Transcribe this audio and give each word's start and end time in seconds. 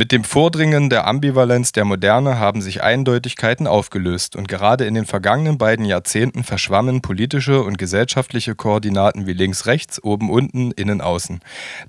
Mit 0.00 0.12
dem 0.12 0.24
Vordringen 0.24 0.88
der 0.88 1.06
Ambivalenz 1.06 1.72
der 1.72 1.84
Moderne 1.84 2.38
haben 2.38 2.62
sich 2.62 2.82
Eindeutigkeiten 2.82 3.66
aufgelöst 3.66 4.34
und 4.34 4.48
gerade 4.48 4.86
in 4.86 4.94
den 4.94 5.04
vergangenen 5.04 5.58
beiden 5.58 5.84
Jahrzehnten 5.84 6.42
verschwammen 6.42 7.02
politische 7.02 7.62
und 7.62 7.76
gesellschaftliche 7.76 8.54
Koordinaten 8.54 9.26
wie 9.26 9.34
links-rechts, 9.34 10.02
oben-unten, 10.02 10.70
innen-außen. 10.70 11.40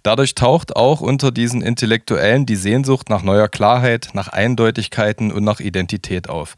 Dadurch 0.04 0.36
taucht 0.36 0.76
auch 0.76 1.00
unter 1.00 1.32
diesen 1.32 1.62
Intellektuellen 1.62 2.46
die 2.46 2.58
Sehnsucht 2.58 3.10
nach 3.10 3.24
neuer 3.24 3.48
Klarheit, 3.48 4.10
nach 4.12 4.28
Eindeutigkeiten 4.28 5.32
und 5.32 5.46
nach 5.46 5.62
Identität 5.62 6.28
auf. 6.28 6.56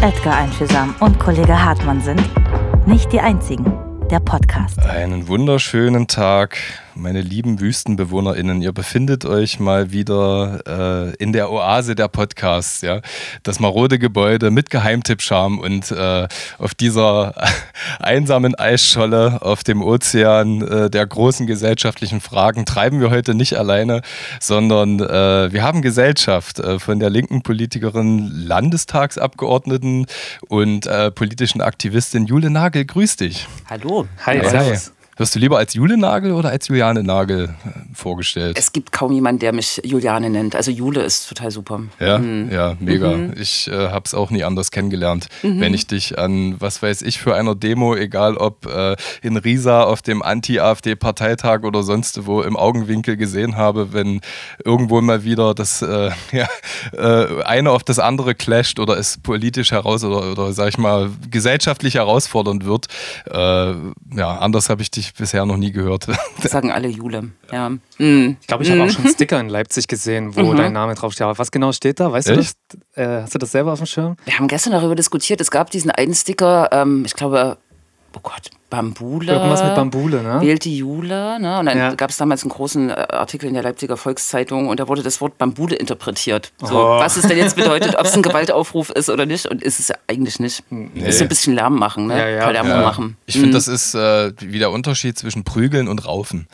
Edgar 0.00 0.36
Einfühlsam 0.36 0.94
und 1.00 1.18
Kollege 1.18 1.60
Hartmann 1.60 2.00
sind 2.02 2.22
nicht 2.86 3.12
die 3.12 3.18
einzigen 3.18 3.87
der 4.08 4.20
Podcast. 4.20 4.78
Einen 4.80 5.28
wunderschönen 5.28 6.08
Tag 6.08 6.56
meine 6.98 7.20
lieben 7.20 7.60
WüstenbewohnerInnen, 7.60 8.60
ihr 8.60 8.72
befindet 8.72 9.24
euch 9.24 9.60
mal 9.60 9.92
wieder 9.92 10.60
äh, 10.66 11.14
in 11.22 11.32
der 11.32 11.50
Oase 11.50 11.94
der 11.94 12.08
Podcasts, 12.08 12.82
ja. 12.82 13.00
Das 13.44 13.60
marode 13.60 13.98
Gebäude 13.98 14.50
mit 14.50 14.70
Geheimtippscharm 14.70 15.58
und 15.60 15.90
äh, 15.90 16.26
auf 16.58 16.74
dieser 16.74 17.34
einsamen 18.00 18.54
Eisscholle 18.56 19.42
auf 19.42 19.62
dem 19.64 19.82
Ozean 19.82 20.62
äh, 20.62 20.90
der 20.90 21.06
großen 21.06 21.46
gesellschaftlichen 21.46 22.20
Fragen 22.20 22.66
treiben 22.66 23.00
wir 23.00 23.10
heute 23.10 23.34
nicht 23.34 23.56
alleine, 23.56 24.02
sondern 24.40 24.98
äh, 25.00 25.52
wir 25.52 25.62
haben 25.62 25.82
Gesellschaft 25.82 26.58
äh, 26.58 26.78
von 26.78 26.98
der 26.98 27.10
linken 27.10 27.42
Politikerin, 27.42 28.28
Landestagsabgeordneten 28.28 30.06
und 30.48 30.86
äh, 30.86 31.10
politischen 31.10 31.60
Aktivistin 31.60 32.26
Jule 32.26 32.50
Nagel. 32.50 32.84
Grüß 32.84 33.16
dich. 33.16 33.46
Hallo. 33.70 34.06
Hi. 34.26 34.40
Hi. 34.40 34.76
Wirst 35.18 35.34
du 35.34 35.40
lieber 35.40 35.58
als 35.58 35.74
Jule 35.74 35.96
Nagel 35.96 36.30
oder 36.30 36.50
als 36.50 36.68
Juliane 36.68 37.02
Nagel 37.02 37.46
äh, 37.64 37.70
vorgestellt? 37.92 38.56
Es 38.56 38.72
gibt 38.72 38.92
kaum 38.92 39.10
jemanden, 39.10 39.40
der 39.40 39.52
mich 39.52 39.80
Juliane 39.84 40.30
nennt. 40.30 40.54
Also 40.54 40.70
Jule 40.70 41.02
ist 41.02 41.28
total 41.28 41.50
super. 41.50 41.80
Ja, 41.98 42.18
mhm. 42.18 42.52
ja, 42.52 42.76
mega. 42.78 43.16
Mhm. 43.16 43.34
Ich 43.36 43.66
äh, 43.66 43.88
habe 43.88 44.04
es 44.04 44.14
auch 44.14 44.30
nie 44.30 44.44
anders 44.44 44.70
kennengelernt. 44.70 45.26
Mhm. 45.42 45.60
Wenn 45.60 45.74
ich 45.74 45.88
dich 45.88 46.16
an, 46.18 46.60
was 46.60 46.82
weiß 46.82 47.02
ich, 47.02 47.18
für 47.18 47.34
einer 47.34 47.56
Demo, 47.56 47.96
egal 47.96 48.36
ob 48.36 48.66
äh, 48.66 48.94
in 49.20 49.36
Riesa 49.36 49.82
auf 49.82 50.02
dem 50.02 50.22
Anti-AfD-Parteitag 50.22 51.64
oder 51.64 51.82
sonst 51.82 52.24
wo 52.26 52.42
im 52.42 52.56
Augenwinkel 52.56 53.16
gesehen 53.16 53.56
habe, 53.56 53.92
wenn 53.92 54.20
irgendwo 54.64 55.00
mal 55.00 55.24
wieder 55.24 55.52
das 55.52 55.82
äh, 55.82 56.10
ja, 56.32 56.48
äh, 56.92 57.42
eine 57.42 57.72
auf 57.72 57.82
das 57.82 57.98
andere 57.98 58.36
clasht 58.36 58.78
oder 58.78 58.96
es 58.96 59.18
politisch 59.18 59.72
heraus 59.72 60.04
oder, 60.04 60.30
oder 60.30 60.52
sag 60.52 60.68
ich 60.68 60.78
mal, 60.78 61.10
gesellschaftlich 61.28 61.94
herausfordernd 61.94 62.64
wird. 62.64 62.86
Äh, 63.28 63.72
ja, 64.16 64.38
anders 64.38 64.68
habe 64.68 64.82
ich 64.82 64.92
dich 64.92 65.07
ich 65.08 65.14
bisher 65.14 65.44
noch 65.44 65.56
nie 65.56 65.72
gehört. 65.72 66.06
Das 66.40 66.52
sagen 66.52 66.70
alle 66.70 66.86
Jule. 66.86 67.30
Ja. 67.50 67.70
Mhm. 67.98 68.36
Ich 68.40 68.46
glaube, 68.46 68.62
ich 68.62 68.70
habe 68.70 68.82
auch 68.84 68.90
schon 68.90 69.04
einen 69.04 69.12
Sticker 69.12 69.40
in 69.40 69.48
Leipzig 69.48 69.88
gesehen, 69.88 70.36
wo 70.36 70.52
mhm. 70.52 70.56
dein 70.56 70.72
Name 70.72 70.94
draufsteht. 70.94 71.24
Aber 71.24 71.36
was 71.36 71.50
genau 71.50 71.72
steht 71.72 71.98
da? 71.98 72.12
Weißt 72.12 72.28
Echt? 72.28 72.56
du 72.70 72.78
das? 72.94 73.04
Äh, 73.04 73.22
hast 73.22 73.34
du 73.34 73.38
das 73.38 73.50
selber 73.50 73.72
auf 73.72 73.80
dem 73.80 73.86
Schirm? 73.86 74.16
Wir 74.24 74.38
haben 74.38 74.46
gestern 74.46 74.72
darüber 74.72 74.94
diskutiert. 74.94 75.40
Es 75.40 75.50
gab 75.50 75.70
diesen 75.70 75.90
einen 75.90 76.14
Sticker, 76.14 76.68
ähm, 76.70 77.02
ich 77.04 77.14
glaube, 77.14 77.58
oh 78.14 78.20
Gott, 78.22 78.50
Bambule. 78.70 79.32
Irgendwas 79.32 79.62
mit 79.62 79.74
Bambule, 79.74 80.22
ne? 80.22 80.40
Wählt 80.40 80.64
die 80.64 80.76
Jule. 80.76 81.40
Ne? 81.40 81.58
Und 81.58 81.66
dann 81.66 81.78
ja. 81.78 81.94
gab 81.94 82.10
es 82.10 82.16
damals 82.16 82.42
einen 82.42 82.50
großen 82.50 82.90
äh, 82.90 82.92
Artikel 82.92 83.46
in 83.46 83.54
der 83.54 83.62
Leipziger 83.62 83.96
Volkszeitung 83.96 84.68
und 84.68 84.80
da 84.80 84.88
wurde 84.88 85.02
das 85.02 85.20
Wort 85.20 85.38
Bambule 85.38 85.76
interpretiert. 85.76 86.52
So, 86.60 86.78
oh. 86.78 86.98
Was 86.98 87.16
es 87.16 87.26
denn 87.26 87.38
jetzt 87.38 87.56
bedeutet, 87.56 87.96
ob 87.96 88.04
es 88.04 88.14
ein 88.14 88.22
Gewaltaufruf 88.22 88.90
ist 88.90 89.08
oder 89.08 89.26
nicht. 89.26 89.46
Und 89.46 89.62
ist 89.62 89.80
es 89.80 89.88
ja 89.88 89.96
eigentlich 90.06 90.40
nicht. 90.40 90.64
Nee. 90.70 91.08
Ist 91.08 91.18
so 91.18 91.24
ein 91.24 91.28
bisschen 91.28 91.54
Lärm 91.54 91.76
machen, 91.76 92.08
ne? 92.08 92.18
Ja, 92.18 92.28
ja. 92.28 92.50
Lärm 92.50 92.68
ja. 92.68 92.82
machen. 92.82 93.16
Ich 93.26 93.34
finde, 93.34 93.48
mhm. 93.48 93.52
das 93.52 93.68
ist 93.68 93.94
äh, 93.94 94.32
wie 94.38 94.58
der 94.58 94.70
Unterschied 94.70 95.18
zwischen 95.18 95.44
Prügeln 95.44 95.88
und 95.88 96.04
Raufen. 96.06 96.48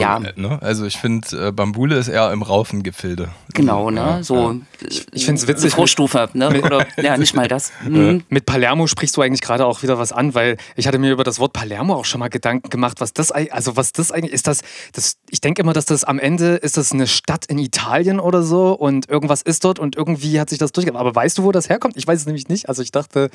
Ja. 0.00 0.18
Ne? 0.18 0.58
Also 0.60 0.84
ich 0.84 0.96
finde, 0.98 1.48
äh, 1.48 1.52
Bambule 1.52 1.96
ist 1.96 2.08
eher 2.08 2.32
im 2.32 2.42
Raufengefilde. 2.42 3.28
Genau, 3.52 3.90
ne? 3.90 4.00
Ja, 4.00 4.22
so. 4.22 4.52
Ja. 4.52 4.56
Ich, 4.88 5.06
ich 5.12 5.24
finde 5.24 5.40
es 5.40 5.48
witzig. 5.48 5.72
Vorstufe, 5.72 6.28
ne? 6.34 6.60
Oder 6.62 6.86
ja, 6.96 7.16
nicht 7.16 7.34
mal 7.34 7.48
das. 7.48 7.72
Mhm. 7.84 8.24
Mit 8.28 8.46
Palermo 8.46 8.86
sprichst 8.86 9.16
du 9.16 9.20
eigentlich 9.20 9.42
gerade 9.42 9.66
auch 9.66 9.82
wieder 9.82 9.98
was 9.98 10.10
an, 10.10 10.34
weil 10.34 10.56
ich 10.74 10.86
hatte 10.86 10.98
mir 10.98 11.12
über 11.12 11.22
das 11.22 11.38
Wort 11.38 11.52
Palermo 11.52 11.94
auch 11.94 12.04
schon 12.04 12.18
mal 12.18 12.28
Gedanken 12.28 12.70
gemacht, 12.70 13.00
was 13.00 13.12
das 13.12 13.30
also 13.30 13.76
was 13.76 13.92
das 13.92 14.10
eigentlich 14.10 14.32
ist. 14.32 14.46
Das, 14.46 14.62
das 14.92 15.16
ich 15.30 15.40
denke 15.40 15.60
immer, 15.62 15.74
dass 15.74 15.84
das 15.84 16.02
am 16.02 16.18
Ende 16.18 16.54
ist 16.54 16.76
das 16.76 16.92
eine 16.92 17.06
Stadt 17.06 17.46
in 17.46 17.58
Italien 17.58 18.20
oder 18.20 18.42
so 18.42 18.72
und 18.72 19.08
irgendwas 19.08 19.42
ist 19.42 19.64
dort 19.64 19.78
und 19.78 19.96
irgendwie 19.96 20.40
hat 20.40 20.48
sich 20.50 20.58
das 20.58 20.72
durchgegangen. 20.72 21.00
Aber 21.00 21.14
weißt 21.14 21.38
du, 21.38 21.44
wo 21.44 21.52
das 21.52 21.68
herkommt? 21.68 21.96
Ich 21.96 22.06
weiß 22.06 22.20
es 22.20 22.26
nämlich 22.26 22.48
nicht. 22.48 22.68
Also 22.68 22.82
ich 22.82 22.90
dachte, 22.90 23.30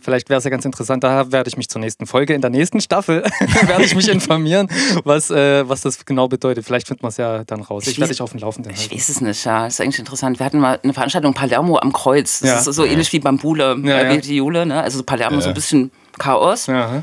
vielleicht 0.00 0.28
wäre 0.28 0.38
es 0.38 0.44
ja 0.44 0.50
ganz 0.50 0.64
interessant. 0.64 1.02
Da 1.02 1.32
werde 1.32 1.48
ich 1.48 1.56
mich 1.56 1.68
zur 1.68 1.80
nächsten 1.80 2.06
Folge 2.06 2.34
in 2.34 2.40
der 2.40 2.50
nächsten 2.50 2.80
Staffel 2.80 3.24
werde 3.66 3.84
ich 3.84 3.94
mich 3.94 4.08
informieren, 4.08 4.68
was, 5.04 5.30
äh, 5.30 5.68
was 5.68 5.80
das 5.80 6.03
genau 6.06 6.28
bedeutet. 6.28 6.64
Vielleicht 6.64 6.88
findet 6.88 7.02
man 7.02 7.10
es 7.10 7.16
ja 7.16 7.44
dann 7.44 7.62
raus. 7.62 7.84
Ich, 7.84 7.92
ich 7.92 7.98
werde 7.98 8.12
dich 8.12 8.20
auf 8.20 8.30
dem 8.30 8.40
Laufenden 8.40 8.72
halten. 8.72 8.84
Ich 8.84 8.96
weiß 8.96 9.08
es 9.08 9.20
nicht, 9.20 9.44
ja. 9.44 9.64
Das 9.64 9.74
ist 9.74 9.80
eigentlich 9.80 9.98
interessant. 9.98 10.38
Wir 10.38 10.46
hatten 10.46 10.58
mal 10.58 10.78
eine 10.82 10.92
Veranstaltung 10.92 11.34
Palermo 11.34 11.78
am 11.78 11.92
Kreuz. 11.92 12.40
Das 12.40 12.48
ja. 12.48 12.58
ist 12.58 12.76
so 12.76 12.84
ja. 12.84 12.92
ähnlich 12.92 13.12
wie 13.12 13.20
Bambule, 13.20 13.76
ja, 13.82 13.98
äh, 13.98 14.14
ja. 14.14 14.20
die 14.20 14.36
Jule. 14.36 14.66
Ne? 14.66 14.82
Also 14.82 15.02
Palermo 15.02 15.36
ja. 15.36 15.42
so 15.42 15.48
ein 15.48 15.54
bisschen 15.54 15.90
Chaos. 16.18 16.66
Ja. 16.66 17.02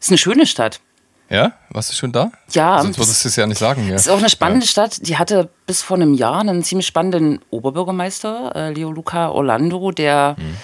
Ist 0.00 0.10
eine 0.10 0.18
schöne 0.18 0.46
Stadt. 0.46 0.80
Ja? 1.32 1.52
Warst 1.70 1.90
du 1.90 1.94
schon 1.94 2.12
da? 2.12 2.30
Ja. 2.50 2.82
Sonst 2.82 2.98
würdest 2.98 3.24
du 3.24 3.28
es 3.28 3.36
ja 3.36 3.46
nicht 3.46 3.58
sagen. 3.58 3.88
Es 3.88 4.02
ist 4.02 4.08
auch 4.08 4.18
eine 4.18 4.28
spannende 4.28 4.66
Stadt. 4.66 5.06
Die 5.06 5.16
hatte 5.16 5.48
bis 5.66 5.82
vor 5.82 5.96
einem 5.96 6.12
Jahr 6.12 6.40
einen 6.40 6.62
ziemlich 6.62 6.86
spannenden 6.86 7.40
Oberbürgermeister, 7.50 8.52
äh, 8.54 8.72
Leo 8.72 8.92
Luca 8.92 9.30
Orlando, 9.30 9.92
der 9.92 10.36
hm. 10.38 10.56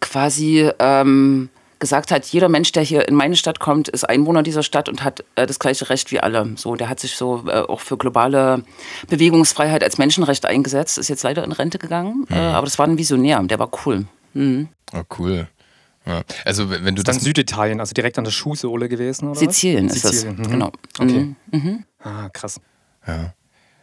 quasi 0.00 0.68
ähm, 0.80 1.50
gesagt 1.78 2.10
hat, 2.10 2.26
jeder 2.26 2.48
Mensch, 2.48 2.72
der 2.72 2.82
hier 2.82 3.08
in 3.08 3.14
meine 3.14 3.36
Stadt 3.36 3.60
kommt, 3.60 3.88
ist 3.88 4.04
Einwohner 4.04 4.42
dieser 4.42 4.62
Stadt 4.62 4.88
und 4.88 5.04
hat 5.04 5.24
äh, 5.36 5.46
das 5.46 5.58
gleiche 5.58 5.88
Recht 5.90 6.10
wie 6.10 6.20
alle. 6.20 6.52
So, 6.56 6.74
der 6.74 6.88
hat 6.88 7.00
sich 7.00 7.16
so 7.16 7.44
äh, 7.46 7.60
auch 7.60 7.80
für 7.80 7.96
globale 7.96 8.64
Bewegungsfreiheit 9.08 9.82
als 9.82 9.98
Menschenrecht 9.98 10.46
eingesetzt, 10.46 10.98
ist 10.98 11.08
jetzt 11.08 11.22
leider 11.22 11.44
in 11.44 11.52
Rente 11.52 11.78
gegangen, 11.78 12.26
mhm. 12.28 12.36
äh, 12.36 12.38
aber 12.38 12.64
das 12.64 12.78
war 12.78 12.86
ein 12.86 12.98
Visionär, 12.98 13.42
der 13.42 13.58
war 13.58 13.70
cool. 13.86 14.06
Mhm. 14.34 14.68
Oh, 14.92 15.02
cool. 15.18 15.48
Ja. 16.06 16.22
Also 16.44 16.70
wenn 16.70 16.96
du 16.96 17.02
das 17.02 17.16
dann 17.16 17.24
Süditalien, 17.24 17.80
also 17.80 17.92
direkt 17.92 18.18
an 18.18 18.24
der 18.24 18.30
Schuhsohle 18.30 18.88
gewesen, 18.88 19.28
oder? 19.28 19.38
Sizilien 19.38 19.90
was? 19.90 19.96
ist 19.96 20.02
Sizilien. 20.02 20.36
das, 20.38 20.46
mhm. 20.46 20.50
genau. 20.50 20.72
Okay. 20.98 21.34
Mhm. 21.50 21.84
Ah, 22.02 22.28
krass. 22.32 22.60
Ja. 23.06 23.34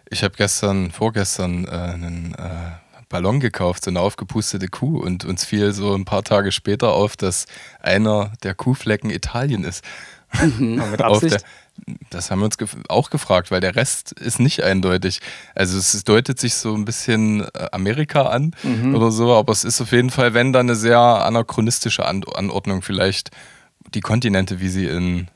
Ich 0.09 0.23
habe 0.23 0.35
gestern, 0.35 0.91
vorgestern 0.91 1.65
äh, 1.65 1.69
einen 1.69 2.35
äh, 2.35 2.71
Ballon 3.09 3.39
gekauft, 3.39 3.85
so 3.85 3.91
eine 3.91 3.99
aufgepustete 3.99 4.67
Kuh. 4.67 4.99
Und 4.99 5.25
uns 5.25 5.45
fiel 5.45 5.73
so 5.73 5.93
ein 5.93 6.05
paar 6.05 6.23
Tage 6.23 6.51
später 6.51 6.93
auf, 6.93 7.15
dass 7.17 7.45
einer 7.81 8.33
der 8.43 8.55
Kuhflecken 8.55 9.09
Italien 9.09 9.63
ist. 9.63 9.83
Mhm. 10.41 10.81
mit 10.91 11.01
Absicht? 11.01 11.41
Der, 11.41 11.95
das 12.09 12.31
haben 12.31 12.39
wir 12.39 12.45
uns 12.45 12.57
gef 12.57 12.77
auch 12.87 13.09
gefragt, 13.09 13.51
weil 13.51 13.61
der 13.61 13.75
Rest 13.75 14.13
ist 14.13 14.39
nicht 14.39 14.63
eindeutig. 14.63 15.19
Also 15.53 15.77
es 15.77 16.03
deutet 16.03 16.39
sich 16.39 16.55
so 16.55 16.73
ein 16.73 16.85
bisschen 16.85 17.41
äh, 17.41 17.67
Amerika 17.71 18.23
an 18.23 18.55
mhm. 18.63 18.95
oder 18.95 19.11
so, 19.11 19.33
aber 19.33 19.51
es 19.51 19.63
ist 19.63 19.81
auf 19.81 19.91
jeden 19.91 20.09
Fall, 20.09 20.33
wenn 20.33 20.53
dann 20.53 20.67
eine 20.67 20.75
sehr 20.75 20.99
anachronistische 20.99 22.05
an 22.05 22.23
Anordnung 22.33 22.81
vielleicht 22.81 23.31
die 23.93 24.01
Kontinente, 24.01 24.59
wie 24.59 24.69
sie 24.69 24.85
in 24.85 25.27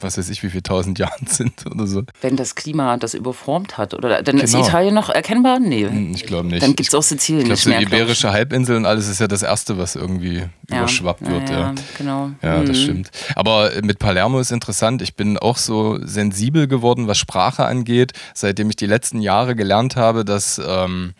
was 0.00 0.18
weiß 0.18 0.28
ich, 0.30 0.42
wie 0.42 0.50
viele 0.50 0.62
tausend 0.62 0.98
Jahren 0.98 1.26
sind 1.26 1.66
oder 1.66 1.86
so. 1.86 2.02
Wenn 2.20 2.36
das 2.36 2.54
Klima 2.54 2.96
das 2.96 3.14
überformt 3.14 3.78
hat, 3.78 3.94
oder 3.94 4.22
dann 4.22 4.36
genau. 4.36 4.44
ist 4.44 4.54
Italien 4.54 4.94
noch 4.94 5.08
erkennbar? 5.08 5.58
Nee. 5.58 5.86
Hm, 5.86 6.12
ich 6.14 6.24
glaube 6.24 6.48
nicht. 6.48 6.62
Dann 6.62 6.76
gibt 6.76 6.88
es 6.88 6.94
auch 6.94 7.02
Sizilien 7.02 7.50
ich 7.50 7.62
glaub, 7.62 7.78
nicht 7.78 7.88
so 7.88 7.90
Die 7.90 7.96
Iberische 7.96 8.32
Halbinsel 8.32 8.76
und 8.76 8.86
alles 8.86 9.08
ist 9.08 9.20
ja 9.20 9.28
das 9.28 9.42
Erste, 9.42 9.78
was 9.78 9.96
irgendwie 9.96 10.44
ja. 10.70 10.78
überschwappt 10.78 11.28
wird. 11.28 11.50
Ja, 11.50 11.60
ja. 11.60 11.74
genau. 11.96 12.30
Ja, 12.42 12.60
das 12.60 12.78
mhm. 12.78 12.82
stimmt. 12.82 13.10
Aber 13.34 13.70
mit 13.82 13.98
Palermo 13.98 14.40
ist 14.40 14.52
interessant. 14.52 15.02
Ich 15.02 15.14
bin 15.14 15.38
auch 15.38 15.56
so 15.56 15.98
sensibel 16.04 16.68
geworden, 16.68 17.08
was 17.08 17.18
Sprache 17.18 17.64
angeht, 17.64 18.12
seitdem 18.34 18.70
ich 18.70 18.76
die 18.76 18.86
letzten 18.86 19.20
Jahre 19.20 19.56
gelernt 19.56 19.96
habe, 19.96 20.24
dass 20.24 20.60
ähm, 20.64 21.14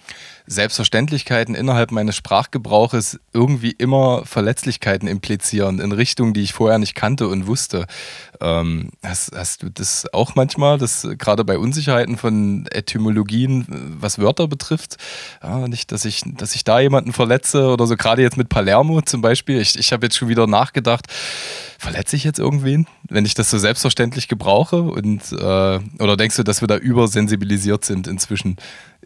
Selbstverständlichkeiten 0.48 1.54
innerhalb 1.54 1.92
meines 1.92 2.16
Sprachgebrauches 2.16 3.20
irgendwie 3.32 3.70
immer 3.70 4.24
Verletzlichkeiten 4.24 5.06
implizieren 5.06 5.78
in 5.78 5.92
Richtungen, 5.92 6.32
die 6.32 6.42
ich 6.42 6.54
vorher 6.54 6.78
nicht 6.78 6.94
kannte 6.94 7.28
und 7.28 7.46
wusste. 7.46 7.86
Ähm, 8.40 8.90
hast, 9.04 9.32
hast 9.36 9.62
du 9.62 9.70
das 9.70 10.12
auch 10.12 10.34
manchmal, 10.34 10.78
dass 10.78 11.06
gerade 11.18 11.44
bei 11.44 11.58
Unsicherheiten 11.58 12.16
von 12.16 12.66
Etymologien, 12.70 13.66
was 14.00 14.18
Wörter 14.18 14.48
betrifft, 14.48 14.96
ja, 15.42 15.68
nicht, 15.68 15.92
dass 15.92 16.04
ich, 16.04 16.22
dass 16.24 16.54
ich 16.54 16.64
da 16.64 16.80
jemanden 16.80 17.12
verletze 17.12 17.68
oder 17.68 17.86
so, 17.86 17.96
gerade 17.96 18.22
jetzt 18.22 18.36
mit 18.36 18.48
Palermo 18.48 19.02
zum 19.02 19.20
Beispiel. 19.20 19.60
Ich, 19.60 19.78
ich 19.78 19.92
habe 19.92 20.06
jetzt 20.06 20.16
schon 20.16 20.28
wieder 20.28 20.46
nachgedacht, 20.46 21.06
verletze 21.78 22.16
ich 22.16 22.24
jetzt 22.24 22.38
irgendwen, 22.38 22.86
wenn 23.08 23.24
ich 23.24 23.34
das 23.34 23.50
so 23.50 23.58
selbstverständlich 23.58 24.28
gebrauche? 24.28 24.82
Und, 24.82 25.32
äh, 25.32 25.36
oder 25.36 26.16
denkst 26.16 26.36
du, 26.36 26.42
dass 26.42 26.60
wir 26.60 26.68
da 26.68 26.76
übersensibilisiert 26.76 27.84
sind 27.84 28.06
inzwischen? 28.06 28.56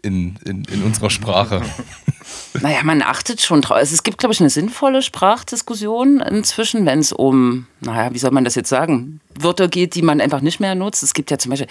In, 0.03 0.35
in, 0.45 0.63
in 0.65 0.83
unserer 0.83 1.09
Sprache. 1.09 1.61
Naja, 2.61 2.79
man 2.83 3.01
achtet 3.01 3.41
schon 3.41 3.61
drauf. 3.61 3.77
Also 3.77 3.93
es 3.93 4.03
gibt, 4.03 4.17
glaube 4.17 4.33
ich, 4.33 4.39
eine 4.39 4.49
sinnvolle 4.49 5.01
Sprachdiskussion 5.01 6.19
inzwischen, 6.21 6.85
wenn 6.85 6.99
es 6.99 7.11
um, 7.11 7.67
naja, 7.81 8.13
wie 8.13 8.19
soll 8.19 8.31
man 8.31 8.43
das 8.43 8.55
jetzt 8.55 8.69
sagen, 8.69 9.19
Wörter 9.39 9.67
geht, 9.67 9.95
die 9.95 10.01
man 10.01 10.21
einfach 10.21 10.41
nicht 10.41 10.59
mehr 10.59 10.75
nutzt. 10.75 11.03
Es 11.03 11.13
gibt 11.13 11.31
ja 11.31 11.37
zum 11.37 11.49
Beispiel, 11.49 11.67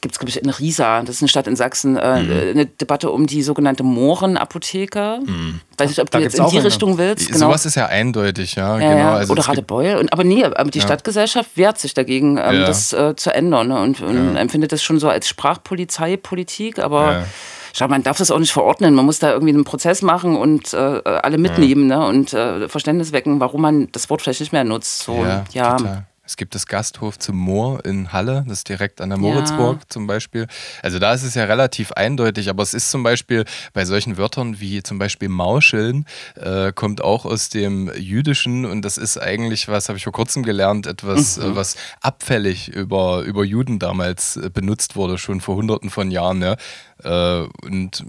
gibt 0.00 0.14
es, 0.14 0.18
glaube 0.18 0.30
ich, 0.30 0.42
in 0.42 0.48
Riesa, 0.48 1.02
das 1.02 1.16
ist 1.16 1.22
eine 1.22 1.28
Stadt 1.28 1.46
in 1.46 1.56
Sachsen, 1.56 1.96
äh, 1.96 2.22
mhm. 2.22 2.50
eine 2.50 2.66
Debatte 2.66 3.10
um 3.10 3.26
die 3.26 3.42
sogenannte 3.42 3.82
Mohrenapotheke. 3.82 5.20
Mhm. 5.24 5.60
Weiß 5.76 5.90
nicht, 5.90 6.00
ob 6.00 6.10
du 6.10 6.18
jetzt 6.18 6.38
in 6.38 6.46
die. 6.48 6.58
Richtung 6.58 6.96
willst. 6.96 7.26
Genau. 7.26 7.46
Sowas 7.46 7.66
ist 7.66 7.74
ja 7.74 7.86
eindeutig, 7.86 8.54
ja. 8.54 8.78
ja 8.78 8.94
genau. 8.94 9.10
Also 9.12 9.32
Oder 9.32 9.42
Radebeul. 9.42 9.96
Und, 9.96 10.12
aber 10.12 10.24
nee, 10.24 10.44
aber 10.44 10.70
die 10.70 10.78
ja. 10.78 10.84
Stadtgesellschaft 10.84 11.56
wehrt 11.56 11.78
sich 11.78 11.92
dagegen, 11.92 12.38
ähm, 12.38 12.60
ja. 12.60 12.66
das 12.66 12.92
äh, 12.92 13.14
zu 13.16 13.34
ändern 13.34 13.68
ne? 13.68 13.80
und, 13.80 14.00
und 14.00 14.36
empfindet 14.36 14.72
das 14.72 14.82
schon 14.82 14.98
so 14.98 15.08
als 15.08 15.28
Sprachpolizeipolitik, 15.28 16.78
aber 16.78 17.24
schau, 17.72 17.88
man 17.88 18.02
darf 18.02 18.18
das 18.18 18.30
auch 18.30 18.38
nicht 18.38 18.52
verordnen. 18.52 18.94
Man 18.94 19.04
muss 19.04 19.18
da 19.18 19.32
irgendwie 19.32 19.54
einen 19.54 19.64
Prozess 19.64 19.91
machen 20.00 20.36
und 20.36 20.72
äh, 20.72 20.76
alle 20.76 21.36
mitnehmen 21.36 21.88
ne? 21.88 22.06
und 22.06 22.32
äh, 22.32 22.68
Verständnis 22.68 23.12
wecken, 23.12 23.40
warum 23.40 23.60
man 23.60 23.88
das 23.92 24.08
Wort 24.08 24.22
vielleicht 24.22 24.40
nicht 24.40 24.52
mehr 24.52 24.64
nutzt. 24.64 25.00
So, 25.00 25.16
ja, 25.16 25.44
ja. 25.52 25.76
Total. 25.76 26.06
Es 26.24 26.36
gibt 26.36 26.54
das 26.54 26.66
Gasthof 26.66 27.18
zum 27.18 27.36
Moor 27.36 27.84
in 27.84 28.12
Halle, 28.12 28.44
das 28.46 28.58
ist 28.58 28.68
direkt 28.68 29.00
an 29.00 29.08
der 29.08 29.18
Moritzburg 29.18 29.78
ja. 29.80 29.88
zum 29.88 30.06
Beispiel. 30.06 30.46
Also 30.80 31.00
da 31.00 31.12
ist 31.12 31.24
es 31.24 31.34
ja 31.34 31.44
relativ 31.44 31.90
eindeutig, 31.92 32.48
aber 32.48 32.62
es 32.62 32.74
ist 32.74 32.92
zum 32.92 33.02
Beispiel 33.02 33.44
bei 33.72 33.84
solchen 33.84 34.16
Wörtern 34.18 34.60
wie 34.60 34.84
zum 34.84 35.00
Beispiel 35.00 35.28
Mauscheln, 35.28 36.06
äh, 36.36 36.72
kommt 36.72 37.02
auch 37.02 37.24
aus 37.24 37.48
dem 37.48 37.92
Jüdischen 37.96 38.64
und 38.64 38.82
das 38.82 38.98
ist 38.98 39.18
eigentlich, 39.18 39.66
was 39.66 39.88
habe 39.88 39.98
ich 39.98 40.04
vor 40.04 40.12
kurzem 40.12 40.44
gelernt, 40.44 40.86
etwas, 40.86 41.38
mhm. 41.38 41.42
äh, 41.42 41.56
was 41.56 41.76
abfällig 42.00 42.68
über, 42.68 43.22
über 43.22 43.44
Juden 43.44 43.80
damals 43.80 44.36
äh, 44.36 44.48
benutzt 44.48 44.94
wurde, 44.94 45.18
schon 45.18 45.40
vor 45.40 45.56
hunderten 45.56 45.90
von 45.90 46.12
Jahren. 46.12 46.40
Ja. 46.40 46.56
Äh, 47.02 47.48
und 47.62 48.04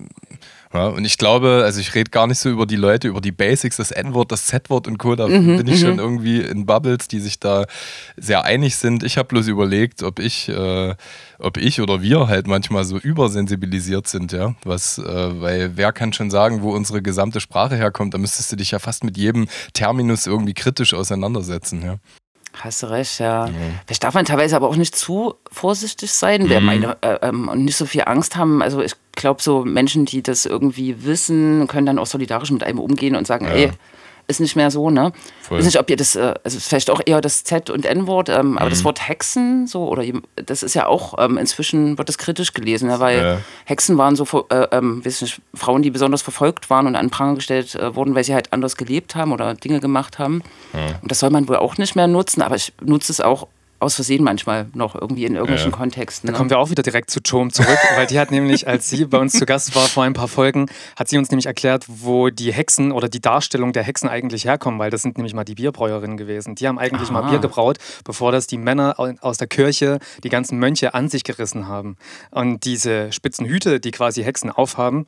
ja, 0.74 0.88
und 0.88 1.06
ich 1.06 1.18
glaube, 1.18 1.62
also 1.64 1.80
ich 1.80 1.94
rede 1.94 2.10
gar 2.10 2.26
nicht 2.26 2.40
so 2.40 2.50
über 2.50 2.66
die 2.66 2.76
Leute, 2.76 3.08
über 3.08 3.22
die 3.22 3.32
Basics, 3.32 3.78
das 3.78 3.92
N-Wort, 3.92 4.32
das 4.32 4.48
Z-Wort 4.48 4.88
und 4.88 4.98
Co. 4.98 5.16
Da 5.16 5.28
mhm, 5.28 5.58
bin 5.58 5.68
ich 5.68 5.80
schon 5.80 5.94
mhm. 5.94 6.00
irgendwie 6.00 6.42
in 6.42 6.66
Bubbles, 6.66 7.08
die 7.08 7.20
sich 7.20 7.40
da 7.40 7.66
sehr 8.18 8.44
einig 8.44 8.76
sind. 8.76 9.04
Ich 9.04 9.18
habe 9.18 9.28
bloß 9.28 9.48
überlegt, 9.48 10.02
ob 10.02 10.20
ich, 10.20 10.50
äh, 10.50 10.96
ob 11.38 11.58
ich 11.58 11.80
oder 11.80 12.02
wir 12.02 12.28
halt 12.28 12.48
manchmal 12.48 12.86
so 12.86 12.98
übersensibilisiert 12.98 14.08
sind, 14.08 14.32
ja. 14.32 14.56
Was, 14.64 14.98
äh, 14.98 15.42
weil 15.42 15.78
wer 15.78 15.94
kann 15.94 16.12
schon 16.12 16.32
sagen, 16.32 16.64
wo 16.64 16.72
unsere 16.72 17.04
gesamte 17.04 17.40
Sprache 17.40 17.76
herkommt? 17.76 18.16
Da 18.16 18.18
müsstest 18.18 18.52
du 18.52 18.56
dich 18.56 18.72
ja 18.72 18.80
fast 18.80 19.04
mit 19.04 19.16
jedem 19.16 19.48
Terminus 19.74 20.26
irgendwie 20.26 20.56
kritisch 20.56 20.96
auseinandersetzen, 20.96 21.84
ja. 21.84 21.98
Hast 22.60 22.84
du 22.84 22.88
recht, 22.88 23.20
ja. 23.20 23.48
Mhm. 23.48 23.80
Vielleicht 23.86 24.04
darf 24.04 24.14
man 24.14 24.26
teilweise 24.26 24.56
aber 24.56 24.70
auch 24.70 24.76
nicht 24.76 24.96
zu 24.96 25.36
vorsichtig 25.52 26.12
sein, 26.12 26.50
wer 26.50 26.60
mhm. 26.60 26.66
meine, 26.66 26.98
äh, 27.02 27.18
ähm, 27.24 27.48
und 27.48 27.66
nicht 27.66 27.76
so 27.76 27.86
viel 27.86 28.04
Angst 28.06 28.36
haben. 28.36 28.62
Also 28.62 28.82
ich 28.82 28.94
glaube, 29.14 29.42
so 29.42 29.66
Menschen, 29.66 30.06
die 30.06 30.22
das 30.22 30.46
irgendwie 30.46 31.04
wissen, 31.04 31.68
können 31.68 31.86
dann 31.86 32.00
auch 32.00 32.06
solidarisch 32.06 32.52
mit 32.52 32.64
einem 32.64 32.80
umgehen 32.80 33.16
und 33.16 33.26
sagen, 33.26 33.46
ja. 33.46 33.52
ey, 33.52 33.72
ist 34.28 34.40
nicht 34.40 34.56
mehr 34.56 34.72
so, 34.72 34.90
ne? 34.90 35.12
Voll. 35.42 35.60
Ich 35.60 35.66
weiß 35.66 35.74
nicht, 35.74 35.80
ob 35.80 35.90
ihr 35.90 35.96
das, 35.96 36.16
äh, 36.16 36.34
also 36.44 36.60
vielleicht 36.60 36.90
auch 36.90 37.02
eher 37.06 37.22
das 37.22 37.44
Z- 37.44 37.70
und 37.70 37.86
N-Wort, 37.86 38.30
ähm, 38.30 38.58
aber 38.58 38.68
mhm. 38.68 38.70
das 38.72 38.84
Wort 38.84 39.08
Hexen, 39.08 39.68
so, 39.68 39.88
oder 39.88 40.04
das 40.36 40.64
ist 40.64 40.74
ja 40.74 40.88
auch, 40.88 41.16
ähm, 41.18 41.38
inzwischen 41.38 41.98
wird 41.98 42.10
das 42.10 42.18
kritisch 42.18 42.54
gelesen, 42.54 42.90
ne? 42.90 43.00
weil 43.00 43.18
ja. 43.18 43.38
Hexen 43.66 43.98
waren 43.98 44.16
so, 44.16 44.26
äh, 44.50 44.68
ähm, 44.72 45.06
weiß 45.06 45.22
nicht, 45.22 45.42
Frauen, 45.54 45.82
die 45.82 45.92
besonders 45.92 46.22
verfolgt 46.22 46.70
waren 46.70 46.88
und 46.88 46.96
an 46.96 47.10
Pranger 47.10 47.36
gestellt 47.36 47.76
äh, 47.76 47.96
wurden, 47.96 48.16
weil 48.16 48.24
sie 48.24 48.34
halt 48.34 48.54
anders 48.54 48.78
gelebt 48.78 49.16
haben 49.16 49.32
oder 49.32 49.54
Dinge 49.56 49.80
gemacht 49.80 50.20
haben. 50.20 50.42
Ja. 50.74 51.00
Und 51.02 51.12
das 51.12 51.20
soll 51.20 51.30
man 51.30 51.48
wohl 51.48 51.58
auch 51.58 51.78
nicht 51.78 51.96
mehr 51.96 52.08
nutzen, 52.08 52.42
aber 52.42 52.56
ich 52.56 52.74
nutze 52.82 53.12
es 53.12 53.22
auch 53.22 53.48
aus 53.84 53.96
Versehen 53.96 54.24
manchmal 54.24 54.68
noch 54.74 54.96
irgendwie 54.96 55.26
in 55.26 55.36
irgendwelchen 55.36 55.72
ja. 55.72 55.78
Kontexten. 55.78 56.28
Ne? 56.28 56.32
Da 56.32 56.38
kommen 56.38 56.50
wir 56.50 56.60
auch 56.60 56.70
wieder 56.70 56.84
direkt 56.84 57.12
zu 57.12 57.22
Tom 57.22 57.52
zurück, 57.52 57.78
weil 57.96 58.08
die 58.08 58.20
hat 58.20 58.32
nämlich, 58.32 58.68
als 58.68 58.90
sie 58.90 59.06
bei 59.06 59.18
uns 59.18 59.34
zu 59.34 59.46
Gast 59.46 59.76
war 59.76 59.88
vor 59.88 60.04
ein 60.04 60.14
paar 60.14 60.28
Folgen, 60.28 60.68
hat 60.96 61.10
sie 61.10 61.18
uns 61.18 61.30
nämlich 61.30 61.46
erklärt, 61.46 61.86
wo 61.88 62.30
die 62.30 62.52
Hexen 62.52 62.92
oder 62.92 63.10
die 63.10 63.22
Darstellung 63.22 63.74
der 63.74 63.84
Hexen 63.84 64.10
eigentlich 64.10 64.46
herkommen, 64.46 64.80
weil 64.80 64.90
das 64.90 65.02
sind 65.02 65.18
nämlich 65.18 65.34
mal 65.34 65.44
die 65.44 65.56
Bierbräuerinnen 65.56 66.18
gewesen. 66.18 66.56
Die 66.56 66.68
haben 66.68 66.80
eigentlich 66.80 67.10
Aha. 67.10 67.22
mal 67.22 67.30
Bier 67.30 67.40
gebraut, 67.40 67.78
bevor 68.04 68.32
das 68.32 68.48
die 68.48 68.58
Männer 68.58 68.96
aus 69.22 69.38
der 69.38 69.48
Kirche, 69.48 70.00
die 70.24 70.30
ganzen 70.30 70.58
Mönche 70.58 70.94
an 70.94 71.10
sich 71.10 71.24
gerissen 71.24 71.68
haben. 71.68 71.98
Und 72.32 72.66
diese 72.66 73.12
spitzen 73.12 73.46
Hüte, 73.46 73.80
die 73.80 73.92
quasi 73.92 74.24
Hexen 74.24 74.50
aufhaben, 74.50 75.06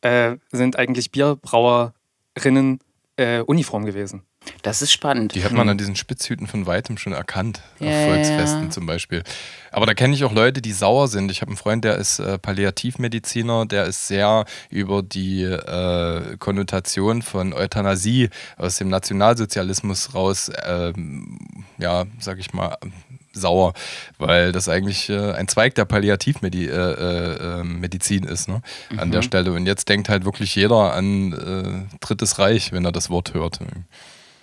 äh, 0.00 0.36
sind 0.50 0.78
eigentlich 0.78 1.10
Bierbrauerinnen 1.10 2.80
äh, 3.16 3.40
Uniform 3.40 3.84
gewesen. 3.84 4.22
Das 4.62 4.82
ist 4.82 4.92
spannend. 4.92 5.34
Die 5.34 5.44
hat 5.44 5.52
man 5.52 5.68
an 5.68 5.78
diesen 5.78 5.96
Spitzhüten 5.96 6.46
von 6.46 6.66
weitem 6.66 6.98
schon 6.98 7.12
erkannt, 7.12 7.62
ja, 7.78 7.88
auf 7.88 8.06
Volksfesten 8.06 8.64
ja. 8.64 8.70
zum 8.70 8.86
Beispiel. 8.86 9.22
Aber 9.70 9.86
da 9.86 9.94
kenne 9.94 10.14
ich 10.14 10.24
auch 10.24 10.32
Leute, 10.32 10.62
die 10.62 10.72
sauer 10.72 11.08
sind. 11.08 11.30
Ich 11.30 11.40
habe 11.40 11.50
einen 11.50 11.56
Freund, 11.56 11.84
der 11.84 11.96
ist 11.96 12.18
äh, 12.18 12.38
Palliativmediziner, 12.38 13.66
der 13.66 13.84
ist 13.84 14.06
sehr 14.06 14.44
über 14.70 15.02
die 15.02 15.42
äh, 15.42 16.36
Konnotation 16.38 17.22
von 17.22 17.52
Euthanasie 17.52 18.30
aus 18.56 18.76
dem 18.76 18.88
Nationalsozialismus 18.88 20.14
raus, 20.14 20.48
äh, 20.48 20.92
ja, 21.78 22.04
sag 22.18 22.38
ich 22.38 22.52
mal, 22.52 22.76
sauer, 23.36 23.74
weil 24.18 24.52
das 24.52 24.68
eigentlich 24.68 25.08
äh, 25.10 25.32
ein 25.32 25.48
Zweig 25.48 25.74
der 25.74 25.84
Palliativmedizin 25.84 26.72
äh, 26.72 26.92
äh, 26.92 27.60
ähm, 27.60 28.32
ist 28.32 28.48
ne? 28.48 28.62
an 28.96 29.08
mhm. 29.08 29.12
der 29.12 29.22
Stelle. 29.22 29.52
Und 29.52 29.66
jetzt 29.66 29.88
denkt 29.88 30.08
halt 30.08 30.24
wirklich 30.24 30.54
jeder 30.54 30.94
an 30.94 31.32
äh, 31.32 31.96
Drittes 32.00 32.38
Reich, 32.38 32.72
wenn 32.72 32.84
er 32.84 32.92
das 32.92 33.10
Wort 33.10 33.34
hört. 33.34 33.60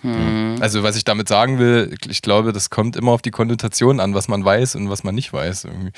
Mhm. 0.04 0.58
Also 0.60 0.82
was 0.82 0.96
ich 0.96 1.04
damit 1.04 1.28
sagen 1.28 1.58
will, 1.58 1.94
ich 2.08 2.22
glaube, 2.22 2.52
das 2.52 2.70
kommt 2.70 2.96
immer 2.96 3.12
auf 3.12 3.22
die 3.22 3.30
Konnotation 3.30 4.00
an, 4.00 4.14
was 4.14 4.28
man 4.28 4.44
weiß 4.44 4.76
und 4.76 4.90
was 4.90 5.02
man 5.02 5.14
nicht 5.14 5.32
weiß. 5.32 5.64
Irgendwie. 5.64 5.92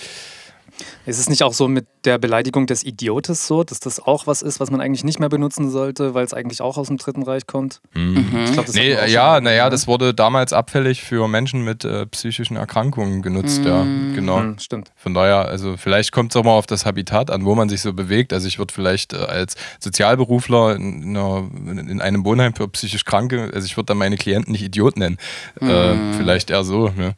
Ist 1.06 1.18
es 1.18 1.28
nicht 1.28 1.42
auch 1.42 1.54
so 1.54 1.68
mit 1.68 1.86
der 2.04 2.18
Beleidigung 2.18 2.66
des 2.66 2.84
Idiotes 2.84 3.46
so, 3.46 3.64
dass 3.64 3.80
das 3.80 4.00
auch 4.00 4.26
was 4.26 4.42
ist, 4.42 4.60
was 4.60 4.70
man 4.70 4.80
eigentlich 4.80 5.04
nicht 5.04 5.18
mehr 5.18 5.28
benutzen 5.28 5.70
sollte, 5.70 6.14
weil 6.14 6.24
es 6.24 6.34
eigentlich 6.34 6.60
auch 6.60 6.76
aus 6.78 6.88
dem 6.88 6.96
Dritten 6.96 7.22
Reich 7.22 7.46
kommt? 7.46 7.80
Mhm. 7.94 8.44
Ich 8.44 8.52
glaub, 8.52 8.66
das 8.66 8.74
nee, 8.74 8.96
ja, 9.06 9.40
naja, 9.40 9.70
das 9.70 9.86
wurde 9.86 10.14
damals 10.14 10.52
abfällig 10.52 11.02
für 11.02 11.28
Menschen 11.28 11.62
mit 11.62 11.84
äh, 11.84 12.06
psychischen 12.06 12.56
Erkrankungen 12.56 13.22
genutzt, 13.22 13.60
mhm. 13.60 13.66
ja, 13.66 13.86
genau. 14.14 14.38
Mhm, 14.40 14.58
stimmt. 14.58 14.90
Von 14.96 15.14
daher, 15.14 15.46
also 15.46 15.76
vielleicht 15.76 16.12
kommt 16.12 16.32
es 16.32 16.36
auch 16.36 16.44
mal 16.44 16.52
auf 16.52 16.66
das 16.66 16.86
Habitat 16.86 17.30
an, 17.30 17.44
wo 17.44 17.54
man 17.54 17.68
sich 17.68 17.80
so 17.80 17.92
bewegt. 17.92 18.32
Also 18.32 18.48
ich 18.48 18.58
würde 18.58 18.72
vielleicht 18.72 19.12
äh, 19.12 19.16
als 19.16 19.54
Sozialberufler 19.80 20.76
in, 20.76 21.16
einer, 21.16 21.48
in, 21.66 22.00
einem 22.00 22.24
Wohnheim 22.24 22.54
für 22.54 22.68
psychisch 22.68 23.04
Kranke, 23.04 23.50
also 23.54 23.66
ich 23.66 23.76
würde 23.76 23.86
dann 23.86 23.98
meine 23.98 24.16
Klienten 24.16 24.52
nicht 24.52 24.62
Idiot 24.62 24.96
nennen. 24.96 25.18
Äh, 25.60 25.94
mhm. 25.94 26.14
vielleicht 26.14 26.50
eher 26.50 26.64
so, 26.64 26.88
ne? 26.90 27.14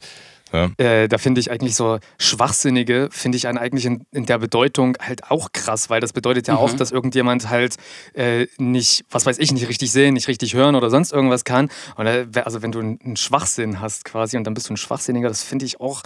Ja. 0.52 0.70
Äh, 0.78 1.08
da 1.08 1.18
finde 1.18 1.40
ich 1.40 1.50
eigentlich 1.50 1.74
so 1.74 1.98
Schwachsinnige, 2.18 3.08
finde 3.10 3.36
ich 3.36 3.46
eigentlich 3.46 3.84
in, 3.84 4.04
in, 4.12 4.26
der 4.26 4.38
Bedeutung 4.38 4.96
halt 5.00 5.30
auch 5.30 5.52
krass, 5.52 5.90
weil 5.90 6.00
das 6.00 6.12
bedeutet 6.12 6.48
ja 6.48 6.54
mhm. 6.54 6.60
auch, 6.60 6.72
dass 6.72 6.90
irgendjemand 6.90 7.48
halt 7.50 7.76
äh, 8.14 8.46
nicht, 8.58 9.04
was 9.10 9.26
weiß 9.26 9.38
ich, 9.38 9.52
nicht 9.52 9.68
richtig 9.68 9.92
sehen, 9.92 10.14
nicht 10.14 10.28
richtig 10.28 10.54
hören 10.54 10.74
oder 10.74 10.90
sonst 10.90 11.12
irgendwas 11.12 11.44
kann. 11.44 11.68
Und 11.96 12.06
äh, 12.06 12.26
also 12.44 12.62
wenn 12.62 12.72
du 12.72 12.80
einen 12.80 13.16
Schwachsinn 13.16 13.80
hast 13.80 14.04
quasi 14.04 14.36
und 14.36 14.44
dann 14.44 14.54
bist 14.54 14.68
du 14.68 14.74
ein 14.74 14.78
Schwachsinniger, 14.78 15.28
das 15.28 15.42
finde 15.42 15.66
ich 15.66 15.80
auch 15.80 16.02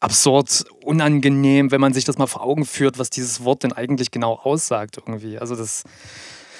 absurd, 0.00 0.64
unangenehm, 0.82 1.70
wenn 1.70 1.80
man 1.80 1.92
sich 1.92 2.04
das 2.04 2.16
mal 2.16 2.26
vor 2.26 2.42
Augen 2.42 2.64
führt, 2.64 2.98
was 2.98 3.10
dieses 3.10 3.44
Wort 3.44 3.62
denn 3.62 3.72
eigentlich 3.72 4.10
genau 4.10 4.34
aussagt 4.34 4.96
irgendwie. 4.96 5.38
Also 5.38 5.54
das 5.54 5.84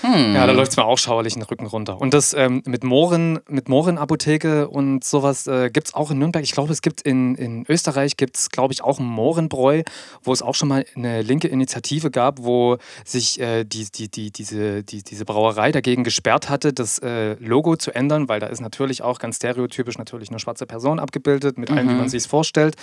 hm. 0.02 0.35
Ja, 0.35 0.47
da 0.47 0.52
läuft 0.52 0.73
es 0.73 0.76
mir 0.76 0.85
auch 0.85 0.99
schauerlich 0.99 1.35
den 1.35 1.43
Rücken 1.43 1.67
runter. 1.67 2.00
Und 2.00 2.14
das 2.14 2.32
ähm, 2.32 2.62
mit 2.67 2.85
Mohren, 2.85 3.41
mit 3.49 3.69
Mohrenapotheke 3.69 4.69
und 4.69 5.05
sowas 5.05 5.47
äh, 5.47 5.70
gibt 5.70 5.88
es 5.88 5.94
auch 5.94 6.11
in 6.11 6.19
Nürnberg. 6.19 6.43
Ich 6.43 6.52
glaube, 6.52 6.73
es 6.73 6.82
gibt 6.82 7.02
in, 7.02 7.35
in 7.35 7.64
Österreich, 7.69 8.17
gibt 8.17 8.37
es, 8.37 8.49
glaube 8.49 8.73
ich, 8.73 8.82
auch 8.82 8.99
ein 8.99 9.06
Mohrenbräu, 9.06 9.82
wo 10.23 10.32
es 10.32 10.43
auch 10.43 10.54
schon 10.54 10.69
mal 10.69 10.85
eine 10.97 11.23
linke 11.23 11.49
Initiative 11.49 12.11
gab, 12.11 12.42
wo 12.42 12.78
sich 13.04 13.40
äh, 13.40 13.64
die, 13.64 13.87
die, 13.90 14.11
die, 14.11 14.30
diese, 14.30 14.83
die, 14.83 15.02
diese 15.02 15.25
Brauerei 15.25 15.73
dagegen 15.73 16.04
gesperrt 16.04 16.49
hatte, 16.49 16.73
das 16.73 16.99
äh, 16.99 17.35
Logo 17.35 17.76
zu 17.76 17.95
ändern, 17.95 18.28
weil 18.28 18.40
da 18.40 18.47
ist 18.47 18.61
natürlich 18.61 19.02
auch 19.02 19.19
ganz 19.19 19.37
stereotypisch 19.37 19.99
natürlich 19.99 20.30
eine 20.30 20.38
schwarze 20.38 20.66
Person 20.66 20.99
abgebildet, 20.99 21.59
mit 21.59 21.71
mhm. 21.71 21.76
allem, 21.76 21.88
wie 21.90 21.95
man 21.95 22.09
sich 22.09 22.23
es 22.23 22.26
vorstellt. 22.26 22.76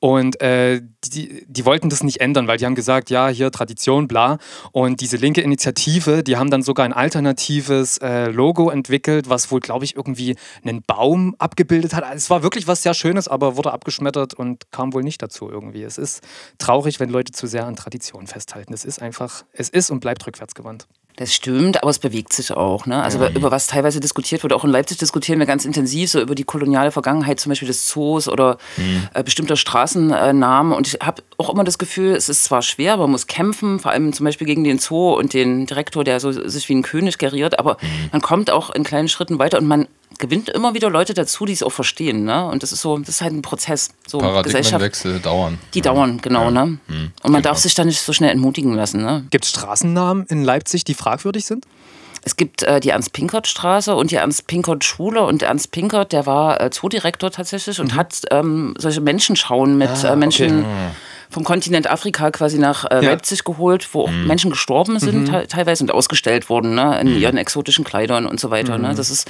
Und 0.00 0.40
äh, 0.40 0.80
die, 1.04 1.44
die 1.46 1.64
wollten 1.66 1.90
das 1.90 2.02
nicht 2.02 2.20
ändern, 2.20 2.46
weil 2.46 2.56
die 2.56 2.64
haben 2.64 2.74
gesagt, 2.74 3.10
ja, 3.10 3.28
hier 3.28 3.50
Tradition, 3.50 4.08
bla. 4.08 4.38
Und 4.72 5.00
diese 5.00 5.16
linke 5.16 5.40
Initiative, 5.40 6.22
die 6.22 6.36
haben 6.36 6.50
dann 6.54 6.62
sogar 6.62 6.86
ein 6.86 6.92
alternatives 6.92 7.98
äh, 7.98 8.30
Logo 8.30 8.70
entwickelt, 8.70 9.28
was 9.28 9.50
wohl, 9.50 9.60
glaube 9.60 9.84
ich, 9.84 9.96
irgendwie 9.96 10.36
einen 10.64 10.82
Baum 10.82 11.34
abgebildet 11.38 11.94
hat. 11.94 12.04
Es 12.14 12.30
war 12.30 12.42
wirklich 12.42 12.66
was 12.66 12.82
sehr 12.82 12.94
Schönes, 12.94 13.28
aber 13.28 13.56
wurde 13.56 13.72
abgeschmettert 13.72 14.34
und 14.34 14.70
kam 14.70 14.92
wohl 14.94 15.02
nicht 15.02 15.20
dazu 15.20 15.50
irgendwie. 15.50 15.82
Es 15.82 15.98
ist 15.98 16.22
traurig, 16.58 17.00
wenn 17.00 17.10
Leute 17.10 17.32
zu 17.32 17.46
sehr 17.46 17.66
an 17.66 17.76
Traditionen 17.76 18.28
festhalten. 18.28 18.72
Es 18.72 18.84
ist 18.84 19.02
einfach, 19.02 19.44
es 19.52 19.68
ist 19.68 19.90
und 19.90 20.00
bleibt 20.00 20.26
rückwärtsgewandt. 20.26 20.86
Das 21.16 21.32
stimmt, 21.32 21.80
aber 21.80 21.90
es 21.90 22.00
bewegt 22.00 22.32
sich 22.32 22.50
auch. 22.50 22.86
Ne? 22.86 23.00
Also 23.00 23.22
ja. 23.22 23.30
über 23.30 23.52
was 23.52 23.68
teilweise 23.68 24.00
diskutiert 24.00 24.42
wird, 24.42 24.52
auch 24.52 24.64
in 24.64 24.70
Leipzig 24.70 24.98
diskutieren 24.98 25.38
wir 25.38 25.46
ganz 25.46 25.64
intensiv 25.64 26.10
so 26.10 26.20
über 26.20 26.34
die 26.34 26.42
koloniale 26.42 26.90
Vergangenheit, 26.90 27.38
zum 27.38 27.50
Beispiel 27.50 27.68
des 27.68 27.86
Zoos 27.86 28.28
oder 28.28 28.58
mhm. 28.76 29.08
äh, 29.14 29.22
bestimmter 29.22 29.54
Straßennamen. 29.54 30.72
Und 30.72 30.88
ich 30.88 30.94
habe 31.00 31.22
auch 31.38 31.50
immer 31.50 31.62
das 31.62 31.78
Gefühl, 31.78 32.16
es 32.16 32.28
ist 32.28 32.42
zwar 32.42 32.62
schwer, 32.62 32.96
man 32.96 33.12
muss 33.12 33.28
kämpfen, 33.28 33.78
vor 33.78 33.92
allem 33.92 34.12
zum 34.12 34.24
Beispiel 34.24 34.46
gegen 34.48 34.64
den 34.64 34.80
Zoo 34.80 35.14
und 35.14 35.34
den 35.34 35.66
Direktor, 35.66 36.02
der 36.02 36.18
so 36.18 36.32
sich 36.32 36.68
wie 36.68 36.74
ein 36.74 36.82
König 36.82 37.18
geriert, 37.18 37.60
aber 37.60 37.76
mhm. 37.80 38.08
man 38.10 38.20
kommt 38.20 38.50
auch 38.50 38.70
in 38.70 38.82
kleinen 38.82 39.06
Schritten 39.06 39.38
weiter 39.38 39.58
und 39.58 39.68
man 39.68 39.86
gewinnt 40.18 40.48
immer 40.48 40.74
wieder 40.74 40.90
Leute 40.90 41.14
dazu, 41.14 41.44
die 41.44 41.52
es 41.52 41.62
auch 41.62 41.72
verstehen. 41.72 42.24
Ne? 42.24 42.46
Und 42.46 42.62
das 42.62 42.72
ist 42.72 42.80
so, 42.80 42.98
das 42.98 43.08
ist 43.08 43.20
halt 43.20 43.32
ein 43.32 43.42
Prozess. 43.42 43.90
So 44.06 44.18
Paradigmenwechsel 44.18 45.20
dauern. 45.20 45.58
Die 45.74 45.78
ja. 45.78 45.84
dauern, 45.84 46.20
genau. 46.20 46.44
Ja. 46.44 46.50
Ne? 46.50 46.66
Mhm. 46.66 46.78
Und 46.86 47.32
man 47.32 47.32
genau. 47.32 47.40
darf 47.40 47.58
sich 47.58 47.74
da 47.74 47.84
nicht 47.84 48.00
so 48.00 48.12
schnell 48.12 48.30
entmutigen 48.30 48.74
lassen. 48.74 49.02
Ne? 49.02 49.26
Gibt 49.30 49.44
es 49.44 49.50
Straßennamen 49.50 50.26
in 50.26 50.44
Leipzig, 50.44 50.84
die 50.84 50.94
fragwürdig 50.94 51.44
sind? 51.44 51.66
Es 52.26 52.36
gibt 52.36 52.62
äh, 52.62 52.80
die 52.80 52.88
Ernst-Pinkert-Straße 52.88 53.94
und 53.94 54.10
die 54.10 54.16
Ernst-Pinkert-Schule. 54.16 55.22
Und 55.22 55.42
Ernst 55.42 55.70
Pinkert, 55.72 56.12
der 56.12 56.24
war 56.24 56.60
äh, 56.60 56.70
Zoodirektor 56.70 57.30
tatsächlich 57.30 57.80
und 57.80 57.92
mhm. 57.92 57.96
hat 57.96 58.22
ähm, 58.30 58.74
solche 58.78 59.02
Menschenschauen 59.02 59.76
mit 59.76 59.90
ah, 59.90 60.12
äh, 60.12 60.16
Menschen. 60.16 60.60
Okay. 60.60 60.68
Mhm 60.68 60.90
vom 61.34 61.42
Kontinent 61.42 61.90
Afrika 61.90 62.30
quasi 62.30 62.58
nach 62.58 62.84
äh, 62.84 63.02
ja. 63.02 63.10
Leipzig 63.10 63.42
geholt, 63.42 63.88
wo 63.92 64.02
auch 64.02 64.10
mhm. 64.10 64.28
Menschen 64.28 64.50
gestorben 64.52 65.00
sind 65.00 65.28
mhm. 65.32 65.48
teilweise 65.48 65.82
und 65.82 65.90
ausgestellt 65.90 66.48
wurden 66.48 66.76
ne, 66.76 67.00
in 67.00 67.08
mhm. 67.08 67.18
ihren 67.18 67.36
exotischen 67.36 67.84
Kleidern 67.84 68.26
und 68.26 68.38
so 68.38 68.52
weiter. 68.52 68.78
Ne. 68.78 68.90
Mhm. 68.90 68.96
Das 68.96 69.10
ist, 69.10 69.28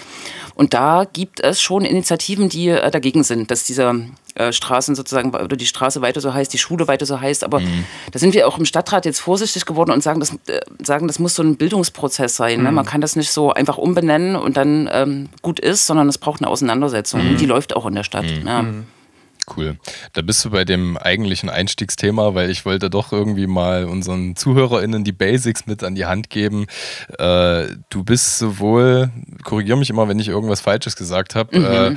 und 0.54 0.74
da 0.74 1.06
gibt 1.10 1.40
es 1.40 1.62
schon 1.62 1.82
Initiativen, 1.82 2.50
die 2.50 2.68
äh, 2.68 2.90
dagegen 2.90 3.24
sind, 3.24 3.50
dass 3.50 3.64
diese 3.64 4.04
äh, 4.34 4.52
Straßen 4.52 4.94
sozusagen 4.94 5.34
oder 5.34 5.56
die 5.56 5.64
Straße 5.64 6.02
weiter 6.02 6.20
so 6.20 6.34
heißt, 6.34 6.52
die 6.52 6.58
Schule 6.58 6.86
weiter 6.88 7.06
so 7.06 7.22
heißt. 7.22 7.42
Aber 7.42 7.60
mhm. 7.60 7.86
da 8.12 8.18
sind 8.18 8.34
wir 8.34 8.46
auch 8.46 8.58
im 8.58 8.66
Stadtrat 8.66 9.06
jetzt 9.06 9.20
vorsichtig 9.20 9.64
geworden 9.64 9.90
und 9.90 10.02
sagen, 10.02 10.20
das, 10.20 10.34
äh, 10.46 10.60
sagen, 10.82 11.06
das 11.06 11.18
muss 11.18 11.34
so 11.34 11.42
ein 11.42 11.56
Bildungsprozess 11.56 12.36
sein. 12.36 12.62
Ne? 12.62 12.68
Mhm. 12.68 12.74
Man 12.74 12.84
kann 12.84 13.00
das 13.00 13.16
nicht 13.16 13.30
so 13.30 13.50
einfach 13.54 13.78
umbenennen 13.78 14.36
und 14.36 14.58
dann 14.58 14.90
ähm, 14.92 15.30
gut 15.40 15.58
ist, 15.58 15.86
sondern 15.86 16.10
es 16.10 16.18
braucht 16.18 16.42
eine 16.42 16.50
Auseinandersetzung. 16.50 17.20
Und 17.22 17.40
die 17.40 17.46
läuft 17.46 17.74
auch 17.74 17.86
in 17.86 17.94
der 17.94 18.04
Stadt. 18.04 18.26
Ne? 18.26 18.84
Cool. 19.56 19.76
Da 20.12 20.22
bist 20.22 20.44
du 20.44 20.50
bei 20.50 20.64
dem 20.64 20.96
eigentlichen 20.96 21.50
Einstiegsthema, 21.50 22.34
weil 22.34 22.50
ich 22.50 22.64
wollte 22.64 22.90
doch 22.90 23.12
irgendwie 23.12 23.46
mal 23.46 23.84
unseren 23.84 24.36
ZuhörerInnen 24.36 25.04
die 25.04 25.12
Basics 25.12 25.66
mit 25.66 25.82
an 25.84 25.94
die 25.94 26.06
Hand 26.06 26.30
geben. 26.30 26.66
Äh, 27.18 27.66
du 27.90 28.04
bist 28.04 28.38
sowohl, 28.38 29.10
korrigiere 29.42 29.78
mich 29.78 29.90
immer, 29.90 30.08
wenn 30.08 30.18
ich 30.18 30.28
irgendwas 30.28 30.60
Falsches 30.60 30.96
gesagt 30.96 31.34
habe, 31.34 31.58
mhm. 31.58 31.64
äh, 31.64 31.96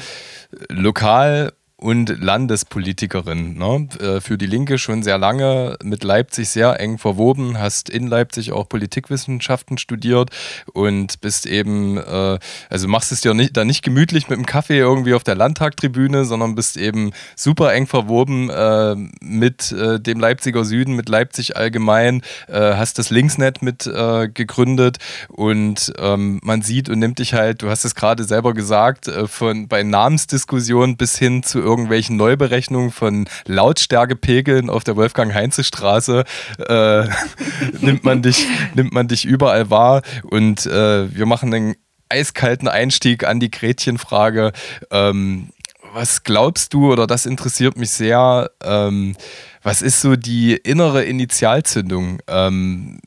lokal 0.69 1.53
und 1.77 2.09
Landespolitikerin. 2.19 3.55
Ne? 3.57 3.87
Äh, 3.99 4.19
für 4.19 4.37
die 4.37 4.47
Linke 4.47 4.79
schon 4.79 5.03
sehr 5.03 5.19
lange 5.19 5.77
mit 5.83 6.03
Leipzig 6.03 6.49
sehr 6.49 6.79
eng 6.79 6.97
verwoben, 6.97 7.59
hast 7.59 7.89
in 7.89 8.07
Leipzig 8.07 8.51
auch 8.51 8.67
Politikwissenschaften 8.67 9.77
studiert 9.77 10.31
und 10.73 11.21
bist 11.21 11.45
eben, 11.45 11.97
äh, 11.97 12.39
also 12.69 12.87
machst 12.87 13.11
es 13.11 13.21
dir 13.21 13.35
nicht, 13.35 13.55
da 13.55 13.63
nicht 13.63 13.83
gemütlich 13.83 14.27
mit 14.27 14.39
dem 14.39 14.47
Kaffee 14.47 14.79
irgendwie 14.79 15.13
auf 15.13 15.23
der 15.23 15.35
Landtagtribüne, 15.35 16.25
sondern 16.25 16.55
bist 16.55 16.77
eben 16.77 17.11
super 17.35 17.71
eng 17.73 17.85
verwoben 17.85 18.49
äh, 18.49 18.95
mit 19.21 19.71
äh, 19.71 19.99
dem 19.99 20.19
Leipziger 20.19 20.65
Süden, 20.65 20.95
mit 20.95 21.09
Leipzig 21.09 21.57
allgemein, 21.57 22.23
äh, 22.47 22.73
hast 22.73 22.97
das 22.97 23.11
Linksnet 23.11 23.61
mit 23.61 23.85
äh, 23.85 24.29
gegründet 24.29 24.97
und 25.27 25.93
ähm, 25.99 26.39
man 26.41 26.63
sieht 26.63 26.89
und 26.89 26.97
nimmt 26.97 27.19
dich 27.19 27.35
halt, 27.35 27.61
du 27.61 27.69
hast 27.69 27.85
es 27.85 27.93
gerade 27.93 28.23
selber 28.23 28.55
gesagt, 28.55 29.11
von 29.27 29.67
bei 29.67 29.83
Namensdiskussionen 29.83 30.97
bis 30.97 31.17
hin 31.17 31.43
zu 31.43 31.66
irgendwelchen 31.67 32.15
Neuberechnungen 32.15 32.91
von 32.91 33.27
Lautstärkepegeln 33.45 34.69
auf 34.69 34.83
der 34.83 34.95
Wolfgang-Heinze-Straße 34.95 36.23
äh, 36.67 37.03
nimmt, 37.81 38.03
man 38.03 38.21
dich, 38.21 38.47
nimmt 38.73 38.93
man 38.93 39.07
dich 39.07 39.25
überall 39.25 39.69
wahr. 39.69 40.01
Und 40.23 40.65
äh, 40.65 41.13
wir 41.13 41.25
machen 41.25 41.53
einen 41.53 41.75
eiskalten 42.09 42.67
Einstieg 42.67 43.25
an 43.25 43.39
die 43.39 43.51
Gretchenfrage. 43.51 44.53
Ähm, 44.91 45.49
was 45.93 46.23
glaubst 46.23 46.73
du, 46.73 46.91
oder 46.91 47.07
das 47.07 47.25
interessiert 47.25 47.77
mich 47.77 47.91
sehr, 47.91 48.51
ähm, 48.63 49.15
was 49.63 49.81
ist 49.81 50.01
so 50.01 50.15
die 50.15 50.55
innere 50.55 51.03
Initialzündung? 51.03 52.19
Ähm, 52.27 52.99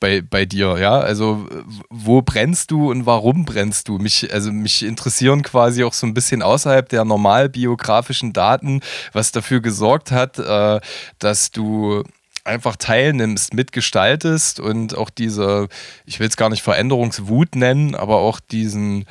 bei, 0.00 0.20
bei 0.20 0.44
dir, 0.44 0.78
ja? 0.78 0.98
Also 0.98 1.46
wo 1.88 2.22
brennst 2.22 2.70
du 2.70 2.90
und 2.90 3.06
warum 3.06 3.44
brennst 3.44 3.88
du? 3.88 3.98
Mich, 3.98 4.32
also 4.32 4.52
mich 4.52 4.82
interessieren 4.84 5.42
quasi 5.42 5.84
auch 5.84 5.92
so 5.92 6.06
ein 6.06 6.14
bisschen 6.14 6.42
außerhalb 6.42 6.88
der 6.88 7.04
normal 7.04 7.48
biografischen 7.48 8.32
Daten, 8.32 8.80
was 9.12 9.32
dafür 9.32 9.60
gesorgt 9.60 10.10
hat, 10.10 10.38
äh, 10.38 10.80
dass 11.18 11.50
du 11.50 12.02
einfach 12.44 12.76
teilnimmst, 12.76 13.54
mitgestaltest 13.54 14.60
und 14.60 14.96
auch 14.96 15.10
diese, 15.10 15.68
ich 16.04 16.20
will 16.20 16.28
es 16.28 16.36
gar 16.36 16.48
nicht 16.48 16.62
Veränderungswut 16.62 17.56
nennen, 17.56 17.94
aber 17.94 18.18
auch 18.18 18.40
diesen 18.40 19.04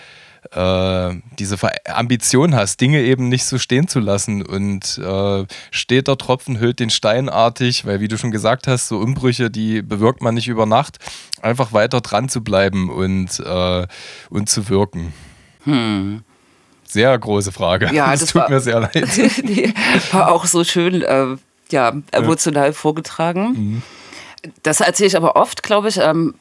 äh, 0.56 1.16
diese 1.38 1.58
Ambition 1.86 2.56
hast, 2.56 2.80
Dinge 2.80 3.02
eben 3.02 3.28
nicht 3.28 3.46
so 3.46 3.58
stehen 3.58 3.88
zu 3.88 4.00
lassen. 4.00 4.42
Und 4.46 4.98
äh, 4.98 5.46
steht 5.72 6.08
der 6.08 6.18
Tropfen 6.18 6.60
hüllt 6.60 6.80
den 6.80 6.90
Stein 6.90 7.30
artig, 7.30 7.86
weil 7.86 8.00
wie 8.00 8.08
du 8.08 8.18
schon 8.18 8.32
gesagt 8.32 8.68
hast, 8.68 8.88
so 8.88 8.98
Umbrüche, 8.98 9.52
die 9.52 9.82
bewirkt 9.82 10.22
man 10.22 10.36
nicht 10.36 10.48
über 10.48 10.66
Nacht, 10.66 10.98
einfach 11.42 11.74
weiter 11.74 12.02
dran 12.02 12.30
zu 12.30 12.44
bleiben 12.44 12.90
und, 12.90 13.40
äh, 13.40 13.88
und 14.30 14.50
zu 14.50 14.70
wirken. 14.70 15.14
Hm. 15.64 16.24
Sehr 16.88 17.18
große 17.18 17.52
Frage. 17.52 17.90
Ja, 17.94 18.12
das, 18.12 18.22
das 18.22 18.30
tut 18.30 18.42
war, 18.42 18.50
mir 18.50 18.62
sehr 18.62 18.80
leid. 18.80 18.94
nee, 19.44 19.74
war 20.12 20.32
auch 20.32 20.46
so 20.46 20.64
schön, 20.64 21.02
äh, 21.02 21.36
ja, 21.72 21.94
emotional 22.12 22.68
ja. 22.68 22.74
vorgetragen. 22.74 23.48
Mhm. 23.48 23.82
Das 24.64 24.80
erzähle 24.80 25.08
ich 25.08 25.18
aber 25.18 25.36
oft, 25.36 25.64
glaube 25.64 25.90
ich. 25.90 25.98
Ähm, 25.98 26.36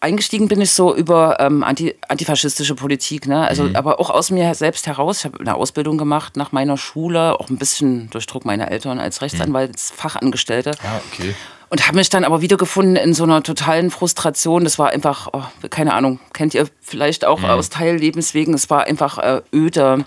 eingestiegen 0.00 0.48
bin 0.48 0.60
ich 0.60 0.72
so 0.72 0.94
über 0.94 1.38
ähm, 1.40 1.64
anti, 1.64 1.94
antifaschistische 2.08 2.74
Politik, 2.74 3.26
ne? 3.26 3.46
Also 3.46 3.64
mhm. 3.64 3.76
aber 3.76 4.00
auch 4.00 4.10
aus 4.10 4.30
mir 4.30 4.54
selbst 4.54 4.86
heraus. 4.86 5.18
Ich 5.18 5.24
habe 5.24 5.40
eine 5.40 5.54
Ausbildung 5.54 5.98
gemacht 5.98 6.36
nach 6.36 6.52
meiner 6.52 6.76
Schule, 6.76 7.38
auch 7.38 7.50
ein 7.50 7.56
bisschen 7.56 8.08
durch 8.10 8.26
Druck 8.26 8.44
meiner 8.44 8.70
Eltern 8.70 9.00
als 9.00 9.22
Rechtsanwaltsfachangestellte. 9.22 10.72
Ah, 10.82 11.00
okay. 11.12 11.34
Und 11.70 11.86
habe 11.86 11.98
mich 11.98 12.08
dann 12.08 12.24
aber 12.24 12.40
wiedergefunden 12.40 12.96
in 12.96 13.12
so 13.12 13.24
einer 13.24 13.42
totalen 13.42 13.90
Frustration. 13.90 14.64
Das 14.64 14.78
war 14.78 14.90
einfach, 14.90 15.28
oh, 15.32 15.42
keine 15.68 15.92
Ahnung, 15.94 16.18
kennt 16.32 16.54
ihr 16.54 16.66
vielleicht 16.80 17.26
auch 17.26 17.40
mhm. 17.40 17.46
aus 17.46 17.68
Teillebenswegen. 17.68 18.54
Es 18.54 18.70
war 18.70 18.84
einfach 18.84 19.18
äh, 19.18 19.42
öde 19.52 20.06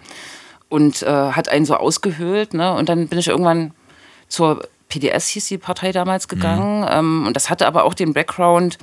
und 0.69 1.03
äh, 1.03 1.05
hat 1.07 1.49
einen 1.49 1.65
so 1.65 1.75
ausgehöhlt. 1.75 2.55
Ne? 2.55 2.73
Und 2.73 2.89
dann 2.89 3.07
bin 3.09 3.19
ich 3.19 3.27
irgendwann 3.27 3.73
zur 4.27 4.63
PDS, 4.89 5.27
hieß 5.27 5.47
die 5.47 5.57
Partei 5.59 5.91
damals, 5.91 6.27
gegangen. 6.27 6.81
Mhm. 6.81 6.87
Ähm, 6.89 7.27
und 7.27 7.35
das 7.35 7.49
hatte 7.49 7.67
aber 7.67 7.83
auch 7.83 7.93
den 7.93 8.13
Background, 8.13 8.79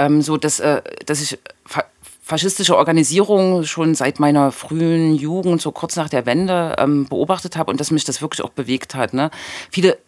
ähm, 0.00 0.22
so 0.22 0.36
dass, 0.36 0.60
äh, 0.60 0.82
dass 1.06 1.20
ich 1.20 1.38
fa 1.64 1.84
faschistische 2.22 2.76
Organisierung 2.76 3.64
schon 3.64 3.96
seit 3.96 4.20
meiner 4.20 4.52
frühen 4.52 5.16
Jugend, 5.16 5.60
so 5.60 5.72
kurz 5.72 5.96
nach 5.96 6.08
der 6.08 6.26
Wende, 6.26 6.76
ähm, 6.78 7.06
beobachtet 7.06 7.56
habe 7.56 7.72
und 7.72 7.80
dass 7.80 7.90
mich 7.90 8.04
das 8.04 8.22
wirklich 8.22 8.44
auch 8.44 8.50
bewegt 8.50 8.94
hat. 8.94 9.14
Ne? 9.14 9.32
Viele 9.68 9.98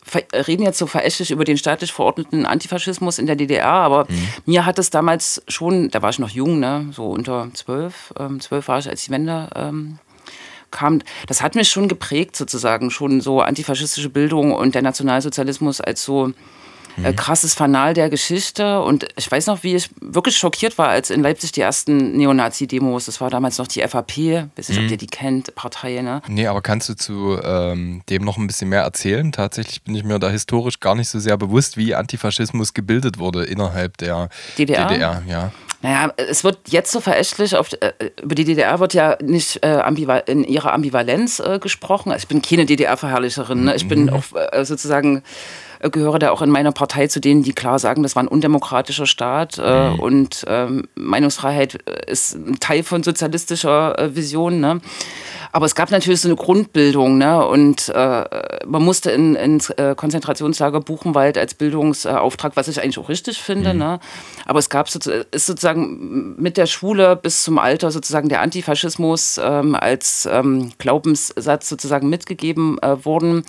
reden 0.46 0.62
jetzt 0.62 0.78
so 0.78 0.87
verächtlich 0.87 1.32
über 1.32 1.42
den 1.42 1.58
staatlich 1.58 1.92
verordneten 1.92 2.46
Antifaschismus 2.46 3.18
in 3.18 3.26
der 3.26 3.34
DDR, 3.34 3.66
aber 3.66 4.04
mhm. 4.08 4.28
mir 4.46 4.64
hat 4.66 4.78
es 4.78 4.90
damals 4.90 5.42
schon, 5.49 5.90
da 5.90 6.00
war 6.00 6.11
ich 6.11 6.20
noch 6.20 6.28
jung, 6.28 6.61
ne? 6.61 6.90
so 6.92 7.06
unter 7.06 7.49
zwölf, 7.54 8.14
ähm, 8.16 8.38
zwölf 8.38 8.68
war 8.68 8.78
ich, 8.78 8.88
als 8.88 9.02
die 9.02 9.11
Wende 9.11 9.50
ähm, 9.56 9.99
kam, 10.70 11.00
das 11.26 11.42
hat 11.42 11.56
mich 11.56 11.70
schon 11.70 11.88
geprägt 11.88 12.37
sozusagen, 12.37 12.92
schon 12.92 13.20
so 13.20 13.40
antifaschistische 13.40 14.11
Bildung 14.11 14.52
und 14.52 14.76
der 14.76 14.82
Nationalsozialismus 14.82 15.80
als 15.80 16.04
so 16.04 16.32
mhm. 16.96 17.16
krasses 17.16 17.54
Fanal 17.54 17.94
der 17.94 18.11
Geschichte. 18.11 18.82
Und 18.82 19.06
ich 19.16 19.30
weiß 19.30 19.46
noch, 19.46 19.62
wie 19.62 19.76
ich 19.76 19.90
wirklich 20.00 20.37
schockiert 20.37 20.78
war, 20.78 20.88
als 20.88 21.11
in 21.11 21.22
Leipzig 21.22 21.52
die 21.52 21.61
ersten 21.61 22.16
Neonazi-Demos, 22.16 23.06
das 23.06 23.20
war 23.20 23.30
damals 23.30 23.58
noch 23.58 23.66
die 23.66 23.80
FAP, 23.80 24.18
weiß 24.56 24.68
nicht, 24.68 24.78
mhm. 24.78 24.87
ob 24.87 24.90
ihr 24.90 24.96
die 24.96 25.06
kennt, 25.06 25.54
Partei, 25.54 26.02
ne? 26.02 26.22
Nee, 26.28 26.46
aber 26.46 26.62
kannst 26.62 26.88
du 26.88 26.94
zu 26.94 27.38
ähm, 27.42 28.02
dem 28.08 28.25
noch 28.25 28.37
ein 28.38 28.46
bisschen 28.46 28.68
mehr 28.68 28.82
erzählen? 28.82 29.32
Tatsächlich 29.32 29.82
bin 29.82 29.94
ich 29.94 30.04
mir 30.04 30.18
da 30.18 30.30
historisch 30.30 30.80
gar 30.80 30.94
nicht 30.94 31.08
so 31.08 31.18
sehr 31.18 31.37
bewusst, 31.37 31.76
wie 31.76 31.94
Antifaschismus 31.94 32.75
gebildet 32.75 33.18
wurde 33.18 33.44
innerhalb 33.44 33.96
der 33.99 34.28
DDR. 34.58 34.87
DDR 34.87 35.22
ja. 35.26 35.52
Naja, 35.82 36.12
es 36.16 36.44
wird 36.44 36.58
jetzt 36.68 36.92
so 36.92 37.00
verächtlich, 37.00 37.56
auf, 37.56 37.72
äh, 37.80 37.92
über 38.22 38.37
die 38.37 38.44
DDR 38.44 38.78
wird 38.78 38.94
ja 38.94 39.18
nicht 39.20 39.64
äh, 39.64 39.82
in 40.26 40.44
ihrer 40.44 40.72
Ambivalenz 40.72 41.40
äh, 41.40 41.58
gesprochen. 41.58 42.12
Also 42.12 42.22
ich 42.22 42.28
bin 42.28 42.40
keine 42.40 42.66
DDR-Verherrlicherin. 42.66 43.64
Ne? 43.64 43.75
Ich 43.75 43.88
bin 43.88 44.04
mhm. 44.04 44.11
auch 44.11 44.22
äh, 45.82 45.90
gehöre 45.90 46.18
da 46.18 46.30
auch 46.30 46.42
in 46.42 46.50
meiner 46.50 46.72
Partei 46.72 47.06
zu 47.06 47.20
denen, 47.20 47.42
die 47.42 47.52
klar 47.52 47.78
sagen, 47.78 48.02
das 48.02 48.16
war 48.16 48.22
ein 48.22 48.28
undemokratischer 48.28 49.06
Staat 49.06 49.58
äh, 49.58 49.90
mhm. 49.90 50.00
und 50.00 50.44
ähm, 50.48 50.88
Meinungsfreiheit 50.94 51.74
ist 52.06 52.34
ein 52.34 52.58
Teil 52.60 52.82
von 52.82 53.02
sozialistischer 53.02 53.98
äh, 53.98 54.16
Vision. 54.16 54.60
Ne? 54.60 54.80
Aber 55.54 55.66
es 55.66 55.74
gab 55.74 55.90
natürlich 55.90 56.22
so 56.22 56.28
eine 56.28 56.36
Grundbildung, 56.36 57.18
ne? 57.18 57.46
Und 57.46 57.90
äh, 57.90 58.24
man 58.64 58.82
musste 58.82 59.10
in, 59.10 59.34
ins 59.34 59.68
äh, 59.68 59.94
Konzentrationslager 59.94 60.80
Buchenwald 60.80 61.36
als 61.36 61.52
Bildungsauftrag, 61.52 62.56
was 62.56 62.68
ich 62.68 62.80
eigentlich 62.80 62.98
auch 62.98 63.10
richtig 63.10 63.38
finde, 63.38 63.74
mhm. 63.74 63.78
ne? 63.78 64.00
Aber 64.46 64.58
es 64.58 64.70
gab 64.70 64.88
ist 64.88 65.46
sozusagen 65.46 66.36
mit 66.40 66.56
der 66.56 66.66
Schule 66.66 67.16
bis 67.16 67.44
zum 67.44 67.58
Alter 67.58 67.90
sozusagen 67.90 68.30
der 68.30 68.40
Antifaschismus 68.40 69.38
ähm, 69.42 69.74
als 69.74 70.26
ähm, 70.30 70.72
Glaubenssatz 70.78 71.68
sozusagen 71.68 72.08
mitgegeben 72.08 72.78
äh, 72.80 73.04
worden. 73.04 73.44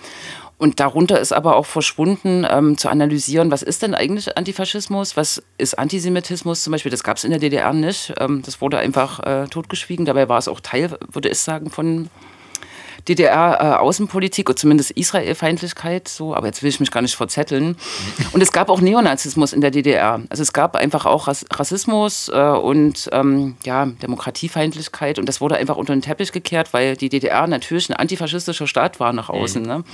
Und 0.56 0.80
darunter 0.80 1.18
ist 1.20 1.32
aber 1.32 1.56
auch 1.56 1.66
verschwunden, 1.66 2.46
ähm, 2.48 2.78
zu 2.78 2.88
analysieren, 2.88 3.50
was 3.50 3.62
ist 3.62 3.82
denn 3.82 3.94
eigentlich 3.94 4.36
Antifaschismus, 4.36 5.16
was 5.16 5.42
ist 5.58 5.78
Antisemitismus 5.78 6.62
zum 6.62 6.70
Beispiel. 6.70 6.90
Das 6.90 7.02
gab 7.02 7.16
es 7.16 7.24
in 7.24 7.30
der 7.30 7.40
DDR 7.40 7.72
nicht. 7.72 8.14
Ähm, 8.18 8.42
das 8.42 8.60
wurde 8.60 8.78
einfach 8.78 9.20
äh, 9.20 9.46
totgeschwiegen. 9.48 10.04
Dabei 10.06 10.28
war 10.28 10.38
es 10.38 10.48
auch 10.48 10.60
Teil, 10.60 10.96
würde 11.10 11.28
ich 11.28 11.38
sagen, 11.38 11.70
von 11.70 12.08
DDR-Außenpolitik 13.08 14.48
oder 14.48 14.56
zumindest 14.56 14.92
Israel-Feindlichkeit, 14.92 16.08
so, 16.08 16.34
aber 16.34 16.46
jetzt 16.46 16.62
will 16.62 16.70
ich 16.70 16.80
mich 16.80 16.90
gar 16.90 17.02
nicht 17.02 17.16
verzetteln. 17.16 17.76
Und 18.32 18.42
es 18.42 18.52
gab 18.52 18.70
auch 18.70 18.80
Neonazismus 18.80 19.52
in 19.52 19.60
der 19.60 19.70
DDR. 19.70 20.22
Also 20.30 20.42
es 20.42 20.52
gab 20.52 20.76
einfach 20.76 21.04
auch 21.04 21.28
Rassismus 21.28 22.30
äh, 22.32 22.40
und 22.40 23.08
ähm, 23.12 23.56
ja, 23.64 23.86
Demokratiefeindlichkeit 23.86 25.18
und 25.18 25.28
das 25.28 25.40
wurde 25.40 25.56
einfach 25.56 25.76
unter 25.76 25.94
den 25.94 26.02
Teppich 26.02 26.32
gekehrt, 26.32 26.72
weil 26.72 26.96
die 26.96 27.08
DDR 27.08 27.46
natürlich 27.46 27.90
ein 27.90 27.96
antifaschistischer 27.96 28.66
Staat 28.66 29.00
war 29.00 29.12
nach 29.12 29.28
außen. 29.28 29.62
Mhm. 29.62 29.68
Ne? 29.68 29.84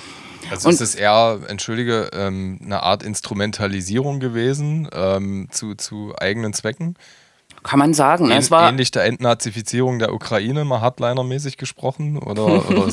Also 0.50 0.68
und 0.68 0.74
ist 0.74 0.80
es 0.80 0.94
eher, 0.94 1.40
entschuldige, 1.48 2.10
ähm, 2.12 2.58
eine 2.64 2.82
Art 2.82 3.02
Instrumentalisierung 3.02 4.20
gewesen 4.20 4.88
ähm, 4.92 5.48
zu, 5.50 5.74
zu 5.74 6.14
eigenen 6.18 6.52
Zwecken? 6.52 6.96
Kann 7.62 7.78
man 7.78 7.92
sagen. 7.92 8.28
Ne? 8.28 8.38
es 8.38 8.50
war 8.50 8.70
ähnlich 8.70 8.90
der 8.90 9.04
Entnazifizierung 9.04 9.98
der 9.98 10.14
Ukraine, 10.14 10.64
mal 10.64 10.80
Hardliner-mäßig 10.80 11.58
gesprochen? 11.58 12.16
Oder, 12.16 12.46
oder 12.70 12.88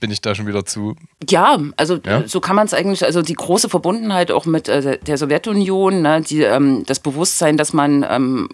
bin 0.00 0.10
ich 0.10 0.22
da 0.22 0.34
schon 0.34 0.46
wieder 0.46 0.64
zu? 0.64 0.96
Ja, 1.28 1.58
also 1.76 1.98
ja? 2.04 2.26
so 2.26 2.40
kann 2.40 2.56
man 2.56 2.66
es 2.66 2.74
eigentlich, 2.74 3.04
also 3.04 3.20
die 3.20 3.34
große 3.34 3.68
Verbundenheit 3.68 4.30
auch 4.30 4.46
mit 4.46 4.68
äh, 4.68 4.98
der 4.98 5.18
Sowjetunion, 5.18 6.00
ne, 6.00 6.22
die, 6.22 6.42
ähm, 6.42 6.84
das 6.86 7.00
Bewusstsein, 7.00 7.58
dass 7.58 7.72
man 7.74 8.04
ähm, 8.08 8.48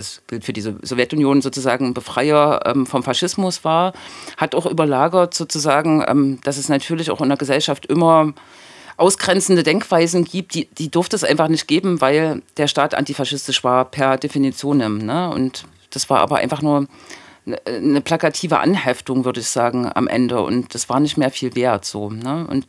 das 0.00 0.22
gilt 0.26 0.44
für 0.44 0.52
die 0.52 0.62
Sowjetunion 0.62 1.42
sozusagen 1.42 1.94
Befreier 1.94 2.62
ähm, 2.64 2.86
vom 2.86 3.02
Faschismus 3.02 3.64
war, 3.64 3.92
hat 4.36 4.54
auch 4.54 4.66
überlagert 4.66 5.34
sozusagen, 5.34 6.02
ähm, 6.08 6.38
dass 6.42 6.56
es 6.56 6.68
natürlich 6.68 7.10
auch 7.10 7.20
in 7.20 7.28
der 7.28 7.38
Gesellschaft 7.38 7.86
immer 7.86 8.32
ausgrenzende 8.96 9.62
Denkweisen 9.62 10.24
gibt, 10.24 10.54
die, 10.54 10.66
die 10.66 10.90
durfte 10.90 11.16
es 11.16 11.24
einfach 11.24 11.48
nicht 11.48 11.68
geben, 11.68 12.00
weil 12.00 12.42
der 12.56 12.68
Staat 12.68 12.94
antifaschistisch 12.94 13.62
war 13.64 13.84
per 13.84 14.18
Definition. 14.18 14.78
Ne? 14.78 15.30
Und 15.30 15.64
das 15.90 16.10
war 16.10 16.20
aber 16.20 16.36
einfach 16.36 16.62
nur 16.62 16.86
eine 17.66 18.00
plakative 18.00 18.58
Anheftung, 18.58 19.24
würde 19.24 19.40
ich 19.40 19.48
sagen, 19.48 19.90
am 19.94 20.06
Ende. 20.06 20.42
Und 20.42 20.74
das 20.74 20.88
war 20.88 21.00
nicht 21.00 21.16
mehr 21.16 21.30
viel 21.30 21.54
wert. 21.54 21.84
So, 21.84 22.10
ne? 22.10 22.46
Und 22.48 22.66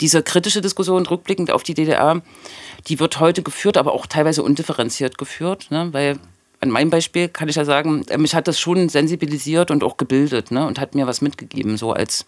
diese 0.00 0.22
kritische 0.22 0.60
Diskussion 0.60 1.06
rückblickend 1.06 1.50
auf 1.50 1.62
die 1.62 1.74
DDR, 1.74 2.20
die 2.88 3.00
wird 3.00 3.20
heute 3.20 3.42
geführt, 3.42 3.76
aber 3.76 3.92
auch 3.92 4.06
teilweise 4.06 4.42
undifferenziert 4.42 5.18
geführt, 5.18 5.70
ne? 5.70 5.88
weil 5.92 6.18
an 6.60 6.70
meinem 6.70 6.90
Beispiel 6.90 7.28
kann 7.28 7.48
ich 7.48 7.56
ja 7.56 7.64
sagen, 7.64 8.04
mich 8.16 8.34
hat 8.34 8.48
das 8.48 8.58
schon 8.58 8.88
sensibilisiert 8.88 9.70
und 9.70 9.84
auch 9.84 9.96
gebildet 9.96 10.50
ne? 10.50 10.66
und 10.66 10.80
hat 10.80 10.94
mir 10.94 11.06
was 11.06 11.20
mitgegeben, 11.20 11.76
so 11.76 11.92
als 11.92 12.26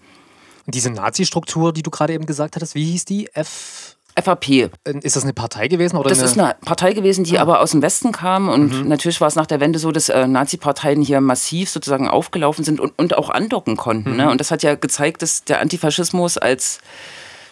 diese 0.66 0.90
Nazi-Struktur, 0.90 1.72
die 1.72 1.82
du 1.82 1.90
gerade 1.90 2.12
eben 2.12 2.26
gesagt 2.26 2.56
hattest, 2.56 2.74
wie 2.74 2.84
hieß 2.84 3.04
die? 3.06 3.28
F. 3.32 3.96
FAP. 4.22 4.48
Äh, 4.48 4.68
ist 5.02 5.16
das 5.16 5.22
eine 5.22 5.32
Partei 5.32 5.68
gewesen? 5.68 5.96
Oder 5.96 6.10
das 6.10 6.18
eine 6.18 6.28
ist 6.28 6.38
eine 6.38 6.56
Partei 6.64 6.92
gewesen, 6.92 7.24
die 7.24 7.34
ja. 7.34 7.40
Ah. 7.40 7.42
aber 7.42 7.60
aus 7.60 7.70
dem 7.70 7.82
Westen 7.82 8.12
kam. 8.12 8.48
Und 8.48 8.82
mhm. 8.82 8.88
natürlich 8.88 9.20
war 9.20 9.28
es 9.28 9.36
nach 9.36 9.46
der 9.46 9.60
Wende 9.60 9.78
so, 9.78 9.92
dass 9.92 10.08
äh, 10.08 10.26
Nazi-Parteien 10.26 11.02
hier 11.02 11.20
massiv 11.20 11.70
sozusagen 11.70 12.08
aufgelaufen 12.08 12.64
sind 12.64 12.80
und, 12.80 12.92
und 12.98 13.16
auch 13.16 13.30
andocken 13.30 13.76
konnten. 13.76 14.10
Ne? 14.10 14.16
Mhm. 14.16 14.24
Ne? 14.24 14.30
Und 14.30 14.40
das 14.40 14.50
hat 14.50 14.62
ja 14.62 14.74
gezeigt, 14.74 15.22
dass 15.22 15.44
der 15.44 15.60
Antifaschismus 15.60 16.36
als 16.36 16.80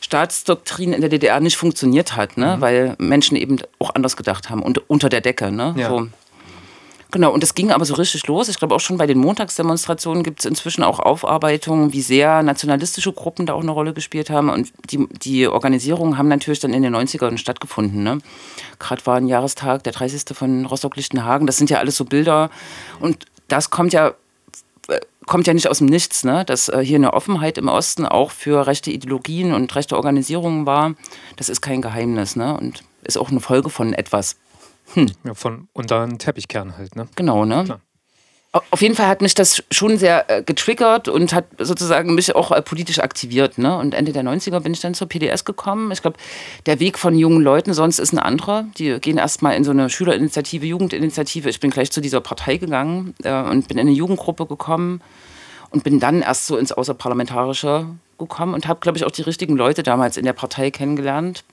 Staatsdoktrin 0.00 0.92
in 0.92 1.00
der 1.00 1.10
DDR 1.10 1.40
nicht 1.40 1.56
funktioniert 1.56 2.16
hat, 2.16 2.36
ne? 2.36 2.56
Mhm. 2.56 2.60
weil 2.60 2.94
Menschen 2.98 3.36
eben 3.36 3.58
auch 3.78 3.94
anders 3.94 4.16
gedacht 4.16 4.50
haben 4.50 4.62
und 4.62 4.88
unter 4.90 5.08
der 5.08 5.20
Decke. 5.20 5.50
Ne? 5.50 5.74
Ja. 5.76 5.88
So. 5.88 6.08
Genau, 7.12 7.32
und 7.32 7.42
es 7.44 7.54
ging 7.54 7.70
aber 7.70 7.84
so 7.84 7.94
richtig 7.94 8.26
los. 8.26 8.48
Ich 8.48 8.58
glaube, 8.58 8.74
auch 8.74 8.80
schon 8.80 8.98
bei 8.98 9.06
den 9.06 9.18
Montagsdemonstrationen 9.18 10.24
gibt 10.24 10.40
es 10.40 10.44
inzwischen 10.44 10.82
auch 10.82 10.98
Aufarbeitungen, 10.98 11.92
wie 11.92 12.02
sehr 12.02 12.42
nationalistische 12.42 13.12
Gruppen 13.12 13.46
da 13.46 13.54
auch 13.54 13.62
eine 13.62 13.70
Rolle 13.70 13.92
gespielt 13.92 14.28
haben. 14.28 14.50
Und 14.50 14.72
die, 14.90 15.06
die 15.22 15.46
Organisierungen 15.46 16.18
haben 16.18 16.28
natürlich 16.28 16.58
dann 16.58 16.74
in 16.74 16.82
den 16.82 16.94
90ern 16.94 17.38
stattgefunden. 17.38 18.02
Ne? 18.02 18.18
Gerade 18.78 19.06
war 19.06 19.16
ein 19.16 19.28
Jahrestag, 19.28 19.84
der 19.84 19.92
30. 19.92 20.36
von 20.36 20.66
Rostock-Lichtenhagen. 20.66 21.46
Das 21.46 21.56
sind 21.56 21.70
ja 21.70 21.78
alles 21.78 21.96
so 21.96 22.04
Bilder. 22.04 22.50
Und 22.98 23.24
das 23.48 23.70
kommt 23.70 23.92
ja 23.92 24.14
äh, 24.88 25.00
kommt 25.26 25.46
ja 25.46 25.54
nicht 25.54 25.68
aus 25.68 25.78
dem 25.78 25.86
Nichts, 25.86 26.24
ne? 26.24 26.44
dass 26.44 26.68
äh, 26.68 26.80
hier 26.84 26.96
eine 26.96 27.12
Offenheit 27.12 27.58
im 27.58 27.68
Osten 27.68 28.04
auch 28.06 28.32
für 28.32 28.66
rechte 28.66 28.90
Ideologien 28.90 29.54
und 29.54 29.74
rechte 29.74 29.96
Organisierungen 29.96 30.66
war. 30.66 30.94
Das 31.36 31.48
ist 31.48 31.60
kein 31.60 31.82
Geheimnis 31.82 32.36
ne? 32.36 32.56
und 32.56 32.82
ist 33.04 33.16
auch 33.16 33.30
eine 33.30 33.40
Folge 33.40 33.70
von 33.70 33.92
etwas. 33.92 34.36
Hm. 34.94 35.10
Ja, 35.24 35.34
von 35.34 35.68
unter 35.72 36.06
den 36.06 36.18
Teppichkern 36.18 36.76
halt, 36.76 36.96
ne? 36.96 37.08
Genau, 37.16 37.44
ne? 37.44 37.64
Klar. 37.64 37.80
Auf 38.70 38.80
jeden 38.80 38.94
Fall 38.94 39.08
hat 39.08 39.20
mich 39.20 39.34
das 39.34 39.62
schon 39.70 39.98
sehr 39.98 40.30
äh, 40.30 40.42
getriggert 40.42 41.08
und 41.08 41.32
hat 41.34 41.46
sozusagen 41.58 42.14
mich 42.14 42.34
auch 42.34 42.52
äh, 42.52 42.62
politisch 42.62 43.00
aktiviert. 43.00 43.58
Ne? 43.58 43.76
Und 43.76 43.92
Ende 43.92 44.12
der 44.12 44.22
90er 44.22 44.60
bin 44.60 44.72
ich 44.72 44.80
dann 44.80 44.94
zur 44.94 45.08
PDS 45.08 45.44
gekommen. 45.44 45.90
Ich 45.92 46.00
glaube, 46.00 46.16
der 46.64 46.80
Weg 46.80 46.98
von 46.98 47.18
jungen 47.18 47.42
Leuten 47.42 47.74
sonst 47.74 47.98
ist 47.98 48.12
ein 48.12 48.18
anderer. 48.18 48.64
Die 48.78 48.98
gehen 49.00 49.18
erstmal 49.18 49.56
in 49.56 49.64
so 49.64 49.72
eine 49.72 49.90
Schülerinitiative, 49.90 50.64
Jugendinitiative. 50.64 51.50
Ich 51.50 51.60
bin 51.60 51.70
gleich 51.70 51.90
zu 51.90 52.00
dieser 52.00 52.20
Partei 52.20 52.56
gegangen 52.56 53.14
äh, 53.24 53.42
und 53.42 53.68
bin 53.68 53.78
in 53.78 53.88
eine 53.88 53.96
Jugendgruppe 53.96 54.46
gekommen 54.46 55.02
und 55.70 55.84
bin 55.84 56.00
dann 56.00 56.22
erst 56.22 56.46
so 56.46 56.56
ins 56.56 56.72
Außerparlamentarische 56.72 57.86
gekommen 58.18 58.54
und 58.54 58.66
habe, 58.66 58.80
glaube 58.80 58.96
ich, 58.96 59.04
auch 59.04 59.10
die 59.10 59.22
richtigen 59.22 59.56
Leute 59.56 59.82
damals 59.82 60.16
in 60.16 60.24
der 60.24 60.32
Partei 60.32 60.70
kennengelernt, 60.70 61.44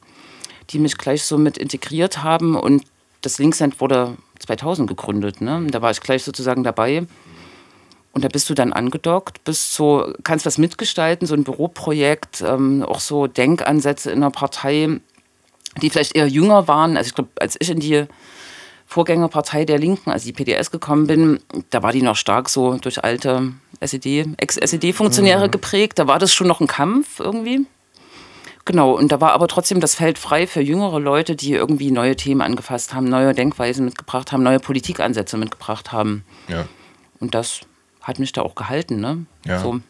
die 0.70 0.80
mich 0.80 0.98
gleich 0.98 1.24
so 1.24 1.38
mit 1.38 1.58
integriert 1.58 2.24
haben 2.24 2.56
und 2.56 2.84
das 3.24 3.40
Linksend 3.40 3.82
wurde 3.82 4.18
2000 4.40 4.88
gegründet. 4.88 5.42
Ne? 5.42 5.66
Da 5.72 5.82
war 5.82 5.92
ich 5.92 6.02
gleich 6.02 6.24
sozusagen 6.24 6.64
dabei. 6.64 7.08
Und 8.12 8.24
da 8.24 8.28
bist 8.28 8.48
du 8.50 8.54
dann 8.54 8.74
angedockt, 8.74 9.44
bist 9.44 9.74
so, 9.74 10.14
kannst 10.24 10.46
was 10.46 10.60
mitgestalten, 10.60 11.26
so 11.26 11.34
ein 11.34 11.44
Büroprojekt, 11.44 12.44
ähm, 12.46 12.84
auch 12.84 13.00
so 13.00 13.26
Denkansätze 13.26 14.12
in 14.12 14.22
der 14.22 14.30
Partei, 14.30 15.00
die 15.82 15.90
vielleicht 15.90 16.16
eher 16.16 16.28
jünger 16.28 16.68
waren. 16.68 16.96
Also 16.96 17.08
ich 17.08 17.16
glaube, 17.16 17.32
als 17.40 17.56
ich 17.60 17.72
in 17.72 17.80
die 17.80 18.06
Vorgängerpartei 18.86 19.66
der 19.66 19.80
Linken, 19.80 20.12
also 20.12 20.28
die 20.28 20.34
PDS 20.34 20.70
gekommen 20.70 21.08
bin, 21.08 21.40
da 21.72 21.82
war 21.82 21.92
die 21.92 22.04
noch 22.04 22.16
stark 22.16 22.50
so 22.50 22.78
durch 22.78 23.04
alte 23.04 23.54
SED, 23.80 24.28
Ex-SED-Funktionäre 24.38 25.48
mhm. 25.48 25.52
geprägt. 25.52 25.98
Da 25.98 26.06
war 26.06 26.20
das 26.20 26.32
schon 26.32 26.48
noch 26.48 26.62
ein 26.62 26.68
Kampf 26.68 27.20
irgendwie. 27.20 27.66
Genau, 28.66 28.92
und 28.92 29.12
da 29.12 29.20
war 29.20 29.34
aber 29.34 29.48
trotzdem 29.48 29.82
das 29.82 29.96
Feld 29.96 30.18
frei 30.18 30.48
für 30.48 30.62
jüngere 30.62 31.00
Leute, 31.00 31.36
die 31.36 31.52
irgendwie 31.52 31.92
neue 31.92 32.16
Themen 32.16 32.42
angefasst 32.42 32.94
haben, 32.94 33.06
neue 33.06 33.34
Denkweisen 33.34 33.86
mitgebracht 33.86 34.32
haben, 34.32 34.44
neue 34.44 34.60
Politikansätze 34.60 35.38
mitgebracht 35.38 35.92
haben. 35.92 36.24
Ja. 36.48 36.66
Und 37.20 37.36
das 37.36 37.62
hat 38.04 38.20
mich 38.20 38.34
da 38.34 38.42
auch 38.42 38.56
gehalten, 38.56 39.00
ne? 39.00 39.26
Ja. 39.46 39.60
So. 39.60 39.80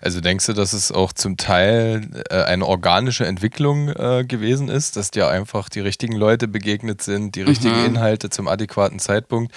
Also 0.00 0.20
denkst 0.20 0.44
du, 0.44 0.52
dass 0.52 0.74
es 0.74 0.92
auch 0.92 1.14
zum 1.14 1.38
Teil 1.38 2.24
äh, 2.28 2.42
eine 2.42 2.66
organische 2.66 3.24
Entwicklung 3.24 3.88
äh, 3.88 4.24
gewesen 4.28 4.68
ist, 4.68 4.96
dass 4.96 5.10
dir 5.10 5.28
einfach 5.28 5.70
die 5.70 5.80
richtigen 5.80 6.14
Leute 6.14 6.46
begegnet 6.46 7.00
sind, 7.00 7.36
die 7.36 7.42
richtigen 7.42 7.78
mhm. 7.78 7.86
Inhalte 7.86 8.28
zum 8.28 8.46
adäquaten 8.46 8.98
Zeitpunkt? 8.98 9.54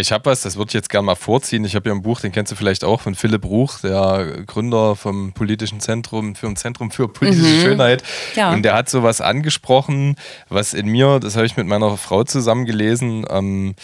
Ich 0.00 0.12
habe 0.12 0.26
was, 0.26 0.42
das 0.42 0.56
würde 0.56 0.70
ich 0.70 0.74
jetzt 0.74 0.90
gerne 0.90 1.06
mal 1.06 1.14
vorziehen. 1.14 1.64
Ich 1.64 1.74
habe 1.76 1.88
ja 1.88 1.94
ein 1.94 2.02
Buch, 2.02 2.20
den 2.20 2.32
kennst 2.32 2.50
du 2.50 2.56
vielleicht 2.56 2.84
auch, 2.84 3.00
von 3.00 3.14
Philipp 3.14 3.44
Ruch, 3.44 3.80
der 3.80 4.42
Gründer 4.46 4.96
vom 4.96 5.32
politischen 5.32 5.80
Zentrum 5.80 6.34
für 6.34 6.48
ein 6.48 6.56
Zentrum 6.56 6.90
für 6.90 7.08
politische 7.08 7.54
mhm. 7.54 7.60
Schönheit. 7.60 8.02
Ja. 8.34 8.52
Und 8.52 8.62
der 8.62 8.74
hat 8.74 8.88
sowas 8.88 9.20
angesprochen, 9.20 10.16
was 10.48 10.74
in 10.74 10.86
mir, 10.88 11.20
das 11.20 11.36
habe 11.36 11.46
ich 11.46 11.56
mit 11.56 11.66
meiner 11.66 11.96
Frau 11.96 12.24
zusammen 12.24 12.66
gelesen, 12.66 13.24
am, 13.30 13.74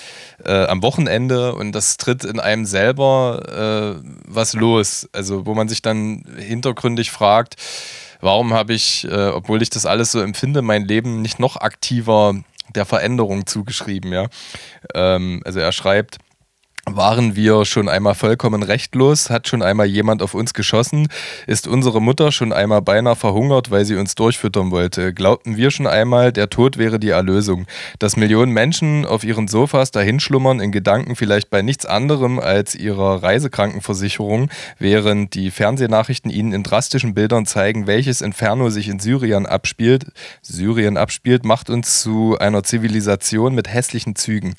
äh, 0.45 0.65
am 0.67 0.83
Wochenende 0.83 1.55
und 1.55 1.73
das 1.73 1.97
tritt 1.97 2.25
in 2.25 2.41
einem 2.41 2.67
selber 2.67 3.97
äh, 3.97 4.09
was 4.27 4.55
los. 4.55 5.09
Also 5.13 5.47
wo 5.47 5.55
man 5.55 5.69
sich 5.69 5.83
dann 5.83 6.25
hintergründig 6.37 7.11
fragt, 7.11 7.57
warum 8.21 8.53
habe 8.53 8.75
ich, 8.75 9.07
äh, 9.07 9.29
obwohl 9.29 9.63
ich 9.63 9.71
das 9.71 9.87
alles 9.87 10.13
so 10.13 10.21
empfinde, 10.21 10.63
mein 10.63 10.87
Leben 10.87 11.23
nicht 11.23 11.39
noch 11.39 11.57
aktiver 11.57 12.35
der 12.75 12.85
Veränderung 12.85 13.47
zugeschrieben, 13.47 14.13
ja. 14.13 14.27
Ähm, 14.95 15.43
also 15.45 15.61
er 15.61 15.73
schreibt, 15.73 16.19
waren 16.97 17.37
wir 17.37 17.65
schon 17.65 17.89
einmal 17.89 18.15
vollkommen 18.15 18.63
rechtlos? 18.63 19.31
Hat 19.31 19.49
schon 19.49 19.63
einmal 19.63 19.87
jemand 19.87 20.23
auf 20.23 20.35
uns 20.35 20.55
geschossen? 20.55 21.09
Ist 21.47 21.67
unsere 21.67 22.01
Mutter 22.01 22.33
schon 22.33 22.53
einmal 22.53 22.83
beinahe 22.83 23.17
verhungert, 23.17 23.71
weil 23.71 23.85
sie 23.85 23.97
uns 23.97 24.15
durchfüttern 24.15 24.71
wollte? 24.71 25.13
Glaubten 25.15 25.57
wir 25.57 25.71
schon 25.71 25.87
einmal, 25.87 26.33
der 26.33 26.51
Tod 26.51 26.79
wäre 26.79 26.99
die 26.99 27.11
Erlösung? 27.11 27.67
Dass 27.99 28.17
Millionen 28.17 28.53
Menschen 28.53 29.07
auf 29.07 29.25
ihren 29.25 29.49
Sofas 29.49 29.91
dahinschlummern, 29.91 30.61
in 30.61 30.73
Gedanken 30.73 31.17
vielleicht 31.17 31.51
bei 31.51 31.63
nichts 31.63 31.87
anderem 31.87 32.39
als 32.39 32.75
ihrer 32.75 33.23
Reisekrankenversicherung, 33.23 34.51
während 34.79 35.35
die 35.35 35.51
Fernsehnachrichten 35.51 36.31
ihnen 36.31 36.53
in 36.53 36.63
drastischen 36.63 37.15
Bildern 37.15 37.47
zeigen, 37.47 37.87
welches 37.87 38.21
Inferno 38.21 38.71
sich 38.71 38.89
in 38.89 38.99
Syrien 38.99 39.47
abspielt, 39.47 40.07
Syrien 40.43 40.97
abspielt, 40.97 41.45
macht 41.45 41.71
uns 41.71 42.03
zu 42.03 42.37
einer 42.39 42.63
Zivilisation 42.63 43.55
mit 43.55 43.73
hässlichen 43.73 44.17
Zügen. 44.17 44.55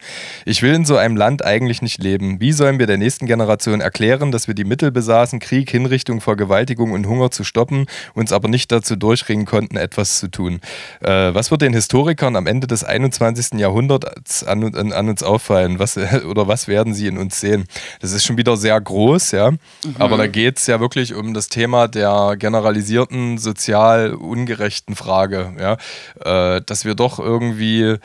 Ich 0.45 0.61
will 0.61 0.73
in 0.73 0.85
so 0.85 0.97
einem 0.97 1.15
Land 1.15 1.43
eigentlich 1.43 1.81
nicht 1.81 2.01
leben 2.01 2.20
leben. 2.21 2.39
Wie 2.39 2.51
sollen 2.51 2.79
wir 2.79 2.87
der 2.87 2.97
nächsten 2.97 3.25
Generation 3.25 3.81
erklären, 3.81 4.31
dass 4.31 4.47
wir 4.47 4.53
die 4.53 4.63
Mittel 4.63 4.91
besaßen, 4.91 5.39
Krieg, 5.39 5.69
Hinrichtung, 5.69 6.21
Vergewaltigung 6.21 6.91
und 6.91 7.07
Hunger 7.07 7.31
zu 7.31 7.43
stoppen, 7.43 7.87
uns 8.13 8.31
aber 8.31 8.47
nicht 8.47 8.71
dazu 8.71 8.95
durchringen 8.95 9.45
konnten, 9.45 9.77
etwas 9.77 10.19
zu 10.19 10.29
tun? 10.29 10.61
Äh, 11.01 11.33
was 11.33 11.51
wird 11.51 11.61
den 11.61 11.73
Historikern 11.73 12.35
am 12.35 12.47
Ende 12.47 12.67
des 12.67 12.83
21. 12.83 13.59
Jahrhunderts 13.59 14.43
an, 14.43 14.75
an, 14.75 14.93
an 14.93 15.09
uns 15.09 15.23
auffallen? 15.23 15.79
Was, 15.79 15.97
oder 16.29 16.47
was 16.47 16.67
werden 16.67 16.93
sie 16.93 17.07
in 17.07 17.17
uns 17.17 17.39
sehen? 17.39 17.65
Das 17.99 18.11
ist 18.11 18.23
schon 18.23 18.37
wieder 18.37 18.57
sehr 18.57 18.79
groß, 18.79 19.31
ja. 19.31 19.51
Mhm. 19.51 19.59
Aber 19.97 20.17
da 20.17 20.27
geht 20.27 20.57
es 20.57 20.67
ja 20.67 20.79
wirklich 20.79 21.13
um 21.13 21.33
das 21.33 21.49
Thema 21.49 21.87
der 21.87 22.35
generalisierten, 22.37 23.37
sozial 23.37 24.13
ungerechten 24.13 24.95
Frage, 24.95 25.53
ja. 25.59 25.77
Äh, 26.55 26.61
dass 26.65 26.85
wir 26.85 26.95
doch 26.95 27.19
irgendwie 27.19 27.97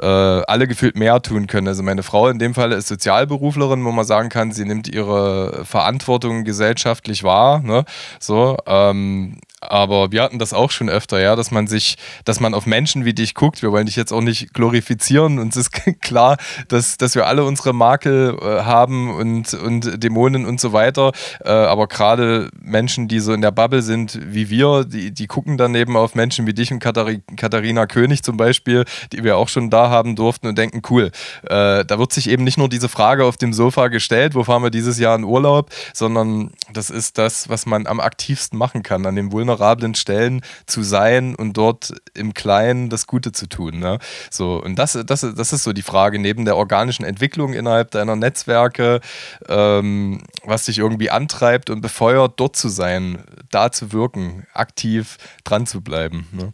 äh, 0.00 0.06
alle 0.06 0.66
gefühlt 0.66 0.96
mehr 0.96 1.20
tun 1.22 1.46
können. 1.46 1.68
Also 1.68 1.82
meine 1.82 2.02
Frau 2.02 2.28
in 2.28 2.38
dem 2.38 2.54
Fall 2.54 2.72
ist 2.72 2.88
Sozialberuflerin, 2.88 3.84
wo 3.84 3.92
man 3.92 4.04
sagen 4.04 4.28
kann, 4.28 4.52
sie 4.52 4.64
nimmt 4.64 4.88
ihre 4.88 5.64
Verantwortung 5.64 6.44
gesellschaftlich 6.44 7.24
wahr. 7.24 7.60
Ne? 7.60 7.84
So, 8.18 8.56
ähm, 8.66 9.40
aber 9.70 10.12
wir 10.12 10.22
hatten 10.22 10.38
das 10.38 10.52
auch 10.52 10.70
schon 10.70 10.88
öfter, 10.88 11.20
ja, 11.20 11.36
dass 11.36 11.50
man 11.50 11.66
sich, 11.66 11.96
dass 12.24 12.40
man 12.40 12.54
auf 12.54 12.66
Menschen 12.66 13.04
wie 13.04 13.14
dich 13.14 13.34
guckt. 13.34 13.62
Wir 13.62 13.72
wollen 13.72 13.86
dich 13.86 13.96
jetzt 13.96 14.12
auch 14.12 14.20
nicht 14.20 14.54
glorifizieren. 14.54 15.38
Uns 15.38 15.56
ist 15.56 15.70
klar, 16.00 16.36
dass, 16.68 16.96
dass 16.96 17.14
wir 17.14 17.26
alle 17.26 17.44
unsere 17.44 17.72
Makel 17.72 18.36
äh, 18.40 18.62
haben 18.62 19.14
und, 19.14 19.54
und 19.54 20.02
Dämonen 20.02 20.46
und 20.46 20.60
so 20.60 20.72
weiter. 20.72 21.12
Äh, 21.44 21.50
aber 21.50 21.86
gerade 21.86 22.50
Menschen, 22.60 23.08
die 23.08 23.20
so 23.20 23.32
in 23.32 23.40
der 23.40 23.50
Bubble 23.50 23.82
sind 23.82 24.18
wie 24.26 24.50
wir, 24.50 24.84
die, 24.84 25.12
die 25.12 25.26
gucken 25.26 25.56
daneben 25.56 25.96
auf 25.96 26.14
Menschen 26.14 26.46
wie 26.46 26.54
dich 26.54 26.72
und 26.72 26.80
Kathari 26.80 27.22
Katharina 27.36 27.86
König 27.86 28.22
zum 28.22 28.36
Beispiel, 28.36 28.84
die 29.12 29.24
wir 29.24 29.36
auch 29.36 29.48
schon 29.48 29.70
da 29.70 29.90
haben 29.90 30.16
durften 30.16 30.46
und 30.46 30.58
denken, 30.58 30.82
cool, 30.90 31.10
äh, 31.44 31.84
da 31.84 31.98
wird 31.98 32.12
sich 32.12 32.28
eben 32.28 32.44
nicht 32.44 32.58
nur 32.58 32.68
diese 32.68 32.88
Frage 32.88 33.24
auf 33.24 33.36
dem 33.36 33.52
Sofa 33.52 33.88
gestellt, 33.88 34.34
wo 34.34 34.44
fahren 34.44 34.62
wir 34.62 34.70
dieses 34.70 34.98
Jahr 34.98 35.16
in 35.16 35.24
Urlaub, 35.24 35.70
sondern 35.92 36.50
das 36.72 36.90
ist 36.90 37.18
das, 37.18 37.48
was 37.48 37.66
man 37.66 37.86
am 37.86 38.00
aktivsten 38.00 38.58
machen 38.58 38.82
kann, 38.82 39.06
an 39.06 39.16
dem 39.16 39.32
vulnerablen 39.32 39.55
vulnerablen 39.56 39.94
Stellen 39.94 40.42
zu 40.66 40.82
sein 40.82 41.34
und 41.34 41.54
dort 41.54 41.94
im 42.14 42.34
Kleinen 42.34 42.88
das 42.90 43.06
Gute 43.06 43.32
zu 43.32 43.48
tun. 43.48 43.78
Ne? 43.78 43.98
So, 44.30 44.62
und 44.62 44.76
das, 44.76 44.98
das, 45.06 45.20
das 45.20 45.52
ist 45.52 45.64
so 45.64 45.72
die 45.72 45.82
Frage, 45.82 46.18
neben 46.18 46.44
der 46.44 46.56
organischen 46.56 47.04
Entwicklung 47.04 47.54
innerhalb 47.54 47.90
deiner 47.90 48.16
Netzwerke, 48.16 49.00
ähm, 49.48 50.22
was 50.44 50.66
dich 50.66 50.78
irgendwie 50.78 51.10
antreibt 51.10 51.70
und 51.70 51.80
befeuert, 51.80 52.34
dort 52.36 52.56
zu 52.56 52.68
sein, 52.68 53.24
da 53.50 53.72
zu 53.72 53.92
wirken, 53.92 54.46
aktiv 54.52 55.18
dran 55.44 55.66
zu 55.66 55.80
bleiben. 55.80 56.26
Ne? 56.32 56.52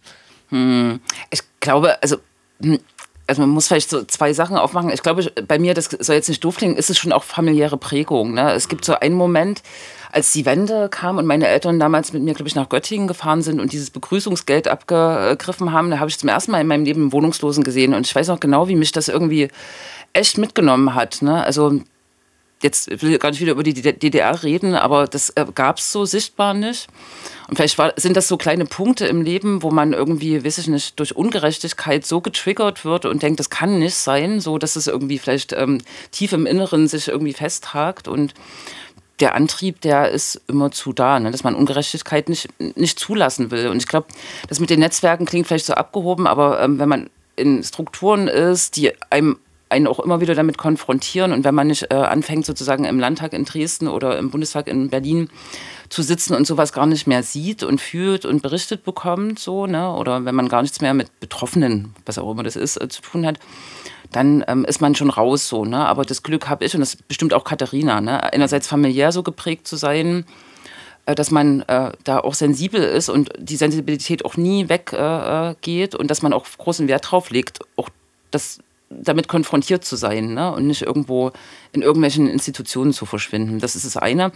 Hm, 0.49 1.01
ich 1.31 1.43
glaube, 1.61 2.03
also 2.03 2.17
hm, 2.63 2.79
also 3.27 3.41
man 3.41 3.51
muss 3.51 3.69
vielleicht 3.69 3.89
so 3.89 4.05
zwei 4.05 4.33
Sachen 4.33 4.57
aufmachen. 4.57 4.91
Ich 4.91 5.03
glaube, 5.03 5.31
bei 5.47 5.59
mir, 5.59 5.75
das 5.75 5.87
soll 5.87 6.17
jetzt 6.17 6.29
nicht 6.29 6.45
doof 6.45 6.57
klingen, 6.57 6.77
ist 6.77 6.91
es 6.91 6.99
schon 6.99 7.13
auch 7.13 7.25
familiäre 7.25 7.79
Prägung. 7.79 8.35
Ne? 8.35 8.53
Es 8.53 8.69
gibt 8.69 8.85
so 8.85 8.95
einen 8.95 9.15
Moment, 9.15 9.63
als 10.13 10.31
die 10.33 10.45
Wende 10.45 10.89
kam 10.91 11.17
und 11.17 11.27
meine 11.27 11.49
Eltern 11.49 11.81
damals 11.81 12.13
mit 12.13 12.23
mir, 12.23 12.35
glaube 12.35 12.49
ich, 12.49 12.55
nach 12.55 12.69
Göttingen 12.69 13.09
gefahren 13.09 13.43
sind 13.43 13.61
und 13.61 13.73
dieses 13.73 13.91
Begrüßungsgeld 13.91 14.69
abgegriffen 14.69 15.73
haben, 15.73 15.91
da 15.91 15.99
habe 15.99 16.11
ich 16.11 16.19
zum 16.19 16.29
ersten 16.29 16.53
Mal 16.53 16.61
in 16.61 16.67
meinem 16.67 16.85
Leben 16.85 17.03
einen 17.03 17.13
Wohnungslosen 17.13 17.65
gesehen. 17.65 17.95
Und 17.95 18.07
ich 18.07 18.15
weiß 18.15 18.29
noch 18.29 18.39
genau, 18.39 18.69
wie 18.69 18.77
mich 18.77 18.93
das 18.93 19.09
irgendwie 19.09 19.49
echt 20.13 20.37
mitgenommen 20.37 20.95
hat. 20.95 21.23
Ne? 21.23 21.43
Also 21.43 21.81
jetzt 22.63 22.91
will 23.03 23.13
ich 23.13 23.21
gar 23.21 23.31
nicht 23.31 23.41
wieder 23.41 23.53
über 23.53 23.63
die 23.63 23.73
DDR 23.73 24.43
reden, 24.43 24.75
aber 24.75 25.07
das 25.07 25.31
äh, 25.31 25.47
gab 25.55 25.79
es 25.79 25.91
so 25.91 26.05
sichtbar 26.05 26.53
nicht. 26.53 26.89
Und 27.49 27.57
vielleicht 27.57 27.79
war, 27.79 27.93
sind 27.97 28.17
das 28.17 28.29
so 28.29 28.37
kleine 28.37 28.67
Punkte 28.67 29.07
im 29.07 29.23
Leben, 29.23 29.63
wo 29.63 29.71
man 29.71 29.95
irgendwie, 29.95 30.45
weiß 30.45 30.59
ich 30.59 30.69
nicht, 30.69 30.99
durch 30.99 31.17
Ungerechtigkeit 31.17 32.07
so 32.07 32.21
getriggert 32.21 32.85
wird 32.85 33.07
und 33.07 33.23
denkt, 33.23 33.41
das 33.41 33.51
kann 33.51 33.79
nicht 33.79 33.95
sein, 33.95 34.41
so 34.41 34.59
dass 34.59 34.77
es 34.77 34.87
irgendwie 34.87 35.19
vielleicht 35.19 35.53
ähm, 35.55 35.79
tief 36.11 36.33
im 36.33 36.47
Inneren 36.47 36.87
sich 36.87 37.09
irgendwie 37.09 37.33
festhakt 37.33 38.09
und 38.09 38.35
der 39.21 39.35
Antrieb, 39.35 39.81
der 39.81 40.11
ist 40.11 40.41
immer 40.49 40.71
zu 40.71 40.93
da, 40.93 41.21
ne? 41.21 41.31
dass 41.31 41.45
man 41.45 41.55
Ungerechtigkeit 41.55 42.29
nicht, 42.29 42.49
nicht 42.59 42.99
zulassen 42.99 43.51
will. 43.51 43.69
Und 43.69 43.77
ich 43.77 43.87
glaube, 43.87 44.07
das 44.49 44.61
mit 44.61 44.71
den 44.71 44.81
Netzwerken 44.81 45.27
klingt 45.27 45.47
vielleicht 45.47 45.67
so 45.67 45.75
abgehoben, 45.75 46.27
aber 46.27 46.61
ähm, 46.61 46.79
wenn 46.79 46.89
man 46.89 47.11
in 47.37 47.63
Strukturen 47.63 48.29
ist, 48.29 48.77
die 48.77 48.93
einem 49.11 49.39
einen 49.73 49.87
auch 49.87 50.01
immer 50.01 50.21
wieder 50.21 50.35
damit 50.35 50.59
konfrontieren 50.59 51.33
und 51.33 51.45
wenn 51.45 51.55
man 51.55 51.67
nicht 51.67 51.91
äh, 51.91 51.95
anfängt, 51.95 52.45
sozusagen 52.45 52.85
im 52.85 53.01
Landtag 53.01 53.33
in 53.33 53.45
Dresden 53.45 53.89
oder 53.89 54.19
im 54.19 54.31
Bundestag 54.31 54.69
in 54.69 54.91
Berlin 54.91 55.31
zu 55.89 56.03
sitzen 56.03 56.35
und 56.35 56.47
sowas 56.47 56.73
gar 56.73 56.87
nicht 56.87 57.07
mehr 57.07 57.23
sieht 57.23 57.63
und 57.63 57.81
fühlt 57.81 58.25
und 58.25 58.43
berichtet 58.43 58.85
bekommt, 58.85 59.39
so, 59.39 59.67
ne? 59.67 59.93
oder 59.93 60.25
wenn 60.25 60.35
man 60.35 60.49
gar 60.49 60.63
nichts 60.63 60.81
mehr 60.81 60.95
mit 60.95 61.21
Betroffenen, 61.21 61.95
was 62.05 62.19
auch 62.19 62.31
immer 62.31 62.43
das 62.43 62.57
ist, 62.57 62.81
äh, 62.81 62.89
zu 62.89 63.03
tun 63.03 63.27
hat, 63.27 63.39
dann 64.13 64.45
ähm, 64.47 64.65
ist 64.65 64.81
man 64.81 64.95
schon 64.95 65.11
raus 65.11 65.49
so. 65.49 65.65
Ne? 65.65 65.79
Aber 65.79 66.05
das 66.05 66.23
Glück 66.23 66.49
habe 66.49 66.65
ich 66.65 66.75
und 66.75 66.81
das 66.81 66.97
bestimmt 66.97 67.35
auch 67.35 67.45
Katharina. 67.45 68.01
Ne? 68.01 68.23
Einerseits 68.33 68.69
familiär 68.69 69.13
so 69.13 69.23
geprägt 69.23 69.67
zu 69.67 69.77
sein, 69.77 70.25
äh, 71.07 71.15
dass 71.15 71.31
man 71.31 71.63
äh, 71.63 71.93
da 72.05 72.21
auch 72.21 72.35
sensibel 72.35 72.83
ist 72.83 73.09
und 73.09 73.31
die 73.39 73.57
Sensibilität 73.57 74.25
auch 74.25 74.37
nie 74.37 74.69
weggeht 74.69 75.95
äh, 75.95 75.97
und 75.97 76.11
dass 76.11 76.23
man 76.23 76.33
auch 76.33 76.47
großen 76.59 76.89
Wert 76.89 77.11
drauf 77.11 77.31
legt, 77.31 77.61
auch 77.77 77.89
das 78.31 78.61
damit 78.91 79.27
konfrontiert 79.27 79.85
zu 79.85 79.97
sein 79.97 80.35
ne? 80.35 80.53
und 80.53 80.67
nicht 80.67 80.83
irgendwo 80.83 81.33
in 81.73 81.83
irgendwelchen 81.83 82.29
Institutionen 82.29 82.93
zu 82.93 83.07
verschwinden. 83.07 83.59
Das 83.59 83.75
ist 83.75 83.87
das 83.87 83.97
eine. 83.97 84.33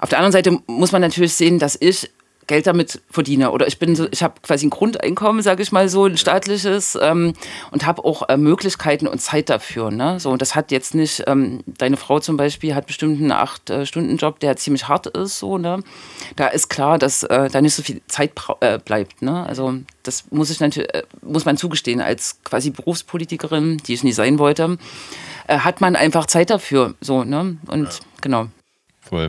Auf 0.00 0.08
der 0.08 0.18
anderen 0.18 0.32
Seite 0.32 0.58
muss 0.66 0.92
man 0.92 1.02
natürlich 1.02 1.34
sehen, 1.34 1.58
dass 1.58 1.76
ich 1.78 2.10
Geld 2.50 2.66
damit 2.66 3.00
verdiene. 3.08 3.52
Oder 3.52 3.68
ich 3.68 3.78
bin 3.78 3.94
so, 3.94 4.08
ich 4.10 4.24
habe 4.24 4.34
quasi 4.42 4.66
ein 4.66 4.70
Grundeinkommen, 4.70 5.40
sage 5.40 5.62
ich 5.62 5.70
mal 5.70 5.88
so, 5.88 6.06
ein 6.06 6.16
staatliches 6.16 6.98
ähm, 7.00 7.34
und 7.70 7.86
habe 7.86 8.04
auch 8.04 8.28
äh, 8.28 8.36
Möglichkeiten 8.36 9.06
und 9.06 9.20
Zeit 9.20 9.48
dafür. 9.48 9.92
Ne? 9.92 10.18
So, 10.18 10.30
und 10.30 10.42
das 10.42 10.56
hat 10.56 10.72
jetzt 10.72 10.96
nicht, 10.96 11.22
ähm, 11.28 11.62
deine 11.64 11.96
Frau 11.96 12.18
zum 12.18 12.36
Beispiel 12.36 12.74
hat 12.74 12.88
bestimmt 12.88 13.20
einen 13.20 13.30
Acht-Stunden-Job, 13.30 14.40
der 14.40 14.56
ziemlich 14.56 14.88
hart 14.88 15.06
ist. 15.06 15.38
So, 15.38 15.58
ne? 15.58 15.84
Da 16.34 16.48
ist 16.48 16.68
klar, 16.68 16.98
dass 16.98 17.22
äh, 17.22 17.48
da 17.48 17.60
nicht 17.60 17.76
so 17.76 17.84
viel 17.84 18.02
Zeit 18.08 18.32
äh, 18.58 18.80
bleibt. 18.80 19.22
Ne? 19.22 19.46
Also 19.46 19.76
das 20.02 20.24
muss 20.32 20.50
ich 20.50 20.58
natürlich, 20.58 20.92
äh, 20.92 21.04
muss 21.22 21.44
man 21.44 21.56
zugestehen, 21.56 22.00
als 22.00 22.42
quasi 22.42 22.70
Berufspolitikerin, 22.70 23.76
die 23.76 23.94
ich 23.94 24.02
nie 24.02 24.10
sein 24.10 24.40
wollte, 24.40 24.76
äh, 25.46 25.58
hat 25.58 25.80
man 25.80 25.94
einfach 25.94 26.26
Zeit 26.26 26.50
dafür. 26.50 26.96
So, 27.00 27.22
ne? 27.22 27.58
Und 27.68 27.84
ja. 27.84 27.98
genau. 28.20 28.48
Voll. 29.00 29.28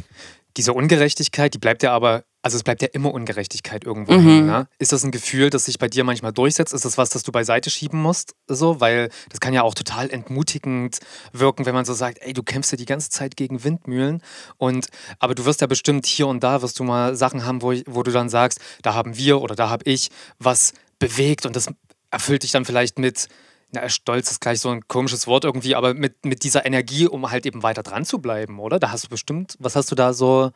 Diese 0.58 0.74
Ungerechtigkeit, 0.74 1.54
die 1.54 1.60
bleibt 1.60 1.84
ja 1.84 1.94
aber 1.94 2.24
also 2.42 2.58
es 2.58 2.64
bleibt 2.64 2.82
ja 2.82 2.88
immer 2.92 3.14
Ungerechtigkeit 3.14 3.84
irgendwo. 3.84 4.14
Mhm. 4.14 4.48
Ne? 4.48 4.68
Ist 4.80 4.92
das 4.92 5.04
ein 5.04 5.12
Gefühl, 5.12 5.50
das 5.50 5.66
sich 5.66 5.78
bei 5.78 5.88
dir 5.88 6.04
manchmal 6.04 6.34
durchsetzt? 6.34 6.74
Ist 6.74 6.86
das 6.86 6.98
was, 6.98 7.10
das 7.10 7.24
du 7.24 7.32
beiseite 7.32 7.70
schieben 7.70 8.02
musst? 8.02 8.36
So, 8.48 8.82
weil 8.82 9.10
das 9.30 9.40
kann 9.40 9.54
ja 9.54 9.62
auch 9.62 9.76
total 9.76 10.10
entmutigend 10.10 11.00
wirken, 11.34 11.66
wenn 11.66 11.76
man 11.76 11.86
so 11.86 11.94
sagt, 11.94 12.18
ey, 12.22 12.34
du 12.34 12.42
kämpfst 12.42 12.72
ja 12.72 12.78
die 12.78 12.86
ganze 12.86 13.10
Zeit 13.10 13.38
gegen 13.38 13.64
Windmühlen. 13.64 14.24
Und 14.58 14.88
aber 15.20 15.36
du 15.36 15.46
wirst 15.46 15.62
ja 15.62 15.68
bestimmt 15.68 16.06
hier 16.08 16.28
und 16.28 16.44
da 16.44 16.62
wirst 16.62 16.80
du 16.80 16.84
mal 16.84 17.16
Sachen 17.16 17.46
haben, 17.46 17.62
wo, 17.62 17.74
wo 17.86 18.04
du 18.04 18.12
dann 18.12 18.30
sagst, 18.30 18.60
da 18.82 18.94
haben 18.94 19.18
wir 19.18 19.42
oder 19.42 19.56
da 19.56 19.70
habe 19.70 19.84
ich 19.86 20.10
was 20.40 20.74
bewegt 20.98 21.46
und 21.46 21.56
das 21.56 21.68
erfüllt 22.10 22.44
dich 22.44 22.52
dann 22.52 22.66
vielleicht 22.66 22.98
mit 22.98 23.28
na, 23.74 23.88
stolz 23.88 24.30
ist 24.30 24.42
gleich 24.42 24.60
so 24.60 24.70
ein 24.70 24.88
komisches 24.88 25.28
Wort 25.28 25.46
irgendwie, 25.46 25.76
aber 25.76 25.94
mit, 25.94 26.26
mit 26.26 26.44
dieser 26.44 26.66
Energie, 26.66 27.08
um 27.08 27.32
halt 27.32 27.46
eben 27.46 27.64
weiter 27.64 27.84
dran 27.84 28.04
zu 28.04 28.20
bleiben, 28.20 28.60
oder? 28.60 28.80
Da 28.80 28.92
hast 28.92 29.06
du 29.06 29.10
bestimmt, 29.10 29.56
was 29.60 29.76
hast 29.76 29.90
du 29.92 29.96
da 29.96 30.14
so, 30.14 30.52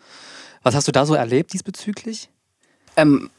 was 0.65 0.73
hast 0.73 0.87
du 0.87 0.91
da 0.91 1.05
so 1.05 1.13
erlebt 1.13 1.53
diesbezüglich? 1.53 2.29
Ähm, 2.97 3.29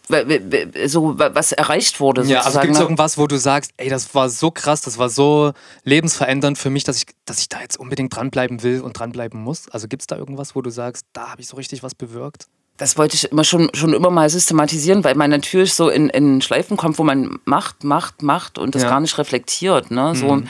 so 0.86 1.18
was 1.18 1.52
erreicht 1.52 1.98
wurde. 1.98 2.22
Sozusagen. 2.22 2.40
Ja, 2.40 2.46
also 2.46 2.60
gibt 2.60 2.74
es 2.74 2.78
ne? 2.78 2.84
irgendwas, 2.84 3.18
wo 3.18 3.26
du 3.26 3.36
sagst, 3.36 3.72
ey, 3.78 3.88
das 3.88 4.14
war 4.14 4.28
so 4.28 4.50
krass, 4.50 4.82
das 4.82 4.98
war 4.98 5.08
so 5.08 5.52
lebensverändernd 5.82 6.56
für 6.56 6.70
mich, 6.70 6.84
dass 6.84 6.98
ich, 6.98 7.06
dass 7.24 7.40
ich 7.40 7.48
da 7.48 7.60
jetzt 7.60 7.78
unbedingt 7.78 8.14
dranbleiben 8.14 8.62
will 8.62 8.80
und 8.80 8.98
dranbleiben 8.98 9.40
muss? 9.40 9.68
Also 9.70 9.88
gibt 9.88 10.02
es 10.02 10.06
da 10.06 10.16
irgendwas, 10.16 10.54
wo 10.54 10.62
du 10.62 10.70
sagst, 10.70 11.06
da 11.14 11.30
habe 11.30 11.40
ich 11.40 11.48
so 11.48 11.56
richtig 11.56 11.82
was 11.82 11.94
bewirkt? 11.94 12.46
das 12.76 12.98
wollte 12.98 13.14
ich 13.14 13.32
immer 13.32 13.44
schon, 13.44 13.70
schon 13.74 13.94
immer 13.94 14.10
mal 14.10 14.28
systematisieren, 14.28 15.02
weil 15.02 15.14
man 15.14 15.30
natürlich 15.30 15.72
so 15.74 15.88
in, 15.88 16.10
in 16.10 16.42
Schleifen 16.42 16.76
kommt, 16.76 16.98
wo 16.98 17.04
man 17.04 17.38
macht, 17.44 17.84
macht, 17.84 18.22
macht 18.22 18.58
und 18.58 18.74
das 18.74 18.82
ja. 18.82 18.90
gar 18.90 19.00
nicht 19.00 19.16
reflektiert. 19.16 19.90
Ne? 19.90 20.14
So, 20.14 20.34
mhm. 20.34 20.48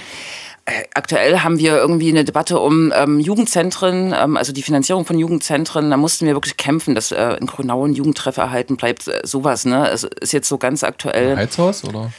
Äh, 0.67 0.85
aktuell 0.95 1.41
haben 1.41 1.59
wir 1.59 1.77
irgendwie 1.77 2.11
eine 2.11 2.25
Debatte 2.25 2.59
um 2.59 2.93
ähm, 2.95 3.21
Jugendzentren, 3.21 4.13
ähm, 4.17 4.37
also 4.37 4.53
die 4.53 4.63
Finanzierung 4.63 5.07
von 5.07 5.17
Jugendzentren. 5.17 5.91
Da 5.91 5.97
mussten 5.97 6.27
wir 6.27 6.35
wirklich 6.35 6.57
kämpfen, 6.57 6.97
dass 6.97 7.13
äh, 7.13 7.35
in 7.41 7.47
Kronau 7.47 7.87
ein 7.87 7.95
Jugendtreff 7.95 8.37
erhalten 8.37 8.77
bleibt. 8.77 9.07
Äh, 9.07 9.21
sowas, 9.23 9.65
ne? 9.65 9.89
Es 9.89 10.03
ist 10.03 10.33
jetzt 10.33 10.49
so 10.49 10.59
ganz 10.59 10.83
aktuell. 10.83 11.33
Ein 11.33 11.39
Heizhaus, 11.39 11.85
oder? 11.85 12.13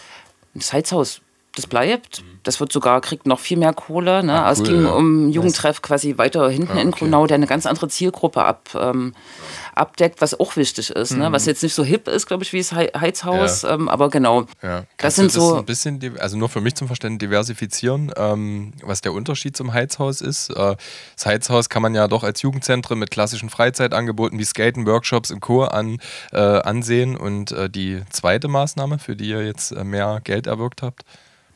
Das 0.54 0.72
Heizhaus 0.72 1.22
das 1.58 1.68
bleibt. 1.68 2.24
Das 2.44 2.62
wird 2.62 2.72
sogar, 2.72 3.02
kriegt 3.02 3.26
noch 3.26 3.40
viel 3.40 3.58
mehr 3.58 3.74
Kohle. 3.74 4.24
Ne? 4.24 4.34
Ach, 4.34 4.46
cool, 4.46 4.52
es 4.54 4.64
ging 4.64 4.84
ja. 4.84 4.92
um 4.92 5.30
Jugendtreff 5.30 5.82
quasi 5.82 6.18
weiter 6.18 6.50
hinten 6.50 6.70
ah, 6.70 6.76
okay. 6.76 6.82
in 6.82 6.92
Kronau, 6.92 7.28
der 7.28 7.36
eine 7.36 7.48
ganz 7.48 7.66
andere 7.66 7.90
Zielgruppe 7.90 8.44
ab, 8.44 8.70
ähm, 8.74 9.14
abdeckt, 9.76 10.22
was 10.22 10.40
auch 10.40 10.56
wichtig 10.56 10.92
ist. 10.92 11.12
Mhm. 11.12 11.20
Ne? 11.20 11.32
Was 11.34 11.46
jetzt 11.46 11.62
nicht 11.62 11.74
so 11.74 11.84
hip 11.84 12.08
ist, 12.08 12.26
glaube 12.26 12.44
ich, 12.44 12.54
wie 12.54 12.60
das 12.60 12.72
Heizhaus, 12.72 13.64
ja. 13.64 13.74
ähm, 13.74 13.90
aber 13.90 14.10
genau. 14.10 14.46
Ja. 14.62 14.84
Das 14.98 15.16
sind 15.16 15.32
so. 15.32 15.52
Das 15.52 15.60
ein 15.60 15.66
bisschen, 15.66 16.20
also 16.20 16.38
nur 16.38 16.48
für 16.48 16.62
mich 16.62 16.76
zum 16.76 16.88
Verständnis 16.88 17.28
diversifizieren, 17.28 18.14
ähm, 18.16 18.74
was 18.82 19.02
der 19.02 19.12
Unterschied 19.12 19.58
zum 19.58 19.74
Heizhaus 19.74 20.22
ist. 20.22 20.50
Äh, 20.52 20.78
das 21.16 21.26
Heizhaus 21.26 21.68
kann 21.68 21.82
man 21.82 21.96
ja 21.96 22.08
doch 22.08 22.24
als 22.24 22.42
Jugendzentrum 22.42 23.00
mit 23.00 23.12
klassischen 23.12 23.50
Freizeitangeboten 23.50 24.40
wie 24.40 24.46
Skaten, 24.46 24.86
Workshops 24.86 25.32
und 25.32 25.42
Co. 25.42 25.64
An, 25.64 25.98
äh, 26.32 26.38
ansehen. 26.38 27.18
Und 27.18 27.52
äh, 27.52 27.70
die 27.70 28.04
zweite 28.10 28.48
Maßnahme, 28.48 29.00
für 29.00 29.18
die 29.18 29.30
ihr 29.30 29.46
jetzt 29.46 29.72
äh, 29.72 29.84
mehr 29.84 30.22
Geld 30.24 30.48
erwirkt 30.48 30.82
habt, 30.82 31.04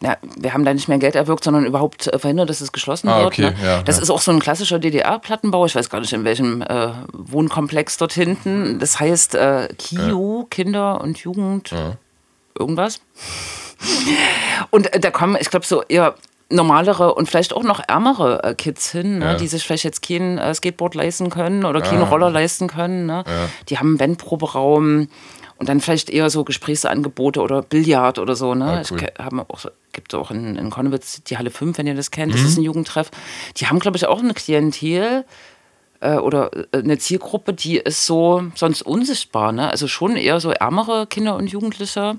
ja, 0.01 0.17
wir 0.35 0.53
haben 0.53 0.65
da 0.65 0.73
nicht 0.73 0.87
mehr 0.87 0.97
Geld 0.97 1.15
erwirkt, 1.15 1.43
sondern 1.43 1.65
überhaupt 1.65 2.07
äh, 2.07 2.17
verhindert, 2.17 2.49
dass 2.49 2.61
es 2.61 2.71
geschlossen 2.71 3.07
ah, 3.07 3.25
okay, 3.25 3.43
wird. 3.43 3.57
Ne? 3.59 3.65
Ja, 3.65 3.83
das 3.83 3.97
ja. 3.97 4.03
ist 4.03 4.09
auch 4.09 4.21
so 4.21 4.31
ein 4.31 4.39
klassischer 4.39 4.79
DDR-Plattenbau. 4.79 5.65
Ich 5.65 5.75
weiß 5.75 5.89
gar 5.89 5.99
nicht, 5.99 6.13
in 6.13 6.23
welchem 6.23 6.61
äh, 6.61 6.89
Wohnkomplex 7.13 7.97
dort 7.97 8.13
hinten. 8.13 8.79
Das 8.79 8.99
heißt 8.99 9.35
äh, 9.35 9.69
KIO, 9.77 10.39
ja. 10.41 10.47
Kinder 10.49 11.01
und 11.01 11.19
Jugend, 11.19 11.73
irgendwas. 12.57 13.01
Und 14.69 14.93
äh, 14.93 14.99
da 14.99 15.09
kommen, 15.09 15.37
ich 15.39 15.49
glaube, 15.49 15.65
so 15.65 15.81
eher 15.81 16.13
normalere 16.51 17.15
und 17.15 17.27
vielleicht 17.27 17.53
auch 17.53 17.63
noch 17.63 17.81
ärmere 17.87 18.43
äh, 18.43 18.53
Kids 18.53 18.91
hin, 18.91 19.19
ne, 19.19 19.37
die 19.37 19.47
sich 19.47 19.63
vielleicht 19.63 19.85
jetzt 19.85 20.05
kein 20.05 20.37
äh, 20.37 20.53
Skateboard 20.53 20.95
leisten 20.95 21.29
können 21.29 21.65
oder 21.65 21.81
keinen 21.81 22.03
Roller 22.03 22.29
leisten 22.29 22.67
können. 22.67 23.05
Ne? 23.05 23.23
Die 23.69 23.79
haben 23.79 23.87
einen 23.87 23.97
Bandproberaum 23.97 25.07
Und 25.61 25.69
dann 25.69 25.79
vielleicht 25.79 26.09
eher 26.09 26.27
so 26.31 26.43
Gesprächsangebote 26.43 27.39
oder 27.39 27.61
Billard 27.61 28.17
oder 28.17 28.35
so. 28.35 28.55
Ne? 28.55 28.65
Ah, 28.65 28.81
cool. 28.89 28.97
Ich 29.15 29.23
haben 29.23 29.39
auch, 29.41 29.65
gibt 29.93 30.15
auch 30.15 30.31
in, 30.31 30.55
in 30.55 30.71
Konnewitz 30.71 31.21
die 31.21 31.37
Halle 31.37 31.51
5, 31.51 31.77
wenn 31.77 31.85
ihr 31.85 31.93
das 31.93 32.09
kennt. 32.09 32.33
Das 32.33 32.41
ist 32.41 32.57
ein 32.57 32.63
Jugendtreff. 32.63 33.11
Die 33.57 33.67
haben, 33.67 33.77
glaube 33.77 33.95
ich, 33.95 34.07
auch 34.07 34.17
eine 34.17 34.33
Klientel 34.33 35.23
äh, 35.99 36.15
oder 36.15 36.49
äh, 36.73 36.79
eine 36.79 36.97
Zielgruppe, 36.97 37.53
die 37.53 37.77
ist 37.77 38.07
so 38.07 38.43
sonst 38.55 38.81
unsichtbar. 38.81 39.51
Ne? 39.51 39.69
Also 39.69 39.87
schon 39.87 40.15
eher 40.15 40.39
so 40.39 40.49
ärmere 40.49 41.05
Kinder 41.05 41.35
und 41.35 41.45
Jugendliche, 41.45 42.15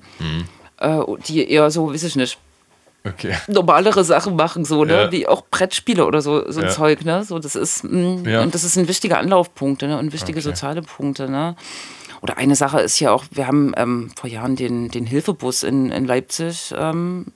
äh, 0.79 1.01
die 1.27 1.51
eher 1.51 1.69
so, 1.73 1.93
weiß 1.93 2.05
ich 2.05 2.15
nicht, 2.15 2.39
Okay. 3.05 3.35
normalere 3.49 4.05
Sachen 4.05 4.37
machen, 4.37 4.65
so, 4.65 4.85
ne? 4.85 4.93
Ja. 4.93 5.11
Wie 5.11 5.27
auch 5.27 5.43
Brettspiele 5.51 6.07
oder 6.07 6.23
so, 6.23 6.49
so 6.53 6.63
Ja. 6.63 6.69
Zeug, 6.69 7.05
ne? 7.05 7.25
So, 7.25 7.41
das 7.41 7.57
ist, 7.57 7.83
mh, 7.83 8.31
Ja. 8.31 8.43
und 8.43 8.55
das 8.55 8.63
ist 8.63 8.77
ein 8.77 8.87
wichtiger 8.87 9.19
Anlaufpunkt, 9.19 9.83
ne? 9.83 9.99
Und 9.99 10.13
wichtige 10.13 10.39
Okay. 10.39 10.49
soziale 10.49 10.83
Punkte, 10.83 11.29
ne? 11.29 11.57
Oder 12.23 12.39
eine 12.39 12.55
Sache 12.55 12.81
ist 12.81 13.01
ja 13.01 13.13
auch, 13.13 13.25
wir 13.33 13.49
haben 13.49 13.73
ähm, 13.77 14.13
vor 14.17 14.31
Jahren 14.31 14.55
den, 14.55 14.89
den 14.89 15.07
Hilfebus 15.07 15.65
in, 15.65 15.91
in 15.91 16.05
Leipzig 16.05 16.73
ähm, 16.77 17.27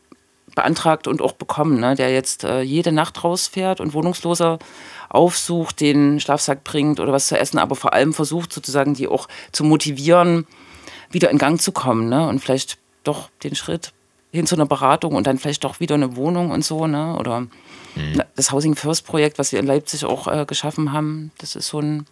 beantragt 0.55 1.09
und 1.09 1.21
auch 1.21 1.33
bekommen, 1.33 1.81
ne? 1.81 1.97
der 1.97 2.13
jetzt 2.13 2.45
äh, 2.45 2.61
jede 2.63 2.93
Nacht 2.93 3.23
rausfährt 3.25 3.81
und 3.81 3.95
Wohnungsloser 3.95 4.61
aufsucht, 5.09 5.81
den 5.81 6.21
Schlafsack 6.21 6.63
bringt 6.63 7.01
oder 7.01 7.13
was 7.13 7.27
zu 7.27 7.39
essen, 7.39 7.59
aber 7.59 7.75
vor 7.75 7.93
allem 7.93 8.15
versucht 8.15 8.53
sozusagen, 8.53 8.95
die 8.95 9.09
auch 9.09 9.29
zu 9.51 9.65
motivieren, 9.65 10.47
wieder 11.11 11.31
in 11.31 11.39
Gang 11.39 11.61
zu 11.61 11.73
kommen 11.73 12.09
ne? 12.09 12.29
und 12.29 12.39
vielleicht 12.39 12.79
doch 13.03 13.29
den 13.43 13.57
Schritt 13.57 13.93
hin 14.33 14.47
zu 14.47 14.55
einer 14.55 14.67
Beratung 14.67 15.15
und 15.15 15.27
dann 15.27 15.39
vielleicht 15.39 15.65
doch 15.65 15.81
wieder 15.81 15.97
eine 15.97 16.15
Wohnung 16.17 16.51
und 16.53 16.65
so. 16.65 16.87
Ne? 16.87 17.17
Oder 17.19 17.47
na, 17.97 18.25
das 18.37 18.53
Housing 18.53 18.77
First 18.77 19.07
Projekt, 19.07 19.39
was 19.39 19.53
wir 19.53 19.59
in 19.59 19.67
Leipzig 19.67 20.05
auch 20.05 20.29
äh, 20.29 20.45
geschaffen 20.47 20.93
haben, 20.93 21.33
das 21.39 21.57
ist 21.57 21.69
so 21.69 21.81
ein, 21.81 22.07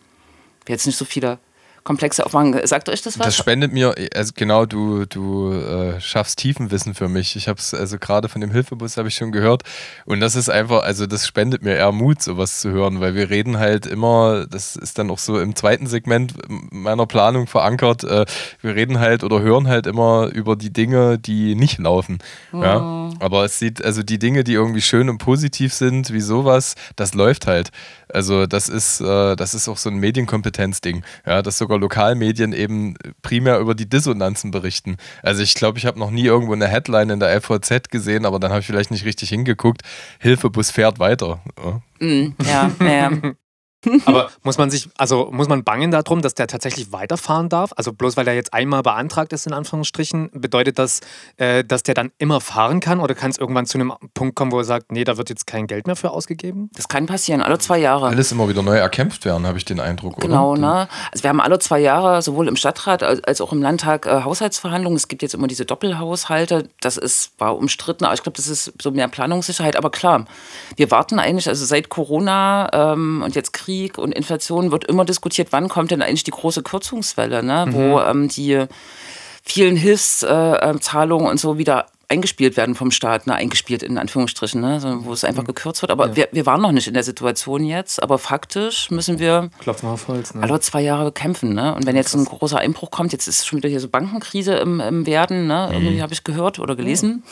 jetzt 0.66 0.86
nicht 0.86 0.96
so 0.96 1.04
viele 1.04 1.38
komplexe 1.84 2.24
Aufmachen. 2.24 2.58
Sagt 2.66 2.88
euch 2.88 3.02
das 3.02 3.18
was? 3.18 3.26
Das 3.26 3.36
spendet 3.36 3.72
mir, 3.72 3.94
also 4.14 4.32
genau, 4.34 4.64
du, 4.66 5.04
du 5.04 5.52
äh, 5.52 6.00
schaffst 6.00 6.38
Tiefenwissen 6.38 6.94
für 6.94 7.08
mich. 7.08 7.36
Ich 7.36 7.46
habe 7.46 7.58
es, 7.58 7.74
also 7.74 7.98
gerade 7.98 8.28
von 8.28 8.40
dem 8.40 8.50
Hilfebus 8.50 8.96
habe 8.96 9.08
ich 9.08 9.14
schon 9.14 9.32
gehört. 9.32 9.62
Und 10.06 10.20
das 10.20 10.34
ist 10.34 10.48
einfach, 10.48 10.82
also 10.82 11.06
das 11.06 11.26
spendet 11.26 11.62
mir 11.62 11.76
eher 11.76 11.92
Mut, 11.92 12.22
sowas 12.22 12.60
zu 12.60 12.70
hören, 12.70 13.00
weil 13.00 13.14
wir 13.14 13.28
reden 13.28 13.58
halt 13.58 13.86
immer, 13.86 14.46
das 14.46 14.76
ist 14.76 14.98
dann 14.98 15.10
auch 15.10 15.18
so 15.18 15.38
im 15.38 15.54
zweiten 15.54 15.86
Segment 15.86 16.34
meiner 16.48 17.06
Planung 17.06 17.46
verankert, 17.46 18.02
äh, 18.02 18.24
wir 18.62 18.74
reden 18.74 18.98
halt 18.98 19.22
oder 19.22 19.40
hören 19.40 19.68
halt 19.68 19.86
immer 19.86 20.30
über 20.32 20.56
die 20.56 20.72
Dinge, 20.72 21.18
die 21.18 21.54
nicht 21.54 21.78
laufen. 21.78 22.18
Ja? 22.52 23.10
Aber 23.20 23.44
es 23.44 23.58
sieht, 23.58 23.84
also 23.84 24.02
die 24.02 24.18
Dinge, 24.18 24.42
die 24.42 24.54
irgendwie 24.54 24.80
schön 24.80 25.10
und 25.10 25.18
positiv 25.18 25.74
sind, 25.74 26.12
wie 26.12 26.20
sowas, 26.20 26.74
das 26.96 27.14
läuft 27.14 27.46
halt. 27.46 27.70
Also 28.14 28.46
das 28.46 28.68
ist, 28.68 29.00
äh, 29.00 29.36
das 29.36 29.54
ist 29.54 29.68
auch 29.68 29.76
so 29.76 29.90
ein 29.90 29.96
Medienkompetenzding, 29.96 31.04
ja, 31.26 31.42
dass 31.42 31.58
sogar 31.58 31.78
Lokalmedien 31.78 32.52
eben 32.52 32.94
primär 33.22 33.58
über 33.58 33.74
die 33.74 33.88
Dissonanzen 33.88 34.50
berichten. 34.50 34.96
Also 35.22 35.42
ich 35.42 35.54
glaube, 35.54 35.78
ich 35.78 35.86
habe 35.86 35.98
noch 35.98 36.10
nie 36.10 36.24
irgendwo 36.24 36.52
eine 36.52 36.68
Headline 36.68 37.10
in 37.10 37.20
der 37.20 37.34
LVZ 37.34 37.90
gesehen, 37.90 38.24
aber 38.24 38.38
dann 38.38 38.50
habe 38.50 38.60
ich 38.60 38.66
vielleicht 38.66 38.90
nicht 38.90 39.04
richtig 39.04 39.30
hingeguckt. 39.30 39.82
Hilfebus 40.20 40.70
fährt 40.70 40.98
weiter. 40.98 41.40
Ja. 41.62 42.06
Mm, 42.06 42.34
ja, 42.46 42.70
ja. 42.80 43.10
Aber 44.06 44.30
muss 44.42 44.58
man 44.58 44.70
sich, 44.70 44.88
also 44.98 45.28
muss 45.32 45.48
man 45.48 45.64
bangen 45.64 45.90
darum, 45.90 46.22
dass 46.22 46.34
der 46.34 46.46
tatsächlich 46.46 46.92
weiterfahren 46.92 47.48
darf? 47.48 47.72
Also 47.76 47.92
bloß 47.92 48.16
weil 48.16 48.26
er 48.28 48.34
jetzt 48.34 48.52
einmal 48.54 48.82
beantragt 48.82 49.32
ist, 49.32 49.46
in 49.46 49.52
Anführungsstrichen, 49.52 50.30
bedeutet 50.32 50.78
das, 50.78 51.00
äh, 51.36 51.64
dass 51.64 51.82
der 51.82 51.94
dann 51.94 52.10
immer 52.18 52.40
fahren 52.40 52.80
kann 52.80 53.00
oder 53.00 53.14
kann 53.14 53.30
es 53.30 53.38
irgendwann 53.38 53.66
zu 53.66 53.78
einem 53.78 53.92
Punkt 54.14 54.36
kommen, 54.36 54.52
wo 54.52 54.58
er 54.58 54.64
sagt, 54.64 54.92
nee, 54.92 55.04
da 55.04 55.16
wird 55.16 55.30
jetzt 55.30 55.46
kein 55.46 55.66
Geld 55.66 55.86
mehr 55.86 55.96
für 55.96 56.10
ausgegeben? 56.10 56.70
Das 56.74 56.88
kann 56.88 57.06
passieren, 57.06 57.42
alle 57.42 57.58
zwei 57.58 57.78
Jahre. 57.78 58.08
Alles 58.08 58.32
immer 58.32 58.48
wieder 58.48 58.62
neu 58.62 58.76
erkämpft 58.76 59.24
werden, 59.24 59.46
habe 59.46 59.58
ich 59.58 59.64
den 59.64 59.80
Eindruck, 59.80 60.20
Genau, 60.20 60.52
oder? 60.52 60.60
ne? 60.60 60.88
Also 61.12 61.22
wir 61.22 61.30
haben 61.30 61.40
alle 61.40 61.58
zwei 61.58 61.80
Jahre 61.80 62.22
sowohl 62.22 62.48
im 62.48 62.56
Stadtrat 62.56 63.02
als 63.02 63.40
auch 63.40 63.52
im 63.52 63.62
Landtag 63.62 64.06
äh, 64.06 64.22
Haushaltsverhandlungen. 64.22 64.96
Es 64.96 65.08
gibt 65.08 65.22
jetzt 65.22 65.34
immer 65.34 65.46
diese 65.46 65.64
Doppelhaushalte. 65.64 66.68
Das 66.80 66.96
ist, 66.96 67.32
war 67.38 67.56
umstritten, 67.56 68.04
aber 68.04 68.14
ich 68.14 68.22
glaube, 68.22 68.36
das 68.36 68.46
ist 68.46 68.72
so 68.80 68.90
mehr 68.90 69.08
Planungssicherheit. 69.08 69.76
Aber 69.76 69.90
klar, 69.90 70.26
wir 70.76 70.90
warten 70.90 71.18
eigentlich, 71.18 71.48
also 71.48 71.64
seit 71.64 71.88
Corona 71.88 72.68
ähm, 72.72 73.22
und 73.24 73.34
jetzt 73.34 73.52
Krieg 73.74 73.98
und 73.98 74.12
Inflation 74.12 74.70
wird 74.70 74.84
immer 74.84 75.04
diskutiert, 75.04 75.48
wann 75.50 75.68
kommt 75.68 75.90
denn 75.90 76.02
eigentlich 76.02 76.24
die 76.24 76.30
große 76.30 76.62
Kürzungswelle, 76.62 77.42
ne? 77.42 77.66
wo 77.70 78.00
ähm, 78.00 78.28
die 78.28 78.64
vielen 79.42 79.76
Hilfszahlungen 79.76 80.80
Zahlungen 80.80 81.26
und 81.26 81.40
so 81.40 81.58
wieder 81.58 81.86
eingespielt 82.06 82.56
werden 82.56 82.74
vom 82.74 82.90
Staat, 82.90 83.26
ne, 83.26 83.34
eingespielt 83.34 83.82
in 83.82 83.96
Anführungsstrichen, 83.96 84.60
ne, 84.60 84.78
so, 84.78 85.04
wo 85.06 85.12
es 85.12 85.24
einfach 85.24 85.44
gekürzt 85.44 85.82
wird. 85.82 85.90
Aber 85.90 86.14
wir, 86.14 86.28
wir 86.32 86.44
waren 86.44 86.60
noch 86.60 86.70
nicht 86.70 86.86
in 86.86 86.94
der 86.94 87.02
Situation 87.02 87.64
jetzt, 87.64 88.02
aber 88.02 88.18
faktisch 88.18 88.90
müssen 88.90 89.18
wir 89.18 89.50
Klopfen 89.58 89.88
auf 89.88 90.06
Holz, 90.06 90.34
ne? 90.34 90.42
alle 90.42 90.60
zwei 90.60 90.82
Jahre 90.82 91.12
kämpfen. 91.12 91.54
Ne? 91.54 91.74
Und 91.74 91.86
wenn 91.86 91.96
jetzt 91.96 92.14
ein 92.14 92.26
großer 92.26 92.58
Einbruch 92.58 92.90
kommt, 92.90 93.12
jetzt 93.12 93.26
ist 93.26 93.46
schon 93.46 93.58
wieder 93.58 93.70
hier 93.70 93.80
so 93.80 93.88
Bankenkrise 93.88 94.54
im, 94.54 94.80
im 94.80 95.06
Werden, 95.06 95.46
ne? 95.46 95.70
irgendwie 95.72 96.02
habe 96.02 96.12
ich 96.12 96.24
gehört 96.24 96.58
oder 96.58 96.76
gelesen. 96.76 97.24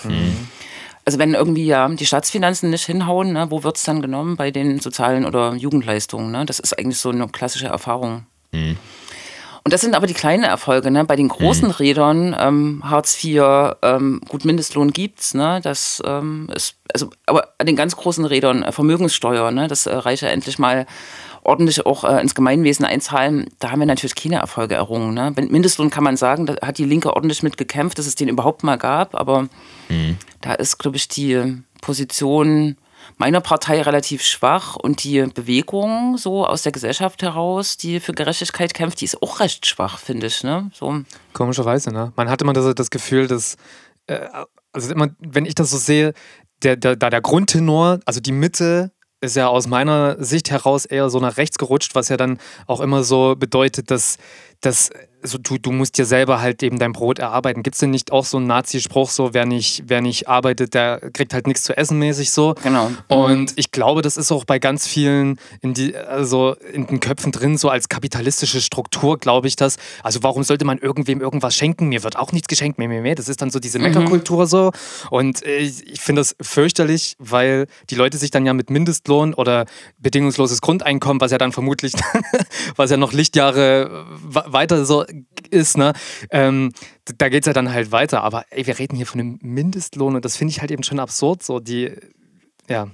Also 1.04 1.18
wenn 1.18 1.34
irgendwie 1.34 1.66
ja 1.66 1.88
die 1.88 2.06
Staatsfinanzen 2.06 2.70
nicht 2.70 2.86
hinhauen, 2.86 3.32
ne, 3.32 3.50
wo 3.50 3.64
wird 3.64 3.76
es 3.76 3.82
dann 3.82 4.02
genommen 4.02 4.36
bei 4.36 4.50
den 4.50 4.78
sozialen 4.78 5.24
oder 5.24 5.54
Jugendleistungen? 5.54 6.30
Ne? 6.30 6.46
Das 6.46 6.60
ist 6.60 6.78
eigentlich 6.78 6.98
so 6.98 7.10
eine 7.10 7.26
klassische 7.28 7.66
Erfahrung. 7.66 8.26
Und 9.64 9.72
das 9.72 9.80
sind 9.80 9.94
aber 9.94 10.08
die 10.08 10.14
kleinen 10.14 10.42
Erfolge. 10.42 10.90
Ne? 10.90 11.04
Bei 11.04 11.14
den 11.14 11.28
großen 11.28 11.70
Rädern, 11.70 12.34
ähm, 12.38 12.82
Hartz 12.84 13.22
IV, 13.22 13.74
ähm, 13.82 14.20
gut, 14.28 14.44
Mindestlohn 14.44 14.92
gibt's, 14.92 15.34
ne? 15.34 15.60
Das 15.62 16.02
ähm, 16.04 16.48
ist, 16.52 16.74
also, 16.92 17.10
aber 17.26 17.48
an 17.58 17.66
den 17.66 17.76
ganz 17.76 17.94
großen 17.94 18.24
Rädern, 18.24 18.64
äh, 18.64 18.72
Vermögenssteuer, 18.72 19.52
ne? 19.52 19.68
das 19.68 19.86
äh, 19.86 19.94
reicht 19.94 20.22
ja 20.22 20.30
endlich 20.30 20.58
mal 20.58 20.86
ordentlich 21.42 21.84
auch 21.86 22.04
äh, 22.04 22.20
ins 22.20 22.34
Gemeinwesen 22.34 22.84
einzahlen. 22.84 23.48
Da 23.58 23.70
haben 23.70 23.80
wir 23.80 23.86
natürlich 23.86 24.14
keine 24.14 24.36
Erfolge 24.36 24.74
errungen. 24.74 25.14
Ne? 25.14 25.32
Mit 25.36 25.50
Mindestlohn 25.50 25.90
kann 25.90 26.04
man 26.04 26.16
sagen, 26.16 26.46
da 26.46 26.54
hat 26.64 26.78
die 26.78 26.84
Linke 26.84 27.14
ordentlich 27.14 27.42
mit 27.42 27.56
gekämpft, 27.56 27.98
dass 27.98 28.06
es 28.06 28.14
den 28.14 28.28
überhaupt 28.28 28.62
mal 28.62 28.76
gab, 28.78 29.14
aber 29.14 29.48
da 30.40 30.54
ist, 30.54 30.78
glaube 30.78 30.96
ich, 30.96 31.08
die 31.08 31.62
Position 31.80 32.76
meiner 33.18 33.40
Partei 33.40 33.82
relativ 33.82 34.22
schwach 34.22 34.76
und 34.76 35.04
die 35.04 35.22
Bewegung 35.22 36.16
so 36.16 36.46
aus 36.46 36.62
der 36.62 36.72
Gesellschaft 36.72 37.22
heraus, 37.22 37.76
die 37.76 38.00
für 38.00 38.12
Gerechtigkeit 38.12 38.74
kämpft, 38.74 39.00
die 39.00 39.04
ist 39.04 39.22
auch 39.22 39.40
recht 39.40 39.66
schwach, 39.66 39.98
finde 39.98 40.26
ich. 40.26 40.42
Ne? 40.42 40.70
So. 40.72 41.02
Komischerweise, 41.32 41.92
ne? 41.92 42.12
Man 42.16 42.28
hat 42.28 42.42
immer 42.42 42.52
das, 42.52 42.74
das 42.74 42.90
Gefühl, 42.90 43.26
dass, 43.26 43.56
äh, 44.06 44.26
also 44.72 44.92
immer, 44.92 45.08
wenn 45.18 45.46
ich 45.46 45.54
das 45.54 45.70
so 45.70 45.76
sehe, 45.76 46.14
der, 46.62 46.76
der, 46.76 46.96
da 46.96 47.10
der 47.10 47.20
Grundtenor, 47.20 48.00
also 48.06 48.20
die 48.20 48.32
Mitte, 48.32 48.92
ist 49.22 49.36
ja 49.36 49.48
aus 49.48 49.68
meiner 49.68 50.22
Sicht 50.22 50.50
heraus 50.50 50.84
eher 50.84 51.08
so 51.08 51.20
nach 51.20 51.36
rechts 51.36 51.56
gerutscht, 51.56 51.94
was 51.94 52.08
ja 52.08 52.16
dann 52.16 52.38
auch 52.66 52.80
immer 52.80 53.04
so 53.04 53.36
bedeutet, 53.36 53.90
dass, 53.90 54.18
dass 54.60 54.90
also 55.22 55.38
du, 55.38 55.58
du 55.58 55.72
musst 55.72 55.98
dir 55.98 56.04
selber 56.04 56.40
halt 56.40 56.62
eben 56.62 56.78
dein 56.78 56.92
Brot 56.92 57.18
erarbeiten. 57.18 57.62
Gibt 57.62 57.74
es 57.76 57.80
denn 57.80 57.90
nicht 57.90 58.12
auch 58.12 58.24
so 58.24 58.36
einen 58.38 58.46
Nazi-Spruch, 58.46 59.08
so 59.10 59.34
wer 59.34 59.46
nicht, 59.46 59.84
wer 59.86 60.00
nicht 60.00 60.28
arbeitet, 60.28 60.74
der 60.74 60.98
kriegt 61.12 61.32
halt 61.34 61.46
nichts 61.46 61.62
zu 61.62 61.76
essen 61.76 61.98
mäßig 61.98 62.30
so? 62.30 62.54
Genau. 62.62 62.90
Und 63.08 63.52
ich 63.56 63.70
glaube, 63.70 64.02
das 64.02 64.16
ist 64.16 64.32
auch 64.32 64.44
bei 64.44 64.58
ganz 64.58 64.86
vielen 64.86 65.38
in 65.60 65.74
die, 65.74 65.96
also 65.96 66.56
in 66.72 66.86
den 66.86 67.00
Köpfen 67.00 67.32
drin, 67.32 67.56
so 67.56 67.68
als 67.68 67.88
kapitalistische 67.88 68.60
Struktur, 68.60 69.18
glaube 69.18 69.46
ich 69.48 69.56
das. 69.56 69.76
Also 70.02 70.22
warum 70.22 70.42
sollte 70.42 70.64
man 70.64 70.78
irgendwem 70.78 71.20
irgendwas 71.20 71.54
schenken? 71.54 71.88
Mir 71.88 72.02
wird 72.02 72.16
auch 72.16 72.32
nichts 72.32 72.48
geschenkt, 72.48 72.78
mehr, 72.78 72.88
mehr, 72.88 73.02
mehr. 73.02 73.14
Das 73.14 73.28
ist 73.28 73.40
dann 73.42 73.50
so 73.50 73.58
diese 73.60 73.78
Meckerkultur 73.78 74.46
so. 74.46 74.72
Und 75.10 75.44
äh, 75.46 75.58
ich, 75.58 75.86
ich 75.86 76.00
finde 76.00 76.20
das 76.20 76.34
fürchterlich, 76.40 77.14
weil 77.18 77.66
die 77.90 77.94
Leute 77.94 78.18
sich 78.18 78.30
dann 78.30 78.44
ja 78.46 78.52
mit 78.54 78.70
Mindestlohn 78.70 79.34
oder 79.34 79.66
bedingungsloses 79.98 80.60
Grundeinkommen, 80.60 81.20
was 81.20 81.30
ja 81.30 81.38
dann 81.38 81.52
vermutlich, 81.52 81.92
was 82.76 82.90
ja 82.90 82.96
noch 82.96 83.12
Lichtjahre 83.12 84.04
wa- 84.22 84.46
weiter 84.48 84.84
so 84.84 85.04
ist, 85.50 85.76
ne? 85.76 85.92
Ähm, 86.30 86.72
da 87.18 87.28
geht 87.28 87.42
es 87.42 87.46
ja 87.46 87.52
dann 87.52 87.72
halt 87.72 87.92
weiter. 87.92 88.22
Aber 88.22 88.44
ey, 88.50 88.66
wir 88.66 88.78
reden 88.78 88.96
hier 88.96 89.06
von 89.06 89.20
einem 89.20 89.38
Mindestlohn 89.42 90.14
und 90.16 90.24
das 90.24 90.36
finde 90.36 90.52
ich 90.52 90.60
halt 90.60 90.70
eben 90.70 90.82
schon 90.82 90.98
absurd. 90.98 91.42
So 91.42 91.60
die, 91.60 91.92
ja. 92.68 92.88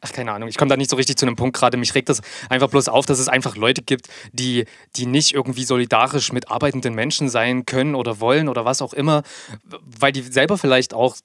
Ach, 0.00 0.12
keine 0.12 0.32
Ahnung. 0.32 0.50
Ich 0.50 0.58
komme 0.58 0.68
da 0.68 0.76
nicht 0.76 0.90
so 0.90 0.96
richtig 0.96 1.16
zu 1.16 1.24
einem 1.24 1.34
Punkt 1.34 1.56
gerade. 1.56 1.78
Mich 1.78 1.94
regt 1.94 2.10
das 2.10 2.20
einfach 2.50 2.68
bloß 2.68 2.88
auf, 2.88 3.06
dass 3.06 3.18
es 3.18 3.28
einfach 3.28 3.56
Leute 3.56 3.80
gibt, 3.80 4.08
die, 4.32 4.66
die 4.96 5.06
nicht 5.06 5.32
irgendwie 5.32 5.64
solidarisch 5.64 6.30
mit 6.30 6.50
arbeitenden 6.50 6.94
Menschen 6.94 7.30
sein 7.30 7.64
können 7.64 7.94
oder 7.94 8.20
wollen 8.20 8.50
oder 8.50 8.66
was 8.66 8.82
auch 8.82 8.92
immer, 8.92 9.22
weil 9.80 10.12
die 10.12 10.20
selber 10.20 10.58
vielleicht 10.58 10.92
auch 10.92 11.16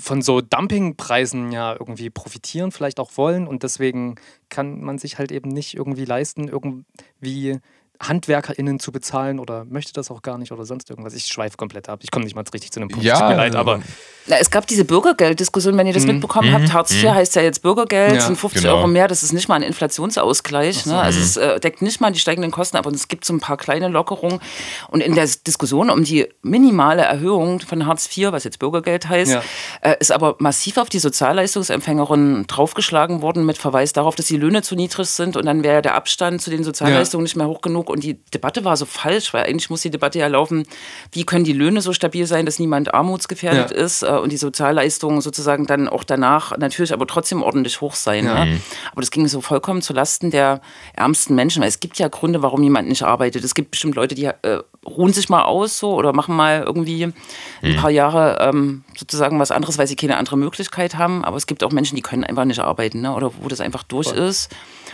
von 0.00 0.22
so 0.22 0.40
Dumpingpreisen 0.40 1.52
ja 1.52 1.72
irgendwie 1.72 2.10
profitieren, 2.10 2.72
vielleicht 2.72 2.98
auch 2.98 3.10
wollen 3.16 3.46
und 3.46 3.62
deswegen 3.62 4.16
kann 4.48 4.80
man 4.80 4.98
sich 4.98 5.18
halt 5.18 5.32
eben 5.32 5.50
nicht 5.50 5.74
irgendwie 5.74 6.04
leisten, 6.04 6.48
irgendwie 6.48 7.58
HandwerkerInnen 8.02 8.80
zu 8.80 8.92
bezahlen 8.92 9.38
oder 9.38 9.64
möchte 9.64 9.92
das 9.92 10.10
auch 10.10 10.22
gar 10.22 10.36
nicht 10.38 10.52
oder 10.52 10.64
sonst 10.64 10.90
irgendwas. 10.90 11.14
Ich 11.14 11.26
schweife 11.26 11.56
komplett 11.56 11.88
ab. 11.88 12.00
Ich 12.02 12.10
komme 12.10 12.24
nicht 12.24 12.34
mal 12.34 12.44
richtig 12.52 12.70
zu 12.72 12.80
einem 12.80 12.88
Punkt. 12.88 13.04
Ja, 13.04 13.18
Tut 13.20 13.28
mir 13.28 13.36
leid, 13.36 13.54
aber 13.54 13.80
Na, 14.26 14.36
es 14.38 14.50
gab 14.50 14.66
diese 14.66 14.84
Bürgergelddiskussion, 14.84 15.76
wenn 15.78 15.86
ihr 15.86 15.92
das 15.92 16.04
mitbekommen 16.04 16.52
habt. 16.52 16.72
Hartz 16.72 16.92
IV 16.92 17.10
heißt 17.10 17.36
ja 17.36 17.42
jetzt 17.42 17.62
Bürgergeld, 17.62 18.14
Ja, 18.16 18.20
sind 18.20 18.36
50 18.36 18.62
genau. 18.62 18.76
Euro 18.76 18.86
mehr. 18.88 19.08
Das 19.08 19.22
ist 19.22 19.32
nicht 19.32 19.48
mal 19.48 19.54
ein 19.56 19.62
Inflationsausgleich. 19.62 20.86
Ne? 20.86 20.98
Also 20.98 21.20
es 21.20 21.36
äh, 21.36 21.60
deckt 21.60 21.82
nicht 21.82 22.00
mal 22.00 22.10
die 22.12 22.18
steigenden 22.18 22.50
Kosten, 22.50 22.76
aber 22.76 22.90
es 22.90 23.08
gibt 23.08 23.24
so 23.24 23.32
ein 23.32 23.40
paar 23.40 23.56
kleine 23.56 23.88
Lockerungen. 23.88 24.40
Und 24.88 25.00
in 25.00 25.14
der 25.14 25.28
Diskussion 25.46 25.90
um 25.90 26.04
die 26.04 26.28
minimale 26.42 27.02
Erhöhung 27.02 27.60
von 27.60 27.86
Hartz 27.86 28.08
IV, 28.16 28.32
was 28.32 28.44
jetzt 28.44 28.58
Bürgergeld 28.58 29.08
heißt, 29.08 29.32
Ja. 29.32 29.42
äh, 29.80 29.96
ist 30.00 30.10
aber 30.12 30.36
massiv 30.38 30.76
auf 30.78 30.88
die 30.88 30.98
Sozialleistungsempfängerinnen 30.98 32.46
draufgeschlagen 32.46 33.22
worden 33.22 33.44
mit 33.46 33.58
Verweis 33.58 33.92
darauf, 33.92 34.14
dass 34.14 34.26
die 34.26 34.36
Löhne 34.36 34.62
zu 34.62 34.74
niedrig 34.74 35.08
sind 35.08 35.36
und 35.36 35.46
dann 35.46 35.62
wäre 35.62 35.82
der 35.82 35.94
Abstand 35.94 36.42
zu 36.42 36.50
den 36.50 36.64
Sozialleistungen 36.64 37.22
nicht 37.24 37.36
mehr 37.36 37.46
hoch 37.48 37.60
genug. 37.60 37.90
Und 37.92 38.02
die 38.02 38.14
Debatte 38.34 38.64
war 38.64 38.76
so 38.76 38.86
falsch, 38.86 39.32
weil 39.32 39.44
eigentlich 39.44 39.70
muss 39.70 39.82
die 39.82 39.90
Debatte 39.90 40.18
ja 40.18 40.26
laufen, 40.26 40.64
wie 41.12 41.24
können 41.24 41.44
die 41.44 41.52
Löhne 41.52 41.80
so 41.80 41.92
stabil 41.92 42.26
sein, 42.26 42.46
dass 42.46 42.58
niemand 42.58 42.94
armutsgefährdet 42.94 43.70
ja. 43.70 43.76
ist 43.76 44.02
äh, 44.02 44.06
und 44.06 44.32
die 44.32 44.36
Sozialleistungen 44.36 45.20
sozusagen 45.20 45.66
dann 45.66 45.88
auch 45.88 46.04
danach 46.04 46.56
natürlich 46.56 46.92
aber 46.92 47.06
trotzdem 47.06 47.42
ordentlich 47.42 47.80
hoch 47.80 47.94
sein. 47.94 48.24
Ja. 48.24 48.44
Ne? 48.44 48.60
Aber 48.90 49.00
das 49.00 49.10
ging 49.10 49.28
so 49.28 49.40
vollkommen 49.40 49.82
zu 49.82 49.92
Lasten 49.92 50.30
der 50.30 50.60
ärmsten 50.94 51.34
Menschen, 51.34 51.62
weil 51.62 51.68
es 51.68 51.80
gibt 51.80 51.98
ja 51.98 52.08
Gründe, 52.08 52.42
warum 52.42 52.62
jemand 52.62 52.88
nicht 52.88 53.02
arbeitet. 53.02 53.44
Es 53.44 53.54
gibt 53.54 53.70
bestimmt 53.70 53.94
Leute, 53.94 54.14
die 54.14 54.24
äh, 54.24 54.62
ruhen 54.86 55.12
sich 55.12 55.28
mal 55.28 55.42
aus 55.42 55.78
so 55.78 55.94
oder 55.94 56.12
machen 56.12 56.34
mal 56.34 56.62
irgendwie 56.66 57.04
ein 57.04 57.14
mhm. 57.62 57.76
paar 57.76 57.90
Jahre 57.90 58.38
ähm, 58.40 58.84
sozusagen 58.96 59.38
was 59.38 59.50
anderes, 59.50 59.78
weil 59.78 59.86
sie 59.86 59.96
keine 59.96 60.16
andere 60.16 60.36
Möglichkeit 60.36 60.96
haben. 60.96 61.24
Aber 61.24 61.36
es 61.36 61.46
gibt 61.46 61.62
auch 61.62 61.72
Menschen, 61.72 61.96
die 61.96 62.02
können 62.02 62.24
einfach 62.24 62.44
nicht 62.44 62.60
arbeiten 62.60 63.00
ne? 63.00 63.14
oder 63.14 63.32
wo 63.40 63.48
das 63.48 63.60
einfach 63.60 63.82
durch 63.84 64.08
Voll. 64.08 64.18
ist. 64.18 64.50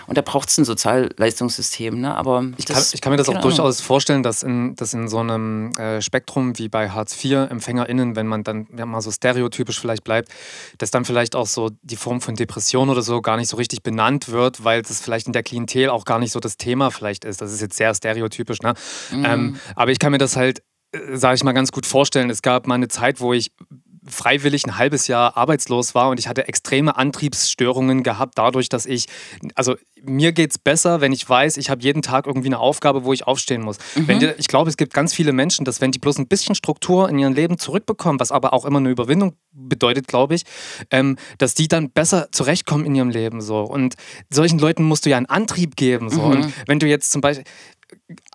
Und 0.07 0.17
da 0.17 0.23
braucht 0.23 0.49
es 0.49 0.57
ein 0.57 0.65
Sozialleistungssystem. 0.65 2.01
Ne? 2.01 2.15
Aber 2.15 2.43
ich 2.57 2.65
kann, 2.65 2.83
ich 2.93 3.01
kann 3.03 3.11
mir 3.13 3.19
das 3.19 3.29
auch 3.29 3.43
durchaus 3.43 3.83
vorstellen, 3.83 4.23
dass 4.23 4.43
in, 4.43 4.75
dass 4.75 4.95
in 4.95 5.07
so 5.07 5.19
einem 5.19 5.73
äh, 5.77 6.01
Spektrum 6.01 6.59
wie 6.59 6.69
bei 6.69 6.89
Hartz 6.89 7.23
IV-EmpfängerInnen, 7.23 8.17
wenn 8.17 8.27
man 8.27 8.43
dann 8.43 8.69
ja, 8.77 8.87
mal 8.87 9.03
so 9.03 9.11
stereotypisch 9.11 9.79
vielleicht 9.79 10.05
bleibt, 10.05 10.31
dass 10.79 10.91
dann 10.91 11.05
vielleicht 11.05 11.37
auch 11.37 11.47
so 11.47 11.71
die 11.83 11.97
Form 11.97 12.23
von 12.23 12.37
Depression 12.37 12.89
oder 12.89 13.03
so 13.03 13.21
gar 13.21 13.37
nicht 13.37 13.49
so 13.49 13.59
richtig 13.59 13.83
benannt 13.83 14.31
wird, 14.31 14.65
weil 14.65 14.81
das 14.81 15.01
vielleicht 15.01 15.27
in 15.27 15.35
der 15.35 15.43
Klientel 15.43 15.91
auch 15.91 16.07
gar 16.07 16.19
nicht 16.19 16.33
so 16.33 16.41
das 16.41 16.57
Thema 16.57 16.91
vielleicht 16.91 17.27
ist. 17.27 17.43
Das 17.43 17.53
ist 17.53 17.61
jetzt 17.61 17.77
sehr 17.77 17.95
stereotypisch. 17.95 18.63
Ne? 18.63 18.73
Mhm. 19.11 19.25
Ähm, 19.27 19.61
aber 19.79 19.93
ich 19.93 19.99
kann 19.99 20.13
mir 20.13 20.19
das 20.19 20.37
halt 20.37 20.63
äh, 20.93 21.17
sage 21.17 21.37
ich 21.37 21.45
mal, 21.45 21.53
ganz 21.53 21.73
gut 21.73 21.87
vorstellen. 21.87 22.31
Es 22.31 22.43
gab 22.43 22.67
mal 22.67 22.75
eine 22.75 22.89
Zeit, 22.89 23.21
wo 23.21 23.33
ich 23.33 23.53
freiwillig 24.07 24.65
ein 24.65 24.79
halbes 24.79 25.07
Jahr 25.07 25.37
arbeitslos 25.37 25.95
war 25.95 26.09
und 26.09 26.19
ich 26.19 26.29
hatte 26.29 26.49
extreme 26.49 26.97
Antriebsstörungen 26.97 28.03
gehabt, 28.03 28.39
dadurch, 28.39 28.71
dass 28.71 28.87
ich, 28.87 29.07
also 29.55 29.77
mir 30.03 30.33
geht 30.33 30.53
es 30.53 30.59
besser, 30.59 31.03
wenn 31.03 31.13
ich 31.13 31.29
weiß, 31.29 31.59
ich 31.59 31.69
habe 31.69 31.83
jeden 31.83 32.01
Tag 32.01 32.27
irgendwie 32.27 32.49
eine 32.49 32.59
Aufgabe, 32.59 33.05
wo 33.05 33.13
ich 33.13 33.27
aufstehen 33.27 33.61
muss. 33.61 33.77
Mhm. 33.97 34.19
Die, 34.19 34.27
ich 34.39 34.49
glaube, 34.49 34.71
es 34.71 34.79
gibt 34.79 34.95
ganz 34.95 35.13
viele 35.13 35.33
Menschen, 35.33 35.67
dass 35.67 35.81
wenn 35.83 35.91
die 35.91 35.99
bloß 35.99 36.19
ein 36.19 36.29
bisschen 36.29 36.55
Struktur 36.55 37.09
in 37.09 37.19
ihrem 37.19 37.35
Leben 37.35 37.59
zurückbekommen, 37.59 38.19
was 38.19 38.33
aber 38.33 38.55
auch 38.55 38.65
immer 38.65 38.79
eine 38.79 38.89
Überwindung 38.89 39.35
bedeutet, 39.53 40.09
glaube 40.09 40.37
ich, 40.37 40.45
ähm, 40.91 41.17
dass 41.39 41.55
die 41.55 41.69
dann 41.69 41.91
besser 41.91 42.29
zurechtkommen 42.33 42.87
in 42.87 42.95
ihrem 42.95 43.11
Leben. 43.11 43.41
So. 43.41 43.61
Und 43.61 43.95
solchen 44.31 44.59
Leuten 44.59 44.85
musst 44.85 45.05
du 45.05 45.11
ja 45.11 45.17
einen 45.17 45.27
Antrieb 45.27 45.77
geben. 45.77 46.11
So. 46.11 46.23
Mhm. 46.23 46.31
Und 46.31 46.55
wenn 46.67 46.79
du 46.79 46.87
jetzt 46.87 47.11
zum 47.11 47.21
Beispiel, 47.21 47.45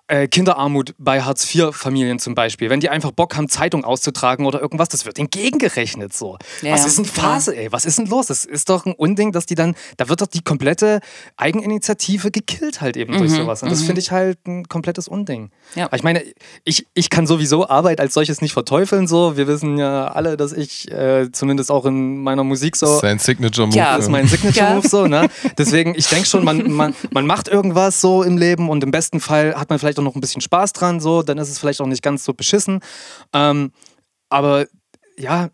äh, 0.06 0.28
Kinderarmut 0.28 0.94
bei 0.98 1.22
Hartz-IV-Familien 1.22 2.18
zum 2.18 2.34
Beispiel, 2.34 2.68
wenn 2.68 2.80
die 2.80 2.90
einfach 2.90 3.10
Bock 3.10 3.36
haben, 3.36 3.48
Zeitung 3.48 3.84
auszutragen 3.84 4.44
oder 4.44 4.60
irgendwas, 4.60 4.88
das 4.88 5.06
wird 5.06 5.18
entgegengerechnet 5.18 6.12
so. 6.12 6.36
Ja, 6.60 6.72
was 6.72 6.86
ist 6.86 6.98
denn 6.98 7.06
Phase, 7.06 7.56
ey? 7.56 7.72
Was 7.72 7.86
ist 7.86 7.98
denn 7.98 8.06
los? 8.06 8.26
Das 8.26 8.44
ist 8.44 8.68
doch 8.68 8.84
ein 8.84 8.92
Unding, 8.92 9.32
dass 9.32 9.46
die 9.46 9.54
dann, 9.54 9.74
da 9.96 10.08
wird 10.08 10.20
doch 10.20 10.26
die 10.26 10.42
komplette 10.42 11.00
Eigeninitiative 11.36 12.30
gekillt 12.30 12.80
halt 12.80 12.96
eben 12.96 13.14
mhm, 13.14 13.18
durch 13.18 13.32
sowas. 13.32 13.62
Und 13.62 13.70
das 13.70 13.80
mhm. 13.82 13.86
finde 13.86 14.00
ich 14.02 14.10
halt 14.10 14.38
ein 14.46 14.68
komplettes 14.68 15.08
Unding. 15.08 15.50
Ja. 15.74 15.88
ich 15.94 16.02
meine, 16.02 16.22
ich, 16.64 16.86
ich 16.94 17.08
kann 17.08 17.26
sowieso 17.26 17.68
Arbeit 17.68 18.00
als 18.00 18.14
solches 18.14 18.42
nicht 18.42 18.52
verteufeln 18.52 19.06
so. 19.06 19.36
Wir 19.36 19.46
wissen 19.46 19.78
ja 19.78 20.08
alle, 20.08 20.36
dass 20.36 20.52
ich 20.52 20.90
äh, 20.90 21.32
zumindest 21.32 21.70
auch 21.70 21.86
in 21.86 22.22
meiner 22.22 22.44
Musik 22.44 22.76
so... 22.76 22.98
Sein 23.00 23.18
Signature-Move. 23.18 23.76
Ja, 23.76 23.96
das 23.96 24.06
ist 24.06 24.10
mein 24.10 24.28
Signature-Move 24.28 24.88
so, 24.88 25.06
ne? 25.06 25.28
Deswegen, 25.56 25.94
ich 25.96 26.08
denke 26.08 26.26
schon, 26.26 26.44
man, 26.44 26.70
man, 26.70 26.94
man 27.10 27.26
macht 27.26 27.48
irgendwas 27.48 28.00
so 28.00 28.22
im 28.22 28.36
Leben 28.36 28.68
und 28.68 28.84
im 28.84 28.90
besten 28.90 29.20
Fall 29.20 29.54
hat 29.54 29.70
man 29.70 29.78
vielleicht 29.78 29.98
auch 29.98 30.03
noch 30.04 30.14
ein 30.14 30.20
bisschen 30.20 30.40
Spaß 30.40 30.72
dran, 30.72 31.00
so, 31.00 31.22
dann 31.22 31.38
ist 31.38 31.48
es 31.48 31.58
vielleicht 31.58 31.80
auch 31.80 31.86
nicht 31.86 32.02
ganz 32.02 32.24
so 32.24 32.34
beschissen. 32.34 32.80
Ähm, 33.32 33.72
aber 34.28 34.66
ja, 35.16 35.48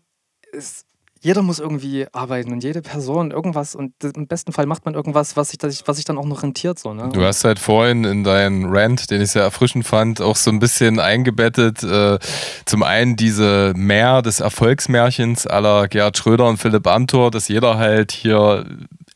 es, 0.53 0.85
jeder 1.23 1.43
muss 1.43 1.59
irgendwie 1.59 2.07
arbeiten 2.13 2.51
und 2.51 2.63
jede 2.63 2.81
Person 2.81 3.29
irgendwas 3.29 3.75
und 3.75 3.93
im 4.03 4.25
besten 4.25 4.53
Fall 4.53 4.65
macht 4.65 4.85
man 4.85 4.95
irgendwas, 4.95 5.37
was 5.37 5.49
sich, 5.49 5.59
was 5.85 5.97
sich 5.97 6.05
dann 6.05 6.17
auch 6.17 6.25
noch 6.25 6.41
rentiert. 6.41 6.79
So, 6.79 6.95
ne? 6.95 7.09
Du 7.13 7.21
hast 7.21 7.43
halt 7.43 7.59
vorhin 7.59 8.05
in 8.05 8.23
deinen 8.23 8.65
Rant, 8.65 9.11
den 9.11 9.21
ich 9.21 9.29
sehr 9.29 9.43
erfrischend 9.43 9.85
fand, 9.85 10.19
auch 10.19 10.35
so 10.35 10.49
ein 10.49 10.57
bisschen 10.57 10.99
eingebettet. 10.99 11.83
Äh, 11.83 12.17
zum 12.65 12.81
einen 12.81 13.17
diese 13.17 13.73
Mehr 13.75 14.23
des 14.23 14.39
Erfolgsmärchens 14.39 15.45
aller 15.45 15.87
Gerhard 15.87 16.17
Schröder 16.17 16.47
und 16.47 16.57
Philipp 16.57 16.87
Amthor, 16.87 17.29
dass 17.29 17.47
jeder 17.47 17.77
halt 17.77 18.11
hier 18.11 18.65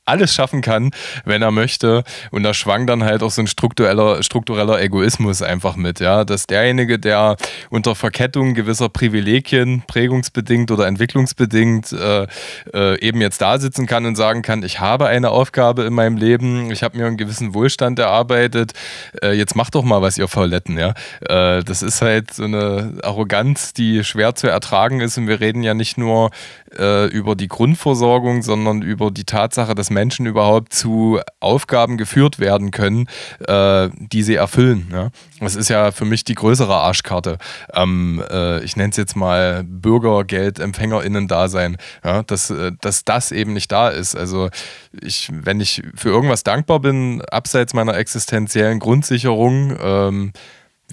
alles 0.05 0.33
schaffen 0.33 0.61
kann, 0.61 0.91
wenn 1.25 1.41
er 1.41 1.51
möchte. 1.51 2.03
Und 2.31 2.43
da 2.43 2.53
schwang 2.53 2.87
dann 2.87 3.03
halt 3.03 3.23
auch 3.23 3.31
so 3.31 3.41
ein 3.41 3.47
struktureller, 3.47 4.23
struktureller 4.23 4.81
Egoismus 4.81 5.41
einfach 5.41 5.75
mit, 5.75 5.99
ja. 5.99 6.23
Dass 6.23 6.47
derjenige, 6.47 6.99
der 6.99 7.35
unter 7.69 7.95
Verkettung 7.95 8.53
gewisser 8.53 8.89
Privilegien, 8.89 9.83
prägungsbedingt 9.87 10.71
oder 10.71 10.87
entwicklungsbedingt, 10.87 11.91
äh, 11.91 12.27
äh, 12.73 12.99
eben 12.99 13.21
jetzt 13.21 13.41
da 13.41 13.57
sitzen 13.59 13.87
kann 13.87 14.05
und 14.05 14.15
sagen 14.15 14.41
kann, 14.41 14.63
ich 14.63 14.79
habe 14.79 15.07
eine 15.07 15.29
Aufgabe 15.29 15.83
in 15.83 15.93
meinem 15.93 16.17
Leben, 16.17 16.71
ich 16.71 16.83
habe 16.83 16.97
mir 16.97 17.05
einen 17.05 17.17
gewissen 17.17 17.53
Wohlstand 17.53 17.99
erarbeitet, 17.99 18.73
äh, 19.21 19.31
jetzt 19.31 19.55
macht 19.55 19.75
doch 19.75 19.83
mal 19.83 20.01
was, 20.01 20.17
ihr 20.17 20.27
Fauletten, 20.27 20.77
ja. 20.77 20.93
Äh, 21.21 21.63
das 21.63 21.81
ist 21.81 22.01
halt 22.01 22.33
so 22.33 22.43
eine 22.43 22.99
Arroganz, 23.03 23.73
die 23.73 24.03
schwer 24.03 24.35
zu 24.35 24.47
ertragen 24.47 25.01
ist. 25.01 25.17
Und 25.17 25.27
wir 25.27 25.39
reden 25.39 25.63
ja 25.63 25.73
nicht 25.73 25.97
nur 25.97 26.31
äh, 26.77 27.05
über 27.05 27.35
die 27.35 27.47
Grundversorgung, 27.47 28.41
sondern 28.41 28.81
über 28.81 29.11
die 29.11 29.23
Tatsache, 29.23 29.75
dass 29.75 29.89
Menschen 29.89 30.25
überhaupt 30.25 30.73
zu 30.73 31.19
Aufgaben 31.39 31.97
geführt 31.97 32.39
werden 32.39 32.71
können, 32.71 33.07
äh, 33.47 33.89
die 33.97 34.23
sie 34.23 34.35
erfüllen. 34.35 34.87
Ja? 34.91 35.09
Das 35.39 35.55
ist 35.55 35.69
ja 35.69 35.91
für 35.91 36.05
mich 36.05 36.23
die 36.23 36.35
größere 36.35 36.75
Arschkarte. 36.75 37.37
Ähm, 37.73 38.23
äh, 38.29 38.63
ich 38.63 38.75
nenne 38.75 38.91
es 38.91 38.97
jetzt 38.97 39.15
mal 39.15 39.63
Bürgergeldempfängerinnen-Dasein, 39.63 41.77
ja? 42.03 42.23
dass, 42.23 42.49
äh, 42.49 42.71
dass 42.81 43.05
das 43.05 43.31
eben 43.31 43.53
nicht 43.53 43.71
da 43.71 43.89
ist. 43.89 44.15
Also 44.15 44.49
ich, 44.91 45.29
wenn 45.31 45.59
ich 45.59 45.83
für 45.95 46.09
irgendwas 46.09 46.43
dankbar 46.43 46.79
bin, 46.79 47.21
abseits 47.31 47.73
meiner 47.73 47.97
existenziellen 47.97 48.79
Grundsicherung, 48.79 49.77
ähm, 49.81 50.33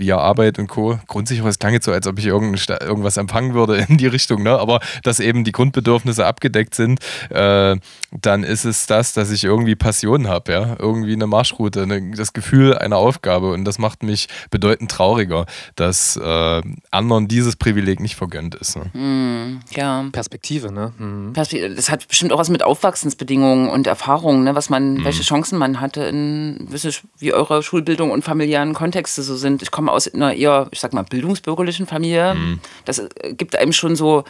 via 0.03 0.19
Arbeit 0.19 0.59
und 0.59 0.67
Co. 0.67 0.99
Grundsicherung, 1.07 1.49
es 1.49 1.59
klang 1.59 1.73
jetzt 1.73 1.87
so, 1.87 1.93
als 1.93 2.07
ob 2.07 2.19
ich 2.19 2.27
irgendwas 2.27 3.17
empfangen 3.17 3.55
würde 3.55 3.77
in 3.89 3.97
die 3.97 4.09
Richtung, 4.09 4.43
ne? 4.43 4.59
aber 4.59 4.81
dass 5.05 5.21
eben 5.21 5.45
die 5.45 5.53
Grundbedürfnisse 5.53 6.27
abgedeckt 6.27 6.75
sind, 6.75 6.99
äh, 7.31 7.77
dann 8.11 8.43
ist 8.43 8.65
es 8.65 8.87
das, 8.87 9.13
dass 9.13 9.31
ich 9.31 9.45
irgendwie 9.45 9.77
Passion 9.77 10.29
habe, 10.29 10.53
ja? 10.53 10.77
irgendwie 10.79 11.13
eine 11.13 11.27
Marschroute, 11.27 11.83
eine, 11.83 12.11
das 12.11 12.33
Gefühl 12.33 12.77
einer 12.77 12.97
Aufgabe 12.97 13.53
und 13.53 13.65
das 13.65 13.79
macht 13.79 14.03
mich 14.03 14.27
bedeutend 14.51 14.91
trauriger, 14.91 15.47
dass 15.77 16.17
äh, 16.17 16.63
anderen 16.91 17.29
dieses 17.29 17.55
Privileg 17.57 18.01
nicht 18.01 18.17
vergönnt 18.17 18.57
ist. 18.57 18.77
Ne? 18.77 18.91
Mm, 18.93 19.61
ja. 19.71 20.05
Perspektive, 20.11 20.73
ne? 20.73 20.93
Mhm. 20.99 21.33
Das 21.35 21.91
hat 21.91 22.09
bestimmt 22.09 22.33
auch 22.33 22.39
was 22.39 22.49
mit 22.49 22.65
Aufwachsensbedingungen 22.65 23.69
und 23.69 23.87
Erfahrungen, 23.87 24.43
ne? 24.45 24.55
was 24.57 24.69
man, 24.69 24.95
mhm. 24.95 25.05
welche 25.05 25.23
Chancen 25.23 25.59
man 25.59 25.81
hatte 25.81 26.03
in, 26.03 26.67
wie 27.19 27.33
eure 27.33 27.63
Schulbildung 27.63 28.11
und 28.11 28.25
familiären 28.25 28.75
Kontexte 28.75 29.23
so 29.23 29.37
sind. 29.37 29.63
Ich 29.63 29.71
komme 29.71 29.83
komme 29.83 29.92
aus 29.93 30.13
einer 30.13 30.35
eher, 30.35 30.69
ich 30.71 30.81
sag 30.81 30.93
mal, 30.93 31.03
bildungsbürgerlichen 31.03 31.87
Familie. 31.87 32.35
Mhm. 32.35 32.61
Das 32.85 32.99
äh, 32.99 33.35
gibt 33.35 33.57
einem 33.57 33.73
schon 33.73 33.97
so 33.97 34.25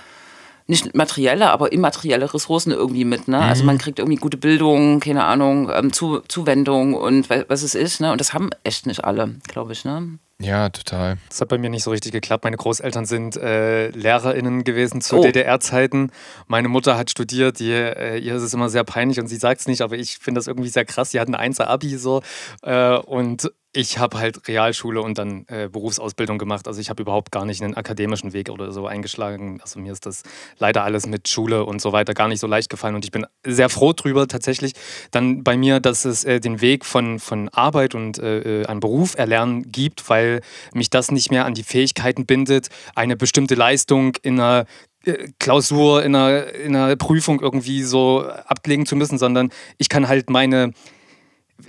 nicht 0.67 0.95
materielle, 0.95 1.51
aber 1.51 1.73
immaterielle 1.73 2.33
Ressourcen 2.33 2.71
irgendwie 2.71 3.05
mit. 3.05 3.29
Ne? 3.29 3.37
Also 3.37 3.45
mhm. 3.45 3.51
Also 3.51 3.65
man 3.65 3.79
kriegt 3.79 3.99
irgendwie 3.99 4.19
gute 4.19 4.37
Bildung, 4.37 5.01
keine 5.01 5.25
Ahnung, 5.25 5.71
ähm, 5.73 5.93
Zu 5.93 6.21
Zuwendung 6.29 6.95
und 6.95 7.29
was 7.31 7.63
es 7.63 7.75
ist. 7.75 8.01
Ne? 8.01 8.11
Und 8.13 8.21
das 8.21 8.33
haben 8.33 8.51
echt 8.65 8.87
nicht 8.87 9.05
alle, 9.05 9.37
glaube 9.47 9.73
ich. 9.73 9.85
Ne? 9.85 10.19
Ja, 10.41 10.71
total. 10.71 11.19
Das 11.29 11.41
hat 11.41 11.49
bei 11.49 11.59
mir 11.59 11.71
nicht 11.71 11.85
so 11.85 11.91
richtig 11.91 12.11
geklappt. 12.11 12.43
Meine 12.45 12.57
Großeltern 12.57 13.07
sind 13.07 13.37
äh, 13.37 13.91
LehrerInnen 13.91 14.65
gewesen 14.65 15.01
zu 15.01 15.19
oh. 15.19 15.23
DDR-Zeiten. 15.23 16.11
Meine 16.49 16.69
Mutter 16.69 16.97
hat 16.97 17.11
studiert, 17.11 17.61
die, 17.61 17.71
äh, 17.71 18.19
ihr 18.19 18.35
ist 18.35 18.43
es 18.43 18.55
immer 18.55 18.69
sehr 18.69 18.83
peinlich 18.83 19.21
und 19.21 19.29
sie 19.29 19.37
sagt 19.37 19.61
es 19.61 19.69
nicht, 19.69 19.83
aber 19.83 19.97
ich 19.97 20.19
finde 20.19 20.39
das 20.39 20.49
irgendwie 20.49 20.69
sehr 20.69 20.85
krass. 20.85 21.13
Sie 21.13 21.21
hat 21.21 21.29
ein 21.29 21.53
1er-Abi 21.53 21.97
so 21.97 22.23
äh, 22.63 22.97
und 22.97 23.53
ich 23.75 23.99
habe 23.99 24.19
halt 24.19 24.49
Realschule 24.49 25.01
und 25.01 25.17
dann 25.17 25.47
äh, 25.49 25.69
Berufsausbildung 25.69 26.37
gemacht. 26.37 26.69
Also 26.69 26.81
ich 26.81 26.91
habe 26.91 27.03
überhaupt 27.03 27.33
gar 27.33 27.47
nicht 27.47 27.63
einen 27.63 27.75
akademischen 27.75 28.35
Weg 28.35 28.51
oder 28.51 28.71
so 28.71 28.87
eingeschlagen. 28.87 29.61
Also 29.63 29.81
mir 29.81 29.93
ist 29.93 30.05
das 30.05 30.25
leider 30.59 30.85
alles 30.85 31.07
mit 31.07 31.29
Schule 31.29 31.65
und 31.65 31.81
so 31.81 31.93
weiter 31.93 32.13
gar 32.13 32.29
nicht 32.29 32.41
so 32.41 32.47
leicht 32.47 32.69
gefallen. 32.69 32.95
Und 32.95 33.05
ich 33.05 33.11
bin 33.11 33.27
sehr 33.45 33.71
froh 33.71 33.95
drüber 33.95 34.29
tatsächlich 34.29 34.75
dann 35.11 35.43
bei 35.43 35.57
mir, 35.57 35.81
dass 35.81 36.05
es 36.05 36.25
äh, 36.25 36.39
den 36.39 36.61
Weg 36.61 36.85
von, 36.85 37.19
von 37.19 37.49
Arbeit 37.49 37.95
und 37.95 38.19
äh, 38.19 38.61
äh 38.61 38.67
an 38.67 38.81
Beruf 38.81 39.17
erlernen 39.17 39.73
gibt, 39.73 40.09
weil 40.11 40.43
mich 40.75 40.91
das 40.91 41.11
nicht 41.11 41.31
mehr 41.31 41.47
an 41.47 41.55
die 41.55 41.63
Fähigkeiten 41.63 42.27
bindet, 42.27 42.69
eine 42.95 43.17
bestimmte 43.17 43.55
Leistung 43.55 44.17
in 44.23 44.39
einer 44.39 44.67
äh, 45.05 45.29
Klausur, 45.39 46.05
in 46.05 46.15
einer, 46.15 46.53
in 46.53 46.77
einer 46.77 46.95
Prüfung 46.97 47.41
irgendwie 47.41 47.83
so 47.83 48.23
ablegen 48.47 48.85
zu 48.85 48.97
müssen, 48.97 49.19
sondern 49.19 49.51
ich 49.79 49.89
kann 49.89 50.09
halt 50.09 50.29
meine 50.29 50.73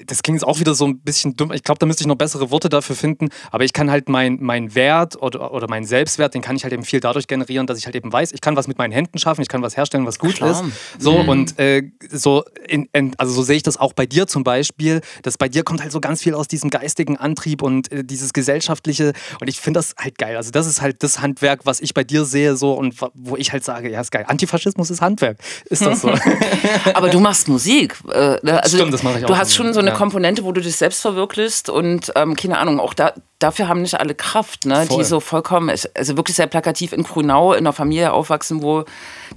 das 0.06 0.24
klingt 0.24 0.40
jetzt 0.40 0.48
auch 0.48 0.60
wieder 0.60 0.74
so 0.74 0.86
ein 0.86 1.00
bisschen 1.00 1.36
dumm. 1.36 1.52
Ich 1.52 1.64
glaube, 1.64 1.80
da 1.80 1.86
müsste 1.86 2.04
ich 2.04 2.08
noch 2.08 2.16
bessere 2.16 2.52
Worte 2.52 2.70
dafür 2.70 2.96
finden. 2.96 3.30
Aber 3.52 3.64
ich 3.64 3.74
kann 3.74 3.92
halt 3.92 4.10
meinen 4.10 4.38
mein 4.42 4.76
Wert 4.76 5.22
oder, 5.22 5.54
oder 5.54 5.68
meinen 5.68 5.86
Selbstwert, 5.86 6.34
den 6.34 6.42
kann 6.42 6.56
ich 6.56 6.64
halt 6.64 6.74
eben 6.74 6.84
viel 6.84 7.00
dadurch 7.00 7.28
generieren, 7.28 7.68
dass 7.68 7.78
ich 7.78 7.86
halt 7.86 7.96
eben 7.96 8.12
weiß, 8.12 8.32
ich 8.32 8.42
kann 8.42 8.56
was 8.56 8.68
mit 8.68 8.78
meinen 8.78 8.92
Händen 8.92 9.18
schaffen, 9.18 9.42
ich 9.42 9.48
kann 9.48 9.62
was 9.62 9.78
herstellen, 9.78 10.06
was 10.06 10.20
gut 10.20 10.36
Klar. 10.36 10.52
ist. 10.52 10.64
So 11.00 11.24
mhm. 11.24 11.30
und 11.30 11.60
äh, 11.60 11.84
so, 12.10 12.44
in, 12.68 12.88
in, 12.94 13.14
also 13.18 13.34
so 13.34 13.44
sehe 13.44 13.58
ich 13.58 13.64
das 13.64 13.78
auch 13.78 13.94
bei 13.94 14.06
dir 14.06 14.28
zum 14.28 14.44
Beispiel. 14.44 15.02
Dass 15.22 15.38
bei 15.38 15.50
dir 15.50 15.64
kommt 15.64 15.82
halt 15.82 15.92
so 15.92 16.00
ganz 16.00 16.22
viel 16.22 16.34
aus 16.34 16.48
diesem 16.48 16.70
geistigen 16.70 17.18
Antrieb 17.18 17.62
und 17.62 17.92
äh, 17.92 18.04
dieses 18.04 18.34
gesellschaftliche. 18.34 19.14
Und 19.40 19.48
ich 19.48 19.60
finde 19.60 19.80
das 19.80 19.96
halt 19.98 20.18
geil. 20.18 20.38
Also 20.38 20.52
das 20.52 20.68
ist 20.68 20.82
halt 20.82 21.04
das 21.04 21.22
Handwerk, 21.22 21.66
was 21.66 21.82
ich 21.82 21.94
bei 21.94 22.04
dir 22.04 22.26
sehe, 22.26 22.56
so 22.56 22.74
und 22.74 22.96
wo 23.14 23.36
ich 23.36 23.52
halt 23.52 23.64
sage, 23.64 23.90
ja, 23.90 24.02
ist 24.02 24.12
geil. 24.12 24.26
Antifaschismus 24.28 24.90
ist 24.90 25.02
Handwerk. 25.02 25.38
Ist 25.66 25.86
das 25.86 26.02
so? 26.02 26.14
aber 26.94 27.10
du 27.10 27.20
machst 27.20 27.48
Musik. 27.48 27.96
Äh, 28.12 28.38
ne? 28.42 28.64
also, 28.64 28.78
Stimmt, 28.78 28.94
das 28.94 29.04
mache 29.04 29.20
ich 29.20 29.26
auch. 29.26 29.30
Du 29.30 29.38
hast 29.38 29.54
schon 29.54 29.73
schon 29.74 29.82
so 29.82 29.88
eine 29.88 29.92
ja. 29.92 29.96
Komponente, 29.96 30.44
wo 30.44 30.52
du 30.52 30.62
dich 30.62 30.76
selbst 30.76 31.02
verwirklichst 31.02 31.70
und 31.70 32.12
ähm, 32.16 32.36
keine 32.36 32.58
Ahnung, 32.58 32.80
auch 32.80 32.94
da, 32.94 33.14
dafür 33.40 33.68
haben 33.68 33.82
nicht 33.82 34.00
alle 34.00 34.16
Kraft, 34.16 34.66
ne? 34.66 34.88
die 34.88 35.04
so 35.04 35.20
vollkommen, 35.20 35.70
also 35.70 36.18
wirklich 36.18 36.36
sehr 36.36 36.48
plakativ 36.48 36.94
in 36.94 37.04
Grünau 37.04 37.54
in 37.54 37.60
einer 37.60 37.74
Familie 37.74 38.14
aufwachsen, 38.14 38.62
wo 38.62 38.86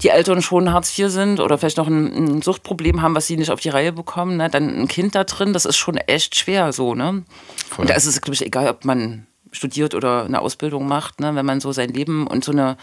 die 0.03 0.11
Eltern 0.11 0.43
schon 0.43 0.73
Hartz 0.73 0.97
IV 0.97 1.09
sind 1.09 1.41
oder 1.41 1.59
vielleicht 1.59 1.79
noch 1.79 1.89
ein, 1.89 2.37
ein 2.37 2.43
Suchtproblem 2.43 3.03
haben, 3.03 3.15
was 3.15 3.27
sie 3.27 3.37
nicht 3.37 3.51
auf 3.51 3.61
die 3.61 3.71
Reihe 3.71 3.93
bekommen. 3.93 4.37
Ne? 4.37 4.51
Dann 4.51 4.83
ein 4.83 4.89
Kind 4.89 5.15
da 5.15 5.25
drin, 5.25 5.53
das 5.53 5.65
ist 5.65 5.77
schon 5.77 5.97
echt 5.97 6.37
schwer 6.37 6.73
so. 6.73 6.95
Ne? 6.95 7.25
Und 7.77 7.91
da 7.91 7.95
ist 7.95 8.07
es, 8.07 8.21
glaube 8.21 8.35
ich, 8.35 8.45
egal, 8.45 8.69
ob 8.69 8.85
man 8.85 9.27
studiert 9.53 9.95
oder 9.95 10.25
eine 10.25 10.41
Ausbildung 10.41 10.87
macht, 10.87 11.21
ne? 11.21 11.35
wenn 11.35 11.47
man 11.47 11.61
so 11.61 11.73
sein 11.73 11.89
Leben 11.89 12.27
und 12.27 12.45
so 12.45 12.53
eine 12.53 12.77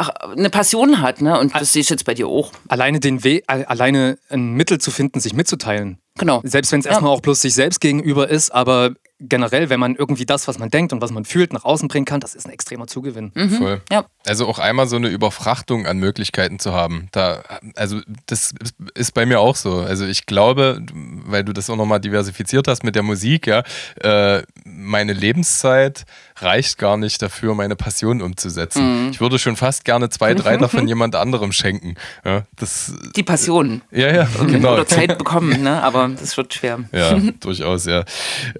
ach, 0.00 0.08
eine 0.08 0.50
Passion 0.50 1.02
hat, 1.02 1.20
ne? 1.20 1.38
Und 1.38 1.54
das 1.54 1.72
sehe 1.72 1.82
ich 1.82 1.90
jetzt 1.90 2.04
bei 2.04 2.14
dir 2.14 2.26
auch. 2.26 2.52
Alleine 2.68 3.00
den 3.00 3.22
We 3.22 3.42
alleine 3.46 4.18
ein 4.30 4.52
Mittel 4.54 4.78
zu 4.78 4.90
finden, 4.90 5.20
sich 5.20 5.34
mitzuteilen. 5.34 5.98
Genau. 6.18 6.40
Selbst 6.42 6.72
wenn 6.72 6.80
es 6.80 6.86
erstmal 6.86 7.12
auch 7.12 7.20
bloß 7.20 7.40
sich 7.40 7.54
selbst 7.54 7.80
gegenüber 7.80 8.28
ist, 8.28 8.50
aber 8.50 8.92
generell, 9.20 9.68
wenn 9.68 9.80
man 9.80 9.94
irgendwie 9.94 10.26
das, 10.26 10.48
was 10.48 10.58
man 10.58 10.70
denkt 10.70 10.92
und 10.92 11.02
was 11.02 11.10
man 11.10 11.24
fühlt, 11.24 11.52
nach 11.52 11.64
außen 11.64 11.88
bringen 11.88 12.06
kann, 12.06 12.20
das 12.20 12.34
ist 12.34 12.46
ein 12.46 12.52
extremer 12.52 12.86
Zugewinn. 12.86 13.32
Mhm. 13.34 13.50
Voll. 13.50 13.80
Ja. 13.90 14.06
Also 14.26 14.46
auch 14.46 14.58
einmal 14.58 14.86
so 14.88 14.96
eine 14.96 15.08
Überfrachtung 15.08 15.86
an 15.86 15.98
Möglichkeiten 15.98 16.58
zu 16.58 16.72
haben. 16.72 17.08
Da, 17.12 17.42
also 17.76 18.00
das 18.26 18.54
ist 18.94 19.12
bei 19.12 19.26
mir 19.26 19.40
auch 19.40 19.56
so. 19.56 19.76
Also 19.76 20.06
ich 20.06 20.26
glaube, 20.26 20.82
weil 21.26 21.44
du 21.44 21.52
das 21.52 21.68
auch 21.70 21.76
nochmal 21.76 22.00
diversifiziert 22.00 22.66
hast 22.66 22.82
mit 22.82 22.94
der 22.94 23.02
Musik, 23.02 23.46
ja, 23.46 23.62
äh, 24.00 24.42
meine 24.64 25.12
Lebenszeit 25.12 26.04
reicht 26.42 26.78
gar 26.78 26.96
nicht 26.96 27.22
dafür, 27.22 27.54
meine 27.54 27.76
Passion 27.76 28.22
umzusetzen. 28.22 29.06
Mhm. 29.06 29.10
Ich 29.10 29.20
würde 29.20 29.38
schon 29.38 29.56
fast 29.56 29.84
gerne 29.84 30.08
zwei, 30.10 30.34
drei 30.34 30.56
davon 30.56 30.86
jemand 30.88 31.14
anderem 31.14 31.52
schenken. 31.52 31.94
Ja, 32.24 32.44
das, 32.56 32.92
Die 33.16 33.22
Passion. 33.22 33.82
Ja, 33.90 34.12
ja, 34.12 34.28
genau. 34.46 34.74
Oder 34.74 34.86
Zeit 34.86 35.18
bekommen, 35.18 35.62
ne? 35.62 35.82
aber 35.82 36.08
das 36.08 36.36
wird 36.36 36.54
schwer. 36.54 36.80
Ja, 36.92 37.18
durchaus, 37.40 37.86
ja. 37.86 38.04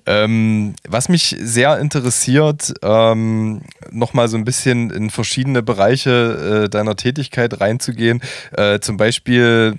Ähm, 0.06 0.74
was 0.88 1.08
mich 1.08 1.36
sehr 1.40 1.78
interessiert, 1.78 2.72
ähm, 2.82 3.62
nochmal 3.90 4.28
so 4.28 4.36
ein 4.36 4.44
bisschen 4.44 4.90
in 4.90 5.10
verschiedene 5.10 5.62
Bereiche 5.62 6.64
äh, 6.64 6.68
deiner 6.68 6.96
Tätigkeit 6.96 7.60
reinzugehen. 7.60 8.20
Äh, 8.52 8.80
zum 8.80 8.96
Beispiel 8.96 9.76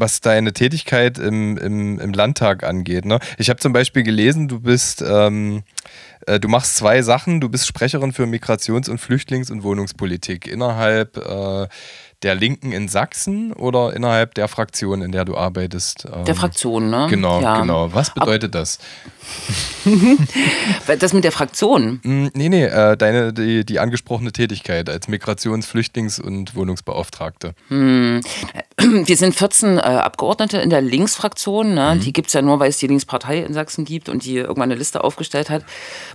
was 0.00 0.20
deine 0.20 0.52
Tätigkeit 0.52 1.18
im, 1.18 1.56
im, 1.58 1.98
im 1.98 2.12
Landtag 2.12 2.62
angeht. 2.64 3.04
Ne? 3.04 3.18
Ich 3.36 3.50
habe 3.50 3.58
zum 3.58 3.72
Beispiel 3.72 4.02
gelesen, 4.02 4.48
du 4.48 4.60
bist, 4.60 5.02
ähm, 5.06 5.58
äh, 5.58 5.60
du 6.26 6.48
machst 6.48 6.76
zwei 6.76 7.02
Sachen. 7.02 7.40
Du 7.40 7.48
bist 7.48 7.66
Sprecherin 7.66 8.12
für 8.12 8.24
Migrations- 8.24 8.88
und 8.88 9.00
Flüchtlings- 9.00 9.50
und 9.50 9.62
Wohnungspolitik 9.62 10.46
innerhalb 10.46 11.16
äh, 11.16 11.68
der 12.22 12.34
Linken 12.34 12.72
in 12.72 12.88
Sachsen 12.88 13.52
oder 13.52 13.94
innerhalb 13.94 14.34
der 14.34 14.48
Fraktion, 14.48 15.02
in 15.02 15.12
der 15.12 15.24
du 15.24 15.36
arbeitest? 15.36 16.04
Der 16.04 16.28
ähm, 16.28 16.34
Fraktion, 16.34 16.90
ne? 16.90 17.06
Genau, 17.08 17.40
ja. 17.40 17.60
genau. 17.60 17.94
Was 17.94 18.12
bedeutet 18.12 18.56
Ab 18.56 18.62
das? 18.62 18.78
das 20.98 21.12
mit 21.12 21.24
der 21.24 21.32
Fraktion? 21.32 22.00
Mm, 22.02 22.28
nee, 22.34 22.48
nee, 22.48 22.64
äh, 22.64 22.96
deine, 22.96 23.32
die, 23.32 23.64
die 23.64 23.78
angesprochene 23.78 24.32
Tätigkeit 24.32 24.90
als 24.90 25.08
Migrations-, 25.08 25.66
Flüchtlings- 25.66 26.20
und 26.20 26.56
Wohnungsbeauftragte. 26.56 27.52
Hm. 27.68 28.20
Wir 28.80 29.16
sind 29.16 29.34
14 29.34 29.76
äh, 29.76 29.80
Abgeordnete 29.80 30.58
in 30.58 30.70
der 30.70 30.80
Linksfraktion. 30.80 31.74
Ne? 31.74 31.94
Mhm. 31.94 32.00
Die 32.00 32.12
gibt 32.12 32.28
es 32.28 32.32
ja 32.32 32.42
nur, 32.42 32.60
weil 32.60 32.70
es 32.70 32.78
die 32.78 32.86
Linkspartei 32.86 33.38
in 33.38 33.52
Sachsen 33.52 33.84
gibt 33.84 34.08
und 34.08 34.24
die 34.24 34.36
irgendwann 34.36 34.70
eine 34.70 34.76
Liste 34.76 35.04
aufgestellt 35.04 35.50
hat. 35.50 35.64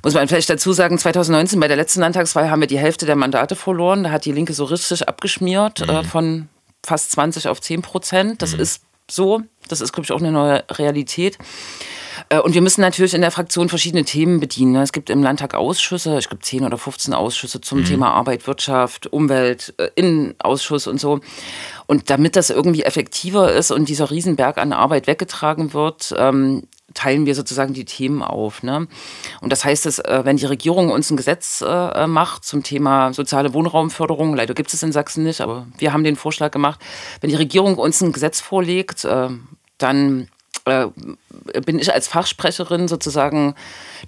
Muss 0.03 0.13
man 0.13 0.27
vielleicht 0.27 0.49
dazu 0.49 0.73
sagen, 0.73 0.97
2019 0.97 1.59
bei 1.59 1.67
der 1.67 1.77
letzten 1.77 1.99
Landtagswahl 1.99 2.49
haben 2.49 2.61
wir 2.61 2.67
die 2.67 2.79
Hälfte 2.79 3.05
der 3.05 3.15
Mandate 3.15 3.55
verloren. 3.55 4.03
Da 4.03 4.11
hat 4.11 4.25
die 4.25 4.31
Linke 4.31 4.53
so 4.53 4.65
richtig 4.65 5.07
abgeschmiert 5.07 5.81
mhm. 5.81 5.92
Äh, 6.01 6.03
von 6.03 6.49
fast 6.85 7.11
20 7.11 7.47
auf 7.47 7.61
10 7.61 7.81
Prozent. 7.81 8.41
Das 8.41 8.53
mhm. 8.53 8.59
ist 8.59 8.83
so. 9.09 9.41
Das 9.67 9.81
ist, 9.81 9.93
glaube 9.93 10.05
ich, 10.05 10.11
auch 10.11 10.19
eine 10.19 10.31
neue 10.31 10.63
Realität. 10.71 11.37
Äh, 12.29 12.39
und 12.39 12.53
wir 12.53 12.61
müssen 12.61 12.81
natürlich 12.81 13.13
in 13.13 13.21
der 13.21 13.31
Fraktion 13.31 13.69
verschiedene 13.69 14.03
Themen 14.03 14.39
bedienen. 14.39 14.73
Ne? 14.73 14.81
Es 14.81 14.91
gibt 14.91 15.09
im 15.09 15.23
Landtag 15.23 15.55
Ausschüsse, 15.55 16.17
ich 16.19 16.29
glaube 16.29 16.43
10 16.43 16.65
oder 16.65 16.77
15 16.77 17.13
Ausschüsse 17.13 17.61
zum 17.61 17.79
mhm. 17.79 17.85
Thema 17.85 18.11
Arbeit, 18.11 18.47
Wirtschaft, 18.47 19.07
Umwelt, 19.07 19.73
äh, 19.77 19.89
Innenausschuss 19.95 20.87
und 20.87 20.99
so. 20.99 21.19
Und 21.87 22.09
damit 22.09 22.35
das 22.35 22.49
irgendwie 22.49 22.83
effektiver 22.83 23.51
ist 23.51 23.71
und 23.71 23.89
dieser 23.89 24.11
Riesenberg 24.11 24.57
an 24.57 24.73
Arbeit 24.73 25.07
weggetragen 25.07 25.73
wird, 25.73 26.13
ähm, 26.17 26.63
teilen 26.93 27.25
wir 27.25 27.35
sozusagen 27.35 27.73
die 27.73 27.85
Themen 27.85 28.21
auf. 28.21 28.63
Ne? 28.63 28.87
Und 29.41 29.51
das 29.51 29.65
heißt, 29.65 29.85
dass, 29.85 29.99
äh, 29.99 30.21
wenn 30.23 30.37
die 30.37 30.45
Regierung 30.45 30.89
uns 30.89 31.09
ein 31.09 31.17
Gesetz 31.17 31.63
macht 32.07 32.45
zum 32.45 32.63
Thema 32.63 33.13
soziale 33.13 33.53
Wohnraumförderung, 33.53 34.35
leider 34.35 34.53
gibt 34.53 34.73
es 34.73 34.83
in 34.83 34.91
Sachsen 34.91 35.23
nicht, 35.23 35.41
aber 35.41 35.67
wir 35.77 35.93
haben 35.93 36.03
den 36.03 36.15
Vorschlag 36.15 36.51
gemacht, 36.51 36.79
wenn 37.21 37.29
die 37.29 37.35
Regierung 37.35 37.77
uns 37.77 38.01
ein 38.01 38.11
Gesetz 38.11 38.41
vorlegt, 38.41 39.05
dann 39.77 40.27
äh, 40.65 40.87
bin 41.65 41.77
ich 41.77 41.93
als 41.93 42.07
Fachsprecherin 42.07 42.87
sozusagen 42.87 43.53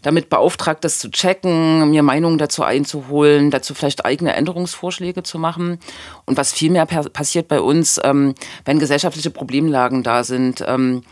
damit 0.02 0.30
beauftragt, 0.30 0.86
das 0.86 1.00
zu 1.00 1.12
checken, 1.12 1.90
mir 1.90 2.02
Meinungen 2.02 2.38
dazu 2.38 2.64
einzuholen, 2.64 3.52
dazu 3.52 3.74
vielleicht 3.74 4.06
eigene 4.06 4.34
Änderungsvorschläge 4.34 5.24
zu 5.24 5.38
machen. 5.38 5.80
Und 6.26 6.38
was 6.38 6.54
viel 6.54 6.72
mehr 6.72 6.86
passiert 6.86 7.50
bei 7.50 7.60
uns, 7.60 8.00
ähm, 8.04 8.36
wenn 8.64 8.80
gesellschaftliche 8.80 9.32
Problemlagen 9.32 10.04
da 10.04 10.24
sind, 10.24 10.64
ähm, 10.66 11.04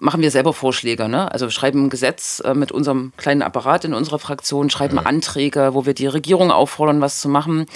machen 0.00 0.20
wir 0.20 0.30
selber 0.30 0.52
Vorschläge. 0.52 1.08
Ne? 1.08 1.30
Also 1.32 1.50
schreiben 1.50 1.84
ein 1.86 1.90
Gesetz 1.90 2.40
äh, 2.44 2.54
mit 2.54 2.72
unserem 2.72 3.12
kleinen 3.16 3.42
Apparat 3.42 3.84
in 3.84 3.94
unserer 3.94 4.18
Fraktion, 4.18 4.70
schreiben 4.70 4.96
ja. 4.96 5.02
Anträge, 5.02 5.70
wo 5.72 5.86
wir 5.86 5.94
die 5.94 6.06
Regierung 6.06 6.50
auffordern, 6.50 7.00
was 7.00 7.20
zu 7.20 7.28
machen. 7.28 7.66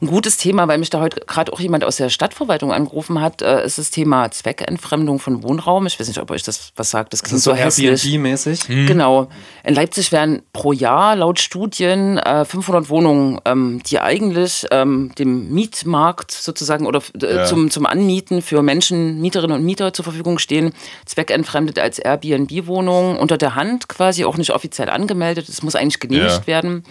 Ein 0.00 0.06
gutes 0.06 0.36
Thema, 0.36 0.68
weil 0.68 0.78
mich 0.78 0.90
da 0.90 1.00
heute 1.00 1.20
gerade 1.26 1.52
auch 1.52 1.60
jemand 1.60 1.84
aus 1.84 1.96
der 1.96 2.08
Stadtverwaltung 2.08 2.72
angerufen 2.72 3.20
hat, 3.20 3.42
äh, 3.42 3.64
ist 3.64 3.78
das 3.78 3.90
Thema 3.90 4.30
Zweckentfremdung 4.30 5.18
von 5.18 5.42
Wohnraum. 5.42 5.86
Ich 5.86 5.98
weiß 5.98 6.08
nicht, 6.08 6.20
ob 6.20 6.30
euch 6.30 6.42
das 6.42 6.72
was 6.76 6.90
sagt. 6.90 7.12
Das 7.12 7.22
klingt 7.22 7.36
das 7.36 7.44
so, 7.44 7.50
so 7.52 7.56
Airbnb-mäßig. 7.56 8.68
Hm. 8.68 8.86
Genau. 8.86 9.28
In 9.64 9.74
Leipzig 9.74 10.12
werden 10.12 10.42
pro 10.52 10.72
Jahr 10.72 11.16
laut 11.16 11.40
Studien 11.40 12.18
äh, 12.18 12.44
500 12.44 12.88
Wohnungen, 12.88 13.40
ähm, 13.44 13.82
die 13.86 13.98
eigentlich 13.98 14.66
ähm, 14.70 15.12
dem 15.18 15.52
Mietmarkt 15.52 16.30
sozusagen 16.30 16.86
oder 16.86 17.02
äh, 17.20 17.36
ja. 17.36 17.44
zum, 17.44 17.70
zum 17.70 17.86
Anmieten 17.86 18.42
für 18.42 18.62
Menschen, 18.62 19.20
Mieterinnen 19.20 19.56
und 19.56 19.64
Mieter 19.64 19.92
zur 19.92 20.04
Verfügung 20.04 20.38
stehen, 20.38 20.72
zweckentfremdet 21.06 21.61
vermietet 21.62 21.78
als 21.78 21.98
Airbnb-Wohnung 21.98 23.16
unter 23.18 23.38
der 23.38 23.54
Hand 23.54 23.88
quasi, 23.88 24.24
auch 24.24 24.36
nicht 24.36 24.50
offiziell 24.50 24.88
angemeldet. 24.88 25.48
Es 25.48 25.62
muss 25.62 25.74
eigentlich 25.74 26.00
genehmigt 26.00 26.40
ja. 26.40 26.46
werden. 26.46 26.84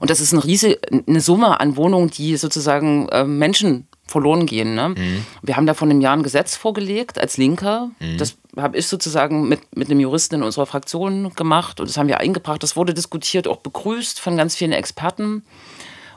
Und 0.00 0.10
das 0.10 0.20
ist 0.20 0.32
eine 0.32 0.44
riesige 0.44 0.78
eine 1.06 1.20
Summe 1.20 1.60
an 1.60 1.76
Wohnungen, 1.76 2.10
die 2.10 2.36
sozusagen 2.36 3.08
äh, 3.08 3.24
Menschen 3.24 3.86
verloren 4.06 4.46
gehen. 4.46 4.74
Ne? 4.74 4.90
Mhm. 4.90 5.26
Wir 5.42 5.56
haben 5.56 5.66
da 5.66 5.74
vor 5.74 5.88
einem 5.88 6.00
Jahr 6.00 6.16
ein 6.16 6.22
Gesetz 6.22 6.56
vorgelegt 6.56 7.18
als 7.18 7.36
Linker. 7.36 7.90
Mhm. 7.98 8.18
Das 8.18 8.36
habe 8.56 8.78
ich 8.78 8.86
sozusagen 8.86 9.48
mit, 9.48 9.76
mit 9.76 9.90
einem 9.90 10.00
Juristen 10.00 10.36
in 10.36 10.42
unserer 10.42 10.66
Fraktion 10.66 11.34
gemacht 11.34 11.80
und 11.80 11.88
das 11.88 11.96
haben 11.96 12.08
wir 12.08 12.20
eingebracht. 12.20 12.62
Das 12.62 12.76
wurde 12.76 12.94
diskutiert, 12.94 13.48
auch 13.48 13.58
begrüßt 13.58 14.20
von 14.20 14.36
ganz 14.36 14.54
vielen 14.54 14.72
Experten. 14.72 15.42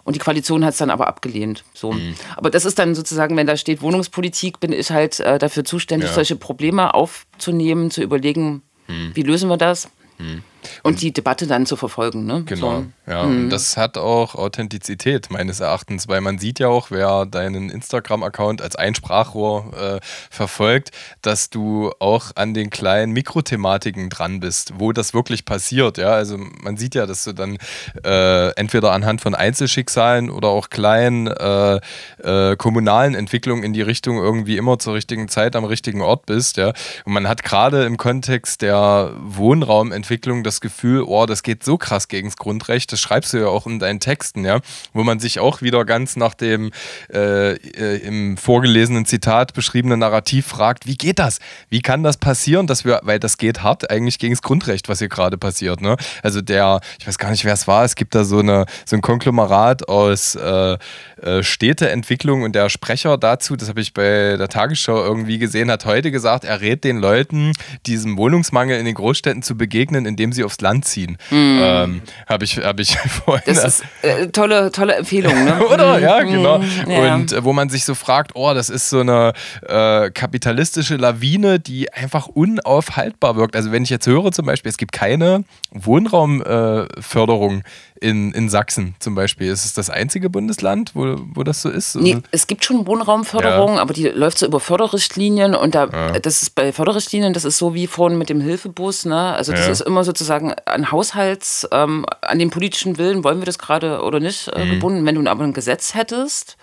Und 0.03 0.15
die 0.15 0.19
Koalition 0.19 0.65
hat 0.65 0.73
es 0.73 0.79
dann 0.79 0.89
aber 0.89 1.07
abgelehnt. 1.07 1.63
So. 1.73 1.91
Mhm. 1.91 2.15
Aber 2.35 2.49
das 2.49 2.65
ist 2.65 2.79
dann 2.79 2.95
sozusagen, 2.95 3.35
wenn 3.37 3.47
da 3.47 3.57
steht 3.57 3.81
Wohnungspolitik, 3.81 4.59
bin 4.59 4.71
ich 4.71 4.91
halt 4.91 5.19
äh, 5.19 5.37
dafür 5.39 5.65
zuständig, 5.65 6.09
ja. 6.09 6.15
solche 6.15 6.35
Probleme 6.35 6.93
aufzunehmen, 6.93 7.91
zu 7.91 8.01
überlegen, 8.01 8.61
mhm. 8.87 9.11
wie 9.13 9.23
lösen 9.23 9.49
wir 9.49 9.57
das. 9.57 9.89
Mhm. 10.17 10.43
Und 10.83 11.01
die 11.01 11.11
Debatte 11.11 11.47
dann 11.47 11.65
zu 11.65 11.75
verfolgen. 11.75 12.25
Ne? 12.25 12.43
Genau, 12.45 12.83
so. 13.05 13.11
ja. 13.11 13.23
Mhm. 13.23 13.43
Und 13.43 13.49
das 13.49 13.77
hat 13.77 13.97
auch 13.97 14.35
Authentizität 14.35 15.29
meines 15.31 15.59
Erachtens, 15.59 16.07
weil 16.07 16.21
man 16.21 16.39
sieht 16.39 16.59
ja 16.59 16.67
auch, 16.67 16.91
wer 16.91 17.25
deinen 17.25 17.69
Instagram-Account 17.69 18.61
als 18.61 18.75
Einsprachrohr 18.75 19.73
äh, 19.73 19.99
verfolgt, 20.29 20.91
dass 21.21 21.49
du 21.49 21.91
auch 21.99 22.31
an 22.35 22.53
den 22.53 22.69
kleinen 22.69 23.11
Mikrothematiken 23.13 24.09
dran 24.09 24.39
bist, 24.39 24.73
wo 24.77 24.91
das 24.91 25.13
wirklich 25.13 25.45
passiert. 25.45 25.97
Ja, 25.97 26.11
also 26.11 26.37
man 26.37 26.77
sieht 26.77 26.95
ja, 26.95 27.05
dass 27.05 27.23
du 27.23 27.33
dann 27.33 27.57
äh, 28.03 28.49
entweder 28.55 28.91
anhand 28.91 29.21
von 29.21 29.35
Einzelschicksalen 29.35 30.29
oder 30.29 30.49
auch 30.49 30.69
kleinen 30.69 31.27
äh, 31.27 31.79
äh 32.23 32.55
kommunalen 32.57 33.15
Entwicklungen 33.15 33.63
in 33.63 33.73
die 33.73 33.81
Richtung 33.81 34.17
irgendwie 34.17 34.57
immer 34.57 34.79
zur 34.79 34.93
richtigen 34.93 35.27
Zeit 35.29 35.55
am 35.55 35.65
richtigen 35.65 36.01
Ort 36.01 36.25
bist. 36.25 36.57
Ja, 36.57 36.73
und 37.05 37.13
man 37.13 37.27
hat 37.27 37.43
gerade 37.43 37.85
im 37.85 37.97
Kontext 37.97 38.61
der 38.61 39.11
Wohnraumentwicklung 39.19 40.43
das 40.49 40.61
Gefühl, 40.61 41.03
oh, 41.03 41.25
das 41.25 41.43
geht 41.43 41.63
so 41.63 41.77
krass 41.77 42.07
gegen 42.07 42.27
das 42.27 42.37
Grundrecht, 42.37 42.91
das 42.91 42.99
schreibst 42.99 43.33
du 43.33 43.37
ja 43.37 43.47
auch 43.47 43.67
in 43.67 43.79
deinen 43.79 43.99
Texten, 43.99 44.45
ja, 44.45 44.59
wo 44.93 45.03
man 45.03 45.19
sich 45.19 45.39
auch 45.39 45.61
wieder 45.61 45.85
ganz 45.85 46.15
nach 46.15 46.33
dem 46.33 46.71
äh, 47.13 47.53
äh, 47.53 47.97
im 47.97 48.37
vorgelesenen 48.37 49.05
Zitat 49.05 49.53
beschriebenen 49.53 49.99
Narrativ 49.99 50.47
fragt, 50.47 50.87
wie 50.87 50.95
geht 50.95 51.19
das? 51.19 51.39
Wie 51.69 51.81
kann 51.81 52.03
das 52.03 52.17
passieren, 52.17 52.67
dass 52.67 52.85
wir, 52.85 53.01
weil 53.03 53.19
das 53.19 53.37
geht 53.37 53.63
hart 53.63 53.89
eigentlich 53.89 54.19
gegen 54.19 54.33
das 54.33 54.41
Grundrecht, 54.41 54.89
was 54.89 54.99
hier 54.99 55.09
gerade 55.09 55.37
passiert, 55.37 55.81
ne? 55.81 55.95
Also 56.23 56.41
der, 56.41 56.79
ich 56.99 57.07
weiß 57.07 57.17
gar 57.17 57.29
nicht, 57.31 57.45
wer 57.45 57.53
es 57.53 57.67
war, 57.67 57.83
es 57.83 57.95
gibt 57.95 58.15
da 58.15 58.23
so, 58.23 58.39
eine, 58.39 58.65
so 58.85 58.95
ein 58.95 59.01
Konglomerat 59.01 59.87
aus 59.87 60.35
äh, 60.35 60.77
äh, 61.21 61.43
Städteentwicklung 61.43 62.43
und 62.43 62.55
der 62.55 62.69
Sprecher 62.69 63.17
dazu, 63.17 63.55
das 63.55 63.69
habe 63.69 63.81
ich 63.81 63.93
bei 63.93 64.35
der 64.37 64.47
Tagesschau 64.47 65.03
irgendwie 65.03 65.37
gesehen, 65.37 65.69
hat 65.69 65.85
heute 65.85 66.11
gesagt, 66.11 66.43
er 66.43 66.61
rät 66.61 66.83
den 66.83 66.97
Leuten, 66.97 67.53
diesem 67.85 68.17
Wohnungsmangel 68.17 68.79
in 68.79 68.85
den 68.85 68.95
Großstädten 68.95 69.43
zu 69.43 69.57
begegnen, 69.57 70.05
indem 70.05 70.33
sie 70.33 70.38
sie 70.39 70.43
aufs 70.43 70.61
Land 70.61 70.85
ziehen. 70.85 71.17
Mhm. 71.29 71.59
Ähm, 71.61 72.01
Habe 72.27 72.45
ich, 72.45 72.57
hab 72.57 72.79
ich 72.79 72.97
vorhin. 73.25 73.43
Das 73.45 73.63
ist 73.63 73.83
äh, 74.01 74.27
tolle, 74.27 74.71
tolle 74.71 74.95
Empfehlung, 74.95 75.33
ne? 75.43 75.65
Oder? 75.73 75.99
Ja, 75.99 76.23
mhm. 76.23 76.31
genau. 76.31 76.63
Ja. 76.87 77.15
Und 77.15 77.33
äh, 77.33 77.43
wo 77.43 77.53
man 77.53 77.69
sich 77.69 77.85
so 77.85 77.95
fragt, 77.95 78.31
oh, 78.35 78.53
das 78.53 78.69
ist 78.69 78.89
so 78.89 79.01
eine 79.01 79.33
äh, 79.67 80.09
kapitalistische 80.11 80.95
Lawine, 80.95 81.59
die 81.59 81.91
einfach 81.91 82.27
unaufhaltbar 82.27 83.35
wirkt. 83.35 83.55
Also 83.55 83.71
wenn 83.71 83.83
ich 83.83 83.89
jetzt 83.89 84.07
höre 84.07 84.31
zum 84.31 84.45
Beispiel, 84.45 84.69
es 84.69 84.77
gibt 84.77 84.91
keine 84.91 85.43
Wohnraumförderung 85.71 87.63
in, 88.01 88.31
in 88.33 88.49
Sachsen 88.49 88.95
zum 88.99 89.15
Beispiel. 89.15 89.51
Ist 89.51 89.65
es 89.65 89.73
das 89.73 89.89
einzige 89.89 90.29
Bundesland, 90.29 90.91
wo, 90.95 91.17
wo 91.33 91.43
das 91.43 91.61
so 91.61 91.69
ist? 91.69 91.95
Nee, 91.95 92.17
es 92.31 92.47
gibt 92.47 92.63
schon 92.65 92.87
Wohnraumförderung, 92.87 93.75
ja. 93.75 93.81
aber 93.81 93.93
die 93.93 94.07
läuft 94.07 94.37
so 94.39 94.45
über 94.45 94.59
Förderrichtlinien 94.59 95.55
und 95.55 95.75
da, 95.75 95.87
ja. 95.87 96.19
das 96.19 96.41
ist 96.41 96.55
bei 96.55 96.71
Förderrichtlinien, 96.71 97.33
das 97.33 97.45
ist 97.45 97.57
so 97.57 97.73
wie 97.73 97.87
vorhin 97.87 98.17
mit 98.17 98.29
dem 98.29 98.41
Hilfebus, 98.41 99.05
ne? 99.05 99.33
Also 99.33 99.51
das 99.51 99.65
ja. 99.65 99.71
ist 99.71 99.81
immer 99.81 100.03
sozusagen 100.03 100.53
an 100.65 100.91
Haushalts, 100.91 101.67
ähm, 101.71 102.05
an 102.21 102.39
den 102.39 102.49
politischen 102.49 102.97
Willen, 102.97 103.23
wollen 103.23 103.39
wir 103.39 103.45
das 103.45 103.59
gerade 103.59 104.01
oder 104.01 104.19
nicht, 104.19 104.47
äh, 104.49 104.65
mhm. 104.65 104.71
gebunden. 104.71 105.05
Wenn 105.05 105.15
du 105.15 105.29
aber 105.29 105.43
ein 105.43 105.53
Gesetz 105.53 105.93
hättest, 105.93 106.57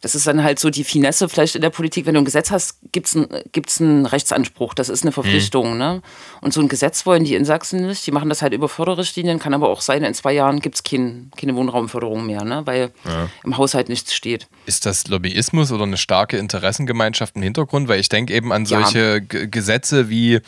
das 0.00 0.14
ist 0.14 0.26
dann 0.28 0.44
halt 0.44 0.60
so 0.60 0.70
die 0.70 0.84
Finesse 0.84 1.28
vielleicht 1.28 1.56
in 1.56 1.62
der 1.62 1.70
Politik. 1.70 2.06
Wenn 2.06 2.14
du 2.14 2.20
ein 2.20 2.24
Gesetz 2.24 2.52
hast, 2.52 2.78
gibt 2.92 3.08
es 3.08 3.16
einen, 3.16 3.28
gibt's 3.50 3.80
einen 3.80 4.06
Rechtsanspruch. 4.06 4.74
Das 4.74 4.88
ist 4.88 5.02
eine 5.02 5.10
Verpflichtung. 5.10 5.72
Mhm. 5.72 5.78
Ne? 5.78 6.02
Und 6.40 6.52
so 6.52 6.60
ein 6.60 6.68
Gesetz 6.68 7.04
wollen 7.04 7.24
die 7.24 7.34
in 7.34 7.44
Sachsen 7.44 7.84
nicht. 7.84 8.06
Die 8.06 8.12
machen 8.12 8.28
das 8.28 8.40
halt 8.40 8.52
über 8.52 8.68
Förderrichtlinien. 8.68 9.40
Kann 9.40 9.54
aber 9.54 9.68
auch 9.68 9.80
sein, 9.80 10.04
in 10.04 10.14
zwei 10.14 10.32
Jahren 10.32 10.60
gibt 10.60 10.76
es 10.76 10.82
kein, 10.84 11.32
keine 11.36 11.56
Wohnraumförderung 11.56 12.24
mehr, 12.26 12.44
ne? 12.44 12.62
weil 12.64 12.92
ja. 13.04 13.28
im 13.42 13.56
Haushalt 13.56 13.88
nichts 13.88 14.14
steht. 14.14 14.46
Ist 14.66 14.86
das 14.86 15.08
Lobbyismus 15.08 15.72
oder 15.72 15.82
eine 15.82 15.96
starke 15.96 16.38
Interessengemeinschaft 16.38 17.34
im 17.34 17.42
Hintergrund? 17.42 17.88
Weil 17.88 17.98
ich 17.98 18.08
denke 18.08 18.32
eben 18.34 18.52
an 18.52 18.66
solche 18.66 19.20
ja. 19.32 19.46
Gesetze 19.46 20.08
wie 20.08 20.40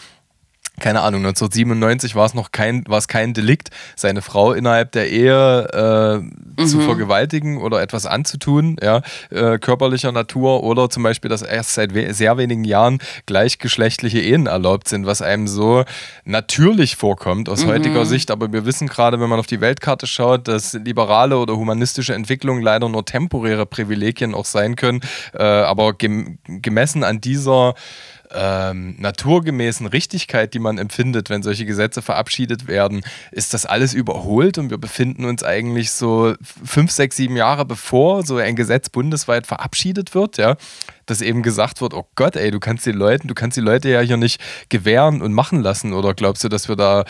keine 0.79 1.01
Ahnung, 1.01 1.21
1997 1.21 2.15
war 2.15 2.27
es 2.27 2.35
noch 2.35 2.53
kein, 2.53 2.85
war 2.87 2.99
es 2.99 3.09
kein 3.09 3.35
Delikt, 3.35 3.71
seine 3.97 4.23
Frau 4.23 4.53
innerhalb 4.53 4.93
der 4.93 5.11
Ehe 5.11 5.69
äh, 5.73 6.61
mhm. 6.61 6.67
zu 6.67 6.81
vergewaltigen 6.81 7.59
oder 7.59 7.83
etwas 7.83 8.07
anzutun, 8.07 8.77
ja, 8.83 9.03
äh, 9.31 9.59
körperlicher 9.59 10.13
Natur 10.13 10.63
oder 10.63 10.89
zum 10.91 11.03
Beispiel, 11.03 11.29
dass 11.29 11.43
erst 11.43 11.75
seit 11.75 11.95
we 11.95 12.13
sehr 12.15 12.39
wenigen 12.39 12.65
Jahren 12.65 12.99
gleichgeschlechtliche 13.27 14.21
Ehen 14.21 14.47
erlaubt 14.47 14.89
sind, 14.89 15.07
was 15.07 15.23
einem 15.23 15.47
so 15.47 15.85
natürlich 16.25 16.97
vorkommt 16.97 17.49
aus 17.49 17.65
mhm. 17.65 17.71
heutiger 17.71 18.07
Sicht. 18.07 18.31
Aber 18.31 18.53
wir 18.53 18.65
wissen 18.65 18.89
gerade, 18.89 19.21
wenn 19.21 19.29
man 19.29 19.39
auf 19.39 19.47
die 19.47 19.61
Weltkarte 19.61 20.07
schaut, 20.07 20.49
dass 20.49 20.73
liberale 20.73 21.39
oder 21.39 21.57
humanistische 21.57 22.15
Entwicklungen 22.15 22.63
leider 22.63 22.89
nur 22.89 23.05
temporäre 23.05 23.67
Privilegien 23.67 24.35
auch 24.35 24.45
sein 24.45 24.77
können. 24.77 25.01
Äh, 25.35 25.43
aber 25.43 25.95
gem 25.95 26.39
gemessen 26.47 27.05
an 27.05 27.21
dieser 27.21 27.75
ähm, 28.33 28.95
naturgemäßen 28.99 29.87
Richtigkeit, 29.87 30.55
die 30.55 30.59
man 30.59 30.79
empfindet, 30.79 31.31
wenn 31.31 31.43
solche 31.43 31.67
Gesetze 31.67 32.03
verabschiedet 32.03 32.69
werden, 32.69 33.03
ist 33.33 33.55
das 33.55 33.67
alles 33.67 33.95
überholt 33.95 34.59
und 34.59 34.71
wir 34.71 34.79
befinden 34.79 35.25
uns 35.25 35.43
eigentlich 35.43 35.91
so 35.91 36.35
fünf, 36.65 36.91
sechs, 36.91 37.17
sieben 37.17 37.37
Jahre 37.37 37.65
bevor 37.65 38.25
so 38.25 38.37
ein 38.37 38.57
Gesetz 38.57 38.89
bundesweit 38.89 39.47
verabschiedet 39.47 40.15
wird, 40.15 40.39
ja, 40.39 40.57
dass 41.07 41.23
eben 41.23 41.43
gesagt 41.43 41.81
wird, 41.81 41.93
oh 41.93 42.07
Gott, 42.15 42.37
ey, 42.37 42.51
du 42.51 42.61
kannst 42.61 42.87
die 42.87 42.93
Leute, 42.93 43.27
du 43.27 43.35
kannst 43.35 43.57
die 43.57 43.63
Leute 43.63 43.89
ja 43.89 44.01
hier 44.01 44.17
nicht 44.17 44.41
gewähren 44.69 45.23
und 45.23 45.33
machen 45.33 45.61
lassen 45.61 45.93
oder 45.93 46.15
glaubst 46.15 46.45
du, 46.45 46.49
dass 46.49 46.69
wir 46.69 46.77
da 46.77 47.05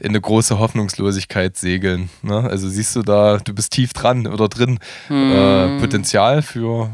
in 0.00 0.08
eine 0.08 0.20
große 0.20 0.58
Hoffnungslosigkeit 0.58 1.56
segeln? 1.56 2.10
Ne? 2.22 2.40
Also 2.40 2.68
siehst 2.68 2.96
du 2.96 3.02
da, 3.02 3.38
du 3.38 3.54
bist 3.54 3.72
tief 3.72 3.92
dran 3.92 4.26
oder 4.26 4.48
drin, 4.48 4.80
hm. 5.06 5.32
äh, 5.32 5.80
Potenzial 5.80 6.42
für, 6.42 6.90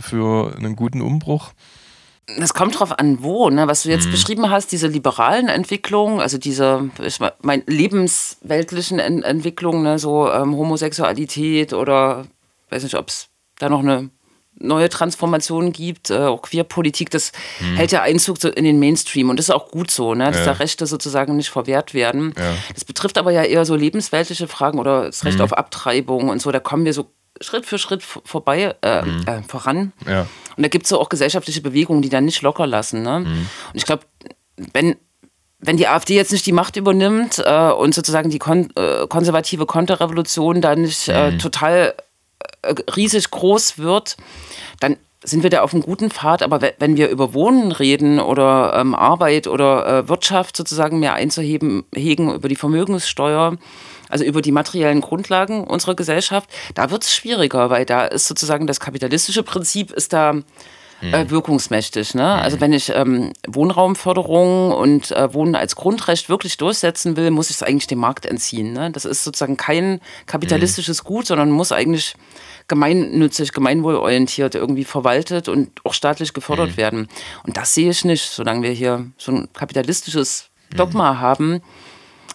für 0.00 0.54
einen 0.56 0.76
guten 0.76 1.00
Umbruch? 1.00 1.52
Das 2.38 2.54
kommt 2.54 2.78
drauf 2.78 2.98
an, 2.98 3.22
wo, 3.22 3.50
ne? 3.50 3.66
was 3.66 3.82
du 3.82 3.90
jetzt 3.90 4.06
mhm. 4.06 4.12
beschrieben 4.12 4.50
hast, 4.50 4.70
diese 4.70 4.86
liberalen 4.86 5.48
Entwicklungen, 5.48 6.20
also 6.20 6.38
diese 6.38 6.88
ich 7.02 7.18
mein, 7.42 7.64
lebensweltlichen 7.66 9.00
Ent 9.00 9.24
Entwicklungen, 9.24 9.82
ne? 9.82 9.98
so 9.98 10.30
ähm, 10.30 10.56
Homosexualität 10.56 11.72
oder 11.72 12.26
weiß 12.70 12.84
nicht, 12.84 12.94
ob 12.94 13.08
es 13.08 13.28
da 13.58 13.68
noch 13.68 13.80
eine 13.80 14.10
neue 14.54 14.88
Transformation 14.88 15.72
gibt, 15.72 16.10
äh, 16.10 16.18
auch 16.18 16.42
Queerpolitik, 16.42 17.10
das 17.10 17.32
mhm. 17.58 17.76
hält 17.76 17.90
ja 17.90 18.02
Einzug 18.02 18.38
so 18.38 18.48
in 18.48 18.64
den 18.64 18.78
Mainstream 18.78 19.28
und 19.28 19.38
das 19.38 19.46
ist 19.46 19.54
auch 19.54 19.70
gut 19.70 19.90
so, 19.90 20.14
ne? 20.14 20.26
dass 20.26 20.38
ja. 20.38 20.44
da 20.46 20.52
Rechte 20.52 20.86
sozusagen 20.86 21.36
nicht 21.36 21.50
verwehrt 21.50 21.92
werden. 21.92 22.34
Ja. 22.38 22.54
Das 22.74 22.84
betrifft 22.84 23.18
aber 23.18 23.32
ja 23.32 23.42
eher 23.42 23.64
so 23.64 23.74
lebensweltliche 23.74 24.46
Fragen 24.46 24.78
oder 24.78 25.06
das 25.06 25.24
Recht 25.24 25.38
mhm. 25.38 25.44
auf 25.44 25.52
Abtreibung 25.54 26.28
und 26.28 26.40
so, 26.40 26.52
da 26.52 26.60
kommen 26.60 26.84
wir 26.84 26.92
so 26.92 27.10
Schritt 27.40 27.66
für 27.66 27.78
Schritt 27.78 28.02
vorbei, 28.02 28.74
äh, 28.82 29.02
mhm. 29.02 29.24
äh, 29.26 29.42
voran. 29.42 29.92
Ja. 30.06 30.26
Und 30.56 30.62
da 30.62 30.68
gibt 30.68 30.84
es 30.84 30.90
so 30.90 31.00
auch 31.00 31.08
gesellschaftliche 31.08 31.60
Bewegungen, 31.60 32.02
die 32.02 32.08
dann 32.08 32.24
nicht 32.24 32.42
locker 32.42 32.66
lassen. 32.66 33.02
Ne? 33.02 33.20
Mhm. 33.20 33.26
Und 33.26 33.48
ich 33.74 33.86
glaube, 33.86 34.02
wenn, 34.56 34.96
wenn 35.58 35.76
die 35.76 35.88
AfD 35.88 36.14
jetzt 36.14 36.32
nicht 36.32 36.46
die 36.46 36.52
Macht 36.52 36.76
übernimmt 36.76 37.42
äh, 37.44 37.70
und 37.70 37.94
sozusagen 37.94 38.30
die 38.30 38.38
kon 38.38 38.70
äh, 38.76 39.06
konservative 39.08 39.66
Konterrevolution 39.66 40.60
da 40.60 40.76
nicht 40.76 41.08
äh, 41.08 41.32
mhm. 41.32 41.38
total 41.38 41.94
äh, 42.62 42.74
riesig 42.94 43.30
groß 43.30 43.78
wird, 43.78 44.16
dann 44.80 44.96
sind 45.24 45.42
wir 45.44 45.50
da 45.50 45.62
auf 45.62 45.72
einem 45.72 45.84
guten 45.84 46.10
Pfad. 46.10 46.42
Aber 46.42 46.60
wenn 46.78 46.96
wir 46.96 47.08
über 47.08 47.32
Wohnen 47.32 47.72
reden 47.72 48.20
oder 48.20 48.74
ähm, 48.76 48.94
Arbeit 48.94 49.46
oder 49.46 50.08
Wirtschaft 50.08 50.56
sozusagen 50.56 50.98
mehr 50.98 51.14
einzuheben, 51.14 51.84
hegen 51.94 52.34
über 52.34 52.48
die 52.48 52.56
Vermögenssteuer, 52.56 53.56
also 54.12 54.24
über 54.24 54.42
die 54.42 54.52
materiellen 54.52 55.00
Grundlagen 55.00 55.64
unserer 55.64 55.94
Gesellschaft, 55.94 56.48
da 56.74 56.90
wird 56.90 57.04
es 57.04 57.14
schwieriger, 57.14 57.70
weil 57.70 57.86
da 57.86 58.04
ist 58.04 58.28
sozusagen 58.28 58.66
das 58.66 58.78
kapitalistische 58.78 59.42
Prinzip 59.42 59.90
ist 59.90 60.12
da 60.12 60.34
äh, 61.02 61.24
mhm. 61.24 61.30
wirkungsmächtig. 61.30 62.14
Ne? 62.14 62.24
Also 62.24 62.60
wenn 62.60 62.72
ich 62.72 62.90
ähm, 62.94 63.32
Wohnraumförderung 63.48 64.70
und 64.72 65.10
äh, 65.10 65.32
Wohnen 65.34 65.56
als 65.56 65.76
Grundrecht 65.76 66.28
wirklich 66.28 66.58
durchsetzen 66.58 67.16
will, 67.16 67.30
muss 67.30 67.50
ich 67.50 67.56
es 67.56 67.62
eigentlich 67.62 67.86
dem 67.86 67.98
Markt 67.98 68.26
entziehen. 68.26 68.72
Ne? 68.72 68.90
Das 68.90 69.04
ist 69.04 69.24
sozusagen 69.24 69.56
kein 69.56 70.00
kapitalistisches 70.26 71.02
mhm. 71.02 71.06
Gut, 71.08 71.26
sondern 71.26 71.50
muss 71.50 71.72
eigentlich 71.72 72.14
gemeinnützig, 72.68 73.52
gemeinwohlorientiert 73.52 74.54
irgendwie 74.54 74.84
verwaltet 74.84 75.48
und 75.48 75.70
auch 75.84 75.94
staatlich 75.94 76.34
gefördert 76.34 76.72
mhm. 76.72 76.76
werden. 76.76 77.08
Und 77.44 77.56
das 77.56 77.74
sehe 77.74 77.90
ich 77.90 78.04
nicht, 78.04 78.30
solange 78.30 78.62
wir 78.62 78.70
hier 78.70 79.06
so 79.16 79.32
ein 79.32 79.48
kapitalistisches 79.52 80.50
Dogma 80.76 81.14
mhm. 81.14 81.20
haben, 81.20 81.62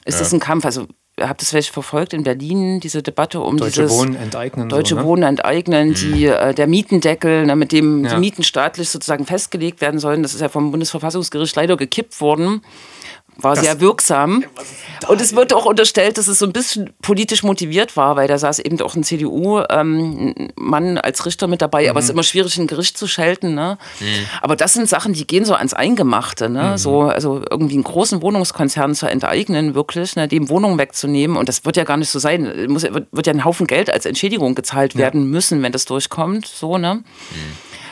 ist 0.03 0.15
ja. 0.15 0.19
das 0.19 0.34
ein 0.34 0.39
Kampf. 0.39 0.65
Also 0.65 0.88
habt 1.20 1.41
es 1.41 1.49
vielleicht 1.49 1.70
verfolgt 1.70 2.13
in 2.13 2.24
Berlin, 2.24 2.80
diese 2.80 3.01
Debatte 3.01 3.39
um 3.41 3.57
Deutsche 3.57 3.82
dieses 3.82 3.97
Wohnen 3.97 4.15
enteignen. 4.15 4.70
Deutsche 4.70 4.95
so, 4.95 5.01
ne? 5.01 5.05
Wohnen 5.05 5.24
enteignen, 5.24 5.93
die, 5.93 6.28
mhm. 6.28 6.34
äh, 6.34 6.53
der 6.53 6.68
Mietendeckel, 6.68 7.45
ne, 7.45 7.55
mit 7.55 7.72
dem 7.72 8.05
ja. 8.05 8.13
die 8.13 8.20
Mieten 8.20 8.43
staatlich 8.43 8.89
sozusagen 8.89 9.26
festgelegt 9.26 9.82
werden 9.82 9.99
sollen. 9.99 10.22
Das 10.22 10.34
ist 10.34 10.41
ja 10.41 10.49
vom 10.49 10.72
Bundesverfassungsgericht 10.72 11.55
leider 11.55 11.78
gekippt 11.78 12.22
worden 12.22 12.61
war 13.39 13.55
das, 13.55 13.63
sehr 13.63 13.79
wirksam. 13.79 14.43
Und 15.07 15.21
es 15.21 15.35
wird 15.35 15.53
auch 15.53 15.65
unterstellt, 15.65 16.17
dass 16.17 16.27
es 16.27 16.39
so 16.39 16.45
ein 16.45 16.53
bisschen 16.53 16.93
politisch 17.01 17.43
motiviert 17.43 17.95
war, 17.95 18.15
weil 18.15 18.27
da 18.27 18.38
saß 18.38 18.59
eben 18.59 18.81
auch 18.81 18.95
ein 18.95 19.03
CDU-Mann 19.03 20.47
ähm, 20.57 20.99
als 21.01 21.25
Richter 21.25 21.47
mit 21.47 21.61
dabei. 21.61 21.83
Mhm. 21.83 21.89
Aber 21.89 21.99
es 21.99 22.05
ist 22.05 22.11
immer 22.11 22.23
schwierig, 22.23 22.57
ein 22.57 22.67
Gericht 22.67 22.97
zu 22.97 23.07
schalten. 23.07 23.53
Ne? 23.53 23.77
Mhm. 23.99 24.05
Aber 24.41 24.55
das 24.55 24.73
sind 24.73 24.89
Sachen, 24.89 25.13
die 25.13 25.27
gehen 25.27 25.45
so 25.45 25.53
ans 25.53 25.73
Eingemachte. 25.73 26.49
Ne? 26.49 26.71
Mhm. 26.71 26.77
So, 26.77 27.01
also 27.03 27.43
irgendwie 27.49 27.75
einen 27.75 27.83
großen 27.83 28.21
Wohnungskonzern 28.21 28.95
zu 28.95 29.07
enteignen, 29.07 29.75
wirklich, 29.75 30.15
ne? 30.15 30.27
dem 30.27 30.49
Wohnungen 30.49 30.77
wegzunehmen. 30.77 31.38
Und 31.38 31.47
das 31.47 31.65
wird 31.65 31.77
ja 31.77 31.83
gar 31.83 31.97
nicht 31.97 32.09
so 32.09 32.19
sein. 32.19 32.67
Muss, 32.69 32.83
wird 32.83 33.27
ja 33.27 33.33
ein 33.33 33.45
Haufen 33.45 33.67
Geld 33.67 33.91
als 33.91 34.05
Entschädigung 34.05 34.55
gezahlt 34.55 34.95
werden 34.95 35.29
müssen, 35.29 35.61
wenn 35.61 35.71
das 35.71 35.85
durchkommt. 35.85 36.47
So, 36.47 36.77
ne? 36.77 36.95
Mhm. 36.95 37.03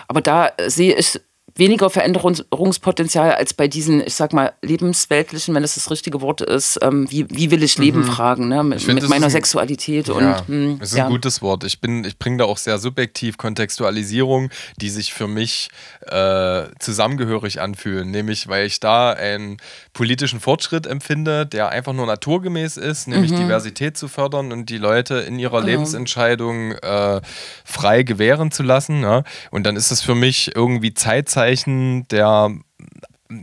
Aber 0.07 0.21
da 0.21 0.51
sehe 0.67 0.95
ich 0.95 1.19
weniger 1.57 1.89
Veränderungspotenzial 1.89 3.31
als 3.31 3.53
bei 3.53 3.69
diesen, 3.69 4.05
ich 4.05 4.15
sag 4.15 4.33
mal, 4.33 4.51
lebensweltlichen, 4.61 5.55
wenn 5.55 5.61
das 5.61 5.75
das 5.75 5.89
richtige 5.89 6.19
Wort 6.19 6.41
ist, 6.41 6.79
ähm, 6.81 7.09
wie, 7.09 7.29
wie 7.29 7.49
will 7.49 7.63
ich 7.63 7.77
leben 7.77 7.99
mhm. 7.99 8.07
fragen, 8.07 8.49
ne? 8.49 8.61
mit, 8.61 8.81
find, 8.81 9.01
mit 9.01 9.09
meiner 9.09 9.27
ein, 9.27 9.31
Sexualität. 9.31 10.09
Ja, 10.09 10.13
und, 10.13 10.25
mh, 10.25 10.43
hm, 10.47 10.81
ist 10.81 10.93
ein 10.93 10.97
ja. 10.97 11.07
gutes 11.07 11.41
Wort. 11.41 11.63
Ich, 11.63 11.79
ich 11.81 12.19
bringe 12.19 12.37
da 12.37 12.43
auch 12.43 12.57
sehr 12.57 12.77
subjektiv 12.77 13.37
Kontextualisierung, 13.37 14.49
die 14.81 14.89
sich 14.89 15.13
für 15.13 15.29
mich 15.29 15.69
äh, 16.07 16.63
zusammengehörig 16.79 17.61
anfühlen, 17.61 18.11
nämlich 18.11 18.49
weil 18.49 18.65
ich 18.65 18.81
da 18.81 19.13
einen 19.13 19.57
politischen 19.93 20.41
Fortschritt 20.41 20.85
empfinde, 20.85 21.45
der 21.45 21.69
einfach 21.69 21.93
nur 21.93 22.05
naturgemäß 22.05 22.75
ist, 22.75 23.07
nämlich 23.07 23.31
mhm. 23.31 23.37
Diversität 23.37 23.95
zu 23.95 24.09
fördern 24.09 24.51
und 24.51 24.69
die 24.69 24.77
Leute 24.77 25.15
in 25.19 25.39
ihrer 25.39 25.61
genau. 25.61 25.71
Lebensentscheidung 25.71 26.73
äh, 26.73 27.21
frei 27.63 28.03
gewähren 28.03 28.51
zu 28.51 28.61
lassen. 28.61 28.99
Ne? 28.99 29.23
Und 29.51 29.65
dann 29.65 29.77
ist 29.77 29.91
es 29.91 30.01
für 30.01 30.15
mich 30.15 30.53
irgendwie 30.53 30.93
Zeitzeit 30.93 31.44
Zeichen 31.45 32.07
der 32.07 32.49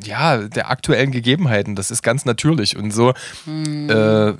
ja, 0.05 0.39
der 0.39 0.71
aktuellen 0.71 1.11
Gegebenheiten. 1.11 1.75
Das 1.75 1.91
ist 1.91 2.03
ganz 2.03 2.25
natürlich. 2.25 2.77
Und 2.77 2.93
so 2.93 3.15
hm. 3.45 3.91
äh, 3.91 4.35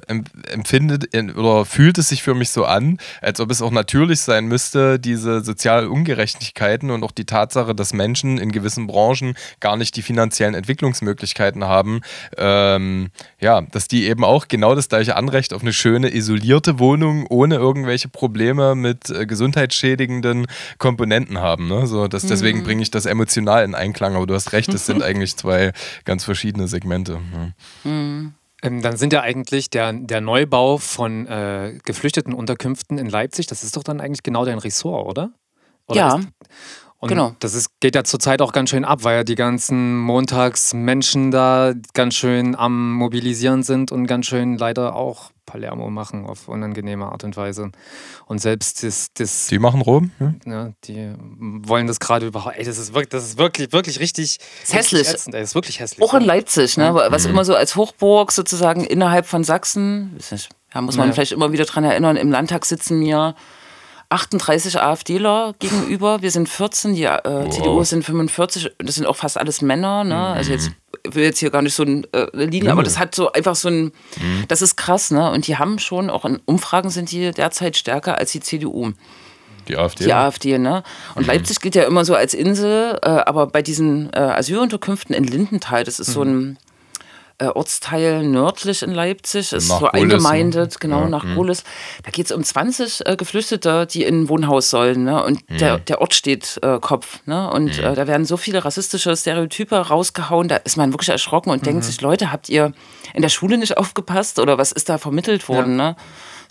empfindet 0.53 1.17
oder 1.37 1.65
fühlt 1.65 1.99
es 1.99 2.09
sich 2.09 2.23
für 2.23 2.35
mich 2.35 2.51
so 2.51 2.65
an, 2.65 2.99
als 3.21 3.41
ob 3.41 3.51
es 3.51 3.61
auch 3.61 3.73
natürlich 3.73 4.21
sein 4.21 4.47
müsste, 4.47 5.01
diese 5.01 5.43
sozialen 5.43 5.89
Ungerechtigkeiten 5.89 6.91
und 6.91 7.03
auch 7.03 7.11
die 7.11 7.25
Tatsache, 7.25 7.75
dass 7.75 7.93
Menschen 7.93 8.39
in 8.39 8.53
gewissen 8.53 8.87
Branchen 8.87 9.35
gar 9.59 9.77
nicht 9.77 9.97
die 9.97 10.03
finanziellen 10.03 10.55
Entwicklungsmöglichkeiten 10.55 11.65
haben, 11.65 12.03
ähm, 12.37 13.11
ja, 13.41 13.63
dass 13.63 13.89
die 13.89 14.07
eben 14.07 14.23
auch 14.25 14.47
genau 14.47 14.77
das 14.77 14.89
gleiche 14.89 15.17
Anrecht 15.17 15.55
auf 15.55 15.63
eine 15.63 15.73
schöne, 15.73 16.15
isolierte 16.15 16.79
Wohnung 16.79 17.27
ohne 17.29 17.57
irgendwelche 17.57 18.09
Probleme 18.09 18.77
mit 18.77 19.11
äh, 19.11 19.27
gesundheitsschädigenden 19.27 20.47
Komponenten 20.79 21.41
haben. 21.41 21.67
Ne? 21.67 21.89
So, 21.89 22.07
das, 22.07 22.27
deswegen 22.27 22.59
hm. 22.59 22.65
bringe 22.65 22.83
ich 22.83 22.93
das 22.93 23.07
emotional 23.07 23.65
in 23.65 23.75
Einklang. 23.75 24.15
Aber 24.15 24.27
du 24.27 24.35
hast 24.35 24.53
recht, 24.53 24.73
es 24.73 24.87
sind 24.87 25.03
eigentlich 25.03 25.32
zwei 25.37 25.73
ganz 26.05 26.25
verschiedene 26.25 26.69
Segmente. 26.69 27.19
Mhm. 27.85 28.35
Ähm, 28.63 28.83
dann 28.83 28.97
sind 28.97 29.13
ja 29.13 29.23
eigentlich 29.23 29.71
der, 29.71 29.93
der 29.93 30.21
Neubau 30.21 30.79
von 30.79 31.27
äh, 31.27 31.79
geflüchteten 31.85 32.33
Unterkünften 32.33 32.97
in 32.97 33.09
Leipzig, 33.09 33.47
das 33.47 33.65
ist 33.65 33.77
doch 33.77 33.83
dann 33.83 34.01
eigentlich 34.01 34.23
genau 34.23 34.45
dein 34.45 34.59
Ressort, 34.59 35.09
oder? 35.09 35.31
oder 35.89 35.99
ja. 35.99 36.17
Ist, 36.17 36.29
und 37.03 37.09
Genau. 37.09 37.35
das 37.41 37.55
ist, 37.55 37.81
geht 37.81 37.97
ja 37.97 38.05
zurzeit 38.05 38.41
auch 38.41 38.53
ganz 38.53 38.71
schön 38.71 38.85
ab, 38.85 39.03
weil 39.03 39.17
ja 39.17 39.25
die 39.25 39.35
ganzen 39.35 39.99
Montagsmenschen 39.99 41.33
da 41.33 41.75
ganz 41.95 42.15
schön 42.15 42.55
am 42.55 42.93
Mobilisieren 42.93 43.65
sind 43.65 43.91
und 43.91 44.07
ganz 44.07 44.27
schön 44.27 44.57
leider 44.57 44.95
auch 44.95 45.32
Palermo 45.47 45.91
machen 45.91 46.27
auf 46.27 46.49
unangenehme 46.49 47.07
Art 47.07 47.25
und 47.25 47.37
Weise. 47.37 47.71
Und 48.27 48.39
selbst 48.41 48.83
das, 48.83 49.09
das 49.15 49.47
Die 49.47 49.59
machen 49.59 49.81
Rom? 49.83 50.11
Ja? 50.21 50.35
ja, 50.47 50.73
die 50.85 51.13
wollen 51.19 51.87
das 51.87 52.01
gerade 52.01 52.27
überhaupt. 52.27 52.57
Ey, 52.57 52.65
das 52.65 52.79
ist 52.79 52.95
wirklich, 52.95 53.11
das 53.11 53.25
ist 53.25 53.39
wirklich, 53.39 53.73
wirklich 53.73 54.01
richtig. 54.01 54.39
Ist 54.63 54.75
hässlich. 54.75 55.09
ätzend, 55.09 55.35
ey. 55.35 55.41
Das 55.41 55.51
ist 55.51 55.55
wirklich 55.55 55.81
hässlich. 55.81 56.03
Auch 56.03 56.15
in 56.15 56.21
ja. 56.23 56.27
Leipzig, 56.27 56.77
ne? 56.77 56.95
was 56.95 57.25
immer 57.27 57.45
so 57.45 57.55
als 57.55 57.77
Hochburg 57.77 58.33
sozusagen 58.33 58.85
innerhalb 58.85 59.27
von 59.27 59.45
Sachsen, 59.45 60.17
ja, 60.75 60.81
muss 60.81 60.97
man 60.97 61.09
Ja. 61.09 61.13
vielleicht 61.15 61.33
immer 61.33 61.53
wieder 61.53 61.65
dran 61.65 61.85
erinnern, 61.85 62.17
im 62.17 62.31
Landtag 62.31 62.65
sitzen 62.65 62.99
mir 62.99 63.35
38 64.13 64.81
AfDler 64.81 65.55
gegenüber, 65.59 66.23
wir 66.23 66.31
sind 66.31 66.49
14, 66.49 66.95
die 66.95 67.05
äh, 67.05 67.49
CDU 67.51 67.83
sind 67.85 68.05
45, 68.05 68.73
das 68.79 68.97
sind 68.97 69.07
auch 69.07 69.17
fast 69.17 69.39
alles 69.39 69.63
Männer, 69.63 70.05
ne? 70.05 70.27
also 70.29 70.53
jetzt 70.53 70.71
ich 71.05 71.15
will 71.17 71.25
jetzt 71.25 71.39
hier 71.39 71.51
gar 71.51 71.63
nicht 71.63 71.75
so 71.75 71.83
ein, 71.83 72.07
äh, 72.13 72.27
eine 72.33 72.47
Linie, 72.47 72.71
aber 72.71 72.83
das 72.83 72.99
hat 72.99 73.15
so 73.15 73.33
einfach 73.33 73.57
so 73.57 73.69
ein, 73.69 73.93
das 74.49 74.63
ist 74.63 74.77
krass, 74.77 75.11
ne? 75.11 75.31
und 75.31 75.47
die 75.47 75.57
haben 75.57 75.79
schon, 75.79 76.11
auch 76.11 76.25
in 76.25 76.41
Umfragen 76.45 76.91
sind 76.91 77.11
die 77.11 77.33
derzeit 77.33 77.77
stärker 77.77 78.19
als 78.19 78.33
die 78.33 78.41
CDU. 78.41 78.93
Die 79.69 79.77
AfD? 79.77 80.05
die 80.05 80.13
AfD, 80.13 80.59
ne? 80.59 80.83
Und 81.15 81.29
Leipzig 81.29 81.61
gilt 81.61 81.77
ja 81.77 81.85
immer 81.85 82.05
so 82.05 82.17
als 82.17 82.35
Insel, 82.35 82.99
äh, 83.01 83.09
aber 83.09 83.47
bei 83.47 83.63
diesen 83.63 84.13
äh, 84.13 84.19
Asylunterkünften 84.19 85.15
in 85.15 85.25
Lindenthal, 85.25 85.85
das 85.85 86.01
ist 86.01 86.13
so 86.13 86.23
ein 86.23 86.59
äh, 87.43 87.47
Ortsteil 87.49 88.23
nördlich 88.23 88.83
in 88.83 88.93
Leipzig, 88.93 89.53
ist 89.53 89.69
Nach 89.69 89.81
so 89.81 89.87
Gohlis, 89.87 90.13
eingemeindet, 90.13 90.73
ne? 90.73 90.77
genau, 90.81 91.01
Ja, 91.03 91.09
nach 91.09 91.25
Gohlis. 91.35 91.65
Da 92.05 92.11
geht 92.11 92.27
es 92.27 92.33
um 92.33 92.45
20 92.45 93.07
äh, 93.07 93.17
Geflüchtete, 93.17 93.87
die 93.87 94.05
in 94.05 94.23
ein 94.23 94.29
Wohnhaus 94.29 94.71
sollen, 94.71 95.05
ne? 95.05 95.23
Und 95.25 95.41
der, 95.49 95.79
der 95.79 96.01
Ort 96.01 96.15
steht 96.15 96.59
äh, 96.63 96.79
Kopf, 96.81 97.21
ne? 97.27 97.51
Und 97.51 97.79
äh, 97.79 97.95
da 97.95 98.07
werden 98.07 98.25
so 98.25 98.37
viele 98.37 98.65
rassistische 98.65 99.17
Stereotype 99.17 99.77
rausgehauen, 99.77 100.49
da 100.49 100.57
ist 100.57 100.77
man 100.77 100.93
wirklich 100.93 101.09
erschrocken 101.09 101.51
und 101.51 101.67
denkt 101.67 101.85
sich, 101.85 102.01
Leute, 102.01 102.31
habt 102.33 102.49
ihr 102.49 102.73
in 103.15 103.23
der 103.23 103.29
Schule 103.29 103.59
nicht 103.59 103.77
aufgepasst 103.77 104.39
oder 104.39 104.59
was 104.59 104.73
ist 104.73 104.89
da 104.89 104.99
vermittelt 104.99 105.49
worden, 105.49 105.77
ne? 105.77 105.97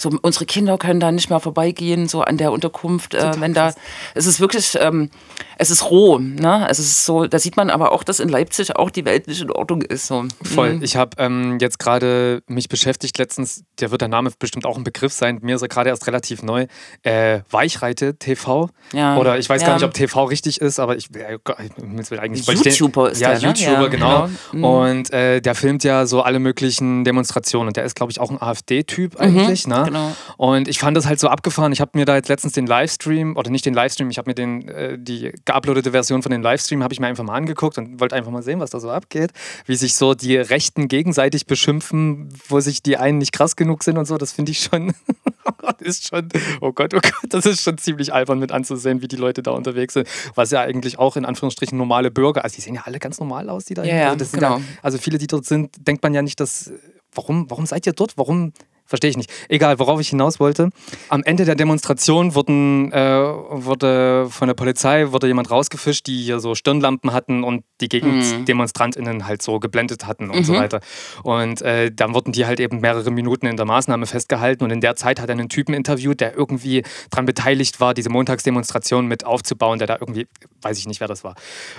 So, 0.01 0.09
unsere 0.21 0.45
Kinder 0.45 0.77
können 0.79 0.99
da 0.99 1.11
nicht 1.11 1.29
mehr 1.29 1.39
vorbeigehen, 1.39 2.07
so 2.07 2.21
an 2.21 2.37
der 2.37 2.51
Unterkunft, 2.51 3.13
äh, 3.13 3.31
wenn 3.39 3.53
da, 3.53 3.73
es 4.15 4.25
ist 4.25 4.39
wirklich, 4.39 4.75
ähm, 4.81 5.11
es 5.59 5.69
ist 5.69 5.91
roh, 5.91 6.17
ne? 6.17 6.65
Es 6.69 6.79
ist 6.79 7.05
so, 7.05 7.27
da 7.27 7.37
sieht 7.37 7.55
man 7.55 7.69
aber 7.69 7.91
auch, 7.91 8.03
dass 8.03 8.19
in 8.19 8.27
Leipzig 8.29 8.75
auch 8.75 8.89
die 8.89 9.05
Welt 9.05 9.27
nicht 9.27 9.41
in 9.41 9.51
Ordnung 9.51 9.83
ist, 9.83 10.07
so. 10.07 10.25
Voll. 10.43 10.79
Ich 10.81 10.95
habe 10.95 11.11
ähm, 11.19 11.59
jetzt 11.61 11.77
gerade 11.77 12.41
mich 12.47 12.67
beschäftigt 12.67 13.19
letztens, 13.19 13.63
der 13.79 13.91
wird 13.91 14.01
der 14.01 14.07
Name 14.07 14.31
bestimmt 14.39 14.65
auch 14.65 14.75
ein 14.75 14.83
Begriff 14.83 15.13
sein, 15.13 15.37
mir 15.43 15.55
ist 15.55 15.61
er 15.61 15.67
gerade 15.67 15.89
erst 15.89 16.07
relativ 16.07 16.41
neu, 16.41 16.65
äh, 17.03 17.41
Weichreite 17.51 18.15
TV. 18.17 18.69
Ja. 18.93 19.17
Oder 19.17 19.37
ich 19.37 19.47
weiß 19.49 19.61
Ja. 19.61 19.67
gar 19.67 19.73
nicht, 19.75 19.83
ob 19.85 19.93
TV 19.93 20.23
richtig 20.25 20.59
ist, 20.61 20.79
aber 20.79 20.95
ich, 20.97 21.13
äh, 21.15 21.35
ich 21.35 22.09
will 22.11 22.19
eigentlich 22.19 22.47
ich 22.49 22.61
den- 22.61 22.71
YouTuber 22.71 23.11
ist 23.11 23.21
ja, 23.21 23.29
der, 23.37 23.41
ne? 23.41 23.47
YouTuber, 23.55 23.81
Ja, 23.83 23.87
genau. 23.87 24.29
genau. 24.51 24.81
Und 24.89 25.13
äh, 25.13 25.41
der 25.41 25.53
filmt 25.53 25.83
ja 25.83 26.07
so 26.07 26.21
alle 26.23 26.39
möglichen 26.39 27.03
Demonstrationen 27.03 27.67
und 27.67 27.77
der 27.77 27.83
ist, 27.85 27.95
glaube 27.95 28.11
ich, 28.11 28.19
auch 28.19 28.31
ein 28.31 28.41
AfD-Typ 28.41 29.19
eigentlich. 29.19 29.67
ne? 29.67 29.90
Genau. 29.91 30.15
Und 30.37 30.67
ich 30.67 30.79
fand 30.79 30.95
das 30.95 31.05
halt 31.05 31.19
so 31.19 31.27
abgefahren. 31.27 31.71
Ich 31.71 31.81
habe 31.81 31.91
mir 31.93 32.05
da 32.05 32.15
jetzt 32.15 32.29
letztens 32.29 32.53
den 32.53 32.65
Livestream, 32.65 33.35
oder 33.35 33.49
nicht 33.49 33.65
den 33.65 33.73
Livestream, 33.73 34.09
ich 34.09 34.17
habe 34.17 34.29
mir 34.29 34.35
den, 34.35 34.67
äh, 34.67 34.97
die 34.97 35.31
geuploadete 35.45 35.91
Version 35.91 36.21
von 36.23 36.31
dem 36.31 36.41
Livestream, 36.41 36.83
habe 36.83 36.93
ich 36.93 36.99
mir 36.99 37.07
einfach 37.07 37.23
mal 37.23 37.35
angeguckt 37.35 37.77
und 37.77 37.99
wollte 37.99 38.15
einfach 38.15 38.31
mal 38.31 38.43
sehen, 38.43 38.59
was 38.59 38.69
da 38.69 38.79
so 38.79 38.89
abgeht. 38.89 39.31
Wie 39.65 39.75
sich 39.75 39.95
so 39.95 40.13
die 40.13 40.37
Rechten 40.37 40.87
gegenseitig 40.87 41.45
beschimpfen, 41.45 42.29
wo 42.47 42.59
sich 42.59 42.81
die 42.81 42.97
einen 42.97 43.17
nicht 43.17 43.33
krass 43.33 43.55
genug 43.55 43.83
sind 43.83 43.97
und 43.97 44.05
so. 44.05 44.17
Das 44.17 44.31
finde 44.31 44.51
ich 44.51 44.59
schon, 44.59 44.93
oh 45.45 45.51
Gott, 45.57 45.81
ist 45.81 46.07
schon, 46.07 46.29
oh 46.61 46.71
Gott, 46.71 46.93
oh 46.93 46.99
Gott, 47.01 47.29
das 47.29 47.45
ist 47.45 47.63
schon 47.63 47.77
ziemlich 47.77 48.13
albern 48.13 48.39
mit 48.39 48.51
anzusehen, 48.51 49.01
wie 49.01 49.07
die 49.07 49.17
Leute 49.17 49.43
da 49.43 49.51
unterwegs 49.51 49.93
sind. 49.93 50.07
Was 50.35 50.51
ja 50.51 50.61
eigentlich 50.61 50.99
auch 50.99 51.15
in 51.15 51.25
Anführungsstrichen 51.25 51.77
normale 51.77 52.11
Bürger, 52.11 52.43
also 52.43 52.55
die 52.55 52.61
sehen 52.61 52.75
ja 52.75 52.81
alle 52.85 52.99
ganz 52.99 53.19
normal 53.19 53.49
aus, 53.49 53.65
die 53.65 53.73
da 53.73 53.83
ja, 53.83 54.11
also, 54.11 54.25
genau. 54.31 54.57
ja, 54.57 54.63
also 54.81 54.97
viele, 54.97 55.17
die 55.17 55.27
dort 55.27 55.45
sind, 55.45 55.87
denkt 55.87 56.03
man 56.03 56.13
ja 56.13 56.21
nicht, 56.21 56.39
dass, 56.39 56.71
warum, 57.13 57.49
warum 57.49 57.65
seid 57.65 57.85
ihr 57.85 57.93
dort? 57.93 58.17
Warum 58.17 58.53
Verstehe 58.91 59.09
ich 59.09 59.15
nicht. 59.15 59.31
Egal, 59.47 59.79
worauf 59.79 60.01
ich 60.01 60.09
hinaus 60.09 60.41
wollte. 60.41 60.69
Am 61.07 61.23
Ende 61.23 61.45
der 61.45 61.55
Demonstration 61.55 62.35
wurden, 62.35 62.91
äh, 62.91 62.99
wurde 62.99 64.27
von 64.29 64.49
der 64.49 64.53
Polizei 64.53 65.13
wurde 65.13 65.27
jemand 65.27 65.49
rausgefischt, 65.49 66.07
die 66.07 66.21
hier 66.21 66.41
so 66.41 66.55
Stirnlampen 66.55 67.13
hatten 67.13 67.45
und 67.45 67.63
die 67.79 67.87
GegendemonstrantInnen 67.87 69.25
halt 69.27 69.41
so 69.43 69.59
geblendet 69.61 70.07
hatten 70.07 70.29
und 70.29 70.45
so 70.45 70.55
weiter. 70.55 70.81
Und 71.23 71.61
äh, 71.61 71.89
dann 71.89 72.13
wurden 72.13 72.33
die 72.33 72.45
halt 72.45 72.59
eben 72.59 72.81
mehrere 72.81 73.11
Minuten 73.11 73.45
in 73.45 73.55
der 73.55 73.65
Maßnahme 73.65 74.07
festgehalten 74.07 74.65
und 74.65 74.71
in 74.71 74.81
der 74.81 74.97
Zeit 74.97 75.21
hat 75.21 75.29
er 75.29 75.35
einen 75.35 75.47
Typen 75.47 75.73
interviewt, 75.73 76.19
der 76.19 76.35
irgendwie 76.35 76.83
daran 77.11 77.25
beteiligt 77.25 77.79
war, 77.79 77.93
diese 77.93 78.09
Montagsdemonstration 78.09 79.07
mit 79.07 79.25
aufzubauen, 79.25 79.79
der 79.79 79.87
da 79.87 79.97
irgendwie, 80.01 80.27
weiß 80.63 80.77
ich 80.77 80.87
nicht, 80.87 80.99
wer 80.99 81.07
das 81.07 81.23
war. 81.23 81.35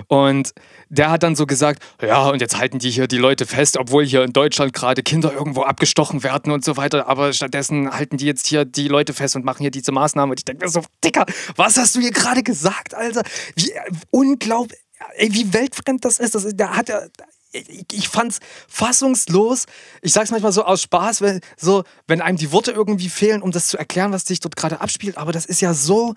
Und 0.07 0.55
der 0.89 1.11
hat 1.11 1.23
dann 1.23 1.37
so 1.37 1.45
gesagt, 1.45 1.83
ja, 2.01 2.31
und 2.31 2.41
jetzt 2.41 2.59
halten 2.59 2.79
die 2.79 2.91
hier 2.91 3.07
die 3.07 3.19
Leute 3.19 3.45
fest, 3.45 3.77
obwohl 3.77 4.07
hier 4.07 4.23
in 4.23 4.33
Deutschland 4.33 4.73
gerade 4.73 5.03
Kinder 5.03 5.31
irgendwo 5.35 5.65
abgestochen 5.65 6.23
werden 6.23 6.53
und 6.53 6.65
so 6.65 6.79
weiter, 6.79 7.02
aber 7.07 7.33
stattdessen 7.33 7.93
halten 7.93 8.17
die 8.17 8.27
jetzt 8.27 8.47
hier 8.47 8.65
die 8.65 8.89
Leute 8.89 9.13
fest 9.13 9.37
und 9.37 9.45
machen 9.45 9.63
hier 9.63 9.71
diese 9.71 9.93
Maßnahmen. 9.93 10.31
Und 10.31 10.41
ich 10.41 10.45
denke 10.45 10.65
mir 10.65 10.71
so, 10.71 10.83
Dicker, 11.05 11.27
was 11.57 11.77
hast 11.77 11.95
du 11.95 12.01
hier 12.01 12.11
gerade 12.11 12.43
gesagt, 12.43 12.95
Alter? 12.95 13.23
Wie 13.57 13.71
äh, 13.71 13.81
unglaublich, 14.11 14.79
ey, 15.17 15.33
wie 15.33 15.53
weltfremd 15.53 16.05
das 16.05 16.19
ist. 16.19 16.35
Das, 16.35 16.47
da 16.55 16.77
hat 16.77 16.89
er. 16.89 17.09
Ich, 17.55 17.85
ich 17.93 18.09
fand's 18.09 18.39
fassungslos. 18.67 19.67
Ich 20.01 20.15
sag's 20.15 20.31
manchmal 20.31 20.53
so 20.53 20.65
aus 20.65 20.81
Spaß, 20.83 21.21
wenn, 21.21 21.41
so, 21.59 21.85
wenn 22.07 22.23
einem 22.23 22.39
die 22.39 22.51
Worte 22.51 22.71
irgendwie 22.71 23.11
fehlen, 23.11 23.43
um 23.43 23.51
das 23.51 23.67
zu 23.67 23.77
erklären, 23.77 24.11
was 24.11 24.25
sich 24.25 24.41
dort 24.41 24.57
gerade 24.57 24.81
abspielt. 24.81 25.19
Aber 25.19 25.33
das 25.33 25.45
ist 25.45 25.61
ja 25.61 25.75
so 25.75 26.15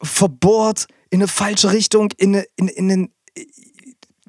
verbohrt 0.00 0.86
in 1.10 1.20
eine 1.20 1.26
falsche 1.26 1.72
Richtung, 1.72 2.12
in, 2.16 2.36
eine, 2.36 2.46
in, 2.54 2.68
in 2.68 2.92
einen 2.92 3.14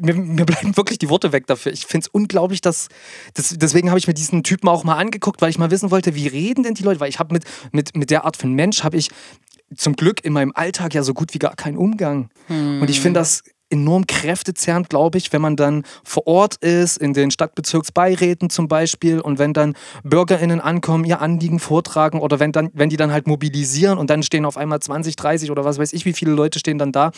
mir, 0.04 0.14
mir 0.14 0.46
bleiben 0.46 0.76
wirklich 0.78 1.00
die 1.00 1.10
Worte 1.10 1.32
weg 1.32 1.48
dafür. 1.48 1.72
Ich 1.72 1.86
finde 1.86 2.06
es 2.06 2.08
unglaublich, 2.10 2.62
dass. 2.62 2.88
Das, 3.34 3.56
deswegen 3.58 3.90
habe 3.90 4.00
ich 4.00 4.08
mir 4.08 4.14
diesen 4.14 4.44
Typen 4.44 4.68
auch 4.68 4.84
mal 4.84 4.98
angeguckt, 4.98 5.42
weil 5.42 5.50
ich 5.50 5.58
mal 5.58 5.72
wissen 5.72 5.92
wollte, 5.92 6.16
wie 6.16 6.28
reden 6.28 6.64
denn 6.64 6.74
die 6.74 6.84
Leute? 6.84 7.00
Weil 7.00 7.10
ich 7.10 7.20
habe 7.20 7.34
mit, 7.34 7.46
mit, 7.72 7.96
mit 7.96 8.10
der 8.12 8.26
Art 8.26 8.38
von 8.38 8.54
Mensch 8.54 8.84
habe 8.84 8.98
ich 8.98 9.10
zum 9.76 9.96
Glück 9.96 10.24
in 10.24 10.34
meinem 10.34 10.52
Alltag 10.54 10.94
ja 10.94 11.04
so 11.04 11.14
gut 11.14 11.34
wie 11.34 11.40
gar 11.40 11.56
keinen 11.56 11.78
Umgang. 11.78 12.30
Und 12.82 12.90
ich 12.90 13.00
finde 13.02 13.20
das 13.20 13.42
enorm 13.74 14.06
kräftezerrend, 14.06 14.90
glaube 14.90 15.18
ich, 15.18 15.34
wenn 15.34 15.42
man 15.42 15.56
dann 15.56 15.84
vor 16.04 16.28
Ort 16.28 16.58
ist, 16.58 16.98
in 16.98 17.14
den 17.14 17.32
Stadtbezirksbeiräten 17.32 18.52
zum 18.52 18.68
Beispiel, 18.68 19.20
und 19.20 19.40
wenn 19.40 19.54
dann 19.54 19.76
BürgerInnen 20.04 20.62
ankommen, 20.62 21.06
ihr 21.06 21.22
Anliegen 21.22 21.60
vortragen 21.60 22.20
oder 22.20 22.40
wenn, 22.40 22.52
dann, 22.52 22.70
wenn 22.74 22.90
die 22.90 22.98
dann 22.98 23.12
halt 23.12 23.26
mobilisieren 23.26 23.98
und 23.98 24.12
dann 24.12 24.22
stehen 24.22 24.46
auf 24.46 24.58
einmal 24.58 24.80
20, 24.80 25.16
30 25.16 25.50
oder 25.50 25.66
was 25.66 25.80
weiß 25.80 25.92
ich, 25.94 26.06
wie 26.06 26.14
viele 26.14 26.32
Leute 26.32 26.60
stehen 26.60 26.78
dann 26.78 26.92
da 26.92 27.12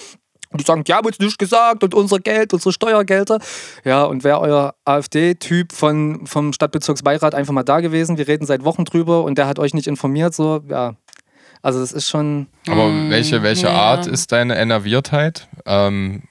und 0.56 0.62
die 0.62 0.66
sagen, 0.66 0.86
die 0.86 0.93
haben 0.93 1.06
uns 1.06 1.20
nicht 1.20 1.38
gesagt 1.38 1.84
und 1.84 1.93
unser 1.93 2.20
Geld, 2.20 2.53
unsere 2.53 2.72
Steuergelder. 2.72 3.39
Ja, 3.84 4.03
und 4.06 4.24
wäre 4.24 4.39
euer 4.39 4.74
AfD-Typ 4.86 5.74
von, 5.74 6.26
vom 6.26 6.53
Stadtbezirksbeirat 6.53 7.36
einfach 7.36 7.53
mal 7.53 7.64
da 7.64 7.82
gewesen, 7.82 8.18
wir 8.18 8.28
reden 8.28 8.45
seit 8.45 8.64
Wochen 8.64 8.86
drüber 8.86 9.26
und 9.26 9.38
der 9.38 9.47
hat 9.47 9.60
euch 9.60 9.74
nicht 9.74 9.88
informiert, 9.88 10.34
so, 10.34 10.62
ja. 10.70 10.95
Also 11.62 11.80
das 11.80 11.91
ist 11.91 12.08
schon, 12.08 12.47
Aber 12.68 12.89
welche, 13.10 13.43
welche 13.43 13.66
ja. 13.66 13.74
Art 13.74 14.06
ist 14.08 14.32
deine 14.32 14.56
Enerviertheit? 14.56 15.47
Ähm, 15.66 16.22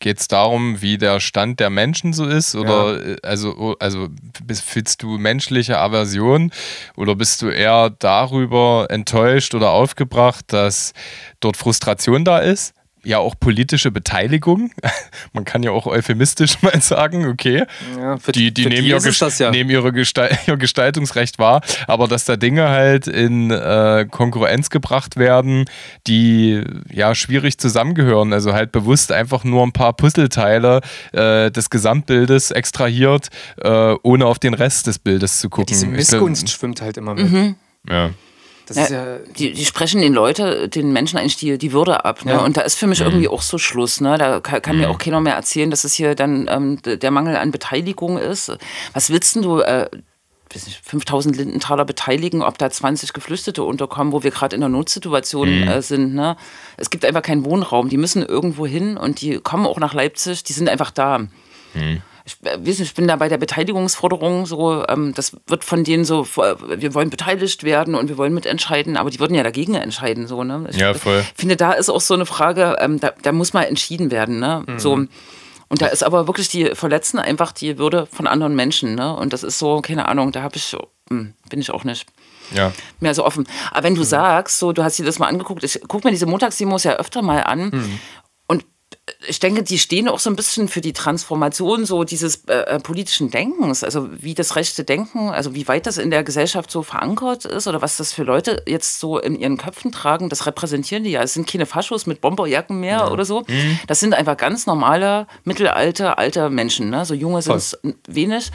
Geht 0.00 0.18
es 0.18 0.28
darum, 0.28 0.82
wie 0.82 0.98
der 0.98 1.20
Stand 1.20 1.60
der 1.60 1.70
Menschen 1.70 2.12
so 2.12 2.26
ist? 2.26 2.56
Oder 2.56 3.06
äh, 3.06 3.16
also, 3.22 3.56
oh, 3.56 3.74
also 3.78 4.08
fühlst 4.52 5.02
du 5.02 5.16
menschliche 5.16 5.78
Aversion 5.78 6.50
oder 6.96 7.14
bist 7.14 7.40
du 7.40 7.48
eher 7.48 7.90
darüber 7.90 8.88
enttäuscht 8.90 9.54
oder 9.54 9.70
aufgebracht, 9.70 10.44
dass 10.48 10.92
dort 11.40 11.56
Frustration 11.56 12.24
da 12.24 12.38
ist? 12.38 12.74
Ja, 13.04 13.18
auch 13.18 13.34
politische 13.38 13.90
Beteiligung. 13.90 14.70
Man 15.32 15.44
kann 15.44 15.62
ja 15.62 15.72
auch 15.72 15.86
euphemistisch 15.86 16.62
mal 16.62 16.80
sagen, 16.80 17.26
okay, 17.26 17.64
ja, 17.98 18.16
für 18.18 18.32
die, 18.32 18.52
die, 18.52 18.62
für 18.64 18.68
nehmen, 18.68 18.82
die 18.82 18.90
ihr, 18.90 19.00
Gest 19.00 19.22
das 19.22 19.38
ja. 19.38 19.50
nehmen 19.50 19.70
ihre 19.70 19.92
Gestal 19.92 20.30
ihr 20.46 20.56
Gestaltungsrecht 20.56 21.38
wahr, 21.38 21.62
aber 21.86 22.08
dass 22.08 22.24
da 22.24 22.36
Dinge 22.36 22.68
halt 22.68 23.08
in 23.08 23.50
äh, 23.50 24.06
Konkurrenz 24.10 24.70
gebracht 24.70 25.16
werden, 25.16 25.64
die 26.06 26.62
ja 26.90 27.14
schwierig 27.14 27.58
zusammengehören. 27.58 28.32
Also 28.32 28.52
halt 28.52 28.72
bewusst 28.72 29.12
einfach 29.12 29.44
nur 29.44 29.62
ein 29.64 29.72
paar 29.72 29.94
Puzzleteile 29.94 30.80
äh, 31.12 31.50
des 31.50 31.70
Gesamtbildes 31.70 32.50
extrahiert, 32.50 33.28
äh, 33.60 33.94
ohne 34.02 34.26
auf 34.26 34.38
den 34.38 34.54
Rest 34.54 34.86
des 34.86 34.98
Bildes 34.98 35.40
zu 35.40 35.50
gucken. 35.50 35.66
Diese 35.68 35.86
Ich 35.86 35.92
Missgunst 35.92 36.50
schwimmt 36.50 36.80
halt 36.80 36.96
immer 36.96 37.14
mit. 37.14 37.30
Mhm. 37.30 37.56
glaub, 37.84 37.96
ja. 37.96 38.10
Ja, 38.76 38.88
ja, 38.88 39.18
die, 39.38 39.52
die 39.52 39.64
sprechen 39.64 40.00
den 40.00 40.12
Leuten, 40.12 40.70
den 40.70 40.92
Menschen 40.92 41.18
eigentlich 41.18 41.36
die, 41.36 41.58
die 41.58 41.72
Würde 41.72 42.04
ab. 42.04 42.24
Ne? 42.24 42.32
Ja. 42.32 42.38
Und 42.44 42.56
da 42.56 42.62
ist 42.62 42.76
für 42.76 42.86
mich 42.86 43.00
irgendwie 43.00 43.28
auch 43.28 43.42
so 43.42 43.58
Schluss. 43.58 44.00
Ne? 44.00 44.18
Da 44.18 44.40
kann, 44.40 44.62
kann 44.62 44.76
mir 44.78 44.88
Mhm. 44.88 44.94
auch 44.94 44.98
keiner 44.98 45.20
mehr 45.20 45.34
erzählen, 45.34 45.70
dass 45.70 45.84
es 45.84 45.94
hier 45.94 46.14
dann 46.14 46.48
ähm, 46.50 46.78
der 46.82 47.10
Mangel 47.10 47.36
an 47.36 47.50
Beteiligung 47.50 48.18
ist. 48.18 48.52
Was 48.92 49.10
willst 49.10 49.34
denn 49.36 49.42
du, 49.42 49.60
äh, 49.60 49.88
weiß 50.54 50.66
nicht, 50.66 50.80
5000 50.84 51.34
Lindenthaler 51.36 51.84
beteiligen, 51.86 52.42
ob 52.42 52.58
da 52.58 52.68
20 52.70 53.12
Geflüchtete 53.14 53.62
unterkommen, 53.62 54.12
wo 54.12 54.22
wir 54.22 54.30
gerade 54.30 54.54
in 54.56 54.62
einer 54.62 54.68
Notsituation 54.76 55.62
Mhm. 55.62 55.68
äh, 55.68 55.82
sind? 55.82 56.14
Ne? 56.14 56.36
Es 56.76 56.90
gibt 56.90 57.04
einfach 57.04 57.22
keinen 57.22 57.44
Wohnraum. 57.44 57.88
Die 57.88 57.96
müssen 57.96 58.22
irgendwo 58.22 58.66
hin 58.66 58.96
und 58.96 59.20
die 59.22 59.38
kommen 59.38 59.64
auch 59.66 59.78
nach 59.78 59.94
Leipzig, 59.94 60.44
die 60.44 60.52
sind 60.52 60.68
einfach 60.68 60.90
da. 60.90 61.20
Ich, 62.24 62.36
äh, 62.44 62.58
weiß 62.58 62.78
nicht, 62.78 62.80
ich 62.80 62.94
bin 62.94 63.08
da 63.08 63.16
bei 63.16 63.28
der 63.28 63.38
Beteiligungsforderung 63.38 64.46
so, 64.46 64.84
ähm, 64.88 65.12
das 65.14 65.36
wird 65.46 65.64
von 65.64 65.84
denen 65.84 66.04
so, 66.04 66.26
wir 66.26 66.94
wollen 66.94 67.10
beteiligt 67.10 67.64
werden 67.64 67.94
und 67.94 68.08
wir 68.08 68.18
wollen 68.18 68.34
mitentscheiden, 68.34 68.96
aber 68.96 69.10
die 69.10 69.20
würden 69.20 69.34
ja 69.34 69.42
dagegen 69.42 69.74
entscheiden. 69.74 70.26
So, 70.26 70.44
ne? 70.44 70.66
Ich 70.70 70.76
ja, 70.76 70.94
voll. 70.94 71.24
finde, 71.34 71.56
da 71.56 71.72
ist 71.72 71.90
auch 71.90 72.00
so 72.00 72.14
eine 72.14 72.26
Frage, 72.26 72.76
ähm, 72.80 73.00
da, 73.00 73.12
da, 73.22 73.32
muss 73.32 73.52
mal 73.52 73.64
entschieden 73.64 74.10
werden. 74.10 74.38
Ne? 74.38 74.64
Mhm. 74.66 74.78
So, 74.78 74.92
und 75.72 75.80
da 75.80 75.86
ist 75.86 76.04
aber 76.04 76.26
wirklich 76.26 76.50
die 76.50 76.74
Verletzen 76.74 77.18
einfach 77.18 77.50
die 77.50 77.78
Würde 77.78 78.06
von 78.06 78.26
anderen 78.26 78.54
Menschen. 78.54 78.94
Ne? 78.94 79.16
Und 79.16 79.32
das 79.32 79.42
ist 79.42 79.58
so, 79.58 79.80
keine 79.80 80.06
Ahnung, 80.06 80.30
da 80.30 80.42
habe 80.42 80.56
ich, 80.56 80.76
hm, 81.08 81.32
bin 81.48 81.60
ich 81.60 81.70
auch 81.70 81.84
nicht 81.84 82.06
ja. 82.54 82.72
mehr 83.00 83.14
so 83.14 83.24
offen. 83.24 83.48
Aber 83.70 83.84
wenn 83.84 83.94
du 83.94 84.02
mhm. 84.02 84.06
sagst, 84.06 84.58
so, 84.58 84.72
du 84.72 84.84
hast 84.84 84.98
dir 84.98 85.06
das 85.06 85.18
mal 85.18 85.28
angeguckt, 85.28 85.64
ich 85.64 85.80
gucke 85.88 86.06
mir 86.06 86.12
diese 86.12 86.26
Montagsdemos 86.26 86.84
ja 86.84 86.96
öfter 86.96 87.22
mal 87.22 87.40
an. 87.40 87.70
Mhm. 87.70 88.00
Ich 89.26 89.40
denke, 89.40 89.62
die 89.62 89.78
stehen 89.78 90.08
auch 90.08 90.18
so 90.18 90.30
ein 90.30 90.36
bisschen 90.36 90.68
für 90.68 90.80
die 90.80 90.92
Transformation 90.92 91.84
so 91.84 92.04
dieses 92.04 92.44
äh, 92.46 92.54
äh, 92.54 92.80
politischen 92.80 93.30
Denkens, 93.30 93.84
also 93.84 94.08
wie 94.12 94.34
das 94.34 94.56
rechte 94.56 94.84
Denken, 94.84 95.30
also 95.30 95.54
wie 95.54 95.68
weit 95.68 95.86
das 95.86 95.98
in 95.98 96.10
der 96.10 96.24
Gesellschaft 96.24 96.70
so 96.70 96.82
verankert 96.82 97.44
ist 97.44 97.66
oder 97.66 97.82
was 97.82 97.96
das 97.96 98.12
für 98.12 98.22
Leute 98.22 98.62
jetzt 98.66 99.00
so 99.00 99.18
in 99.18 99.38
ihren 99.38 99.56
Köpfen 99.56 99.92
tragen, 99.92 100.28
das 100.28 100.46
repräsentieren 100.46 101.04
die 101.04 101.10
ja. 101.10 101.22
Es 101.22 101.34
sind 101.34 101.48
keine 101.48 101.66
Faschos 101.66 102.06
mit 102.06 102.20
Bomberjacken 102.20 102.80
mehr 102.80 102.98
ja. 102.98 103.10
oder 103.10 103.24
so. 103.24 103.40
Mhm. 103.46 103.78
Das 103.86 104.00
sind 104.00 104.14
einfach 104.14 104.36
ganz 104.36 104.66
normale, 104.66 105.26
mittelalte, 105.44 106.18
alte 106.18 106.50
Menschen. 106.50 106.90
Ne? 106.90 107.04
So 107.04 107.14
junge 107.14 107.42
sind 107.42 107.56
es 107.56 107.78
wenig. 108.06 108.50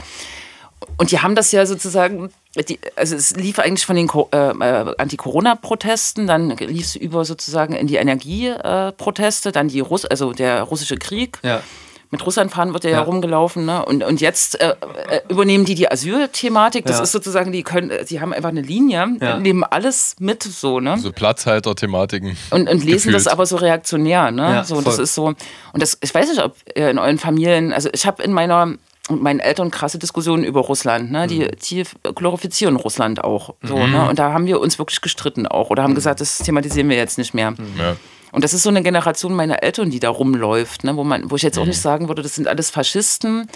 Und 0.97 1.11
die 1.11 1.19
haben 1.19 1.35
das 1.35 1.51
ja 1.51 1.65
sozusagen, 1.65 2.29
die, 2.63 2.79
also 2.95 3.15
es 3.15 3.35
lief 3.35 3.59
eigentlich 3.59 3.85
von 3.85 3.95
den 3.95 4.09
äh, 4.09 4.37
äh, 4.37 4.95
Anti-Corona-Protesten, 4.97 6.27
dann 6.27 6.49
lief 6.49 6.85
es 6.85 6.95
über 6.95 7.25
sozusagen 7.25 7.73
in 7.73 7.87
die 7.87 7.95
Energieproteste, 7.95 9.49
äh, 9.49 9.51
dann 9.51 9.67
die 9.67 9.79
Russ 9.79 10.05
also 10.05 10.33
der 10.33 10.63
russische 10.63 10.97
Krieg. 10.97 11.39
Ja. 11.43 11.61
Mit 12.09 12.25
Russland 12.25 12.51
fahren 12.51 12.71
wird 12.71 12.85
ja, 12.85 12.91
ja. 12.91 13.01
rumgelaufen, 13.01 13.65
ne? 13.65 13.83
Und, 13.83 14.01
und 14.01 14.21
jetzt 14.21 14.61
äh, 14.61 14.75
äh 15.09 15.19
übernehmen 15.27 15.65
die 15.65 15.75
die 15.75 15.91
Asylthematik. 15.91 16.85
Das 16.85 16.97
ja. 16.97 17.03
ist 17.03 17.11
sozusagen, 17.11 17.51
die 17.51 17.63
können, 17.63 17.91
sie 18.05 18.21
haben 18.21 18.31
einfach 18.31 18.47
eine 18.47 18.61
Linie, 18.61 19.17
ja. 19.19 19.37
nehmen 19.37 19.65
alles 19.65 20.15
mit, 20.17 20.41
so, 20.41 20.79
ne? 20.79 20.97
So 20.99 21.11
Platzhalter-Thematiken. 21.11 22.37
Und, 22.51 22.69
und 22.69 22.85
lesen 22.85 23.11
gefühlt. 23.11 23.15
das 23.15 23.27
aber 23.27 23.45
so 23.45 23.57
reaktionär, 23.57 24.31
ne? 24.31 24.41
Ja, 24.41 24.63
so, 24.63 24.75
voll. 24.75 24.85
das 24.85 24.99
ist 24.99 25.15
so. 25.15 25.25
Und 25.25 25.37
das, 25.73 25.97
ich 25.99 26.15
weiß 26.15 26.29
nicht, 26.29 26.41
ob 26.41 26.55
in 26.75 26.97
euren 26.97 27.17
Familien, 27.17 27.73
also 27.73 27.89
ich 27.91 28.05
habe 28.05 28.23
in 28.23 28.31
meiner 28.31 28.77
und 29.07 29.21
meinen 29.21 29.39
Eltern 29.39 29.71
krasse 29.71 29.99
Diskussionen 29.99 30.43
über 30.43 30.61
Russland. 30.61 31.11
Ne? 31.11 31.27
Die, 31.27 31.39
mhm. 31.39 31.51
die 31.69 31.83
glorifizieren 32.15 32.75
Russland 32.75 33.23
auch. 33.23 33.55
So, 33.63 33.77
mhm. 33.77 33.91
ne? 33.91 34.09
Und 34.09 34.19
da 34.19 34.33
haben 34.33 34.47
wir 34.47 34.59
uns 34.59 34.79
wirklich 34.79 35.01
gestritten 35.01 35.47
auch 35.47 35.69
oder 35.69 35.83
haben 35.83 35.91
mhm. 35.91 35.95
gesagt, 35.95 36.21
das 36.21 36.39
thematisieren 36.39 36.89
wir 36.89 36.97
jetzt 36.97 37.17
nicht 37.17 37.33
mehr. 37.33 37.53
Ja. 37.77 37.95
Und 38.31 38.43
das 38.43 38.53
ist 38.53 38.63
so 38.63 38.69
eine 38.69 38.83
Generation 38.83 39.33
meiner 39.33 39.63
Eltern, 39.63 39.89
die 39.89 39.99
da 39.99 40.09
rumläuft, 40.09 40.83
ne? 40.83 40.95
wo, 40.97 41.03
man, 41.03 41.31
wo 41.31 41.35
ich 41.35 41.43
jetzt 41.43 41.57
auch 41.57 41.65
nicht 41.65 41.81
sagen 41.81 42.07
würde, 42.07 42.21
das 42.21 42.35
sind 42.35 42.47
alles 42.47 42.69
Faschisten. 42.69 43.47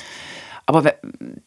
Aber 0.65 0.93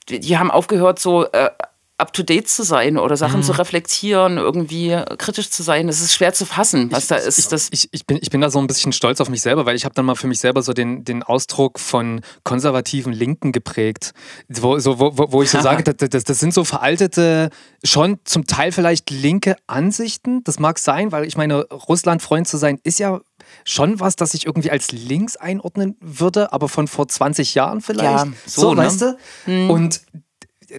die 0.09 0.39
haben 0.39 0.51
aufgehört, 0.51 0.99
so 0.99 1.25
äh, 1.33 1.51
up-to-date 1.97 2.49
zu 2.49 2.65
sein 2.65 2.99
oder 2.99 3.17
Sachen 3.17 3.41
mhm. 3.41 3.45
zu 3.45 3.53
reflektieren, 3.53 4.37
irgendwie 4.37 5.01
kritisch 5.17 5.51
zu 5.51 5.63
sein. 5.63 5.87
Das 5.87 6.01
ist 6.01 6.13
schwer 6.13 6.33
zu 6.33 6.45
fassen, 6.45 6.91
was 6.91 7.05
ich, 7.05 7.09
da 7.09 7.17
ist. 7.17 7.39
Ich, 7.39 7.47
das 7.47 7.69
ich, 7.71 7.89
ich, 7.93 8.05
bin, 8.05 8.19
ich 8.21 8.31
bin 8.31 8.41
da 8.41 8.51
so 8.51 8.59
ein 8.59 8.67
bisschen 8.67 8.93
stolz 8.93 9.21
auf 9.21 9.29
mich 9.29 9.43
selber, 9.43 9.65
weil 9.65 9.77
ich 9.77 9.85
habe 9.85 9.95
dann 9.95 10.05
mal 10.05 10.17
für 10.17 10.27
mich 10.27 10.41
selber 10.41 10.63
so 10.63 10.73
den, 10.73 11.05
den 11.05 11.23
Ausdruck 11.23 11.79
von 11.79 12.23
konservativen 12.43 13.13
Linken 13.13 13.53
geprägt, 13.53 14.13
wo, 14.49 14.79
so, 14.81 14.99
wo, 14.99 15.13
wo 15.15 15.43
ich 15.43 15.51
so 15.51 15.61
sage, 15.63 15.85
das, 15.85 16.09
das, 16.11 16.25
das 16.25 16.39
sind 16.41 16.53
so 16.53 16.65
veraltete, 16.65 17.51
schon 17.85 18.19
zum 18.25 18.45
Teil 18.47 18.73
vielleicht 18.73 19.11
linke 19.11 19.57
Ansichten. 19.69 20.43
Das 20.43 20.59
mag 20.59 20.81
sein, 20.81 21.13
weil 21.13 21.25
ich 21.25 21.37
meine, 21.37 21.63
Russland-Freund 21.65 22.49
zu 22.49 22.57
sein 22.57 22.81
ist 22.83 22.99
ja 22.99 23.21
schon 23.65 24.01
was, 24.01 24.17
das 24.17 24.35
ich 24.35 24.47
irgendwie 24.47 24.71
als 24.71 24.91
links 24.91 25.37
einordnen 25.37 25.97
würde, 26.01 26.53
aber 26.53 26.69
von 26.69 26.89
vor 26.89 27.07
20 27.07 27.55
Jahren 27.55 27.81
vielleicht. 27.81 28.27
Ja, 28.27 28.33
so, 28.47 28.63
so 28.63 28.75
ne? 28.75 28.83
weißt 28.83 29.01
du? 29.01 29.19
Hm. 29.45 29.71
Und 29.71 30.01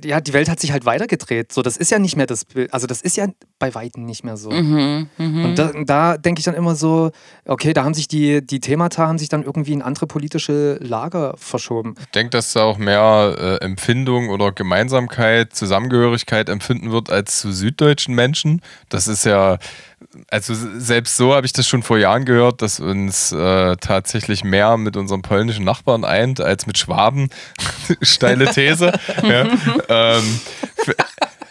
ja, 0.03 0.21
die 0.21 0.33
Welt 0.33 0.49
hat 0.49 0.59
sich 0.59 0.71
halt 0.71 0.86
weitergedreht. 0.86 1.51
So, 1.51 1.61
das 1.61 1.77
ist 1.77 1.91
ja 1.91 1.99
nicht 1.99 2.15
mehr 2.15 2.25
das 2.25 2.45
Bild. 2.45 2.73
Also, 2.73 2.88
das 2.88 3.01
ist 3.01 3.17
ja 3.17 3.27
bei 3.59 3.73
Weitem 3.75 4.05
nicht 4.05 4.23
mehr 4.23 4.38
so. 4.38 4.51
Mhm, 4.51 5.09
mh. 5.17 5.45
Und 5.45 5.59
da, 5.59 5.71
da 5.86 6.17
denke 6.17 6.39
ich 6.39 6.45
dann 6.45 6.55
immer 6.55 6.75
so, 6.75 7.11
okay, 7.45 7.73
da 7.73 7.83
haben 7.83 7.93
sich 7.93 8.07
die, 8.07 8.45
die 8.45 8.59
Themata 8.59 9.07
haben 9.07 9.17
sich 9.17 9.29
dann 9.29 9.43
irgendwie 9.43 9.73
in 9.73 9.81
andere 9.81 10.07
politische 10.07 10.75
Lager 10.81 11.36
verschoben. 11.38 11.95
Ich 11.99 12.07
denke, 12.07 12.31
dass 12.31 12.53
da 12.53 12.63
auch 12.63 12.77
mehr 12.77 13.36
äh, 13.38 13.63
Empfindung 13.63 14.29
oder 14.29 14.51
Gemeinsamkeit, 14.51 15.53
Zusammengehörigkeit 15.53 16.49
empfinden 16.49 16.91
wird 16.91 17.09
als 17.09 17.39
zu 17.39 17.51
süddeutschen 17.51 18.15
Menschen. 18.15 18.61
Das 18.89 19.07
ist 19.07 19.25
ja 19.25 19.57
also 20.30 20.54
selbst 20.54 21.18
so 21.18 21.34
habe 21.34 21.46
ich 21.46 21.54
das 21.54 21.68
schon 21.68 21.84
vor 21.84 21.98
Jahren 21.98 22.26
gehört, 22.26 22.62
dass 22.62 22.80
uns 22.80 23.32
äh, 23.32 23.76
tatsächlich 23.78 24.43
mehr 24.43 24.78
mit 24.78 24.98
unseren 24.98 25.22
polnischen 25.22 25.66
Nachbarn 25.66 26.04
eint 26.04 26.41
als 26.41 26.68
mit 26.68 26.78
Schwaben. 26.78 27.30
Steile 28.02 28.46
These. 28.46 28.91
ja. 29.24 29.48
ähm, 29.89 30.39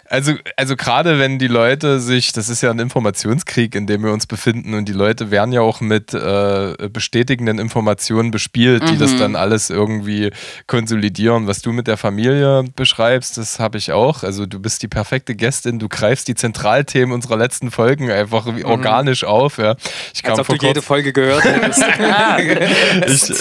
also, 0.07 0.33
also 0.55 0.75
gerade 0.75 1.17
wenn 1.17 1.39
die 1.39 1.47
Leute 1.47 1.99
sich, 1.99 2.31
das 2.31 2.49
ist 2.49 2.61
ja 2.61 2.69
ein 2.69 2.79
Informationskrieg, 2.79 3.73
in 3.73 3.87
dem 3.87 4.03
wir 4.03 4.11
uns 4.11 4.27
befinden 4.27 4.75
und 4.75 4.87
die 4.87 4.93
Leute 4.93 5.31
werden 5.31 5.51
ja 5.51 5.61
auch 5.61 5.81
mit 5.81 6.13
äh, 6.13 6.75
bestätigenden 6.91 7.57
Informationen 7.57 8.29
bespielt, 8.29 8.87
die 8.87 8.93
mhm. 8.93 8.99
das 8.99 9.17
dann 9.17 9.35
alles 9.35 9.71
irgendwie 9.71 10.29
konsolidieren. 10.67 11.47
Was 11.47 11.61
du 11.61 11.71
mit 11.71 11.87
der 11.87 11.97
Familie 11.97 12.65
beschreibst, 12.75 13.37
das 13.37 13.59
habe 13.59 13.79
ich 13.79 13.93
auch. 13.93 14.23
Also 14.23 14.45
du 14.45 14.59
bist 14.59 14.83
die 14.83 14.87
perfekte 14.87 15.35
Gästin, 15.35 15.79
du 15.79 15.89
greifst 15.89 16.27
die 16.27 16.35
Zentralthemen 16.35 17.13
unserer 17.13 17.37
letzten 17.37 17.71
Folgen 17.71 18.11
einfach 18.11 18.45
mhm. 18.45 18.63
organisch 18.63 19.23
auf. 19.23 19.57
Ja. 19.57 19.75
Ich 20.13 20.21
kam 20.21 20.33
Als 20.33 20.41
ob 20.41 20.45
vor 20.45 20.57
du 20.57 20.67
jede 20.67 20.83
Folge 20.83 21.13
gehört 21.13 21.45
hättest. 21.45 21.83
ich, 23.07 23.33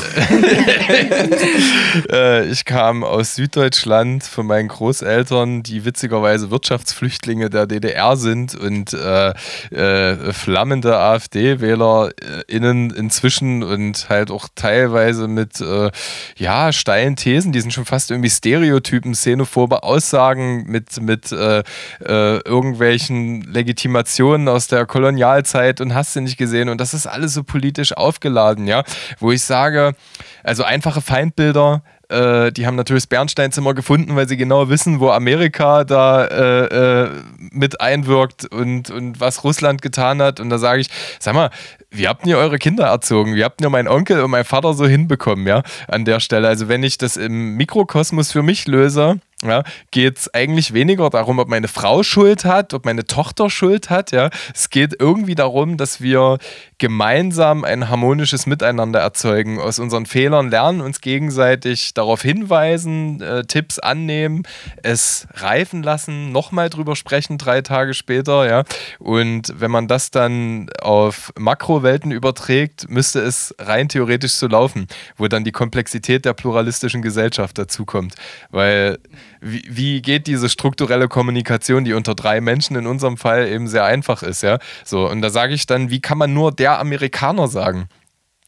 äh, 2.11 2.49
ich 2.49 2.65
kam 2.65 3.05
aus 3.05 3.35
Süddeutschland 3.35 4.25
von 4.25 4.47
meinen 4.47 4.69
Großeltern, 4.69 5.63
die 5.63 5.85
witzigerweise 5.85 6.54
Wirtschaftsflüchtlinge 6.55 7.51
der 7.51 7.67
DDR 7.67 8.17
sind 8.17 8.55
und 8.55 8.93
äh, 8.93 9.35
äh, 9.71 10.33
flammende 10.33 10.97
AfD-WählerInnen 10.97 12.91
inzwischen 12.91 13.65
und 13.65 14.09
halt 14.09 14.31
auch 14.31 14.49
teilweise 14.55 15.27
mit 15.27 15.61
äh, 15.61 15.91
ja, 16.37 16.73
steilen 16.73 17.17
Thesen, 17.17 17.51
die 17.51 17.61
sind 17.61 17.73
schon 17.73 17.85
fast 17.85 18.13
irgendwie 18.13 18.31
Stereotypen, 18.31 19.13
xenophobe 19.13 19.83
Aussagen 19.83 20.65
mit, 20.67 21.01
mit 21.01 21.33
äh, 21.33 21.59
äh, 21.59 22.39
irgendwelchen 22.47 23.43
Legitimationen 23.43 24.49
aus 24.49 24.69
der 24.69 24.87
Kolonialzeit 24.87 25.81
und 25.81 25.93
hast 25.93 26.15
du 26.15 26.21
nicht 26.21 26.37
gesehen 26.37 26.69
und 26.69 26.81
das 26.81 26.95
ist 26.95 27.09
alles 27.09 27.35
so 27.35 27.43
politisch 27.43 27.97
aufgeladen, 27.97 28.69
ja, 28.69 28.85
wo 29.19 29.33
ich 29.33 29.43
sage, 29.43 29.97
also 30.45 30.63
einfache 30.63 31.01
Feindbilder 31.01 31.83
äh, 32.15 32.53
die 32.53 32.67
haben 32.67 32.77
natürlich 32.77 33.05
das 33.05 33.09
Bernsteinzimmer 33.09 33.75
gefunden, 33.75 34.17
weil 34.17 34.29
sie 34.29 34.37
genau 34.37 34.69
wissen, 34.69 35.01
wo 35.01 35.11
Amerika 35.11 35.85
da 35.85 36.25
äh, 36.25 37.05
äh, 37.05 37.11
mit 37.51 37.81
einwirkt 37.81 38.47
und, 38.47 38.91
und 38.91 39.21
was 39.21 39.45
Russland 39.45 39.83
getan 39.83 40.23
hat. 40.23 40.41
Und 40.41 40.51
da 40.51 40.59
sage 40.59 40.81
ich, 40.81 40.89
sag 41.19 41.35
mal, 41.35 41.51
wie 41.91 42.09
habt 42.09 42.27
ihr 42.27 42.39
eure 42.39 42.59
Kinder 42.59 42.87
erzogen? 42.87 43.35
Wie 43.35 43.45
habt 43.45 43.61
ihr 43.61 43.71
meinen 43.71 43.89
Onkel 43.89 44.23
und 44.23 44.31
meinen 44.31 44.45
Vater 44.45 44.75
so 44.75 44.87
hinbekommen, 44.87 45.47
ja, 45.47 45.63
an 45.89 46.05
der 46.05 46.21
Stelle? 46.21 46.49
Also 46.49 46.69
wenn 46.69 46.83
ich 46.83 46.99
das 46.99 47.17
im 47.17 47.57
Mikrokosmos 47.57 48.33
für 48.33 48.43
mich 48.43 48.67
löse, 48.67 49.21
ja, 49.49 49.63
geht 49.91 50.19
es 50.19 50.35
eigentlich 50.35 50.73
weniger 50.73 51.11
darum, 51.11 51.39
ob 51.39 51.49
meine 51.49 51.69
Frau 51.69 52.03
Schuld 52.03 52.45
hat, 52.45 52.75
ob 52.75 52.85
meine 52.85 53.05
Tochter 53.05 53.51
Schuld 53.51 53.91
hat. 53.91 54.13
Ja. 54.13 54.31
Es 54.55 54.71
geht 54.71 54.97
irgendwie 54.99 55.35
darum, 55.35 55.77
dass 55.77 56.01
wir 56.01 56.39
gemeinsam 56.79 57.65
ein 57.65 57.89
harmonisches 57.89 58.47
Miteinander 58.47 59.01
erzeugen, 59.01 59.61
aus 59.61 59.79
unseren 59.79 60.07
Fehlern 60.07 60.51
lernen, 60.51 60.81
uns 60.81 61.01
gegenseitig 61.01 61.95
darauf 61.95 62.23
hinweisen, 62.23 63.21
äh, 63.21 63.45
Tipps 63.45 63.79
annehmen, 63.79 64.43
es 64.83 65.27
reifen 65.35 65.83
lassen, 65.83 66.33
nochmal 66.33 66.71
drüber 66.71 66.97
sprechen, 66.97 67.39
drei 67.39 67.61
Tage 67.61 67.95
später. 67.95 68.49
Ja. 68.49 68.65
Und 68.99 69.55
wenn 69.59 69.71
man 69.71 69.89
das 69.89 70.11
dann 70.11 70.69
auf 70.81 71.33
Makrowelten 71.39 72.11
überträgt, 72.11 72.89
müsste 72.91 73.21
es 73.21 73.55
rein 73.59 73.89
theoretisch 73.89 74.33
so 74.33 74.47
laufen, 74.47 74.87
wo 75.17 75.29
dann 75.29 75.45
die 75.45 75.53
Komplexität 75.53 76.25
der 76.25 76.35
pluralistischen 76.35 77.03
Gesellschaft 77.03 77.57
dazukommt. 77.59 78.15
Weil 78.51 78.99
wie, 79.45 79.63
wie 79.69 80.03
geht 80.03 80.27
diese 80.27 80.49
strukturelle 80.49 81.07
Kommunikation, 81.09 81.85
die 81.85 81.93
unter 81.93 82.15
drei 82.15 82.41
Menschen 82.41 82.77
in 82.77 82.87
unserem 82.87 83.17
Fall 83.17 83.47
eben 83.47 83.69
sehr 83.69 83.85
einfach 83.85 84.23
ist, 84.23 84.43
ja? 84.43 84.59
So, 84.85 85.09
und 85.09 85.21
da 85.23 85.31
sage 85.31 85.55
ich 85.55 85.67
dann, 85.67 85.91
wie 85.91 86.01
kann 86.01 86.19
man 86.19 86.33
nur 86.33 86.51
der 86.51 86.81
Amerikaner 86.81 87.47
sagen? 87.47 87.89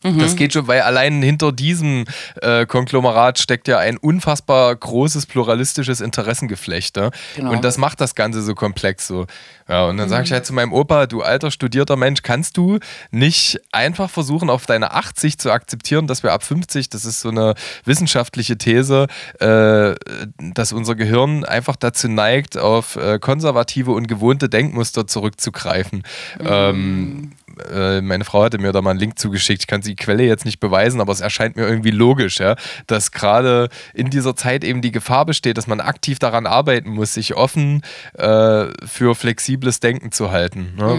Mhm. 0.03 0.19
Das 0.19 0.37
geht 0.37 0.53
schon, 0.53 0.67
weil 0.67 0.83
allein 0.83 1.23
hinter 1.23 1.53
diesem 1.53 2.05
äh, 2.43 2.67
Konglomerat 2.67 3.39
steckt 3.39 3.67
ja 3.67 3.79
ein 3.79 3.97
unfassbar 3.97 4.75
großes 4.75 5.27
pluralistisches 5.27 6.01
Interessengeflecht. 6.01 6.97
Ne? 6.97 7.11
Genau. 7.35 7.53
Und 7.53 7.65
das 7.65 7.79
macht 7.79 8.01
das 8.01 8.15
Ganze 8.15 8.43
so 8.43 8.55
komplex. 8.55 9.07
So. 9.07 9.27
Ja, 9.69 9.87
und 9.87 9.97
dann 9.97 10.07
mhm. 10.07 10.11
sage 10.11 10.25
ich 10.25 10.33
halt 10.33 10.45
zu 10.45 10.53
meinem 10.53 10.73
Opa, 10.73 11.07
du 11.07 11.23
alter 11.23 11.51
studierter 11.51 11.97
Mensch, 11.97 12.23
kannst 12.23 12.57
du 12.57 12.79
nicht 13.11 13.59
einfach 13.73 14.11
versuchen, 14.11 14.51
auf 14.51 14.67
deine 14.67 14.93
80 14.93 15.39
zu 15.39 15.51
akzeptieren, 15.51 16.07
dass 16.07 16.23
wir 16.23 16.33
ab 16.33 16.45
50, 16.45 16.91
das 16.91 17.05
ist 17.05 17.21
so 17.21 17.31
eine 17.31 17.55
wissenschaftliche 17.85 18.59
These, 18.59 19.07
äh, 19.41 19.95
dass 20.39 20.73
unser 20.73 20.95
Gehirn 20.95 21.45
einfach 21.45 21.77
dazu 21.77 22.09
neigt, 22.09 22.59
auf 22.59 22.97
äh, 22.97 23.19
konservative 23.19 23.93
und 23.93 24.07
gewohnte 24.09 24.49
Denkmuster 24.49 25.07
zurückzugreifen. 25.07 26.05
Mhm. 26.39 26.47
Ähm, 26.47 27.33
äh, 27.71 28.01
meine 28.01 28.25
Frau 28.25 28.43
hatte 28.43 28.59
mir 28.59 28.73
da 28.73 28.83
mal 28.83 28.91
einen 28.91 28.99
Link 28.99 29.19
zugeschickt. 29.19 29.63
Ich 29.63 29.67
kann 29.67 29.81
die 29.81 29.97
Quelle 29.97 30.25
jetzt 30.25 30.45
nicht 30.45 30.61
beweisen, 30.61 31.01
aber 31.01 31.13
es 31.13 31.21
erscheint 31.21 31.57
mir 31.57 31.67
irgendwie 31.67 31.91
logisch, 31.91 32.39
ja, 32.39 32.57
dass 32.87 33.13
gerade 33.13 33.69
in 33.95 34.11
dieser 34.11 34.37
Zeit 34.37 34.65
eben 34.65 34.83
die 34.83 34.93
Gefahr 34.93 35.27
besteht, 35.27 35.59
dass 35.59 35.67
man 35.67 35.81
aktiv 35.81 36.19
daran 36.19 36.47
arbeiten 36.47 36.91
muss, 36.91 37.15
sich 37.15 37.35
offen 37.35 37.83
äh, 38.15 38.67
für 38.85 39.15
flexibles 39.15 39.81
Denken 39.81 40.13
zu 40.13 40.31
halten. 40.31 40.75
Ne? 40.77 40.95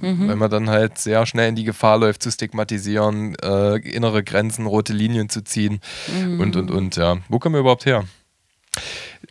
Mhm. 0.00 0.28
Weil 0.28 0.36
man 0.36 0.50
dann 0.50 0.70
halt 0.70 0.98
sehr 0.98 1.26
schnell 1.26 1.48
in 1.48 1.56
die 1.56 1.64
Gefahr 1.64 1.98
läuft, 1.98 2.22
zu 2.22 2.30
stigmatisieren, 2.30 3.34
äh, 3.42 3.76
innere 3.78 4.22
Grenzen, 4.22 4.66
rote 4.66 4.92
Linien 4.92 5.28
zu 5.28 5.42
ziehen 5.42 5.80
mhm. 6.12 6.40
und 6.40 6.56
und 6.56 6.70
und. 6.70 6.96
Ja, 6.96 7.18
wo 7.28 7.38
kommen 7.38 7.54
wir 7.54 7.60
überhaupt 7.60 7.86
her? 7.86 8.04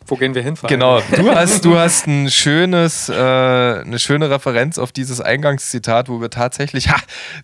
Wo 0.08 0.16
gehen 0.16 0.34
wir 0.34 0.42
hin? 0.42 0.54
Genau, 0.66 1.00
du 1.14 1.30
hast, 1.30 1.64
du 1.64 1.76
hast 1.76 2.06
ein 2.06 2.30
schönes, 2.30 3.10
äh, 3.10 3.12
eine 3.12 3.98
schöne 3.98 4.30
Referenz 4.30 4.78
auf 4.78 4.90
dieses 4.90 5.20
Eingangszitat, 5.20 6.08
wo 6.08 6.20
wir 6.20 6.30
tatsächlich, 6.30 6.88
ha, 6.88 6.96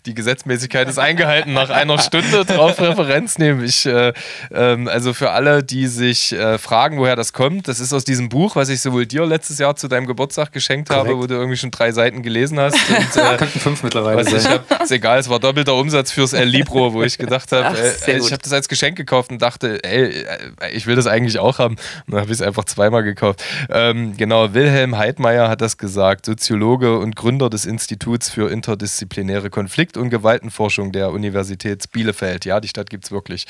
die 0.07 0.15
Gesetzmäßigkeit 0.15 0.89
ist 0.89 0.97
eingehalten, 0.97 1.53
nach 1.53 1.69
einer 1.69 1.99
Stunde 1.99 2.43
drauf 2.45 2.79
Referenz 2.79 3.37
nehmen. 3.37 3.63
Ich, 3.63 3.85
äh, 3.85 4.13
ähm, 4.51 4.87
also 4.87 5.13
für 5.13 5.31
alle, 5.31 5.63
die 5.63 5.85
sich 5.87 6.33
äh, 6.33 6.57
fragen, 6.57 6.97
woher 6.97 7.15
das 7.15 7.33
kommt, 7.33 7.67
das 7.67 7.79
ist 7.79 7.93
aus 7.93 8.03
diesem 8.03 8.29
Buch, 8.29 8.55
was 8.55 8.69
ich 8.69 8.81
sowohl 8.81 9.05
dir 9.05 9.25
letztes 9.25 9.59
Jahr 9.59 9.75
zu 9.75 9.87
deinem 9.87 10.07
Geburtstag 10.07 10.51
geschenkt 10.51 10.89
Korrekt. 10.89 11.07
habe, 11.07 11.19
wo 11.19 11.27
du 11.27 11.35
irgendwie 11.35 11.57
schon 11.57 11.69
drei 11.71 11.91
Seiten 11.91 12.23
gelesen 12.23 12.59
hast. 12.59 12.75
Und, 12.89 13.15
äh, 13.15 13.37
Könnten 13.37 13.59
fünf 13.59 13.83
mittlerweile 13.83 14.23
sein. 14.23 14.37
Ich 14.37 14.47
hab, 14.47 14.83
ist 14.83 14.91
egal, 14.91 15.19
es 15.19 15.29
war 15.29 15.39
doppelter 15.39 15.75
Umsatz 15.75 16.11
fürs 16.11 16.33
El 16.33 16.47
Libro, 16.47 16.93
wo 16.93 17.03
ich 17.03 17.17
gedacht 17.17 17.51
habe, 17.51 17.77
äh, 17.77 18.17
ich 18.17 18.31
habe 18.31 18.41
das 18.41 18.53
als 18.53 18.67
Geschenk 18.67 18.97
gekauft 18.97 19.29
und 19.29 19.41
dachte, 19.41 19.83
ey, 19.83 20.25
äh, 20.25 20.71
ich 20.71 20.87
will 20.87 20.95
das 20.95 21.05
eigentlich 21.05 21.37
auch 21.37 21.59
haben. 21.59 21.75
Und 22.07 22.13
dann 22.13 22.21
habe 22.21 22.31
ich 22.31 22.39
es 22.39 22.41
einfach 22.41 22.54
zweimal 22.63 23.03
gekauft. 23.03 23.43
Ähm, 23.69 24.15
genau, 24.15 24.53
Wilhelm 24.53 24.97
Heidmeier 24.97 25.49
hat 25.49 25.59
das 25.59 25.77
gesagt, 25.77 26.25
Soziologe 26.25 26.97
und 26.97 27.17
Gründer 27.17 27.49
des 27.49 27.65
Instituts 27.65 28.29
für 28.29 28.49
interdisziplinäre 28.49 29.49
Konflikt- 29.49 29.97
und 29.97 30.09
Gewaltenforschung 30.09 30.93
der 30.93 31.11
Universität 31.11 31.91
Bielefeld. 31.91 32.45
Ja, 32.45 32.61
die 32.61 32.69
Stadt 32.69 32.89
gibt 32.89 33.05
es 33.05 33.11
wirklich. 33.11 33.45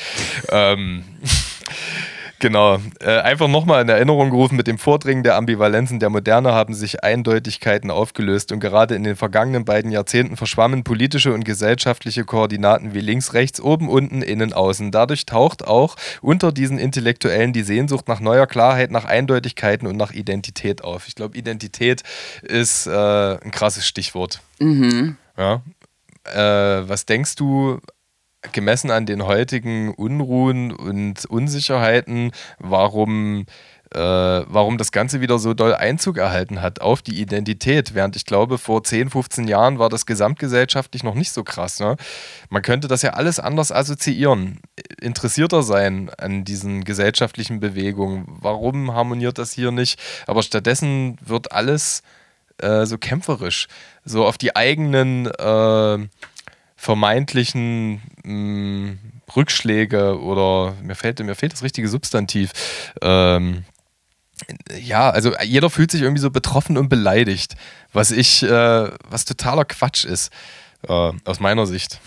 ähm, 0.50 1.04
Genau. 2.40 2.80
Äh, 3.00 3.20
einfach 3.20 3.48
nochmal 3.48 3.82
in 3.82 3.90
Erinnerung 3.90 4.30
gerufen, 4.30 4.56
mit 4.56 4.68
dem 4.68 4.78
Vordringen 4.78 5.24
der 5.24 5.36
Ambivalenzen 5.36 6.00
der 6.00 6.10
Moderne 6.10 6.54
haben 6.54 6.74
sich 6.74 7.04
Eindeutigkeiten 7.04 7.90
aufgelöst 7.90 8.52
und 8.52 8.60
gerade 8.60 8.96
in 8.96 9.04
den 9.04 9.16
vergangenen 9.16 9.64
beiden 9.64 9.92
Jahrzehnten 9.92 10.36
verschwammen 10.36 10.84
politische 10.84 11.34
und 11.34 11.46
gesellschaftliche 11.46 12.26
Koordinaten 12.26 12.94
wie 12.94 13.00
links, 13.00 13.34
rechts, 13.34 13.62
oben, 13.62 13.90
unten, 13.90 14.22
innen, 14.22 14.54
außen. 14.54 14.92
Dadurch 14.92 15.26
taucht 15.26 15.66
auch 15.66 15.96
unter 16.22 16.52
diesen 16.52 16.78
Intellektuellen 16.78 17.54
die 17.54 17.64
Sehnsucht 17.64 18.08
nach 18.08 18.20
neuer 18.20 18.48
Klarheit, 18.48 18.92
nach 18.92 19.06
Eindeutigkeiten 19.06 19.88
und 19.88 19.96
nach 19.96 20.12
Identität 20.12 20.84
auf. 20.84 21.08
Ich 21.08 21.16
glaube, 21.16 21.38
Identität 21.38 22.04
ist 22.42 22.86
äh, 22.88 22.92
ein 22.92 23.52
krasses 23.52 23.88
Stichwort. 23.88 24.42
Mhm. 24.60 25.18
Ja. 25.38 25.62
Äh, 26.26 26.90
was 26.90 27.06
denkst 27.06 27.36
du, 27.36 27.80
gemessen 28.52 28.92
an 28.92 29.06
den 29.06 29.26
heutigen 29.26 29.94
Unruhen 29.94 30.72
und 30.72 31.26
Unsicherheiten, 31.26 32.32
warum, 32.60 33.46
äh, 33.94 34.00
warum 34.00 34.78
das 34.78 34.92
Ganze 34.92 35.22
wieder 35.22 35.40
so 35.40 35.54
doll 35.54 35.74
Einzug 35.74 36.18
erhalten 36.18 36.62
hat 36.62 36.82
auf 36.82 37.02
die 37.02 37.20
Identität. 37.20 37.94
Während 37.94 38.16
ich 38.16 38.26
glaube, 38.26 38.58
vor 38.58 38.84
10, 38.84 39.10
15 39.10 39.48
Jahren 39.48 39.80
war 39.80 39.90
das 39.90 40.06
gesamtgesellschaftlich 40.06 41.04
noch 41.04 41.16
nicht 41.16 41.32
so 41.32 41.44
krass. 41.44 41.80
Ne? 41.80 41.96
Man 42.50 42.62
könnte 42.62 42.88
das 42.88 43.02
ja 43.02 43.12
alles 43.12 43.40
anders 43.40 43.72
assoziieren, 43.72 44.60
interessierter 45.02 45.64
sein 45.64 46.10
an 46.18 46.44
diesen 46.44 46.84
gesellschaftlichen 46.84 47.60
Bewegungen. 47.60 48.26
Warum 48.28 48.94
harmoniert 48.94 49.38
das 49.38 49.52
hier 49.54 49.72
nicht? 49.72 50.00
Aber 50.28 50.44
stattdessen 50.44 51.18
wird 51.22 51.52
alles 51.52 52.04
äh, 52.58 52.86
so 52.86 52.98
kämpferisch, 52.98 53.68
so 54.04 54.26
auf 54.26 54.38
die 54.38 54.56
eigenen. 54.56 55.28
Äh, 55.28 56.08
vermeintlichen 56.76 58.02
mh, 58.24 58.32
mm, 58.34 59.00
Rückschläge 59.36 60.20
oder 60.20 60.76
mir 60.82 60.96
fehlt, 60.96 61.20
mir 61.20 61.36
fehlt 61.36 61.54
das 61.54 61.64
richtige 61.64 61.88
Substantiv. 61.88 62.52
Ähm, 63.02 63.66
ja, 64.80 65.10
also 65.10 65.34
jeder 65.44 65.70
fühlt 65.70 65.92
sich 65.92 66.02
irgendwie 66.02 66.22
so 66.22 66.30
betroffen 66.30 66.78
und 66.78 66.90
beleidigt, 66.90 67.56
was 67.94 68.12
ich, 68.12 68.44
äh, 68.44 68.90
was 69.10 69.26
totaler 69.26 69.66
Quatsch 69.66 70.06
ist, 70.06 70.32
äh, 70.88 71.12
aus 71.24 71.40
meiner 71.40 71.66
Sicht. 71.66 72.00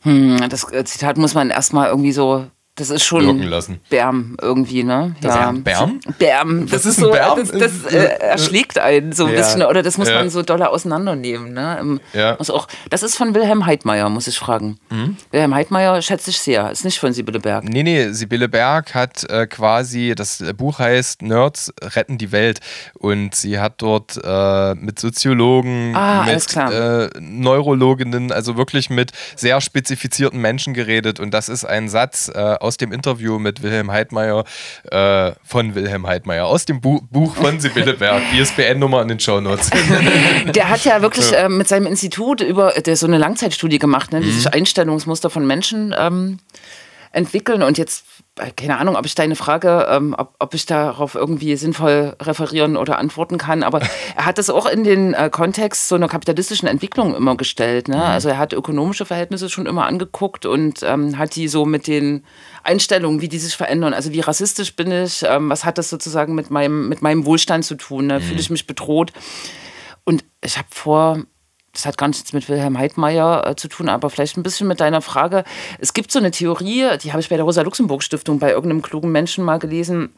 Hm, 0.00 0.48
das 0.48 0.70
äh, 0.72 0.84
Zitat 0.84 1.16
muss 1.16 1.34
man 1.34 1.50
erstmal 1.50 1.88
irgendwie 1.88 2.12
so 2.12 2.50
das 2.76 2.90
ist 2.90 3.04
schon 3.04 3.48
Bärm 3.88 4.36
irgendwie, 4.42 4.82
ne? 4.82 5.14
Das 5.20 5.36
ja. 5.36 5.52
Bärm? 5.52 6.00
Bärm. 6.18 6.62
Das, 6.62 6.82
das 6.82 6.86
ist 6.86 7.00
so, 7.00 7.12
Bärm? 7.12 7.38
Das, 7.38 7.52
das 7.52 7.92
äh, 7.92 7.96
erschlägt 8.18 8.78
einen 8.78 9.12
so 9.12 9.26
ein 9.26 9.32
ja. 9.32 9.38
bisschen. 9.38 9.62
Oder 9.62 9.84
das 9.84 9.96
muss 9.96 10.08
ja. 10.08 10.16
man 10.16 10.28
so 10.28 10.42
doller 10.42 10.72
auseinandernehmen. 10.72 11.52
Ne? 11.52 12.00
ja. 12.14 12.34
Muss 12.36 12.50
auch, 12.50 12.66
das 12.90 13.04
ist 13.04 13.14
von 13.14 13.32
Wilhelm 13.32 13.64
Heidmeier, 13.66 14.08
muss 14.08 14.26
ich 14.26 14.36
fragen. 14.36 14.80
Mhm. 14.90 15.16
Wilhelm 15.30 15.54
Heidmeier 15.54 16.02
schätze 16.02 16.30
ich 16.30 16.38
sehr. 16.40 16.68
Ist 16.72 16.84
nicht 16.84 16.98
von 16.98 17.12
Sibylle 17.12 17.38
Berg. 17.38 17.62
Nee, 17.62 17.84
nee, 17.84 18.10
Sibylle 18.10 18.48
Berg 18.48 18.92
hat 18.92 19.22
äh, 19.30 19.46
quasi, 19.46 20.14
das 20.16 20.42
Buch 20.56 20.80
heißt 20.80 21.22
Nerds 21.22 21.72
retten 21.80 22.18
die 22.18 22.32
Welt. 22.32 22.58
Und 22.94 23.36
sie 23.36 23.60
hat 23.60 23.74
dort 23.82 24.20
äh, 24.20 24.74
mit 24.74 24.98
Soziologen, 24.98 25.94
ah, 25.94 26.24
mit 26.24 26.56
äh, 26.56 27.08
Neurologinnen, 27.20 28.32
also 28.32 28.56
wirklich 28.56 28.90
mit 28.90 29.12
sehr 29.36 29.60
spezifizierten 29.60 30.40
Menschen 30.40 30.74
geredet. 30.74 31.20
Und 31.20 31.32
das 31.32 31.48
ist 31.48 31.64
ein 31.64 31.88
Satz, 31.88 32.32
äh, 32.34 32.63
aus 32.64 32.76
dem 32.76 32.92
Interview 32.92 33.38
mit 33.38 33.62
Wilhelm 33.62 33.90
Heidmeier, 33.92 34.44
äh, 34.90 35.32
von 35.44 35.74
Wilhelm 35.74 36.06
Heidmeier, 36.06 36.46
aus 36.46 36.64
dem 36.64 36.80
Bu 36.80 37.00
Buch 37.10 37.36
von 37.36 37.60
Sibylle 37.60 37.94
Berg, 37.94 38.22
ISBN-Nummer 38.34 39.02
in 39.02 39.08
den 39.08 39.20
Shownotes. 39.20 39.70
Der 40.54 40.68
hat 40.68 40.84
ja 40.84 41.02
wirklich 41.02 41.32
äh, 41.32 41.48
mit 41.48 41.68
seinem 41.68 41.86
Institut 41.86 42.40
über 42.40 42.72
der 42.72 42.96
so 42.96 43.06
eine 43.06 43.18
Langzeitstudie 43.18 43.78
gemacht, 43.78 44.12
ne, 44.12 44.20
die 44.20 44.28
mhm. 44.28 44.32
sich 44.32 44.52
Einstellungsmuster 44.52 45.30
von 45.30 45.46
Menschen 45.46 45.94
ähm, 45.96 46.38
entwickeln 47.12 47.62
und 47.62 47.78
jetzt 47.78 48.04
keine 48.56 48.78
Ahnung, 48.78 48.96
ob 48.96 49.06
ich 49.06 49.14
deine 49.14 49.36
Frage, 49.36 49.86
ähm, 49.88 50.14
ob, 50.18 50.34
ob, 50.40 50.54
ich 50.54 50.66
darauf 50.66 51.14
irgendwie 51.14 51.54
sinnvoll 51.56 52.16
referieren 52.20 52.76
oder 52.76 52.98
antworten 52.98 53.38
kann, 53.38 53.62
aber 53.62 53.80
er 54.16 54.26
hat 54.26 54.38
das 54.38 54.50
auch 54.50 54.66
in 54.66 54.82
den 54.82 55.14
äh, 55.14 55.30
Kontext 55.30 55.88
so 55.88 55.94
einer 55.94 56.08
kapitalistischen 56.08 56.66
Entwicklung 56.66 57.14
immer 57.14 57.36
gestellt. 57.36 57.86
Ne? 57.86 57.96
Mhm. 57.96 58.02
Also 58.02 58.28
er 58.30 58.38
hat 58.38 58.52
ökonomische 58.52 59.06
Verhältnisse 59.06 59.48
schon 59.48 59.66
immer 59.66 59.86
angeguckt 59.86 60.46
und 60.46 60.82
ähm, 60.82 61.16
hat 61.16 61.36
die 61.36 61.46
so 61.46 61.64
mit 61.64 61.86
den 61.86 62.24
Einstellungen, 62.64 63.20
wie 63.20 63.28
die 63.28 63.38
sich 63.38 63.56
verändern. 63.56 63.94
Also 63.94 64.12
wie 64.12 64.20
rassistisch 64.20 64.74
bin 64.74 64.90
ich, 64.90 65.24
ähm, 65.28 65.48
was 65.48 65.64
hat 65.64 65.78
das 65.78 65.88
sozusagen 65.88 66.34
mit 66.34 66.50
meinem, 66.50 66.88
mit 66.88 67.02
meinem 67.02 67.26
Wohlstand 67.26 67.64
zu 67.64 67.76
tun? 67.76 68.08
Ne? 68.08 68.18
Mhm. 68.18 68.22
Fühle 68.22 68.40
ich 68.40 68.50
mich 68.50 68.66
bedroht? 68.66 69.12
Und 70.02 70.24
ich 70.42 70.58
habe 70.58 70.68
vor 70.70 71.22
das 71.74 71.86
hat 71.86 71.98
gar 71.98 72.08
nichts 72.08 72.32
mit 72.32 72.48
Wilhelm 72.48 72.78
Heidmeier 72.78 73.46
äh, 73.46 73.56
zu 73.56 73.68
tun, 73.68 73.88
aber 73.88 74.08
vielleicht 74.08 74.36
ein 74.36 74.42
bisschen 74.42 74.66
mit 74.66 74.80
deiner 74.80 75.02
Frage. 75.02 75.44
Es 75.78 75.92
gibt 75.92 76.10
so 76.10 76.18
eine 76.18 76.30
Theorie, 76.30 76.96
die 77.02 77.12
habe 77.12 77.20
ich 77.20 77.28
bei 77.28 77.36
der 77.36 77.44
Rosa-Luxemburg-Stiftung 77.44 78.38
bei 78.38 78.50
irgendeinem 78.50 78.82
klugen 78.82 79.12
Menschen 79.12 79.44
mal 79.44 79.58
gelesen. 79.58 80.14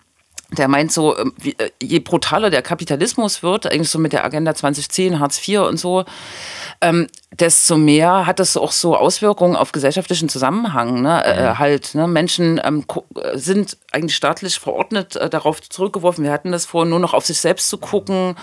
Der 0.52 0.68
meint 0.68 0.92
so, 0.92 1.18
ähm, 1.18 1.32
äh, 1.58 1.70
je 1.82 1.98
brutaler 1.98 2.50
der 2.50 2.62
Kapitalismus 2.62 3.42
wird, 3.42 3.66
eigentlich 3.66 3.90
so 3.90 3.98
mit 3.98 4.12
der 4.12 4.24
Agenda 4.24 4.54
2010, 4.54 5.18
Hartz 5.18 5.46
IV 5.46 5.60
und 5.60 5.78
so, 5.78 6.04
ähm, 6.80 7.08
desto 7.32 7.76
mehr 7.76 8.26
hat 8.26 8.38
das 8.38 8.56
auch 8.56 8.70
so 8.70 8.96
Auswirkungen 8.96 9.56
auf 9.56 9.72
gesellschaftlichen 9.72 10.28
Zusammenhang. 10.28 11.02
Ne? 11.02 11.24
Äh, 11.24 11.32
mhm. 11.32 11.46
Äh, 11.46 11.54
halt, 11.54 11.94
ne? 11.94 12.06
Menschen 12.06 12.60
ähm, 12.64 12.84
sind 13.34 13.76
eigentlich 13.92 14.14
staatlich 14.14 14.58
verordnet 14.58 15.16
äh, 15.16 15.28
darauf 15.28 15.60
zurückgeworfen. 15.60 16.22
Wir 16.22 16.32
hatten 16.32 16.52
das 16.52 16.64
vor, 16.64 16.84
nur 16.84 17.00
noch 17.00 17.12
auf 17.12 17.26
sich 17.26 17.40
selbst 17.40 17.68
zu 17.68 17.78
gucken 17.78 18.36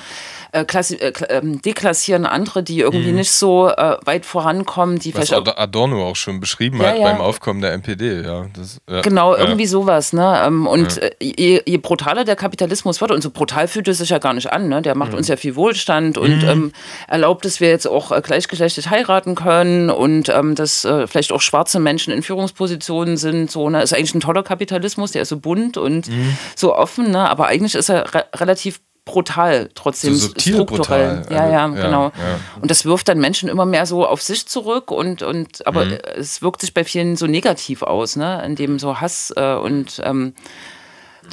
äh, 0.54 0.66
äh, 0.66 1.14
ähm, 1.30 1.62
deklassieren 1.62 2.26
andere, 2.26 2.62
die 2.62 2.80
irgendwie 2.80 3.10
mhm. 3.10 3.18
nicht 3.18 3.32
so 3.32 3.70
äh, 3.70 3.98
weit 4.06 4.26
vorankommen. 4.26 5.00
Die 5.00 5.16
Was 5.16 5.32
Adorno 5.34 6.08
auch 6.08 6.16
schon 6.16 6.40
beschrieben 6.40 6.80
ja, 6.80 6.90
hat 6.90 7.00
ja. 7.00 7.12
beim 7.12 7.22
Aufkommen 7.22 7.62
der 7.62 7.74
NPD. 7.74 8.22
Ja, 8.22 8.46
das, 8.56 8.80
ja. 8.88 9.02
Genau, 9.02 9.36
irgendwie 9.36 9.66
sowas. 9.66 10.14
Ne? 10.14 10.44
Ähm, 10.46 10.68
und 10.68 11.00
äh, 11.00 11.12
je, 11.20 11.62
je, 11.66 11.78
brutaler 11.78 11.93
der 11.96 12.36
Kapitalismus 12.36 13.02
wird, 13.02 13.12
und 13.12 13.22
so 13.22 13.32
brutal 13.32 13.68
fühlt 13.68 13.88
es 13.88 14.00
sich 14.00 14.10
ja 14.10 14.20
gar 14.20 14.34
nicht 14.34 14.52
an, 14.52 14.68
ne? 14.70 14.82
der 14.82 14.96
macht 14.96 15.12
mhm. 15.12 15.20
uns 15.20 15.28
ja 15.28 15.36
viel 15.36 15.56
Wohlstand 15.56 16.18
und 16.18 16.44
mhm. 16.44 16.50
ähm, 16.50 16.72
erlaubt, 17.08 17.46
dass 17.46 17.60
wir 17.60 17.70
jetzt 17.70 17.88
auch 17.88 18.12
äh, 18.12 18.22
gleichgeschlechtlich 18.22 18.90
heiraten 18.90 19.36
können 19.36 19.90
und 19.90 20.30
ähm, 20.30 20.56
dass 20.56 20.86
äh, 20.86 21.08
vielleicht 21.08 21.32
auch 21.32 21.42
schwarze 21.42 21.80
Menschen 21.80 22.14
in 22.14 22.24
Führungspositionen 22.24 23.18
sind. 23.18 23.52
So, 23.52 23.70
ne? 23.70 23.82
Ist 23.82 23.94
eigentlich 23.94 24.16
ein 24.16 24.22
toller 24.22 24.44
Kapitalismus, 24.44 25.12
der 25.12 25.24
ist 25.24 25.30
so 25.30 25.38
bunt 25.38 25.78
und 25.78 26.08
mhm. 26.08 26.38
so 26.56 26.76
offen, 26.76 27.12
ne? 27.12 27.30
aber 27.30 27.48
eigentlich 27.48 27.76
ist 27.76 27.90
er 27.90 28.14
re 28.14 28.26
relativ 28.36 28.80
brutal, 29.06 29.70
trotzdem 29.76 30.16
so 30.16 30.30
strukturell. 30.30 31.18
Brutal. 31.18 31.26
Ja, 31.30 31.50
ja, 31.50 31.68
genau. 31.68 32.06
Ja. 32.06 32.12
Und 32.62 32.72
das 32.72 32.86
wirft 32.86 33.10
dann 33.10 33.20
Menschen 33.20 33.50
immer 33.50 33.66
mehr 33.66 33.86
so 33.86 34.08
auf 34.08 34.22
sich 34.22 34.48
zurück 34.48 34.92
und, 34.92 35.22
und 35.22 35.68
aber 35.68 35.86
mhm. 35.86 35.98
es 36.16 36.42
wirkt 36.42 36.62
sich 36.62 36.74
bei 36.74 36.84
vielen 36.84 37.18
so 37.18 37.28
negativ 37.28 37.82
aus, 37.84 38.16
ne? 38.16 38.42
In 38.46 38.56
dem 38.56 38.80
so 38.80 39.02
Hass 39.02 39.34
äh, 39.36 39.56
und 39.56 40.02
ähm, 40.04 40.34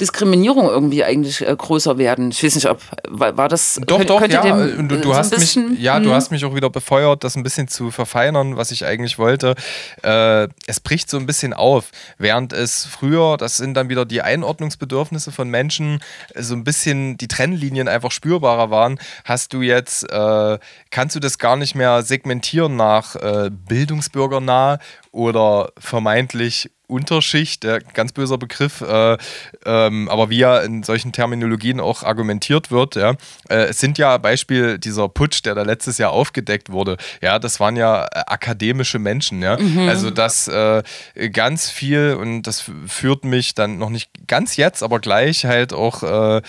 Diskriminierung 0.01 0.67
irgendwie 0.67 1.03
eigentlich 1.03 1.47
äh, 1.47 1.55
größer 1.55 1.97
werden. 1.99 2.31
Ich 2.31 2.43
weiß 2.43 2.55
nicht, 2.55 2.67
ob 2.67 2.81
war, 3.07 3.37
war 3.37 3.47
das. 3.47 3.79
Doch, 3.85 3.97
könnt, 3.97 4.09
doch, 4.09 4.27
ja. 4.27 4.41
Dem, 4.41 4.89
du, 4.89 4.97
du 4.97 5.09
so 5.09 5.15
hast 5.15 5.29
bisschen, 5.29 5.71
mich, 5.71 5.79
ja, 5.79 5.99
du 5.99 6.07
hm? 6.07 6.15
hast 6.15 6.31
mich 6.31 6.43
auch 6.43 6.55
wieder 6.55 6.71
befeuert, 6.71 7.23
das 7.23 7.35
ein 7.35 7.43
bisschen 7.43 7.67
zu 7.67 7.91
verfeinern, 7.91 8.57
was 8.57 8.71
ich 8.71 8.83
eigentlich 8.83 9.19
wollte. 9.19 9.53
Äh, 10.01 10.47
es 10.65 10.79
bricht 10.79 11.09
so 11.09 11.17
ein 11.17 11.27
bisschen 11.27 11.53
auf, 11.53 11.91
während 12.17 12.51
es 12.51 12.85
früher, 12.85 13.37
das 13.37 13.57
sind 13.57 13.75
dann 13.75 13.89
wieder 13.89 14.05
die 14.05 14.23
Einordnungsbedürfnisse 14.23 15.31
von 15.31 15.47
Menschen, 15.49 15.99
so 16.35 16.55
ein 16.55 16.63
bisschen 16.63 17.17
die 17.17 17.27
Trennlinien 17.27 17.87
einfach 17.87 18.11
spürbarer 18.11 18.71
waren, 18.71 18.99
hast 19.23 19.53
du 19.53 19.61
jetzt, 19.61 20.11
äh, 20.11 20.57
kannst 20.89 21.15
du 21.15 21.19
das 21.19 21.37
gar 21.37 21.55
nicht 21.55 21.75
mehr 21.75 22.01
segmentieren 22.01 22.75
nach 22.75 23.15
äh, 23.15 23.51
bildungsbürgernah 23.51 24.79
oder 25.11 25.71
vermeintlich 25.77 26.71
Unterschicht, 26.91 27.63
der 27.63 27.79
ganz 27.79 28.11
böser 28.11 28.37
Begriff, 28.37 28.81
äh, 28.81 29.17
ähm, 29.65 30.09
aber 30.09 30.29
wie 30.29 30.39
ja 30.39 30.59
in 30.59 30.83
solchen 30.83 31.11
Terminologien 31.11 31.79
auch 31.79 32.03
argumentiert 32.03 32.69
wird, 32.71 32.95
ja, 32.95 33.11
äh, 33.49 33.69
es 33.69 33.79
sind 33.79 33.97
ja 33.97 34.17
Beispiel 34.17 34.77
dieser 34.77 35.09
Putsch, 35.09 35.43
der 35.45 35.55
da 35.55 35.63
letztes 35.63 35.97
Jahr 35.97 36.11
aufgedeckt 36.11 36.71
wurde, 36.71 36.97
ja, 37.21 37.39
das 37.39 37.59
waren 37.59 37.75
ja 37.75 38.05
äh, 38.05 38.23
akademische 38.27 38.99
Menschen, 38.99 39.41
ja, 39.41 39.57
also 39.87 40.11
das 40.11 40.47
äh, 40.47 40.83
ganz 41.31 41.69
viel 41.69 42.17
und 42.19 42.43
das 42.43 42.69
führt 42.87 43.23
mich 43.23 43.55
dann 43.55 43.77
noch 43.77 43.89
nicht 43.89 44.09
ganz 44.27 44.57
jetzt, 44.57 44.83
aber 44.83 44.99
gleich 44.99 45.45
halt 45.45 45.73
auch 45.73 46.41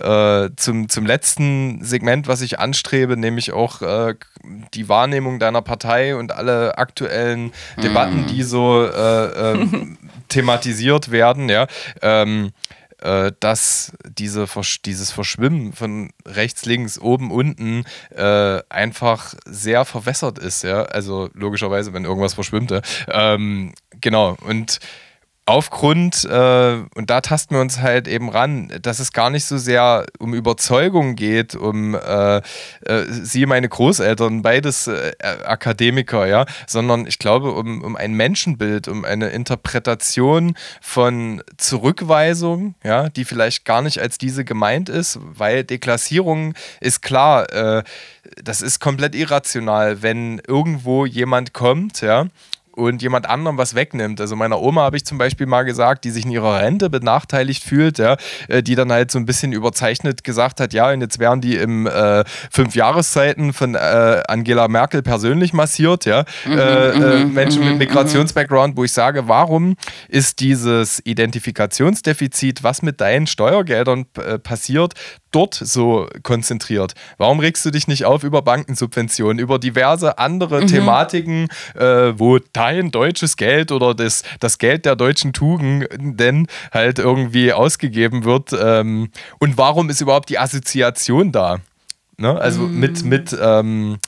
äh, 0.00 0.50
zum, 0.56 0.88
zum 0.88 1.06
letzten 1.06 1.82
Segment, 1.82 2.28
was 2.28 2.40
ich 2.40 2.58
anstrebe, 2.58 3.16
nämlich 3.16 3.52
auch 3.52 3.82
äh, 3.82 4.14
die 4.74 4.88
Wahrnehmung 4.88 5.38
deiner 5.38 5.62
Partei 5.62 6.16
und 6.16 6.32
alle 6.32 6.78
aktuellen 6.78 7.52
Debatten, 7.82 8.26
die 8.26 8.42
so 8.42 8.84
äh, 8.84 9.52
ähm, 9.52 9.98
thematisiert 10.28 11.10
werden, 11.10 11.48
ja. 11.48 11.66
Ähm, 12.02 12.52
äh, 13.02 13.32
dass 13.40 13.92
diese, 14.08 14.44
Versch- 14.44 14.80
dieses 14.84 15.12
Verschwimmen 15.12 15.72
von 15.74 16.10
rechts, 16.24 16.64
links, 16.64 16.98
oben, 16.98 17.30
unten 17.30 17.84
äh, 18.14 18.60
einfach 18.70 19.34
sehr 19.44 19.84
verwässert 19.84 20.38
ist, 20.38 20.64
ja. 20.64 20.82
Also 20.84 21.28
logischerweise, 21.34 21.92
wenn 21.92 22.04
irgendwas 22.04 22.34
verschwimmt, 22.34 22.70
ja. 22.70 22.80
ähm, 23.08 23.74
genau. 24.00 24.36
Und 24.40 24.78
aufgrund, 25.46 26.24
äh, 26.24 26.82
und 26.96 27.08
da 27.08 27.20
tasten 27.20 27.54
wir 27.54 27.60
uns 27.60 27.80
halt 27.80 28.08
eben 28.08 28.28
ran, 28.28 28.72
dass 28.82 28.98
es 28.98 29.12
gar 29.12 29.30
nicht 29.30 29.44
so 29.44 29.58
sehr 29.58 30.04
um 30.18 30.34
Überzeugung 30.34 31.14
geht, 31.14 31.54
um 31.54 31.94
äh, 31.94 32.38
äh, 32.38 32.42
sie, 33.08 33.46
meine 33.46 33.68
Großeltern, 33.68 34.42
beides 34.42 34.88
äh, 34.88 35.12
Akademiker, 35.44 36.26
ja, 36.26 36.46
sondern 36.66 37.06
ich 37.06 37.20
glaube 37.20 37.52
um, 37.52 37.82
um 37.82 37.94
ein 37.94 38.14
Menschenbild, 38.14 38.88
um 38.88 39.04
eine 39.04 39.28
Interpretation 39.28 40.56
von 40.80 41.40
Zurückweisung, 41.56 42.74
ja, 42.82 43.08
die 43.08 43.24
vielleicht 43.24 43.64
gar 43.64 43.82
nicht 43.82 44.00
als 44.00 44.18
diese 44.18 44.44
gemeint 44.44 44.88
ist, 44.88 45.20
weil 45.22 45.62
Deklassierung 45.62 46.54
ist 46.80 47.02
klar, 47.02 47.52
äh, 47.52 47.84
das 48.42 48.62
ist 48.62 48.80
komplett 48.80 49.14
irrational, 49.14 50.02
wenn 50.02 50.40
irgendwo 50.44 51.06
jemand 51.06 51.52
kommt, 51.52 52.00
ja, 52.00 52.26
und 52.76 53.02
jemand 53.02 53.28
anderem 53.28 53.58
was 53.58 53.74
wegnimmt. 53.74 54.20
Also 54.20 54.36
meiner 54.36 54.60
Oma 54.60 54.82
habe 54.82 54.96
ich 54.96 55.04
zum 55.04 55.18
Beispiel 55.18 55.46
mal 55.46 55.64
gesagt, 55.64 56.04
die 56.04 56.10
sich 56.10 56.24
in 56.24 56.30
ihrer 56.30 56.60
Rente 56.60 56.90
benachteiligt 56.90 57.64
fühlt, 57.64 57.98
ja, 57.98 58.16
äh, 58.48 58.62
die 58.62 58.74
dann 58.74 58.92
halt 58.92 59.10
so 59.10 59.18
ein 59.18 59.26
bisschen 59.26 59.52
überzeichnet 59.52 60.22
gesagt 60.24 60.60
hat, 60.60 60.72
ja, 60.72 60.90
und 60.90 61.00
jetzt 61.00 61.18
werden 61.18 61.40
die 61.40 61.56
im 61.56 61.86
äh, 61.86 62.24
fünf 62.50 62.74
Jahreszeiten 62.74 63.52
von 63.52 63.74
äh, 63.74 64.22
Angela 64.28 64.68
Merkel 64.68 65.02
persönlich 65.02 65.52
massiert, 65.52 66.04
ja, 66.04 66.24
äh, 66.46 67.22
äh, 67.22 67.24
Menschen 67.24 67.64
mit 67.64 67.78
Migrationsbackground, 67.78 68.76
wo 68.76 68.84
ich 68.84 68.92
sage, 68.92 69.26
warum 69.26 69.76
ist 70.08 70.40
dieses 70.40 71.00
Identifikationsdefizit, 71.04 72.62
was 72.62 72.82
mit 72.82 73.00
deinen 73.00 73.26
Steuergeldern 73.26 74.06
äh, 74.16 74.38
passiert, 74.38 74.94
dort 75.36 75.54
so 75.54 76.08
konzentriert? 76.22 76.94
Warum 77.18 77.40
regst 77.40 77.64
du 77.66 77.70
dich 77.70 77.88
nicht 77.88 78.06
auf 78.06 78.24
über 78.24 78.40
Bankensubventionen, 78.40 79.38
über 79.38 79.58
diverse 79.58 80.18
andere 80.18 80.64
Thematiken, 80.66 81.48
äh, 81.74 82.12
wo 82.16 82.38
dein 82.54 82.90
deutsches 82.90 83.36
Geld 83.36 83.70
oder 83.70 83.94
das, 83.94 84.22
das 84.40 84.56
Geld 84.56 84.86
der 84.86 84.96
deutschen 84.96 85.34
Tugenden 85.34 86.46
halt 86.72 86.98
irgendwie 86.98 87.52
ausgegeben 87.52 88.24
wird? 88.24 88.54
Ähm, 88.58 89.10
und 89.38 89.58
warum 89.58 89.90
ist 89.90 90.00
überhaupt 90.00 90.30
die 90.30 90.38
Assoziation 90.38 91.32
da? 91.32 91.58
Ne? 92.18 92.40
Also 92.40 92.62
mit, 92.62 93.04
mit 93.04 93.36
ähm, 93.38 93.98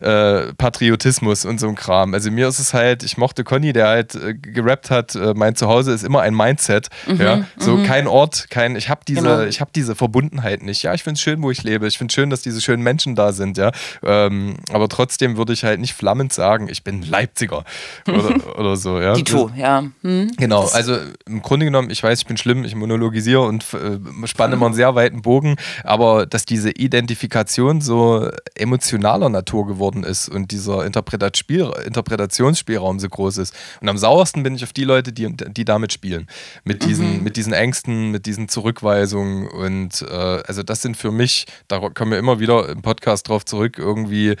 äh, 0.00 0.54
Patriotismus 0.54 1.44
und 1.44 1.60
so 1.60 1.68
ein 1.68 1.74
Kram. 1.74 2.14
Also 2.14 2.30
mir 2.30 2.48
ist 2.48 2.58
es 2.60 2.72
halt, 2.72 3.02
ich 3.02 3.18
mochte 3.18 3.44
Conny, 3.44 3.74
der 3.74 3.88
halt 3.88 4.14
äh, 4.14 4.32
gerappt 4.32 4.90
hat, 4.90 5.14
äh, 5.14 5.34
mein 5.34 5.54
Zuhause 5.54 5.92
ist 5.92 6.02
immer 6.02 6.22
ein 6.22 6.34
Mindset. 6.34 6.88
ja? 7.18 7.44
So 7.58 7.76
kein 7.82 8.06
Ort, 8.06 8.46
kein, 8.48 8.74
ich 8.74 8.88
habe 8.88 9.02
diese, 9.06 9.20
Genau. 9.20 9.42
ich 9.42 9.60
habe 9.60 9.70
diese 9.74 9.94
Verbundenheit 9.94 10.62
nicht. 10.62 10.82
Ja, 10.82 10.94
ich 10.94 11.02
finde 11.02 11.16
es 11.16 11.20
schön, 11.20 11.42
wo 11.42 11.50
ich 11.50 11.62
lebe. 11.62 11.86
Ich 11.86 11.98
finde 11.98 12.14
schön, 12.14 12.30
dass 12.30 12.40
diese 12.40 12.62
schönen 12.62 12.82
Menschen 12.82 13.14
da 13.14 13.32
sind, 13.32 13.58
ja. 13.58 13.70
Ähm, 14.02 14.54
aber 14.72 14.88
trotzdem 14.88 15.36
würde 15.36 15.52
ich 15.52 15.62
halt 15.64 15.78
nicht 15.78 15.92
flammend 15.92 16.32
sagen, 16.32 16.68
ich 16.70 16.84
bin 16.84 17.02
Leipziger 17.02 17.64
oder, 18.08 18.58
oder 18.58 18.76
so, 18.76 18.98
ja. 18.98 19.12
Dito, 19.12 19.50
ja. 19.54 19.84
Hm? 20.02 20.30
Genau, 20.38 20.66
also 20.72 20.96
im 21.26 21.42
Grunde 21.42 21.66
genommen, 21.66 21.90
ich 21.90 22.02
weiß, 22.02 22.20
ich 22.20 22.26
bin 22.26 22.38
schlimm, 22.38 22.64
ich 22.64 22.74
monologisiere 22.74 23.42
und 23.42 23.64
äh, 23.74 24.26
spanne 24.26 24.54
immer 24.54 24.66
einen 24.66 24.74
sehr 24.74 24.94
weiten 24.94 25.20
Bogen, 25.20 25.56
aber 25.84 26.24
dass 26.24 26.46
diese 26.46 26.70
Identifikation 26.70 27.57
so 27.80 28.30
emotionaler 28.54 29.28
Natur 29.28 29.66
geworden 29.66 30.04
ist 30.04 30.28
und 30.28 30.50
dieser 30.50 30.84
Interpretationsspiel, 30.84 31.70
Interpretationsspielraum 31.84 32.98
so 33.00 33.08
groß 33.08 33.38
ist. 33.38 33.54
Und 33.80 33.88
am 33.88 33.98
sauersten 33.98 34.42
bin 34.42 34.54
ich 34.54 34.64
auf 34.64 34.72
die 34.72 34.84
Leute, 34.84 35.12
die, 35.12 35.28
die 35.34 35.64
damit 35.64 35.92
spielen. 35.92 36.26
Mit 36.64 36.84
diesen, 36.84 37.22
mit 37.22 37.36
diesen 37.36 37.52
Ängsten, 37.52 38.10
mit 38.10 38.26
diesen 38.26 38.48
Zurückweisungen 38.48 39.48
und 39.48 40.02
äh, 40.02 40.14
also 40.14 40.62
das 40.62 40.82
sind 40.82 40.96
für 40.96 41.10
mich, 41.10 41.46
da 41.68 41.80
kommen 41.90 42.12
wir 42.12 42.18
immer 42.18 42.40
wieder 42.40 42.68
im 42.68 42.82
Podcast 42.82 43.28
drauf 43.28 43.44
zurück, 43.44 43.78
irgendwie 43.78 44.36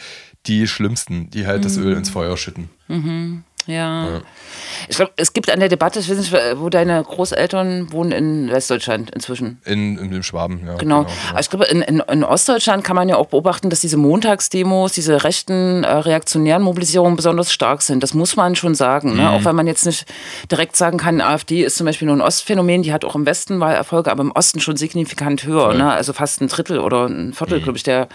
die 0.46 0.66
Schlimmsten, 0.66 1.30
die 1.30 1.46
halt 1.46 1.64
das 1.64 1.76
Öl 1.76 1.96
ins 1.96 2.10
Feuer 2.10 2.36
schütten. 2.36 2.70
Ja. 3.68 4.22
Ich 4.88 4.96
glaube, 4.96 5.12
es 5.16 5.34
gibt 5.34 5.50
an 5.50 5.60
der 5.60 5.68
Debatte, 5.68 6.00
ich 6.00 6.08
weiß 6.08 6.16
nicht, 6.16 6.34
wo 6.56 6.70
deine 6.70 7.02
Großeltern 7.02 7.92
wohnen 7.92 8.12
in 8.12 8.50
Westdeutschland 8.50 9.10
inzwischen. 9.10 9.60
In, 9.66 9.98
in 9.98 10.10
dem 10.10 10.22
Schwaben, 10.22 10.62
ja. 10.66 10.76
Genau. 10.76 11.06
Aber 11.30 11.40
ich 11.40 11.50
glaube, 11.50 11.66
in, 11.66 11.82
in, 11.82 12.00
in 12.00 12.24
Ostdeutschland 12.24 12.82
kann 12.82 12.96
man 12.96 13.08
ja 13.08 13.16
auch 13.16 13.26
beobachten, 13.26 13.68
dass 13.68 13.80
diese 13.80 13.98
Montagsdemos, 13.98 14.92
diese 14.92 15.22
rechten 15.24 15.84
äh, 15.84 15.92
reaktionären 15.92 16.62
Mobilisierungen 16.62 17.16
besonders 17.16 17.52
stark 17.52 17.82
sind. 17.82 18.02
Das 18.02 18.14
muss 18.14 18.36
man 18.36 18.56
schon 18.56 18.74
sagen. 18.74 19.16
Ne? 19.16 19.30
Auch 19.30 19.44
wenn 19.44 19.54
man 19.54 19.66
jetzt 19.66 19.84
nicht 19.84 20.06
direkt 20.50 20.76
sagen 20.76 20.96
kann, 20.96 21.20
AfD 21.20 21.62
ist 21.62 21.76
zum 21.76 21.84
Beispiel 21.84 22.06
nur 22.06 22.16
ein 22.16 22.22
Ostphänomen, 22.22 22.82
die 22.82 22.92
hat 22.92 23.04
auch 23.04 23.14
im 23.14 23.26
Westen 23.26 23.60
Wahlerfolge, 23.60 24.10
aber 24.10 24.22
im 24.22 24.32
Osten 24.32 24.60
schon 24.60 24.76
signifikant 24.76 25.44
höher. 25.44 25.74
Ne? 25.74 25.92
Also 25.92 26.14
fast 26.14 26.40
ein 26.40 26.48
Drittel 26.48 26.78
oder 26.78 27.06
ein 27.06 27.34
Viertel, 27.34 27.60
glaube 27.60 27.76
ich, 27.76 27.82
der 27.82 28.08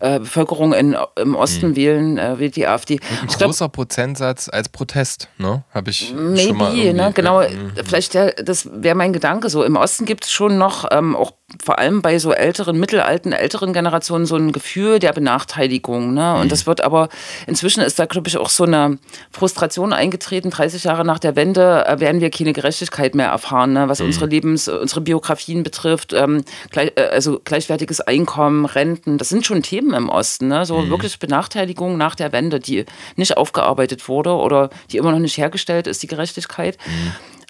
äh, 0.00 0.18
Bevölkerung 0.20 0.72
in, 0.72 0.96
im 1.16 1.34
Osten 1.34 1.76
wählen, 1.76 2.16
äh, 2.16 2.38
wählt 2.38 2.56
die 2.56 2.66
AfD. 2.66 2.94
Ein 2.94 3.28
Ich 3.28 3.36
glaub, 3.36 3.50
großer 3.50 3.68
Prozentsatz 3.68 4.48
als 4.48 4.68
Protest, 4.78 5.28
ne? 5.38 5.64
Habe 5.74 5.90
ich 5.90 6.14
Maybe, 6.14 6.38
schon 6.38 6.56
mal 6.56 6.72
ne? 6.72 7.10
Genau, 7.12 7.42
vielleicht 7.84 8.14
der, 8.14 8.32
das 8.34 8.68
wäre 8.72 8.94
mein 8.94 9.12
Gedanke 9.12 9.50
so. 9.50 9.64
Im 9.64 9.74
Osten 9.74 10.04
gibt 10.04 10.24
es 10.24 10.30
schon 10.30 10.56
noch, 10.56 10.86
ähm, 10.92 11.16
auch 11.16 11.32
vor 11.64 11.78
allem 11.78 12.02
bei 12.02 12.18
so 12.18 12.32
älteren, 12.32 12.78
mittelalten, 12.78 13.32
älteren 13.32 13.72
Generationen, 13.72 14.26
so 14.26 14.36
ein 14.36 14.52
Gefühl 14.52 14.98
der 14.98 15.14
Benachteiligung. 15.14 16.12
Ne? 16.12 16.34
Und 16.34 16.52
das 16.52 16.66
wird 16.66 16.82
aber, 16.82 17.08
inzwischen 17.46 17.80
ist 17.80 17.98
da, 17.98 18.04
glaube 18.04 18.28
ich, 18.28 18.36
auch 18.36 18.50
so 18.50 18.64
eine 18.64 18.98
Frustration 19.30 19.94
eingetreten. 19.94 20.50
30 20.50 20.84
Jahre 20.84 21.06
nach 21.06 21.18
der 21.18 21.36
Wende 21.36 21.86
äh, 21.86 22.00
werden 22.00 22.20
wir 22.20 22.28
keine 22.30 22.52
Gerechtigkeit 22.52 23.14
mehr 23.14 23.28
erfahren, 23.28 23.72
ne? 23.72 23.88
was 23.88 24.02
unsere 24.02 24.26
Lebens-, 24.26 24.68
unsere 24.68 25.00
Biografien 25.00 25.62
betrifft. 25.62 26.12
Ähm, 26.12 26.44
gleich, 26.70 26.92
äh, 26.96 27.08
also 27.12 27.40
gleichwertiges 27.42 28.02
Einkommen, 28.02 28.66
Renten, 28.66 29.16
das 29.16 29.30
sind 29.30 29.46
schon 29.46 29.62
Themen 29.62 29.94
im 29.94 30.10
Osten. 30.10 30.48
Ne? 30.48 30.66
So 30.66 30.90
wirklich 30.90 31.18
Benachteiligung 31.18 31.96
nach 31.96 32.14
der 32.14 32.32
Wende, 32.32 32.60
die 32.60 32.84
nicht 33.16 33.38
aufgearbeitet 33.38 34.06
wurde 34.06 34.32
oder 34.34 34.68
die 34.92 34.98
immer 34.98 35.12
noch 35.12 35.18
nicht 35.18 35.38
hergestellt 35.38 35.86
ist, 35.86 36.02
die 36.02 36.08
Gerechtigkeit. 36.08 36.76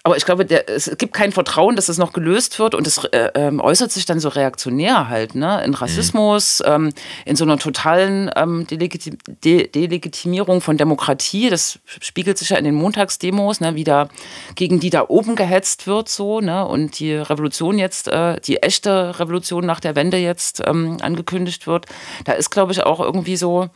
Aber 0.09 0.17
ich 0.17 0.25
glaube, 0.25 0.43
der, 0.43 0.67
es 0.67 0.89
gibt 0.97 1.13
kein 1.13 1.31
Vertrauen, 1.31 1.75
dass 1.75 1.85
das 1.85 1.99
noch 1.99 2.13
gelöst 2.13 2.57
wird 2.57 2.73
und 2.73 2.87
es 2.87 3.03
äh, 3.03 3.29
ähm, 3.35 3.59
äußert 3.59 3.91
sich 3.91 4.07
dann 4.07 4.19
so 4.19 4.29
reaktionär 4.29 5.07
halt, 5.07 5.35
ne? 5.35 5.63
In 5.63 5.75
Rassismus, 5.75 6.63
ähm, 6.65 6.91
in 7.25 7.35
so 7.35 7.43
einer 7.45 7.59
totalen 7.59 8.31
ähm, 8.35 8.65
Delegiti 8.65 9.15
De 9.43 9.67
Delegitimierung 9.67 10.61
von 10.61 10.77
Demokratie. 10.77 11.51
Das 11.51 11.77
spiegelt 12.01 12.39
sich 12.39 12.49
ja 12.49 12.57
in 12.57 12.63
den 12.65 12.73
Montagsdemos, 12.73 13.61
ne? 13.61 13.75
Wie 13.75 13.83
da 13.83 14.09
gegen 14.55 14.79
die 14.79 14.89
da 14.89 15.05
oben 15.07 15.35
gehetzt 15.35 15.85
wird, 15.85 16.09
so, 16.09 16.41
ne? 16.41 16.65
Und 16.65 16.97
die 16.97 17.13
Revolution 17.13 17.77
jetzt, 17.77 18.07
äh, 18.07 18.41
die 18.41 18.63
echte 18.63 19.19
Revolution 19.19 19.63
nach 19.63 19.79
der 19.79 19.95
Wende 19.95 20.17
jetzt 20.17 20.63
ähm, 20.65 20.97
angekündigt 21.01 21.67
wird. 21.67 21.85
Da 22.25 22.31
ist, 22.31 22.49
glaube 22.49 22.71
ich, 22.71 22.81
auch 22.81 22.99
irgendwie 22.99 23.37
so, 23.37 23.69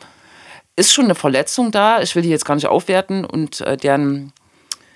ist 0.76 0.94
schon 0.94 1.06
eine 1.06 1.16
Verletzung 1.16 1.70
da. 1.70 2.02
Ich 2.02 2.16
will 2.16 2.24
die 2.24 2.30
jetzt 2.30 2.46
gar 2.46 2.56
nicht 2.56 2.66
aufwerten 2.66 3.24
und 3.24 3.62
äh, 3.62 3.78
deren 3.78 4.34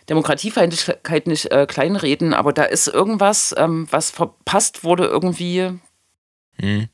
Demokratiefeindlichkeit 0.09 1.27
nicht 1.27 1.51
äh, 1.51 1.65
kleinreden, 1.65 2.33
aber 2.33 2.53
da 2.53 2.63
ist 2.63 2.87
irgendwas, 2.87 3.53
ähm, 3.57 3.87
was 3.91 4.11
verpasst 4.11 4.83
wurde, 4.83 5.05
irgendwie 5.05 5.79
Hm, 6.59 6.87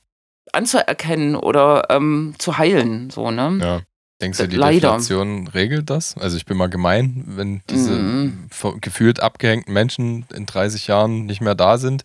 anzuerkennen 0.51 1.35
oder 1.35 1.87
ähm, 1.89 2.35
zu 2.37 2.57
heilen. 2.57 3.09
So, 3.09 3.31
ne? 3.31 3.59
ja. 3.61 3.81
Denkst 4.23 4.37
du, 4.39 4.47
die 4.47 4.55
Leider. 4.55 4.79
Deflation 4.91 5.47
regelt 5.47 5.89
das? 5.89 6.15
Also 6.17 6.37
ich 6.37 6.45
bin 6.45 6.57
mal 6.57 6.69
gemein, 6.69 7.23
wenn 7.27 7.61
diese 7.69 7.91
Mhm. 7.91 8.47
gefühlt 8.81 9.21
abgehängten 9.21 9.73
Menschen 9.73 10.25
in 10.33 10.45
30 10.45 10.87
Jahren 10.87 11.25
nicht 11.25 11.41
mehr 11.41 11.55
da 11.55 11.77
sind. 11.77 12.03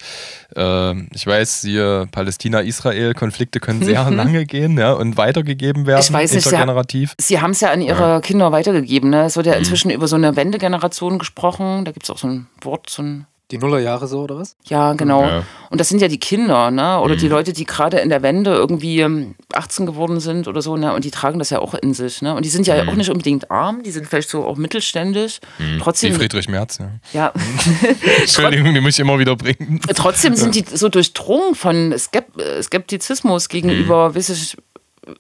Äh, 0.57 0.95
ich 1.14 1.27
weiß, 1.27 1.61
hier 1.62 2.09
Palästina-Israel-Konflikte 2.11 3.61
können 3.61 3.83
sehr 3.83 4.11
lange 4.11 4.47
gehen 4.47 4.77
ja, 4.79 4.93
und 4.93 5.16
weitergegeben 5.16 5.87
werden, 5.87 6.01
Ich 6.01 6.12
weiß 6.12 6.33
nicht, 6.33 6.45
intergenerativ. 6.47 7.14
Sie 7.19 7.41
haben 7.41 7.53
es 7.53 7.61
ja 7.61 7.71
an 7.71 7.81
ihre 7.81 8.21
Kinder 8.21 8.53
weitergegeben. 8.53 9.11
Ne? 9.11 9.25
Es 9.25 9.37
wird 9.37 9.47
ja 9.47 9.55
inzwischen 9.55 9.91
über 9.91 10.09
so 10.09 10.16
eine 10.16 10.37
Wendegeneration 10.37 11.19
gesprochen. 11.19 11.85
Da 11.85 11.93
gibt 11.93 12.05
es 12.05 12.11
auch 12.11 12.19
so 12.19 12.27
ein 12.27 12.47
Wort, 12.62 12.91
so 12.91 13.03
ein 13.03 13.27
Die 13.51 13.57
Nullerjahre 13.59 14.07
so, 14.07 14.20
oder 14.20 14.36
was? 14.36 14.57
Ja, 14.66 14.92
genau. 14.92 15.22
Ja. 15.22 15.42
Und 15.70 15.80
das 15.80 15.88
sind 15.88 16.03
ja 16.03 16.09
die 16.09 16.18
Kinder, 16.18 16.70
ne? 16.70 17.01
Oder 17.01 17.14
Mhm. 17.14 17.18
die 17.18 17.28
Leute, 17.28 17.53
die 17.55 17.64
gerade 17.64 17.96
in 17.99 18.11
der 18.11 18.20
Wende 18.22 18.53
irgendwie 18.55 19.01
ähm, 19.01 19.36
18 19.55 19.86
geworden 19.86 20.20
sind 20.20 20.49
oder 20.49 20.61
so, 20.61 20.76
ne? 20.76 20.92
Und 20.92 21.05
die 21.07 21.11
tragen 21.11 21.38
das 21.38 21.49
ja 21.49 21.59
auch 21.61 21.72
in 21.72 21.94
sich, 21.94 22.20
ne? 22.20 22.34
Und 22.34 22.44
die 22.44 22.51
sind 22.51 22.66
ja 22.66 22.82
Mhm. 22.84 22.90
auch 22.90 22.94
nicht 22.94 23.09
unbedingt 23.11 23.51
arm, 23.51 23.82
die 23.82 23.90
sind 23.90 24.07
vielleicht 24.07 24.28
so 24.28 24.44
auch 24.44 24.57
mittelständisch. 24.59 25.40
Wie 25.57 25.78
Trotzdem, 25.78 26.14
Friedrich 26.14 26.49
Merz, 26.49 26.78
ja. 26.78 26.90
ja, 27.14 27.32
Entschuldigung, 28.20 28.74
die 28.74 28.80
muss 28.80 28.94
ich 28.94 29.01
immer 29.01 29.18
wieder 29.18 29.34
bringen. 29.36 29.80
trotzdem 29.94 30.34
sind 30.34 30.55
die 30.55 30.64
so 30.70 30.88
durchdrungen 30.90 31.55
von 31.55 31.94
Skep 31.99 32.38
äh, 32.40 32.62
Skeptizismus 32.62 33.49
gegenüber, 33.49 34.11
Mhm. 34.11 34.14
weiß 34.14 34.28
ich, 34.30 34.57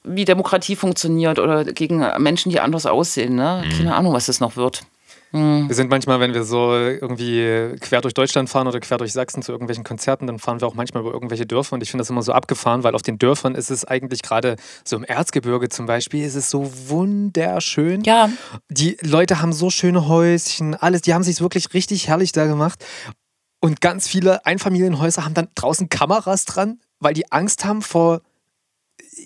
wie 0.04 0.26
Demokratie 0.26 0.76
funktioniert 0.76 1.38
oder 1.38 1.64
gegen 1.64 2.04
Menschen, 2.18 2.50
die 2.50 2.60
anders 2.60 2.84
aussehen, 2.84 3.36
ne? 3.36 3.64
Mhm. 3.64 3.76
Keine 3.78 3.94
Ahnung, 3.94 4.12
was 4.12 4.26
das 4.26 4.38
noch 4.40 4.56
wird. 4.56 4.82
Wir 5.30 5.74
sind 5.74 5.90
manchmal, 5.90 6.20
wenn 6.20 6.32
wir 6.32 6.44
so 6.44 6.72
irgendwie 6.72 7.76
quer 7.80 8.00
durch 8.00 8.14
Deutschland 8.14 8.48
fahren 8.48 8.66
oder 8.66 8.80
quer 8.80 8.96
durch 8.96 9.12
Sachsen 9.12 9.42
zu 9.42 9.52
irgendwelchen 9.52 9.84
Konzerten, 9.84 10.26
dann 10.26 10.38
fahren 10.38 10.60
wir 10.60 10.66
auch 10.66 10.74
manchmal 10.74 11.02
über 11.02 11.12
irgendwelche 11.12 11.44
Dörfer 11.44 11.74
und 11.74 11.82
ich 11.82 11.90
finde 11.90 12.02
das 12.02 12.10
immer 12.10 12.22
so 12.22 12.32
abgefahren, 12.32 12.82
weil 12.82 12.94
auf 12.94 13.02
den 13.02 13.18
Dörfern 13.18 13.54
ist 13.54 13.70
es 13.70 13.84
eigentlich 13.84 14.22
gerade 14.22 14.56
so 14.84 14.96
im 14.96 15.04
Erzgebirge 15.04 15.68
zum 15.68 15.86
Beispiel, 15.86 16.24
ist 16.24 16.34
es 16.34 16.48
so 16.48 16.70
wunderschön. 16.88 18.02
Ja. 18.04 18.30
Die 18.70 18.96
Leute 19.02 19.42
haben 19.42 19.52
so 19.52 19.68
schöne 19.68 20.08
Häuschen, 20.08 20.74
alles, 20.74 21.02
die 21.02 21.12
haben 21.12 21.22
sich 21.22 21.40
wirklich 21.40 21.74
richtig 21.74 22.08
herrlich 22.08 22.32
da 22.32 22.46
gemacht. 22.46 22.84
Und 23.60 23.80
ganz 23.80 24.08
viele 24.08 24.46
Einfamilienhäuser 24.46 25.24
haben 25.24 25.34
dann 25.34 25.48
draußen 25.54 25.88
Kameras 25.88 26.44
dran, 26.44 26.80
weil 27.00 27.12
die 27.12 27.30
Angst 27.32 27.64
haben 27.64 27.82
vor. 27.82 28.22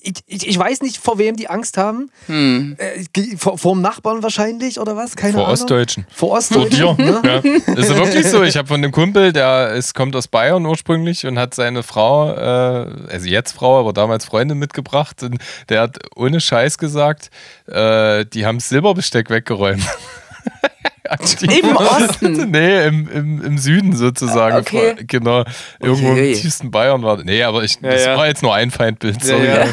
Ich, 0.04 0.14
ich, 0.26 0.48
ich 0.48 0.58
weiß 0.58 0.82
nicht, 0.82 0.96
vor 0.98 1.18
wem 1.18 1.36
die 1.36 1.48
Angst 1.48 1.78
haben. 1.78 2.10
Hm. 2.26 2.76
Äh, 2.78 3.36
vor, 3.36 3.56
vor 3.56 3.74
dem 3.74 3.82
Nachbarn 3.82 4.22
wahrscheinlich 4.22 4.80
oder 4.80 4.96
was? 4.96 5.14
Keine 5.14 5.34
Vor 5.34 5.42
Ahnung. 5.42 5.52
Ostdeutschen. 5.52 6.06
Vor 6.10 6.28
Vor 6.30 6.38
Ostdeutschen. 6.38 6.96
dir. 6.96 7.04
ne? 7.04 7.22
Ja. 7.24 7.74
Das 7.74 7.88
ist 7.88 7.96
wirklich 7.96 8.26
so. 8.26 8.42
Ich 8.42 8.56
habe 8.56 8.66
von 8.66 8.78
einem 8.78 8.90
Kumpel, 8.92 9.32
der 9.32 9.70
ist, 9.72 9.94
kommt 9.94 10.16
aus 10.16 10.28
Bayern 10.28 10.66
ursprünglich 10.66 11.24
und 11.26 11.38
hat 11.38 11.54
seine 11.54 11.82
Frau, 11.82 12.32
äh, 12.32 13.12
also 13.12 13.26
jetzt 13.26 13.52
Frau, 13.52 13.78
aber 13.78 13.92
damals 13.92 14.24
Freundin 14.24 14.58
mitgebracht. 14.58 15.22
Und 15.22 15.38
der 15.68 15.82
hat 15.82 15.98
ohne 16.16 16.40
Scheiß 16.40 16.78
gesagt, 16.78 17.30
äh, 17.66 18.24
die 18.26 18.44
haben 18.44 18.58
Silberbesteck 18.60 19.30
weggeräumt. 19.30 19.82
Aktiv. 21.12 21.62
Im 21.62 21.76
Osten? 21.76 22.50
Nee, 22.50 22.86
im, 22.86 23.08
im, 23.08 23.42
im 23.44 23.58
Süden 23.58 23.94
sozusagen. 23.94 24.56
Okay. 24.56 24.94
Genau. 25.06 25.44
Irgendwo 25.80 26.10
Okay. 26.12 26.32
im 26.32 26.38
tiefsten 26.38 26.70
Bayern 26.70 27.02
war. 27.02 27.22
Nee, 27.22 27.42
aber 27.42 27.62
ich, 27.64 27.78
Ja, 27.82 27.90
das 27.90 28.04
ja. 28.04 28.16
war 28.16 28.26
jetzt 28.26 28.42
nur 28.42 28.54
ein 28.54 28.70
Feindbild. 28.70 29.22
Ja, 29.22 29.28
Sorry. 29.28 29.46
ja. 29.46 29.66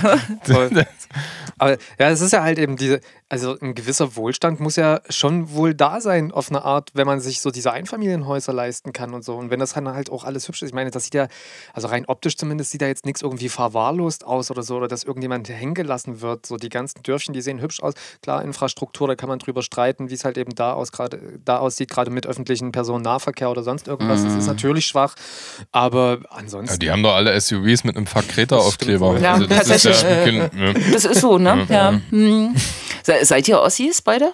Voll. 0.44 0.70
Aber 1.58 1.72
ja, 2.00 2.10
es 2.10 2.22
ist 2.22 2.32
ja 2.32 2.42
halt 2.44 2.58
eben 2.58 2.78
diese, 2.78 3.02
also 3.30 3.56
ein 3.62 3.76
gewisser 3.76 4.16
Wohlstand 4.16 4.60
muss 4.60 4.76
ja 4.76 5.02
schon 5.10 5.52
wohl 5.52 5.76
da 5.76 6.02
sein 6.02 6.32
auf 6.32 6.50
eine 6.50 6.66
Art, 6.66 6.90
wenn 6.96 7.06
man 7.06 7.20
sich 7.20 7.42
so 7.42 7.52
diese 7.52 7.72
Einfamilienhäuser 7.72 8.54
leisten 8.54 8.92
kann 8.92 9.14
und 9.14 9.24
so. 9.24 9.36
Und 9.36 9.52
wenn 9.52 9.60
das 9.60 9.74
dann 9.74 9.88
halt 9.88 10.10
auch 10.10 10.24
alles 10.24 10.48
hübsch 10.48 10.64
ist. 10.64 10.70
Ich 10.70 10.74
meine, 10.74 10.90
das 10.90 11.04
sieht 11.04 11.14
ja, 11.14 11.28
also 11.74 11.88
rein 11.90 12.06
optisch 12.08 12.38
zumindest, 12.38 12.72
sieht 12.72 12.82
da 12.82 12.88
jetzt 12.88 13.06
nichts 13.06 13.22
irgendwie 13.22 13.50
verwahrlost 13.50 14.26
aus 14.26 14.50
oder 14.50 14.64
so, 14.64 14.78
oder 14.78 14.88
dass 14.88 15.04
irgendjemand 15.04 15.48
hängen 15.48 15.76
gelassen 15.76 16.22
wird. 16.22 16.48
So 16.48 16.58
die 16.58 16.70
ganzen 16.70 17.04
Dörfchen, 17.04 17.34
die 17.36 17.42
sehen 17.42 17.62
hübsch 17.62 17.84
aus. 17.84 17.94
Klar, 18.24 18.44
Infrastruktur, 18.44 19.08
da 19.08 19.16
kann 19.16 19.30
man 19.30 19.38
drüber 19.38 19.62
streiten, 19.62 20.10
wie 20.10 20.16
es 20.16 20.26
halt 20.26 20.40
eben 20.40 20.56
da, 20.56 20.74
aus, 20.74 20.92
gerade, 20.92 21.40
da 21.46 21.60
aussieht, 21.60 21.92
gerade 21.92 22.10
mit 22.10 22.26
öffentlichen 22.26 22.72
Personennahverkehr 22.72 23.52
oder 23.52 23.62
sonst 23.62 23.88
irgendwas. 23.88 24.24
Das 24.24 24.34
ist 24.34 24.48
natürlich 24.48 24.88
schwach. 24.88 25.14
Aber 25.72 26.20
ansonsten. 26.30 26.74
Ja, 26.74 26.78
die 26.80 26.92
haben 26.92 27.04
doch 27.04 27.14
alle 27.14 27.40
SUVs 27.40 27.84
mit 27.84 27.96
einem 27.96 28.08
Fuck 28.08 28.28
Kreta-Aufkleber. 28.28 29.20
Ja, 29.20 29.34
Also 29.34 29.46
das 29.46 29.70
ist 29.70 29.84
tatsächlich. 29.84 30.36
ja, 30.36 30.66
ja. 30.66 30.74
Das 30.92 31.06
ist 31.06 31.22
so, 31.22 31.38
ne? 31.38 31.68
Ja. 31.70 32.02
Hm. 32.10 32.56
Se- 33.20 33.26
Seid 33.26 33.48
ihr 33.48 33.62
Ossis 33.62 34.02
beide? 34.02 34.34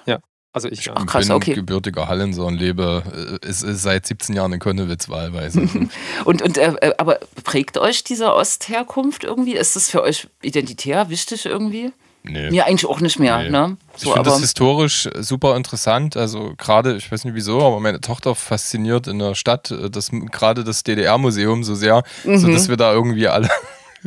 Also 0.53 0.69
ich, 0.69 0.85
ja. 0.85 0.93
Ach, 0.95 1.05
krass, 1.05 1.27
bin 1.27 1.35
okay. 1.35 1.53
gebürtiger 1.53 2.07
Hallenser 2.07 2.45
und 2.45 2.55
lebe 2.55 3.39
äh, 3.43 3.45
ist, 3.45 3.61
ist 3.63 3.81
seit 3.81 4.05
17 4.05 4.33
Jahren 4.37 4.53
in 4.53 4.59
Konnewitz 4.61 5.09
wahlweise. 5.09 5.67
Und, 6.23 6.41
und 6.41 6.57
äh, 6.57 6.73
äh, 6.79 6.93
aber 6.97 7.19
prägt 7.43 7.77
euch 7.77 8.05
diese 8.05 8.33
Ostherkunft 8.33 9.25
irgendwie? 9.25 9.55
Ist 9.57 9.75
das 9.75 9.89
für 9.89 10.01
euch 10.01 10.27
identitär 10.41 11.09
wichtig 11.09 11.45
irgendwie? 11.45 11.91
nee. 12.23 12.49
Mir 12.49 12.65
eigentlich 12.65 12.89
auch 12.89 13.01
nicht 13.01 13.19
mehr, 13.19 13.37
Nee. 13.43 13.49
ne? 13.51 13.77
ich 13.97 14.01
So, 14.03 14.13
finde 14.13 14.21
aber 14.21 14.29
das 14.31 14.39
historisch 14.39 15.07
super 15.19 15.55
interessant. 15.57 16.17
Also 16.17 16.53
gerade, 16.57 16.95
ich 16.95 17.11
weiß 17.11 17.23
nicht 17.25 17.35
wieso, 17.35 17.61
aber 17.61 17.79
meine 17.81 18.01
Tochter 18.01 18.33
fasziniert 18.33 19.05
in 19.07 19.19
der 19.19 19.35
Stadt 19.35 19.69
äh, 19.71 19.89
das 19.91 20.09
gerade 20.31 20.63
das 20.63 20.83
DDR-Museum 20.83 21.63
so 21.65 21.75
sehr, 21.75 22.01
Mhm. 22.23 22.37
sodass 22.39 22.67
wir 22.69 22.77
da 22.77 22.93
irgendwie 22.93 23.27
alle 23.27 23.49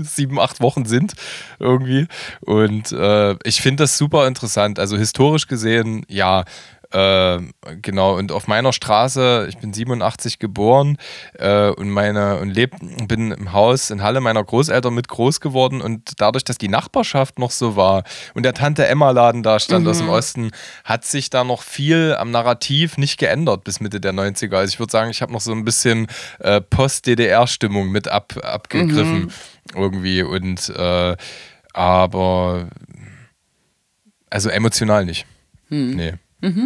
sieben, 0.02 0.38
acht 0.38 0.60
Wochen 0.60 0.84
sind 0.84 1.14
irgendwie. 1.58 2.06
Und 2.40 2.92
äh, 2.92 3.36
ich 3.44 3.60
finde 3.60 3.84
das 3.84 3.98
super 3.98 4.26
interessant. 4.26 4.78
Also 4.78 4.96
historisch 4.96 5.46
gesehen, 5.46 6.04
ja. 6.08 6.44
Äh, 6.90 7.40
genau, 7.82 8.16
und 8.16 8.32
auf 8.32 8.46
meiner 8.46 8.72
Straße, 8.72 9.46
ich 9.50 9.58
bin 9.58 9.74
87 9.74 10.38
geboren 10.38 10.96
äh, 11.34 11.68
und 11.68 11.90
meine 11.90 12.38
und 12.38 12.48
leb, 12.48 12.76
bin 13.06 13.30
im 13.30 13.52
Haus 13.52 13.90
in 13.90 14.02
Halle 14.02 14.22
meiner 14.22 14.42
Großeltern 14.42 14.94
mit 14.94 15.06
groß 15.06 15.40
geworden 15.40 15.82
und 15.82 16.12
dadurch, 16.16 16.44
dass 16.44 16.56
die 16.56 16.68
Nachbarschaft 16.68 17.38
noch 17.38 17.50
so 17.50 17.76
war 17.76 18.04
und 18.32 18.42
der 18.44 18.54
Tante 18.54 18.86
Emma 18.86 19.10
Laden 19.10 19.42
da 19.42 19.58
stand 19.58 19.86
aus 19.86 19.98
dem 19.98 20.08
Osten, 20.08 20.50
hat 20.82 21.04
sich 21.04 21.28
da 21.28 21.44
noch 21.44 21.60
viel 21.60 22.16
am 22.18 22.30
Narrativ 22.30 22.96
nicht 22.96 23.18
geändert 23.18 23.64
bis 23.64 23.80
Mitte 23.80 24.00
der 24.00 24.14
90er. 24.14 24.56
Also 24.56 24.72
ich 24.72 24.78
würde 24.78 24.90
sagen, 24.90 25.10
ich 25.10 25.20
habe 25.20 25.32
noch 25.32 25.42
so 25.42 25.52
ein 25.52 25.66
bisschen 25.66 26.06
äh, 26.38 26.62
Post-DDR-Stimmung 26.62 27.90
mit 27.90 28.08
ab, 28.08 28.32
abgegriffen 28.42 29.30
irgendwie 29.74 30.22
und 30.22 30.68
äh, 30.70 31.16
aber 31.72 32.68
also 34.30 34.48
emotional 34.48 35.04
nicht. 35.04 35.26
Nee. 35.68 36.14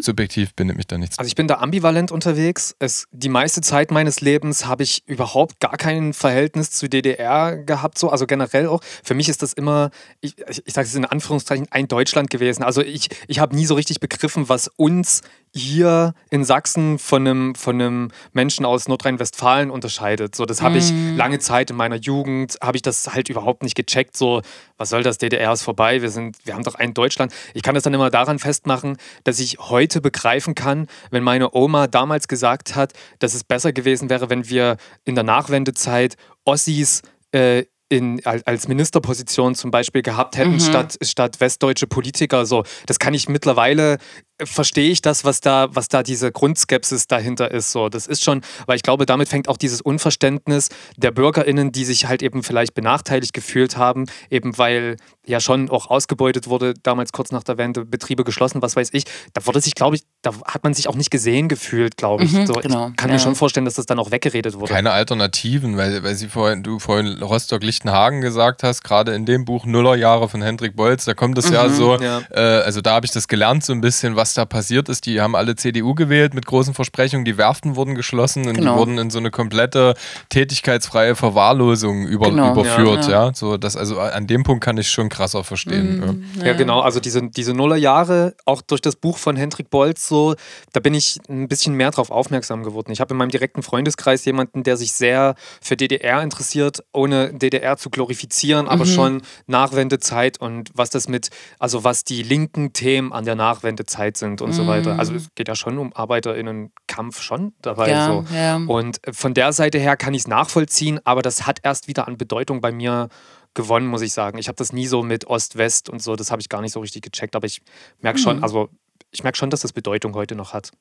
Subjektiv 0.03 0.55
bindet 0.55 0.77
mich 0.77 0.87
da 0.87 0.99
nichts. 0.99 1.19
Also 1.19 1.27
ich 1.27 1.35
bin 1.35 1.49
da 1.49 1.55
ambivalent 1.55 2.13
unterwegs. 2.13 2.77
Es, 2.79 3.07
die 3.11 3.31
meiste 3.31 3.63
Zeit 3.63 3.91
meines 3.91 4.21
Lebens 4.21 4.67
habe 4.67 4.83
ich 4.83 5.03
überhaupt 5.07 5.61
gar 5.61 5.79
kein 5.79 6.13
Verhältnis 6.13 6.73
zu 6.73 6.91
DDR 6.91 7.57
gehabt, 7.57 7.97
so, 7.97 8.11
also 8.11 8.27
generell 8.27 8.67
auch. 8.67 8.83
Für 9.03 9.15
mich 9.15 9.31
ist 9.31 9.41
das 9.41 9.55
immer, 9.55 9.91
ich, 10.21 10.37
ich, 10.47 10.63
ich 10.67 10.75
sage 10.75 10.87
es 10.87 10.95
in 10.95 11.07
Anführungszeichen, 11.07 11.69
ein 11.71 11.89
Deutschland 11.89 12.29
gewesen. 12.29 12.63
Also 12.63 12.83
ich, 12.83 13.09
ich 13.29 13.39
habe 13.39 13.57
nie 13.57 13.65
so 13.65 13.75
richtig 13.75 13.99
begriffen, 14.01 14.51
was 14.51 14.69
uns 14.77 15.23
hier 15.55 16.15
in 16.31 16.45
Sachsen 16.45 16.99
von 16.99 17.27
einem, 17.27 17.55
von 17.55 17.81
einem 17.81 18.11
Menschen 18.33 18.65
aus 18.65 18.89
Nordrhein-Westfalen 18.89 19.71
unterscheidet. 19.71 20.35
So, 20.35 20.47
das 20.47 20.63
habe 20.63 20.79
ich 20.79 20.93
lange 21.15 21.39
Zeit 21.41 21.71
in 21.71 21.77
meiner 21.77 21.97
Jugend, 21.97 22.57
habe 22.63 22.77
ich 22.77 22.83
das 22.83 23.13
halt 23.13 23.29
überhaupt 23.29 23.63
nicht 23.63 23.75
gecheckt. 23.75 24.17
So, 24.17 24.41
was 24.79 24.89
soll 24.89 25.03
das, 25.03 25.19
DDR 25.19 25.53
ist 25.53 25.63
vorbei, 25.63 26.01
wir, 26.01 26.11
sind, 26.11 26.39
wir 26.45 26.55
haben 26.55 26.65
doch 26.65 26.75
ein 26.75 26.95
Deutschland. 26.95 27.35
Ich 27.53 27.63
kann 27.63 27.75
das 27.75 27.85
dann 27.85 27.93
immer 27.93 28.11
daran 28.11 28.39
festmachen, 28.39 28.97
dass 29.25 29.41
ich 29.41 29.59
heute 29.59 30.01
begreifen 30.01 30.55
kann, 30.55 30.87
wenn 31.11 31.23
meine 31.23 31.55
Oma 31.55 31.87
damals 31.87 32.29
gesagt 32.29 32.75
hat, 32.75 32.95
dass 33.19 33.35
es 33.35 33.45
besser 33.45 33.73
gewesen 33.73 34.09
wäre, 34.09 34.31
wenn 34.31 34.49
wir 34.49 34.79
in 35.05 35.15
der 35.15 35.25
Nachwendezeit 35.25 36.17
Ossis 36.45 37.03
äh, 37.33 37.65
in, 37.93 38.25
als 38.25 38.69
Ministerposition 38.69 39.55
zum 39.55 39.71
Beispiel 39.71 40.01
gehabt 40.01 40.39
hätten, 40.39 40.59
statt, 40.61 40.97
statt 41.03 41.41
westdeutsche 41.41 41.87
Politiker. 41.87 42.47
So, 42.47 42.65
das 42.87 42.99
kann 42.99 43.13
ich 43.13 43.29
mittlerweile, 43.29 43.99
verstehe 44.45 44.91
ich 44.91 45.03
das, 45.03 45.25
was 45.25 45.41
da, 45.41 45.69
was 45.73 45.89
da 45.89 46.03
diese 46.03 46.33
Grundskepsis 46.33 47.07
dahinter 47.07 47.51
ist. 47.51 47.73
So, 47.73 47.89
das 47.89 48.07
ist 48.07 48.23
schon, 48.23 48.43
weil 48.67 48.77
ich 48.77 48.83
glaube, 48.83 49.07
damit 49.07 49.29
fängt 49.29 49.49
auch 49.49 49.57
dieses 49.57 49.81
Unverständnis 49.81 50.69
der 50.97 51.11
BürgerInnen, 51.11 51.73
die 51.73 51.85
sich 51.85 52.07
halt 52.07 52.23
eben 52.23 52.43
vielleicht 52.43 52.75
benachteiligt 52.75 53.33
gefühlt 53.33 53.77
haben, 53.77 54.07
eben 54.31 54.57
weil 54.59 54.97
ja 55.27 55.41
schon 55.41 55.71
auch 55.71 55.89
ausgebeutet 55.89 56.49
wurde, 56.49 56.75
damals 56.83 57.13
kurz 57.13 57.31
nach 57.33 57.45
der 57.45 57.59
Wende, 57.59 57.85
Betriebe 57.85 58.25
geschlossen, 58.25 58.63
was 58.63 58.77
weiß 58.77 58.91
ich. 58.93 59.05
Da 59.33 59.47
wurde 59.47 59.61
sich, 59.61 59.75
glaube 59.75 59.97
ich, 59.97 60.03
da 60.23 60.33
hat 60.47 60.63
man 60.63 60.73
sich 60.73 60.89
auch 60.89 60.95
nicht 60.95 61.11
gesehen 61.11 61.49
gefühlt, 61.49 61.97
glaube 61.97 62.23
ich. 62.25 62.33
Mhm, 62.33 62.47
so, 62.47 62.55
genau, 62.55 62.89
Ich 62.91 62.97
kann 62.97 63.09
ja. 63.11 63.15
mir 63.15 63.19
schon 63.21 63.35
vorstellen, 63.35 63.65
dass 63.65 63.75
das 63.75 63.87
dann 63.87 63.99
auch 63.99 64.13
weggeredet 64.13 64.55
wurde. 64.59 64.73
Keine 64.73 64.93
Alternativen, 64.93 65.77
weil, 65.77 66.03
weil 66.05 66.15
sie 66.15 66.29
vorhin, 66.29 66.63
du 66.63 66.79
vorhin 66.79 67.21
Rostock-Lichtenhagen 67.21 68.21
gesagt 68.21 68.63
hast, 68.63 68.85
gerade 68.85 69.15
in 69.15 69.27
dem 69.27 69.45
Buch 69.45 69.67
Nullerjahre 69.67 70.29
von 70.29 70.41
Hendrik 70.41 70.77
Bolz, 70.77 71.05
da 71.05 71.15
kommt 71.15 71.39
es 71.39 71.51
ja 71.51 71.69
so, 71.69 71.97
ja. 71.99 72.23
äh, 72.31 72.41
also 72.63 72.81
da 72.81 72.95
habe 72.95 73.05
ich 73.07 73.13
das 73.13 73.27
gelernt, 73.27 73.65
so 73.65 73.73
ein 73.73 73.81
bisschen, 73.81 74.15
was 74.15 74.35
da 74.35 74.45
passiert 74.45 74.89
ist. 74.89 75.07
Die 75.07 75.21
haben 75.21 75.35
alle 75.35 75.57
CDU 75.57 75.95
gewählt 75.95 76.35
mit 76.35 76.47
großen 76.47 76.73
Versprechungen, 76.73 77.25
die 77.25 77.37
Werften 77.37 77.75
wurden 77.77 77.95
geschlossen 77.95 78.47
und 78.47 78.55
Genau. 78.55 78.75
die 78.75 78.79
wurden 78.79 78.99
in 78.99 79.11
so 79.11 79.19
eine 79.19 79.31
komplette 79.33 79.95
tätigkeitsfreie 80.29 81.15
Verwahrlosung 81.15 82.07
über, 82.07 82.29
Genau, 82.31 82.53
überführt, 82.53 83.07
ja, 83.07 83.27
ja. 83.27 83.35
So, 83.35 83.57
das, 83.57 83.77
also 83.77 83.99
an 83.99 84.27
dem 84.27 84.43
Punkt 84.45 84.63
kann 84.65 84.77
ich 84.79 84.89
schon 84.91 85.09
krasser 85.09 85.45
verstehen. 85.45 86.23
Ja. 86.39 86.47
Ja, 86.47 86.53
genau. 86.55 86.81
Also 86.81 87.01
diese, 87.01 87.23
diese 87.29 87.55
Nullerjahre, 87.55 88.35
auch 88.45 88.63
durch 88.63 88.81
das 88.81 88.97
Buch 88.97 89.19
von 89.19 89.37
Hendrik 89.37 89.71
Bolz, 89.71 90.12
so, 90.13 90.35
da 90.73 90.81
bin 90.81 90.93
ich 90.93 91.19
ein 91.31 91.49
bisschen 91.49 91.75
mehr 91.75 91.91
drauf 91.91 92.11
aufmerksam 92.11 92.63
geworden. 92.63 92.93
Ich 92.93 93.01
habe 93.01 93.15
in 93.15 93.17
meinem 93.17 93.31
direkten 93.31 93.63
Freundeskreis 93.63 94.27
jemanden, 94.27 94.63
der 94.63 94.77
sich 94.77 94.93
sehr 94.93 95.35
für 95.63 95.75
DDR 95.75 96.23
interessiert, 96.23 96.85
ohne 96.93 97.33
DDR 97.33 97.79
zu 97.79 97.89
glorifizieren, 97.89 98.69
aber 98.69 98.85
mhm. 98.85 98.91
schon 98.91 99.23
Nachwendezeit 99.47 100.39
und 100.39 100.71
was 100.75 100.91
das 100.91 101.09
mit, 101.09 101.31
also 101.59 101.83
was 101.83 102.05
die 102.05 102.23
linken 102.23 102.75
Themen 102.75 103.11
an 103.13 103.25
der 103.25 103.37
Nachwendezeit 103.37 104.19
sind 104.19 104.43
und 104.43 104.51
mhm. 104.51 104.55
so 104.55 104.67
weiter. 104.67 104.99
Also 104.99 105.15
es 105.15 105.29
geht 105.35 105.49
ja 105.49 105.57
schon 105.57 105.79
um 105.79 105.95
ArbeiterInnenkampf 105.95 107.23
schon 107.23 107.55
dabei. 107.63 107.91
Ja, 107.91 108.07
so. 108.07 108.25
Ja. 108.35 108.57
Und 108.57 109.01
von 109.13 109.33
der 109.33 109.55
Seite 109.55 109.79
her 109.79 109.97
kann 109.97 110.13
ich 110.13 110.23
es 110.23 110.29
nachvollziehen, 110.29 111.01
aber 111.05 111.23
das 111.23 111.47
hat 111.47 111.61
erst 111.63 111.89
wieder 111.89 112.07
an 112.07 112.19
Bedeutung 112.19 112.61
bei 112.61 112.71
mir 112.71 113.09
gewonnen, 113.55 113.87
muss 113.87 114.03
ich 114.03 114.13
sagen. 114.13 114.39
Ich 114.39 114.49
habe 114.49 114.57
das 114.57 114.73
nie 114.73 114.87
so 114.87 115.03
mit 115.03 115.27
Ost-West 115.27 115.89
und 115.89 116.03
so, 116.03 116.17
das 116.17 116.31
habe 116.31 116.41
ich 116.41 116.49
gar 116.49 116.61
nicht 116.61 116.73
so 116.73 116.81
richtig 116.81 117.03
gecheckt, 117.03 117.35
aber 117.35 117.47
ich 117.47 117.63
merke 118.01 118.19
schon, 118.19 118.39
mhm. 118.39 118.45
also 118.45 118.69
ich 119.13 119.23
merke 119.23 119.39
schon, 119.39 119.51
dass 119.51 119.61
das 119.61 119.73
Bedeutung 119.73 120.15
heute 120.15 120.35
noch 120.35 120.53
hat. 120.53 120.73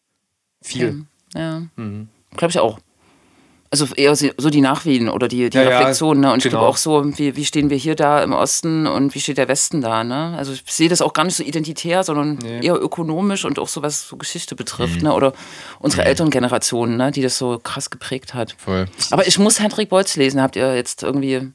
Viel. 0.62 1.06
Ja. 1.36 1.64
Mhm. 1.76 2.10
glaube 2.36 2.52
ich 2.52 2.60
auch. 2.60 2.80
Also 3.74 3.88
eher 3.96 4.14
so 4.18 4.50
die 4.50 4.60
Nachwehen 4.60 5.08
oder 5.08 5.30
die, 5.30 5.50
die 5.50 5.58
ja, 5.58 5.64
Reflexion. 5.64 6.20
Ne? 6.20 6.34
Und 6.34 6.40
ich 6.40 6.44
genau. 6.44 6.60
glaube 6.60 6.68
auch 6.68 6.76
so, 6.76 7.18
wie, 7.18 7.38
wie 7.38 7.46
stehen 7.46 7.70
wir 7.70 7.78
hier 7.78 7.96
da 7.96 8.22
im 8.22 8.34
Osten 8.34 8.86
und 8.86 9.16
wie 9.16 9.22
steht 9.22 9.38
der 9.38 9.48
Westen 9.48 9.80
da? 9.80 10.04
Ne? 10.04 10.36
Also 10.38 10.52
ich 10.52 10.64
sehe 10.68 10.90
das 10.90 11.02
auch 11.02 11.14
gar 11.14 11.24
nicht 11.24 11.38
so 11.38 11.44
identitär, 11.44 12.04
sondern 12.04 12.38
nee. 12.44 12.66
eher 12.66 12.76
ökonomisch 12.76 13.46
und 13.46 13.60
auch 13.60 13.70
so 13.70 13.82
was 13.82 14.10
so 14.10 14.18
Geschichte 14.18 14.56
betrifft. 14.58 14.98
Mhm. 14.98 15.04
Ne? 15.04 15.14
Oder 15.14 15.32
unsere 15.80 16.02
mhm. 16.02 16.10
Elterngeneration, 16.10 16.98
ne? 16.98 17.12
die 17.12 17.22
das 17.22 17.38
so 17.38 17.60
krass 17.64 17.90
geprägt 17.90 18.34
hat. 18.34 18.56
Voll. 18.58 18.88
Aber 19.10 19.26
ich 19.26 19.40
muss 19.40 19.62
Hendrik 19.62 19.88
Bolz 19.88 20.18
lesen. 20.18 20.42
Habt 20.42 20.58
ihr 20.58 20.76
jetzt 20.76 21.02
irgendwie 21.02 21.54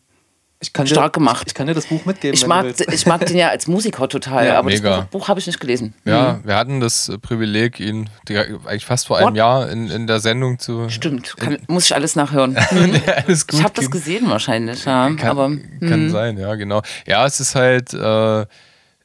ich 0.66 0.72
kann 0.72 0.86
stark 0.86 1.12
dir, 1.12 1.20
gemacht. 1.20 1.44
Ich, 1.46 1.54
kann 1.54 1.68
dir 1.68 1.74
das 1.74 1.86
Buch 1.86 2.04
mitgeben. 2.04 2.34
Ich, 2.34 2.46
mag, 2.46 2.66
ich 2.92 3.06
mag 3.06 3.24
den 3.24 3.36
ja 3.36 3.50
als 3.50 3.68
Musiker 3.68 4.08
total, 4.08 4.46
ja, 4.46 4.58
aber 4.58 4.68
mega. 4.68 4.96
das 4.96 5.00
Buch, 5.06 5.20
Buch 5.20 5.28
habe 5.28 5.38
ich 5.38 5.46
nicht 5.46 5.60
gelesen. 5.60 5.94
Ja, 6.04 6.34
mhm. 6.34 6.48
wir 6.48 6.56
hatten 6.56 6.80
das 6.80 7.12
Privileg, 7.22 7.78
ihn 7.78 8.10
eigentlich 8.28 8.84
fast 8.84 9.06
vor 9.06 9.18
einem 9.18 9.28
What? 9.28 9.36
Jahr 9.36 9.70
in, 9.70 9.90
in 9.90 10.06
der 10.06 10.18
Sendung 10.18 10.58
zu. 10.58 10.88
Stimmt, 10.88 11.36
kann, 11.36 11.58
muss 11.68 11.86
ich 11.86 11.94
alles 11.94 12.16
nachhören. 12.16 12.56
Mhm. 12.76 12.94
ja, 13.06 13.12
alles 13.26 13.46
gut 13.46 13.60
ich 13.60 13.64
habe 13.64 13.74
das 13.74 13.90
gesehen 13.90 14.28
wahrscheinlich, 14.28 14.84
ja. 14.84 15.08
Kann, 15.14 15.30
aber, 15.30 15.48
kann 15.80 16.04
mhm. 16.04 16.10
sein, 16.10 16.36
ja, 16.36 16.54
genau. 16.56 16.82
Ja, 17.06 17.24
es 17.24 17.38
ist 17.40 17.54
halt, 17.54 17.94
äh, 17.94 18.44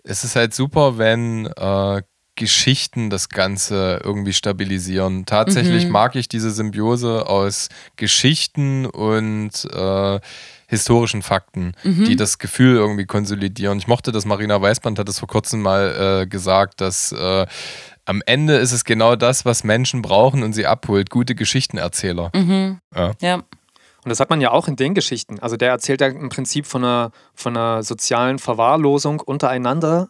es 0.03 0.23
ist 0.23 0.35
halt 0.35 0.53
super, 0.53 0.97
wenn 0.97 1.45
äh, 1.45 2.01
Geschichten 2.35 3.09
das 3.09 3.29
Ganze 3.29 4.01
irgendwie 4.03 4.33
stabilisieren. 4.33 5.25
Tatsächlich 5.25 5.85
mhm. 5.85 5.91
mag 5.91 6.15
ich 6.15 6.27
diese 6.27 6.49
Symbiose 6.49 7.27
aus 7.27 7.69
Geschichten 7.97 8.85
und 8.87 9.51
äh, 9.71 10.19
historischen 10.71 11.21
Fakten, 11.21 11.73
mhm. 11.83 12.05
die 12.05 12.15
das 12.15 12.39
Gefühl 12.39 12.77
irgendwie 12.77 13.05
konsolidieren. 13.05 13.77
Ich 13.77 13.87
mochte 13.87 14.13
das, 14.13 14.23
Marina 14.23 14.59
Weißband 14.61 14.97
hat 14.97 15.09
es 15.09 15.19
vor 15.19 15.27
kurzem 15.27 15.61
mal 15.61 16.21
äh, 16.21 16.27
gesagt, 16.27 16.79
dass 16.79 17.11
äh, 17.11 17.45
am 18.05 18.23
Ende 18.25 18.55
ist 18.55 18.71
es 18.71 18.85
genau 18.85 19.17
das, 19.17 19.43
was 19.43 19.65
Menschen 19.65 20.01
brauchen 20.01 20.43
und 20.43 20.53
sie 20.53 20.65
abholt, 20.65 21.09
gute 21.09 21.35
Geschichtenerzähler. 21.35 22.31
Mhm. 22.33 22.79
Ja. 22.95 23.11
ja. 23.19 23.35
Und 23.35 24.09
das 24.09 24.21
hat 24.21 24.29
man 24.29 24.39
ja 24.39 24.51
auch 24.51 24.69
in 24.69 24.77
den 24.77 24.93
Geschichten. 24.93 25.39
Also 25.39 25.57
der 25.57 25.71
erzählt 25.71 25.99
ja 25.99 26.07
im 26.07 26.29
Prinzip 26.29 26.65
von 26.65 26.85
einer, 26.85 27.11
von 27.35 27.55
einer 27.57 27.83
sozialen 27.83 28.39
Verwahrlosung 28.39 29.19
untereinander. 29.19 30.07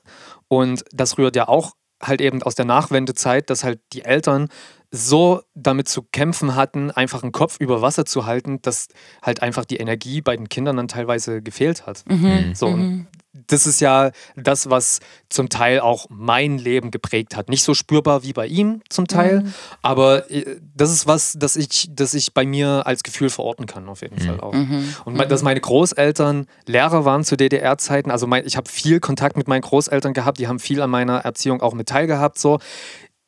Und 0.48 0.86
das 0.94 1.18
rührt 1.18 1.36
ja 1.36 1.48
auch 1.48 1.72
halt 2.02 2.22
eben 2.22 2.44
aus 2.44 2.54
der 2.54 2.66
Nachwendezeit, 2.66 3.50
dass 3.50 3.64
halt 3.64 3.80
die 3.94 4.06
Eltern 4.06 4.48
so 4.92 5.42
damit 5.56 5.88
zu 5.88 6.04
kämpfen 6.04 6.56
hatten, 6.56 6.92
einfach 6.92 7.24
einen 7.24 7.32
Kopf 7.32 7.58
über 7.60 7.82
Wasser 7.82 8.06
zu 8.06 8.26
halten, 8.26 8.62
dass 8.62 8.90
halt 9.22 9.42
einfach 9.42 9.64
die 9.64 9.78
Energie 9.78 10.22
bei 10.22 10.36
den 10.36 10.50
Kindern 10.50 10.78
dann 10.78 10.90
teilweise 10.90 11.42
gefehlt 11.42 11.88
hat. 11.88 12.04
Mhm. 12.10 12.18
mhm. 12.18 12.56
So, 12.56 12.68
mhm. 12.68 13.08
das 13.32 13.66
ist 13.68 13.80
ja 13.80 14.12
das, 14.36 14.70
was 14.70 15.00
zum 15.30 15.48
Teil 15.48 15.80
auch 15.80 16.08
mein 16.10 16.58
Leben 16.58 16.92
geprägt 16.92 17.38
hat. 17.38 17.48
Nicht 17.48 17.64
so 17.64 17.74
spürbar 17.74 18.24
wie 18.24 18.34
bei 18.34 18.48
ihm 18.48 18.82
zum 18.90 19.08
Teil, 19.08 19.44
mhm. 19.44 19.54
aber 19.82 20.30
äh, 20.30 20.58
das 20.76 20.92
ist 20.92 21.08
was, 21.08 21.38
das 21.40 21.56
ich, 21.56 21.88
das 21.90 22.14
ich 22.14 22.34
bei 22.34 22.46
mir 22.46 22.86
als 22.86 23.04
Gefühl 23.04 23.30
verorten 23.30 23.68
kann, 23.68 23.88
auf 23.88 24.02
jeden 24.02 24.16
mhm. 24.16 24.28
Fall 24.28 24.40
auch. 24.42 24.54
Mhm. 24.54 24.94
Und 25.06 25.32
dass 25.32 25.42
meine 25.42 25.62
Großeltern 25.62 26.48
Lehrer 26.66 27.06
waren 27.06 27.24
zu 27.24 27.38
DDR-Zeiten, 27.38 28.12
also 28.12 28.28
mein, 28.28 28.46
ich 28.46 28.58
habe 28.58 28.70
viel 28.70 29.00
Kontakt 29.00 29.38
mit 29.38 29.48
meinen 29.48 29.62
Großeltern 29.62 30.14
gehabt, 30.14 30.38
die 30.38 30.50
haben 30.50 30.60
viel 30.60 30.82
an 30.82 30.90
meiner 30.90 31.20
Erziehung 31.20 31.62
auch 31.62 31.74
mit 31.74 31.88
teilgehabt. 31.88 32.38
So. 32.38 32.60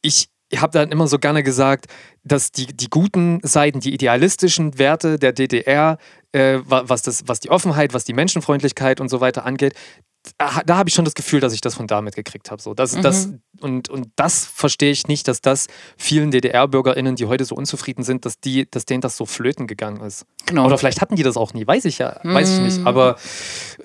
Ich, 0.02 0.28
ich 0.28 0.33
habe 0.62 0.78
dann 0.78 0.92
immer 0.92 1.08
so 1.08 1.20
gerne 1.20 1.44
gesagt, 1.44 1.88
dass 2.24 2.52
die, 2.52 2.68
die 2.68 2.90
guten 2.90 3.40
Seiten, 3.44 3.80
die 3.80 3.94
idealistischen 3.94 4.78
Werte 4.78 5.20
der 5.20 5.34
DDR, 5.34 5.98
äh, 6.32 6.60
was, 6.66 7.02
das, 7.02 7.24
was 7.28 7.40
die 7.40 7.50
Offenheit, 7.50 7.94
was 7.94 8.06
die 8.06 8.14
Menschenfreundlichkeit 8.14 9.00
und 9.00 9.10
so 9.10 9.22
weiter 9.22 9.46
angeht, 9.46 9.74
da 10.38 10.78
habe 10.78 10.88
ich 10.88 10.96
schon 10.96 11.06
das 11.06 11.16
Gefühl, 11.16 11.42
dass 11.42 11.54
ich 11.54 11.62
das 11.62 11.76
von 11.76 11.88
da 11.88 12.02
mitgekriegt 12.02 12.50
habe. 12.50 12.62
So, 12.62 12.74
das, 12.74 12.96
mhm. 12.96 13.02
das, 13.02 13.30
und, 13.60 13.90
und 13.90 14.08
das 14.16 14.46
verstehe 14.46 14.92
ich 14.92 15.08
nicht, 15.08 15.28
dass 15.28 15.42
das 15.42 15.68
vielen 15.98 16.32
DDR-BürgerInnen, 16.32 17.16
die 17.16 17.26
heute 17.26 17.44
so 17.44 17.56
unzufrieden 17.56 18.04
sind, 18.04 18.26
dass, 18.26 18.40
die, 18.40 18.70
dass 18.70 18.86
denen 18.86 19.02
das 19.02 19.18
so 19.18 19.26
flöten 19.26 19.68
gegangen 19.68 20.02
ist. 20.02 20.26
Genau. 20.46 20.66
Oder 20.66 20.78
vielleicht 20.78 21.02
hatten 21.02 21.16
die 21.16 21.24
das 21.24 21.36
auch 21.36 21.54
nie, 21.54 21.68
weiß 21.68 21.86
ich 21.86 21.98
ja, 21.98 22.20
mhm. 22.24 22.34
weiß 22.34 22.54
ich 22.54 22.60
nicht. 22.60 22.80
Mhm. 22.80 22.88
Aber 22.88 23.18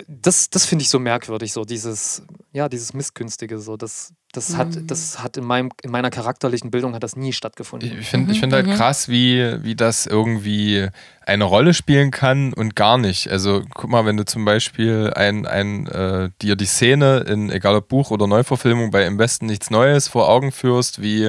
das, 0.06 0.48
das 0.50 0.64
finde 0.64 0.82
ich 0.82 0.90
so 0.90 1.00
merkwürdig, 1.00 1.52
so 1.52 1.64
dieses, 1.64 2.22
ja, 2.52 2.68
dieses 2.68 2.94
Missgünstige, 2.94 3.58
so 3.58 3.76
das, 3.76 4.12
das 4.32 4.56
hat, 4.56 4.74
mhm. 4.74 4.86
das 4.86 5.22
hat 5.22 5.36
in, 5.36 5.44
meinem, 5.44 5.70
in 5.82 5.90
meiner 5.90 6.10
charakterlichen 6.10 6.70
Bildung 6.70 6.94
hat 6.94 7.02
das 7.02 7.16
nie 7.16 7.32
stattgefunden. 7.32 7.98
Ich 7.98 8.08
finde 8.08 8.32
ich 8.32 8.40
find 8.40 8.52
halt 8.52 8.66
mhm. 8.66 8.74
krass, 8.74 9.08
wie, 9.08 9.62
wie 9.62 9.74
das 9.74 10.06
irgendwie 10.06 10.88
eine 11.28 11.44
Rolle 11.44 11.74
spielen 11.74 12.10
kann 12.10 12.54
und 12.54 12.74
gar 12.74 12.96
nicht. 12.96 13.30
Also 13.30 13.62
guck 13.74 13.90
mal, 13.90 14.06
wenn 14.06 14.16
du 14.16 14.24
zum 14.24 14.46
Beispiel 14.46 15.12
ein, 15.14 15.46
ein, 15.46 15.86
äh, 15.86 16.30
dir 16.40 16.56
die 16.56 16.64
Szene 16.64 17.18
in, 17.28 17.50
egal 17.50 17.76
ob 17.76 17.88
Buch 17.88 18.10
oder 18.10 18.26
Neuverfilmung, 18.26 18.90
bei 18.90 19.04
Im 19.04 19.18
Westen 19.18 19.44
nichts 19.44 19.70
Neues 19.70 20.08
vor 20.08 20.30
Augen 20.30 20.52
führst, 20.52 21.02
wie 21.02 21.28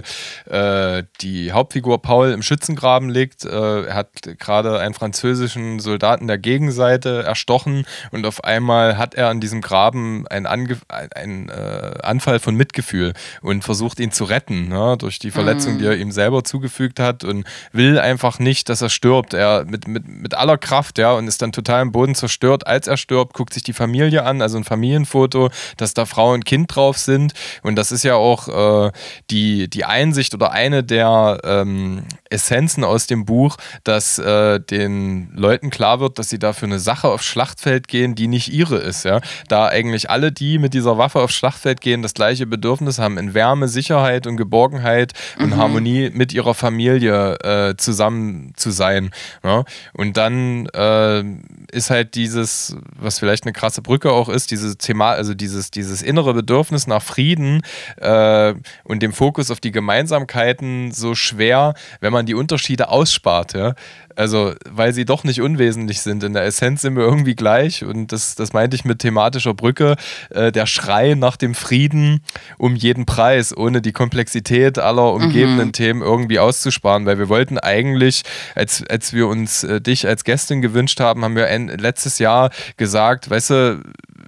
äh, 0.49 1.03
die 1.19 1.51
Hauptfigur 1.51 2.01
Paul 2.01 2.31
im 2.31 2.41
Schützengraben 2.41 3.09
liegt. 3.09 3.43
Äh, 3.43 3.84
er 3.84 3.93
hat 3.93 4.09
gerade 4.39 4.80
einen 4.80 4.93
französischen 4.93 5.81
Soldaten 5.81 6.27
der 6.27 6.38
Gegenseite 6.38 7.23
erstochen 7.23 7.85
und 8.11 8.26
auf 8.26 8.45
einmal 8.45 8.97
hat 8.97 9.15
er 9.15 9.27
an 9.27 9.41
diesem 9.41 9.59
Graben 9.59 10.26
einen, 10.27 10.45
Ange 10.45 10.77
einen 10.88 11.49
äh, 11.49 11.95
Anfall 12.03 12.39
von 12.39 12.55
Mitgefühl 12.55 13.11
und 13.41 13.65
versucht 13.65 13.99
ihn 13.99 14.13
zu 14.13 14.23
retten 14.23 14.69
ne, 14.69 14.95
durch 14.97 15.19
die 15.19 15.31
Verletzung, 15.31 15.73
mhm. 15.73 15.80
die 15.80 15.85
er 15.88 15.97
ihm 15.97 16.11
selber 16.11 16.45
zugefügt 16.45 17.01
hat 17.01 17.26
und 17.26 17.45
will 17.73 17.99
einfach 17.99 18.39
nicht, 18.39 18.69
dass 18.69 18.81
er 18.81 18.89
stirbt. 18.89 19.34
Er 19.34 19.65
mit 19.65 19.89
mit, 19.91 20.07
mit 20.07 20.34
aller 20.34 20.57
Kraft, 20.57 20.98
ja, 20.98 21.14
und 21.14 21.28
ist 21.28 21.41
dann 21.41 21.52
total 21.52 21.82
im 21.82 21.91
Boden 21.91 22.16
zerstört. 22.16 22.68
Als 22.68 22.88
er 22.88 22.98
stirbt, 22.98 23.34
guckt 23.34 23.53
sich 23.53 23.64
die 23.64 23.74
Familie 23.74 24.24
an, 24.24 24.41
also 24.41 24.57
ein 24.57 24.64
Familienfoto, 24.64 25.49
dass 25.78 25.94
da 25.94 26.06
Frau 26.06 26.34
und 26.34 26.45
Kind 26.45 26.76
drauf 26.76 26.98
sind. 26.98 27.34
Und 27.64 27.76
das 27.76 27.91
ist 27.91 28.03
ja 28.03 28.16
auch 28.16 28.88
äh, 28.88 28.91
die, 29.30 29.70
die 29.70 29.86
Einsicht 29.86 30.34
oder 30.34 30.52
eine 30.52 30.84
der 30.84 31.40
ähm, 31.44 32.03
Essenzen 32.30 32.84
aus 32.84 33.07
dem 33.07 33.26
Buch, 33.26 33.57
dass 33.84 34.20
äh, 34.20 34.60
den 34.60 35.32
Leuten 35.36 35.70
klar 35.70 35.99
wird, 35.99 36.20
dass 36.20 36.30
sie 36.30 36.40
da 36.40 36.53
für 36.53 36.66
eine 36.66 36.80
Sache 36.80 37.07
aufs 37.07 37.26
Schlachtfeld 37.26 37.88
gehen, 37.88 38.16
die 38.16 38.28
nicht 38.28 38.53
ihre 38.53 38.78
ist, 38.78 39.06
ja. 39.06 39.22
Da 39.48 39.68
eigentlich 39.68 40.10
alle, 40.10 40.32
die 40.32 40.60
mit 40.60 40.74
dieser 40.74 40.98
Waffe 40.98 41.20
aufs 41.20 41.36
Schlachtfeld 41.36 41.82
gehen, 41.82 42.02
das 42.02 42.14
gleiche 42.14 42.45
Bedürfnis 42.45 42.99
haben, 42.99 43.18
in 43.18 43.34
Wärme, 43.34 43.68
Sicherheit 43.68 44.28
und 44.28 44.38
Geborgenheit 44.38 45.14
mhm. 45.38 45.45
und 45.45 45.57
Harmonie 45.57 46.11
mit 46.14 46.34
ihrer 46.34 46.53
Familie 46.53 47.36
äh, 47.40 47.76
zusammen 47.78 48.53
zu 48.56 48.72
sein. 48.72 49.11
Ja? 49.44 49.64
Und 49.93 50.18
dann 50.18 50.68
äh, 50.68 51.23
ist 51.72 51.89
halt 51.89 52.15
dieses, 52.15 52.76
was 52.95 53.19
vielleicht 53.19 53.43
eine 53.43 53.53
krasse 53.53 53.81
Brücke 53.81 54.11
auch 54.11 54.30
ist, 54.30 54.51
dieses 54.51 54.77
Thema, 54.77 55.11
also 55.11 55.34
dieses, 55.34 55.72
dieses 55.72 56.01
innere 56.01 56.34
Bedürfnis 56.34 56.88
nach 56.88 57.01
Frieden 57.01 57.61
äh, 57.97 58.53
und 58.84 59.01
dem 59.01 59.14
Fokus 59.14 59.51
auf 59.51 59.60
die 59.60 59.72
Gemeinsamkeiten 59.72 60.91
so 60.91 61.15
schwer, 61.15 61.73
wenn 61.99 62.14
man 62.14 62.26
die 62.26 62.35
Unterschiede 62.35 62.89
ausspart. 62.89 63.53
Ja? 63.53 63.76
Also, 64.20 64.54
weil 64.70 64.91
sie 64.91 65.06
doch 65.06 65.24
nicht 65.24 65.40
unwesentlich 65.40 66.02
sind. 66.02 66.26
In 66.26 66.34
der 66.34 66.44
Essenz 66.44 66.82
sind 66.82 66.98
wir 66.98 67.04
irgendwie 67.04 67.36
gleich. 67.36 67.86
Und 67.86 68.12
das, 68.12 68.36
das 68.36 68.52
meinte 68.52 68.76
ich 68.76 68.84
mit 68.84 69.00
thematischer 69.00 69.54
Brücke. 69.54 69.96
Äh, 70.30 70.52
der 70.52 70.66
Schrei 70.66 71.14
nach 71.14 71.38
dem 71.38 71.56
Frieden 71.56 72.20
um 72.58 72.76
jeden 72.76 73.06
Preis, 73.06 73.56
ohne 73.56 73.82
die 73.82 73.94
Komplexität 73.94 74.78
aller 74.78 75.14
umgebenden 75.14 75.68
mhm. 75.68 75.72
Themen 75.72 76.02
irgendwie 76.02 76.38
auszusparen. 76.38 77.06
Weil 77.06 77.18
wir 77.18 77.30
wollten 77.30 77.60
eigentlich, 77.60 78.24
als, 78.56 78.84
als 78.90 79.14
wir 79.14 79.26
uns 79.30 79.64
äh, 79.64 79.80
dich 79.80 80.06
als 80.06 80.26
Gästin 80.26 80.62
gewünscht 80.62 81.00
haben, 81.00 81.24
haben 81.24 81.38
wir 81.38 81.48
letztes 81.78 82.20
Jahr 82.20 82.50
gesagt, 82.76 83.30
weißt 83.30 83.50
du, 83.52 83.82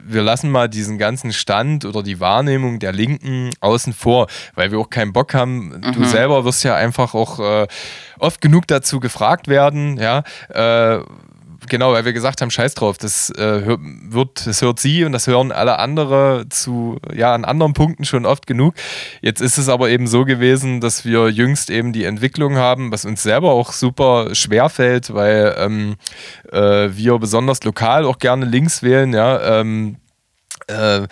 wir 0.05 0.21
lassen 0.21 0.49
mal 0.49 0.69
diesen 0.69 0.97
ganzen 0.97 1.33
Stand 1.33 1.85
oder 1.85 2.03
die 2.03 2.19
Wahrnehmung 2.19 2.79
der 2.79 2.91
Linken 2.91 3.51
außen 3.59 3.93
vor, 3.93 4.27
weil 4.55 4.71
wir 4.71 4.79
auch 4.79 4.89
keinen 4.89 5.13
Bock 5.13 5.33
haben. 5.33 5.69
Mhm. 5.69 5.93
Du 5.93 6.03
selber 6.05 6.45
wirst 6.45 6.63
ja 6.63 6.75
einfach 6.75 7.13
auch 7.13 7.39
äh, 7.39 7.67
oft 8.19 8.41
genug 8.41 8.67
dazu 8.67 8.99
gefragt 8.99 9.47
werden, 9.47 9.97
ja. 9.97 10.23
Äh, 10.49 11.03
genau, 11.71 11.93
weil 11.93 12.05
wir 12.05 12.13
gesagt 12.13 12.41
haben, 12.41 12.51
scheiß 12.51 12.75
drauf, 12.75 12.97
das 12.97 13.31
äh, 13.31 13.65
wird, 13.65 14.45
das 14.45 14.61
hört 14.61 14.79
sie 14.79 15.05
und 15.05 15.13
das 15.13 15.25
hören 15.25 15.51
alle 15.51 15.79
andere 15.79 16.45
zu, 16.49 16.99
ja, 17.15 17.33
an 17.33 17.45
anderen 17.45 17.73
Punkten 17.73 18.03
schon 18.05 18.25
oft 18.25 18.45
genug. 18.45 18.75
Jetzt 19.21 19.41
ist 19.41 19.57
es 19.57 19.69
aber 19.69 19.89
eben 19.89 20.05
so 20.05 20.25
gewesen, 20.25 20.81
dass 20.81 21.05
wir 21.05 21.29
jüngst 21.29 21.69
eben 21.69 21.93
die 21.93 22.03
Entwicklung 22.03 22.57
haben, 22.57 22.91
was 22.91 23.05
uns 23.05 23.23
selber 23.23 23.51
auch 23.51 23.71
super 23.71 24.35
schwer 24.35 24.69
fällt, 24.69 25.13
weil 25.13 25.55
ähm, 25.57 25.95
äh, 26.51 26.89
wir 26.91 27.17
besonders 27.17 27.63
lokal 27.63 28.05
auch 28.05 28.19
gerne 28.19 28.45
links 28.45 28.83
wählen, 28.83 29.13
ja, 29.13 29.61
ähm, 29.61 29.95
äh, 30.67 31.07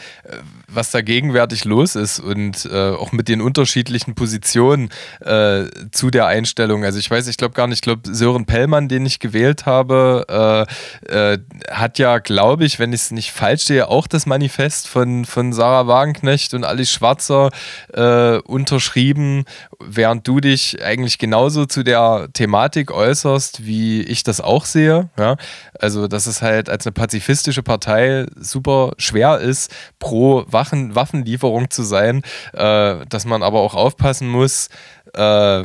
was 0.68 0.92
da 0.92 1.02
gegenwärtig 1.02 1.66
los 1.66 1.96
ist 1.96 2.20
und 2.20 2.66
äh, 2.72 2.90
auch 2.92 3.12
mit 3.12 3.28
den 3.28 3.42
unterschiedlichen 3.42 4.16
Positionen 4.16 4.90
äh, 5.22 5.66
zu 5.92 6.12
der 6.12 6.28
Einstellung. 6.28 6.84
Also 6.84 7.00
ich 7.00 7.10
weiß, 7.10 7.28
ich 7.28 7.38
glaube 7.38 7.54
gar 7.54 7.68
nicht, 7.68 7.78
ich 7.78 7.82
glaube 7.82 8.14
Sören 8.14 8.46
Pellmann, 8.46 8.88
den 8.88 9.06
ich 9.06 9.20
gewählt 9.20 9.66
habe, 9.66 10.68
äh, 11.10 11.34
äh, 11.34 11.40
hat 11.72 11.98
ja, 11.98 12.20
glaube 12.20 12.66
ich, 12.66 12.80
wenn 12.80 12.94
ich 12.94 13.02
es 13.02 13.12
nicht 13.12 13.32
falsch 13.32 13.64
sehe, 13.64 13.88
auch 13.88 14.08
das 14.08 14.26
Manifest 14.26 14.88
von, 14.88 15.26
von 15.26 15.54
Sarah 15.54 15.88
Wagenknecht 15.88 16.54
und 16.54 16.64
Alice 16.64 16.92
Schwarzer 16.92 17.52
äh, 17.94 18.38
unterschrieben, 18.40 19.46
während 19.80 20.28
du 20.28 20.40
dich 20.40 20.84
eigentlich 20.84 21.18
genauso 21.18 21.66
zu 21.66 21.84
der 21.84 22.28
Thematik 22.34 22.92
äußerst, 22.92 23.66
wie 23.66 24.02
ich 24.02 24.24
das 24.24 24.42
auch 24.42 24.66
sehe. 24.66 25.10
Ja? 25.18 25.38
Also, 25.80 26.08
dass 26.08 26.28
es 26.28 26.42
halt 26.42 26.70
als 26.70 26.86
eine 26.86 26.94
pazifistische 26.94 27.64
Partei 27.64 28.26
super 28.36 28.94
schwer 28.98 29.40
ist, 29.40 29.72
pro 30.00 30.44
Waffen 30.48 30.96
Waffenlieferung 30.96 31.70
zu 31.70 31.84
sein, 31.84 32.24
äh, 32.54 33.06
dass 33.08 33.26
man 33.26 33.42
aber 33.42 33.60
auch 33.60 33.76
aufpassen 33.76 34.30
muss, 34.30 34.70
äh, 35.14 35.64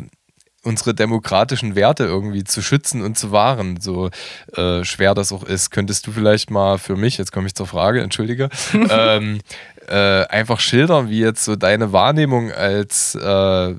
unsere 0.65 0.95
demokratischen 0.95 1.75
Werte 1.75 2.05
irgendwie 2.05 2.45
zu 2.45 2.63
schützen 2.63 3.03
und 3.03 3.19
zu 3.19 3.31
wahren, 3.33 3.81
so 3.81 4.11
äh, 4.57 4.83
schwer 4.85 5.15
das 5.15 5.33
auch 5.33 5.45
ist. 5.45 5.71
Könntest 5.71 6.07
du 6.07 6.13
vielleicht 6.13 6.51
mal 6.51 6.79
für 6.79 6.97
mich, 6.97 7.19
jetzt 7.19 7.33
komme 7.33 7.47
ich 7.47 7.55
zur 7.55 7.67
Frage, 7.67 8.01
entschuldige, 8.01 8.49
ähm, 8.91 9.41
äh, 9.89 10.25
einfach 10.27 10.61
schildern, 10.61 11.11
wie 11.11 11.21
jetzt 11.21 11.45
so 11.45 11.57
deine 11.57 11.93
Wahrnehmung 11.93 12.51
als 12.51 13.15
äh, 13.15 13.75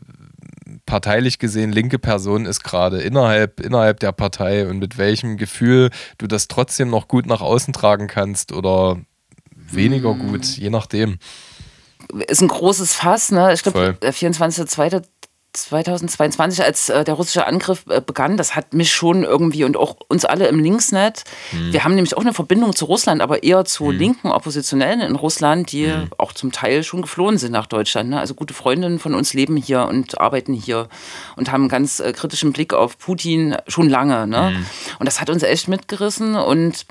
parteilich 0.85 1.39
gesehen 1.39 1.71
linke 1.71 1.99
Person 1.99 2.45
ist 2.45 2.63
gerade 2.63 3.01
innerhalb, 3.01 3.59
innerhalb 3.59 3.99
der 3.99 4.11
Partei 4.11 4.67
und 4.67 4.79
mit 4.79 4.97
welchem 4.97 5.37
Gefühl 5.37 5.91
du 6.17 6.27
das 6.27 6.47
trotzdem 6.47 6.89
noch 6.89 7.07
gut 7.07 7.25
nach 7.25 7.41
außen 7.41 7.73
tragen 7.73 8.07
kannst 8.07 8.51
oder 8.51 8.97
weniger 9.55 10.13
mm. 10.13 10.19
gut, 10.19 10.45
je 10.45 10.69
nachdem. 10.69 11.19
Ist 12.27 12.41
ein 12.41 12.47
großes 12.47 12.93
Fass, 12.93 13.31
ne? 13.31 13.53
Ich 13.53 13.63
glaube, 13.63 13.97
der 14.01 14.13
24.2. 14.13 15.03
2022, 15.57 16.63
als 16.63 16.89
äh, 16.89 17.03
der 17.03 17.15
russische 17.15 17.47
Angriff 17.47 17.85
äh, 17.89 18.01
begann, 18.01 18.37
das 18.37 18.55
hat 18.55 18.73
mich 18.73 18.93
schon 18.93 19.23
irgendwie 19.23 19.63
und 19.63 19.77
auch 19.77 19.97
uns 20.07 20.25
alle 20.25 20.47
im 20.47 20.59
Linksnet. 20.59 21.23
Mhm. 21.51 21.73
Wir 21.73 21.83
haben 21.83 21.95
nämlich 21.95 22.15
auch 22.17 22.21
eine 22.21 22.33
Verbindung 22.33 22.75
zu 22.75 22.85
Russland, 22.85 23.21
aber 23.21 23.43
eher 23.43 23.65
zu 23.65 23.85
mhm. 23.85 23.97
linken 23.97 24.27
Oppositionellen 24.29 25.01
in 25.01 25.15
Russland, 25.15 25.71
die 25.71 25.87
mhm. 25.87 26.09
auch 26.17 26.33
zum 26.33 26.51
Teil 26.51 26.83
schon 26.83 27.01
geflohen 27.01 27.37
sind 27.37 27.51
nach 27.51 27.67
Deutschland. 27.67 28.09
Ne? 28.09 28.19
Also 28.19 28.33
gute 28.33 28.53
Freundinnen 28.53 28.99
von 28.99 29.13
uns 29.13 29.33
leben 29.33 29.57
hier 29.57 29.85
und 29.85 30.19
arbeiten 30.19 30.53
hier 30.53 30.87
und 31.35 31.51
haben 31.51 31.63
einen 31.63 31.69
ganz 31.69 31.99
äh, 31.99 32.13
kritischen 32.13 32.53
Blick 32.53 32.73
auf 32.73 32.97
Putin 32.97 33.55
schon 33.67 33.89
lange. 33.89 34.27
Ne? 34.27 34.53
Mhm. 34.55 34.65
Und 34.99 35.05
das 35.05 35.21
hat 35.21 35.29
uns 35.29 35.43
echt 35.43 35.67
mitgerissen 35.67 36.35
und 36.35 36.85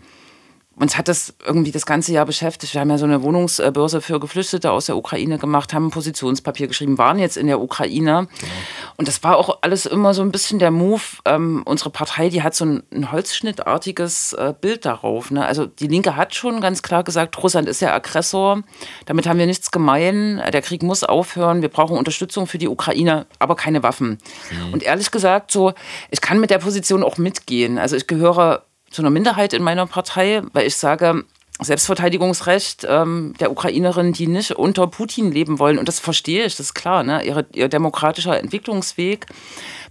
uns 0.77 0.99
hat 0.99 1.09
das 1.09 1.35
irgendwie 1.47 1.71
das 1.71 1.87
ganze 1.87 2.13
Jahr 2.13 2.27
beschäftigt. 2.27 2.75
Wir 2.75 2.81
haben 2.81 2.91
ja 2.91 2.99
so 2.99 3.05
eine 3.05 3.23
Wohnungsbörse 3.23 4.01
für 4.01 4.19
Geflüchtete 4.19 4.73
aus 4.73 4.87
der 4.87 4.97
Ukraine 4.97 5.39
gemacht, 5.39 5.73
haben 5.73 5.87
ein 5.87 5.91
Positionspapier 5.91 6.67
geschrieben, 6.67 6.99
waren 6.99 7.19
jetzt 7.19 7.37
in 7.37 7.47
der 7.47 7.61
Ukraine. 7.61 8.27
Genau. 8.41 8.53
Und 8.97 9.09
das 9.09 9.23
war 9.23 9.37
auch 9.37 9.59
alles 9.61 9.87
immer 9.87 10.15
so 10.15 10.23
ein 10.23 10.33
bisschen 10.33 10.59
der 10.59 10.73
Move. 10.73 11.03
Ähm, 11.25 11.63
unsere 11.65 11.91
Partei, 11.91 12.29
die 12.29 12.43
hat 12.43 12.55
so 12.55 12.65
ein, 12.65 12.83
ein 12.93 13.13
holzschnittartiges 13.13 14.33
äh, 14.33 14.55
Bild 14.61 14.85
darauf. 14.85 15.31
Ne? 15.31 15.45
Also 15.45 15.67
die 15.67 15.87
Linke 15.87 16.17
hat 16.17 16.35
schon 16.35 16.61
ganz 16.61 16.83
klar 16.83 17.05
gesagt, 17.05 17.41
Russland 17.43 17.69
ist 17.69 17.81
der 17.81 17.95
Aggressor. 17.95 18.63
Damit 19.07 19.29
haben 19.29 19.39
wir 19.39 19.47
nichts 19.47 19.71
gemein. 19.71 20.43
Der 20.53 20.63
Krieg 20.63 20.83
muss 20.83 21.05
aufhören. 21.05 21.63
Wir 21.63 21.69
brauchen 21.69 21.97
Unterstützung 21.97 22.47
für 22.47 22.59
die 22.59 22.69
Ukraine, 22.69 23.27
aber 23.39 23.55
keine 23.55 23.83
Waffen. 23.83 24.19
Mhm. 24.51 24.73
Und 24.73 24.83
ehrlich 24.83 25.11
gesagt, 25.11 25.53
so, 25.53 25.73
ich 26.11 26.21
kann 26.21 26.41
mit 26.41 26.51
der 26.51 26.59
Position 26.59 27.05
auch 27.05 27.17
mitgehen. 27.17 27.79
Also 27.79 27.95
ich 27.97 28.07
gehöre 28.07 28.65
zu 28.95 29.03
einer 29.03 29.11
Minderheit 29.11 29.53
in 29.53 29.63
meiner 29.63 29.87
Partei, 29.87 30.43
weil 30.53 30.69
ich 30.69 30.77
sage, 30.77 31.25
Selbstverteidigungsrecht 31.61 32.87
ähm, 32.89 33.35
der 33.41 33.51
Ukrainerinnen, 33.51 34.13
die 34.13 34.27
nicht 34.29 34.53
unter 34.53 34.87
Putin 34.87 35.33
leben 35.33 35.59
wollen. 35.59 35.79
Und 35.79 35.89
das 35.89 35.99
verstehe 35.99 36.45
ich, 36.45 36.57
das 36.57 36.67
ist 36.67 36.75
klar. 36.75 37.03
Ne? 37.03 37.25
Ihre, 37.25 37.47
ihr 37.55 37.69
demokratischer 37.69 38.39
Entwicklungsweg, 38.39 39.27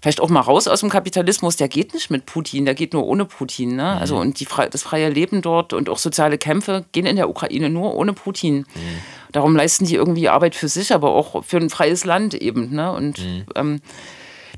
vielleicht 0.02 0.22
auch 0.22 0.30
mal 0.30 0.42
raus 0.42 0.68
aus 0.68 0.82
dem 0.82 0.90
Kapitalismus, 0.90 1.58
der 1.58 1.68
geht 1.68 1.94
nicht 1.94 2.10
mit 2.12 2.26
Putin, 2.26 2.66
der 2.66 2.76
geht 2.76 2.94
nur 2.94 3.06
ohne 3.06 3.26
Putin. 3.26 3.76
Ne? 3.76 3.98
Also 3.98 4.18
und 4.18 4.40
die, 4.40 4.48
das 4.72 4.84
freie 4.84 5.10
Leben 5.10 5.42
dort 5.42 5.74
und 5.74 5.90
auch 5.90 5.98
soziale 5.98 6.38
Kämpfe 6.38 6.86
gehen 6.92 7.06
in 7.06 7.16
der 7.16 7.30
Ukraine 7.30 7.70
nur 7.70 7.96
ohne 7.96 8.14
Putin. 8.14 8.60
Mhm. 8.60 8.66
Darum 9.32 9.56
leisten 9.56 9.86
die 9.86 9.96
irgendwie 9.96 10.30
Arbeit 10.30 10.56
für 10.56 10.68
sich, 10.68 10.94
aber 10.94 11.12
auch 11.12 11.44
für 11.44 11.58
ein 11.58 11.70
freies 11.70 12.06
Land 12.06 12.34
eben. 12.34 12.74
Ne? 12.74 12.92
Und 12.92 13.20
mhm. 13.20 13.46
ähm, 13.56 13.82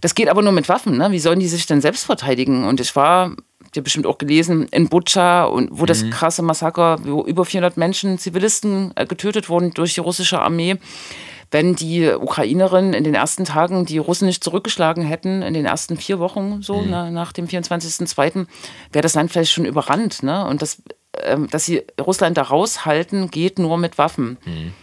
das 0.06 0.14
geht 0.14 0.30
aber 0.30 0.44
nur 0.44 0.52
mit 0.52 0.69
Waffen. 0.69 0.99
Ne? 0.99 1.10
Wie 1.10 1.18
sollen 1.18 1.40
die 1.40 1.48
sich 1.48 1.65
denn 1.65 1.82
selbst 1.82 2.06
verteidigen? 2.06 2.64
Und 2.65 2.80
ich 2.80 2.95
war 2.95 3.32
habt 3.64 3.76
ihr 3.76 3.82
bestimmt 3.82 4.06
auch 4.06 4.19
gelesen, 4.19 4.68
in 4.69 4.88
Butscha, 4.88 5.45
und 5.45 5.69
wo 5.72 5.82
mhm. 5.82 5.88
das 5.88 6.07
krasse 6.11 6.44
Massaker, 6.44 6.99
wo 7.03 7.23
über 7.23 7.44
400 7.44 7.76
Menschen, 7.76 8.19
Zivilisten 8.19 8.91
äh, 8.95 9.07
getötet 9.07 9.49
wurden 9.49 9.72
durch 9.72 9.95
die 9.95 10.02
russische 10.02 10.40
Armee. 10.40 10.77
Wenn 11.49 11.76
die 11.76 12.07
Ukrainerinnen 12.07 12.94
in 12.94 13.03
den 13.03 13.15
ersten 13.15 13.45
Tagen 13.45 13.88
die 13.88 13.98
Russen 13.98 14.27
nicht 14.27 14.44
zurückgeschlagen 14.44 15.03
hätten, 15.03 15.41
in 15.41 15.56
den 15.56 15.65
ersten 15.65 15.98
vier 15.98 16.19
Wochen 16.19 16.61
so, 16.61 16.84
mhm. 16.84 16.91
na, 16.91 17.10
nach 17.10 17.34
dem 17.34 17.48
24.02., 17.48 18.45
wäre 18.91 19.02
das 19.02 19.15
Land 19.15 19.32
vielleicht 19.32 19.53
schon 19.53 19.65
überrannt. 19.65 20.22
Ne? 20.22 20.45
Und 20.45 20.61
das, 20.61 20.84
äh, 21.14 21.36
dass 21.49 21.65
sie 21.65 21.82
Russland 21.99 22.38
da 22.38 22.44
raushalten, 22.44 23.32
geht 23.32 23.57
nur 23.57 23.80
mit 23.80 23.98
Waffen. 23.98 24.38
Mhm. 24.45 24.73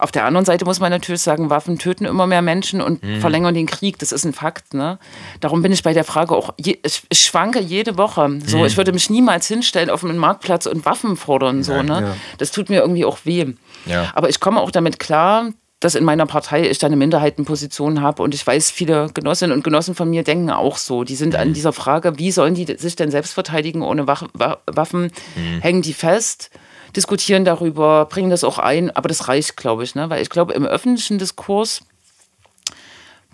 Auf 0.00 0.12
der 0.12 0.24
anderen 0.24 0.46
Seite 0.46 0.64
muss 0.64 0.80
man 0.80 0.90
natürlich 0.90 1.20
sagen, 1.20 1.50
Waffen 1.50 1.78
töten 1.78 2.06
immer 2.06 2.26
mehr 2.26 2.40
Menschen 2.40 2.80
und 2.80 3.02
mhm. 3.02 3.20
verlängern 3.20 3.54
den 3.54 3.66
Krieg. 3.66 3.98
Das 3.98 4.12
ist 4.12 4.24
ein 4.24 4.32
Fakt. 4.32 4.72
Ne? 4.72 4.98
Darum 5.40 5.60
bin 5.60 5.72
ich 5.72 5.82
bei 5.82 5.92
der 5.92 6.04
Frage 6.04 6.34
auch, 6.34 6.54
je, 6.58 6.78
ich, 6.82 7.02
ich, 7.10 7.20
schwanke 7.20 7.60
jede 7.60 7.98
Woche. 7.98 8.38
So, 8.46 8.58
mhm. 8.58 8.64
Ich 8.64 8.76
würde 8.78 8.92
mich 8.92 9.10
niemals 9.10 9.46
hinstellen 9.46 9.90
auf 9.90 10.02
einen 10.02 10.16
Marktplatz 10.16 10.64
und 10.64 10.86
Waffen 10.86 11.16
fordern. 11.16 11.62
So, 11.62 11.72
ja, 11.72 11.82
ne? 11.82 12.00
Ja. 12.00 12.16
Das 12.38 12.50
tut 12.50 12.70
mir 12.70 12.80
irgendwie 12.80 13.04
auch 13.04 13.18
weh. 13.24 13.46
Ja. 13.84 14.10
Aber 14.14 14.30
ich 14.30 14.40
komme 14.40 14.60
auch 14.60 14.70
damit 14.70 14.98
klar, 14.98 15.50
dass 15.80 15.94
in 15.94 16.04
meiner 16.04 16.26
Partei 16.26 16.68
ich 16.68 16.78
da 16.78 16.86
eine 16.86 16.96
Minderheitenposition 16.96 18.02
habe 18.02 18.22
und 18.22 18.34
ich 18.34 18.46
weiß, 18.46 18.70
viele 18.70 19.08
Genossinnen 19.12 19.56
und 19.56 19.64
Genossen 19.64 19.94
von 19.94 20.08
mir 20.08 20.22
denken 20.22 20.50
auch 20.50 20.76
so. 20.76 21.04
Die 21.04 21.16
sind 21.16 21.34
mhm. 21.34 21.40
an 21.40 21.52
dieser 21.54 21.72
Frage, 21.72 22.18
wie 22.18 22.32
sollen 22.32 22.54
die 22.54 22.66
sich 22.76 22.96
denn 22.96 23.10
selbst 23.10 23.32
verteidigen 23.32 23.82
ohne 23.82 24.06
Waffen, 24.06 25.12
mhm. 25.36 25.60
hängen 25.60 25.82
die 25.82 25.94
fest 25.94 26.50
diskutieren 26.96 27.44
darüber, 27.44 28.06
bringen 28.06 28.30
das 28.30 28.44
auch 28.44 28.58
ein, 28.58 28.90
aber 28.90 29.08
das 29.08 29.28
reicht, 29.28 29.56
glaube 29.56 29.84
ich, 29.84 29.94
ne? 29.94 30.10
weil 30.10 30.22
ich 30.22 30.30
glaube, 30.30 30.54
im 30.54 30.64
öffentlichen 30.64 31.18
Diskurs 31.18 31.82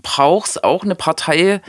braucht 0.02 0.50
es 0.50 0.64
auch 0.64 0.84
eine 0.84 0.94
Partei, 0.94 1.60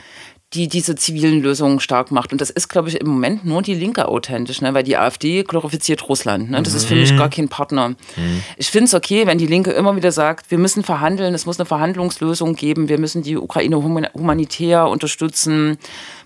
die 0.54 0.70
diese 0.70 0.96
zivilen 0.96 1.42
Lösungen 1.42 1.82
stark 1.82 2.10
macht. 2.10 2.32
Und 2.32 2.40
das 2.40 2.50
ist, 2.50 2.70
glaube 2.70 2.88
ich, 2.88 3.02
im 3.02 3.08
Moment 3.08 3.44
nur 3.44 3.62
die 3.62 3.74
Linke 3.74 4.08
authentisch, 4.08 4.62
ne? 4.62 4.74
weil 4.74 4.84
die 4.84 4.96
AfD 4.96 5.44
glorifiziert 5.44 6.08
Russland. 6.08 6.52
Ne? 6.52 6.62
Das 6.64 6.74
ist 6.74 6.86
für 6.86 6.96
mich 6.96 7.12
mhm. 7.12 7.18
gar 7.18 7.30
kein 7.30 7.50
Partner. 7.50 7.90
Mhm. 7.90 8.44
Ich 8.56 8.70
finde 8.70 8.86
es 8.86 8.94
okay, 8.94 9.28
wenn 9.28 9.38
die 9.38 9.48
Linke 9.48 9.72
immer 9.72 9.98
wieder 9.98 10.14
sagt, 10.14 10.50
wir 10.50 10.58
müssen 10.58 10.84
verhandeln, 10.84 11.34
es 11.34 11.46
muss 11.46 11.60
eine 11.60 11.66
Verhandlungslösung 11.66 12.56
geben, 12.56 12.88
wir 12.88 12.98
müssen 12.98 13.24
die 13.24 13.36
Ukraine 13.36 13.76
humanitär 13.84 14.88
unterstützen, 14.88 15.78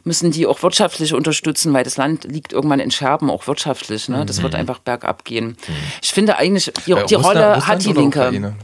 müssen 0.03 0.31
die 0.31 0.47
auch 0.47 0.61
wirtschaftlich 0.63 1.13
unterstützen, 1.13 1.73
weil 1.73 1.83
das 1.83 1.97
Land 1.97 2.23
liegt 2.23 2.53
irgendwann 2.53 2.79
in 2.79 2.91
Scherben, 2.91 3.29
auch 3.29 3.47
wirtschaftlich. 3.47 4.09
Ne? 4.09 4.25
Das 4.25 4.39
mhm. 4.39 4.43
wird 4.43 4.55
einfach 4.55 4.79
bergab 4.79 5.25
gehen. 5.25 5.47
Mhm. 5.47 5.73
Ich 6.01 6.11
finde 6.11 6.37
eigentlich, 6.37 6.65
die, 6.65 6.71
die 6.85 6.93
Russland, 6.93 7.25
Rolle 7.25 7.55
Russland 7.55 7.67
hat 7.67 7.85
die 7.85 7.93
Linke. 7.93 8.19
Ukraine? 8.19 8.55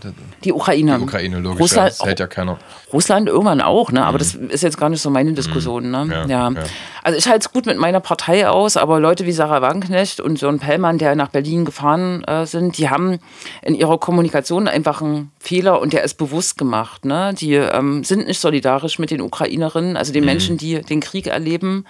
Die 0.44 0.54
Ukraine. 0.54 0.98
Die 0.98 1.04
Ukraine, 1.04 1.40
logisch. 1.40 1.62
Russland, 1.62 1.92
ja, 1.92 1.98
das 1.98 2.06
hält 2.06 2.20
ja 2.20 2.28
keiner. 2.28 2.58
Russland 2.94 3.28
irgendwann 3.28 3.62
auch, 3.62 3.92
ne? 3.92 4.06
aber 4.06 4.18
mhm. 4.18 4.20
das 4.20 4.36
ist 4.36 4.64
jetzt 4.64 4.78
gar 4.78 4.90
nicht 4.90 5.02
so 5.02 5.10
meine 5.10 5.34
Diskussion. 5.34 5.92
Ne? 5.92 6.26
Ja, 6.28 6.50
ja. 6.50 6.64
Also 7.04 7.18
ich 7.18 7.28
halte 7.28 7.48
es 7.48 7.52
gut 7.52 7.66
mit 7.66 7.78
meiner 7.78 8.00
Partei 8.00 8.48
aus, 8.48 8.78
aber 8.78 9.00
Leute 9.00 9.26
wie 9.26 9.32
Sarah 9.32 9.62
Wagenknecht 9.62 10.20
und 10.20 10.40
Sören 10.40 10.60
Pellmann, 10.60 10.98
der 10.98 11.16
nach 11.16 11.30
Berlin 11.30 11.66
gefahren 11.66 12.24
äh, 12.24 12.46
sind, 12.46 12.78
die 12.78 12.90
haben 12.90 13.20
in 13.62 13.76
ihrer 13.76 13.98
Kommunikation 13.98 14.68
einfach 14.68 15.02
einen 15.02 15.32
Fehler 15.48 15.80
und 15.80 15.94
der 15.94 16.04
ist 16.04 16.16
bewusst 16.16 16.58
gemacht. 16.58 17.06
Ne? 17.06 17.34
Die 17.34 17.54
ähm, 17.54 18.04
sind 18.04 18.28
nicht 18.28 18.42
solidarisch 18.42 19.00
mit 19.00 19.12
den 19.12 19.22
Ukrainerinnen, 19.22 19.96
also 19.96 20.12
den 20.12 20.24
mhm. 20.24 20.28
Menschen, 20.28 20.58
die 20.58 20.82
den 20.82 21.00
Krieg 21.00 21.28
erleben, 21.28 21.86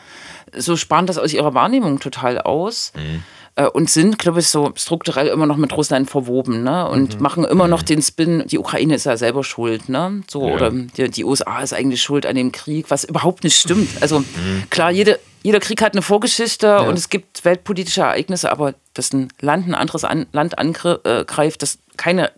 so 0.55 0.75
sparen 0.77 1.07
das 1.07 1.17
aus 1.17 1.33
ihrer 1.33 1.53
Wahrnehmung 1.53 1.99
total 1.99 2.39
aus. 2.39 2.93
Mhm. 2.95 3.23
Äh, 3.55 3.65
und 3.65 3.89
sind, 3.89 4.19
glaube 4.19 4.39
ich, 4.39 4.47
so 4.47 4.71
strukturell 4.75 5.27
immer 5.27 5.47
noch 5.47 5.57
mit 5.57 5.75
Russland 5.75 6.07
verwoben, 6.09 6.61
ne? 6.61 6.87
Und 6.87 7.15
mhm. 7.15 7.21
machen 7.23 7.43
immer 7.43 7.67
noch 7.67 7.81
mhm. 7.81 7.85
den 7.85 8.01
Spin, 8.03 8.43
die 8.45 8.59
Ukraine 8.59 8.93
ist 8.93 9.05
ja 9.05 9.17
selber 9.17 9.43
schuld, 9.43 9.89
ne? 9.89 10.21
So, 10.29 10.47
ja. 10.47 10.53
oder 10.53 10.69
die, 10.69 11.09
die, 11.09 11.25
USA 11.25 11.61
ist 11.63 11.73
eigentlich 11.73 12.03
schuld 12.03 12.27
an 12.27 12.35
dem 12.35 12.51
Krieg, 12.51 12.91
was 12.91 13.03
überhaupt 13.03 13.43
nicht 13.43 13.57
stimmt. 13.57 13.89
Also 14.01 14.19
mhm. 14.19 14.63
klar, 14.69 14.91
jede, 14.91 15.19
jeder 15.41 15.59
Krieg 15.59 15.81
hat 15.81 15.93
eine 15.93 16.03
Vorgeschichte 16.03 16.67
ja. 16.67 16.79
und 16.81 16.99
es 16.99 17.09
gibt 17.09 17.43
weltpolitische 17.43 18.01
Ereignisse, 18.01 18.51
aber 18.51 18.75
dass 18.93 19.11
ein 19.11 19.29
Land 19.41 19.67
ein 19.67 19.73
anderes 19.73 20.03
an, 20.03 20.27
Land 20.31 20.59
angreift, 20.59 21.63
das 21.63 21.79
keine 21.97 22.31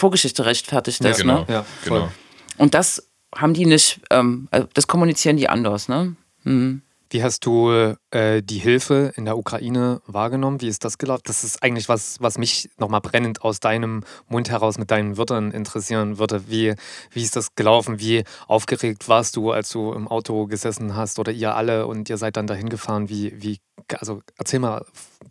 Vorgeschichte 0.00 0.44
rechtfertigt 0.46 1.04
das, 1.04 1.18
ja, 1.18 1.22
genau. 1.22 1.40
ne? 1.40 1.46
Ja, 1.48 1.66
genau. 1.84 2.10
Und 2.56 2.74
das 2.74 3.06
haben 3.34 3.54
die 3.54 3.66
nicht, 3.66 4.00
ähm, 4.10 4.48
äh, 4.50 4.64
das 4.74 4.86
kommunizieren 4.86 5.36
die 5.36 5.48
anders, 5.48 5.88
ne? 5.88 6.16
Mhm. 6.44 6.82
Wie 7.12 7.24
hast 7.24 7.44
du 7.44 7.96
äh, 8.12 8.40
die 8.40 8.58
Hilfe 8.58 9.12
in 9.16 9.24
der 9.24 9.36
Ukraine 9.36 10.00
wahrgenommen? 10.06 10.60
Wie 10.60 10.68
ist 10.68 10.84
das 10.84 10.96
gelaufen? 10.96 11.22
Das 11.26 11.42
ist 11.42 11.60
eigentlich 11.60 11.88
was, 11.88 12.18
was 12.20 12.38
mich 12.38 12.70
nochmal 12.78 13.00
brennend 13.00 13.42
aus 13.42 13.58
deinem 13.58 14.04
Mund 14.28 14.48
heraus 14.48 14.78
mit 14.78 14.92
deinen 14.92 15.16
Wörtern 15.16 15.50
interessieren 15.50 16.18
würde. 16.18 16.48
Wie, 16.48 16.74
wie 17.10 17.22
ist 17.22 17.34
das 17.34 17.56
gelaufen? 17.56 17.98
Wie 17.98 18.22
aufgeregt 18.46 19.08
warst 19.08 19.34
du, 19.36 19.50
als 19.50 19.70
du 19.70 19.92
im 19.92 20.06
Auto 20.06 20.46
gesessen 20.46 20.94
hast 20.94 21.18
oder 21.18 21.32
ihr 21.32 21.56
alle 21.56 21.88
und 21.88 22.08
ihr 22.08 22.16
seid 22.16 22.36
dann 22.36 22.46
dahin 22.46 22.68
gefahren? 22.68 23.08
Wie, 23.08 23.34
wie 23.42 23.58
also 23.98 24.22
erzähl 24.38 24.60
mal 24.60 24.84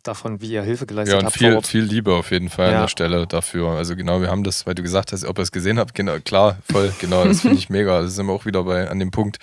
davon, 0.03 0.41
wie 0.41 0.51
ihr 0.51 0.63
Hilfe 0.63 0.85
geleistet 0.85 1.13
ja, 1.13 1.19
und 1.19 1.25
habt. 1.25 1.37
Viel, 1.37 1.61
viel 1.61 1.83
Liebe 1.83 2.13
auf 2.13 2.31
jeden 2.31 2.49
Fall 2.49 2.71
Ja. 2.71 2.75
an 2.75 2.81
der 2.83 2.87
Stelle 2.87 3.27
dafür. 3.27 3.69
Also 3.71 3.95
genau, 3.95 4.21
wir 4.21 4.29
haben 4.29 4.43
das, 4.43 4.65
weil 4.65 4.75
du 4.75 4.83
gesagt 4.83 5.11
hast, 5.11 5.25
ob 5.25 5.39
ihr 5.39 5.43
es 5.43 5.51
gesehen 5.51 5.79
habt, 5.79 5.93
genau, 5.93 6.17
klar, 6.19 6.57
voll, 6.69 6.93
genau, 6.99 7.25
das 7.25 7.41
finde 7.41 7.57
ich 7.57 7.69
mega. 7.69 8.01
Das 8.01 8.15
sind 8.15 8.25
wir 8.27 8.33
auch 8.33 8.45
wieder 8.45 8.63
bei 8.63 8.89
an 8.89 8.99
dem 8.99 9.11
Punkt, 9.11 9.37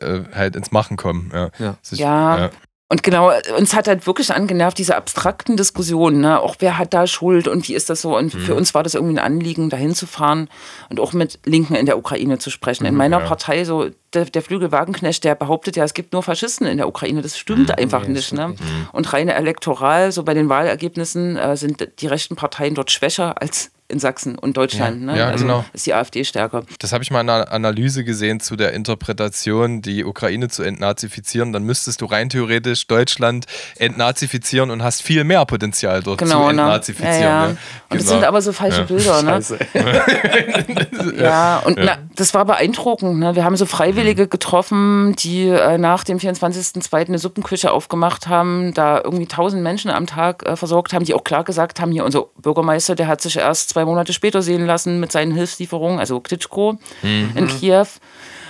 äh, 0.00 0.20
halt 0.34 0.56
ins 0.56 0.72
Machen 0.72 0.96
kommen. 0.96 1.30
Ja. 1.32 1.50
Ja. 1.58 1.76
Ist- 1.82 1.92
Ja. 1.98 2.50
Und 2.88 3.02
genau, 3.02 3.32
uns 3.58 3.74
hat 3.74 3.88
halt 3.88 4.06
wirklich 4.06 4.32
angenervt, 4.32 4.78
diese 4.78 4.94
abstrakten 4.94 5.56
Diskussionen, 5.56 6.20
ne? 6.20 6.38
auch 6.40 6.54
wer 6.60 6.78
hat 6.78 6.94
da 6.94 7.08
Schuld 7.08 7.48
und 7.48 7.66
wie 7.66 7.74
ist 7.74 7.90
das 7.90 8.00
so. 8.00 8.16
Und 8.16 8.30
für 8.30 8.52
Mhm. 8.52 8.58
uns 8.58 8.74
war 8.74 8.84
das 8.84 8.94
irgendwie 8.94 9.14
ein 9.14 9.18
Anliegen, 9.24 9.70
da 9.70 9.76
hinzufahren 9.76 10.48
und 10.88 11.00
auch 11.00 11.12
mit 11.12 11.40
Linken 11.44 11.74
in 11.74 11.86
der 11.86 11.98
Ukraine 11.98 12.38
zu 12.38 12.48
sprechen. 12.48 12.86
In 12.86 12.94
meiner 12.94 13.16
Mhm, 13.18 13.22
ja. 13.24 13.28
Partei, 13.28 13.64
so 13.64 13.90
der, 14.14 14.26
der 14.26 14.40
Flügel 14.40 14.70
Wagenknecht, 14.70 15.24
der 15.24 15.34
behauptet 15.34 15.74
ja, 15.74 15.82
es 15.82 15.94
gibt 15.94 16.12
nur 16.12 16.22
Faschisten 16.22 16.68
in 16.68 16.76
der 16.76 16.86
Ukraine. 16.86 17.22
Das 17.22 17.36
stimmt 17.36 17.70
Mhm. 17.70 17.74
einfach 17.76 18.06
nicht. 18.06 18.32
Ne? 18.32 18.54
Und 18.92 19.12
reine 19.12 19.34
elektoral, 19.34 20.12
so 20.12 20.22
bei 20.22 20.34
den 20.34 20.48
Wahlergebnissen, 20.48 21.36
äh, 21.36 21.56
sind 21.56 21.88
die 22.00 22.06
rechten 22.06 22.36
Parteien 22.36 22.76
dort 22.76 22.92
schwächer 22.92 23.42
als 23.42 23.72
in 23.88 23.98
Sachsen 23.98 24.36
und 24.38 24.56
Deutschland. 24.56 25.00
Ja, 25.02 25.12
ne? 25.12 25.18
ja, 25.18 25.28
also 25.28 25.44
genau. 25.44 25.64
ist 25.72 25.86
die 25.86 25.94
AfD 25.94 26.24
stärker. 26.24 26.62
Das 26.80 26.92
habe 26.92 27.04
ich 27.04 27.10
mal 27.10 27.20
in 27.20 27.30
einer 27.30 27.52
Analyse 27.52 28.04
gesehen 28.04 28.40
zu 28.40 28.56
der 28.56 28.72
Interpretation, 28.72 29.82
die 29.82 30.04
Ukraine 30.04 30.48
zu 30.48 30.62
entnazifizieren. 30.62 31.52
Dann 31.52 31.62
müsstest 31.62 32.00
du 32.00 32.06
rein 32.06 32.28
theoretisch 32.28 32.86
Deutschland 32.86 33.46
entnazifizieren 33.78 34.70
und 34.70 34.82
hast 34.82 35.02
viel 35.02 35.24
mehr 35.24 35.44
Potenzial 35.46 36.02
dort 36.02 36.18
Genau, 36.18 36.48
zu 36.48 36.54
ne? 36.54 36.62
entnazifizieren. 36.62 37.20
Ja, 37.20 37.28
ja. 37.42 37.46
ne? 37.48 37.56
Und 37.90 38.00
das 38.00 38.06
Genau. 38.06 38.10
sind 38.18 38.24
aber 38.24 38.42
so 38.42 38.52
falsche. 38.52 38.84
Bilder, 38.84 39.22
ne? 39.22 39.40
Ja, 41.18 41.58
und 41.64 41.78
Na, 41.80 41.98
das 42.14 42.34
war 42.34 42.44
beeindruckend. 42.44 43.18
Ne? 43.18 43.34
Wir 43.36 43.44
haben 43.44 43.56
so 43.56 43.64
Mhm. 43.66 43.68
Freiwillige 43.68 44.26
getroffen, 44.28 45.14
die 45.18 45.48
äh, 45.48 45.76
nach 45.78 46.04
dem 46.04 46.18
24.02. 46.18 47.08
eine 47.08 47.18
Suppenküche 47.18 47.70
aufgemacht 47.72 48.28
haben, 48.28 48.72
da 48.74 49.00
irgendwie 49.02 49.26
tausend 49.26 49.62
Menschen 49.62 49.90
am 49.90 50.06
Tag 50.06 50.46
äh, 50.46 50.56
versorgt 50.56 50.92
haben, 50.92 51.04
die 51.04 51.14
auch 51.14 51.24
klar 51.24 51.44
gesagt 51.44 51.80
haben, 51.80 51.92
hier 51.92 52.04
unser 52.04 52.26
Bürgermeister, 52.40 52.94
der 52.94 53.06
hat 53.08 53.20
sich 53.20 53.36
erst 53.36 53.75
zwei 53.76 53.84
Monate 53.84 54.14
später 54.14 54.40
sehen 54.40 54.64
lassen 54.64 55.00
mit 55.00 55.12
seinen 55.12 55.32
Hilfslieferungen, 55.32 55.98
also 55.98 56.18
Klitschko 56.20 56.78
Mhm. 57.02 57.32
in 57.34 57.46
Kiew. 57.46 57.86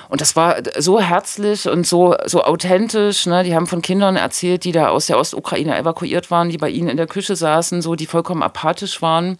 Und 0.08 0.20
das 0.20 0.36
war 0.36 0.58
so 0.78 1.00
herzlich 1.00 1.68
und 1.68 1.84
so, 1.84 2.14
so 2.26 2.44
authentisch. 2.44 3.26
Ne? 3.26 3.42
Die 3.42 3.56
haben 3.56 3.66
von 3.66 3.82
Kindern 3.82 4.14
erzählt, 4.14 4.62
die 4.62 4.70
da 4.70 4.90
aus 4.90 5.06
der 5.06 5.18
Ostukraine 5.18 5.76
evakuiert 5.76 6.30
waren, 6.30 6.48
die 6.48 6.58
bei 6.58 6.70
ihnen 6.70 6.88
in 6.88 6.96
der 6.96 7.08
Küche 7.08 7.34
saßen, 7.34 7.82
so 7.82 7.96
die 7.96 8.06
vollkommen 8.06 8.40
apathisch 8.44 9.02
waren. 9.02 9.36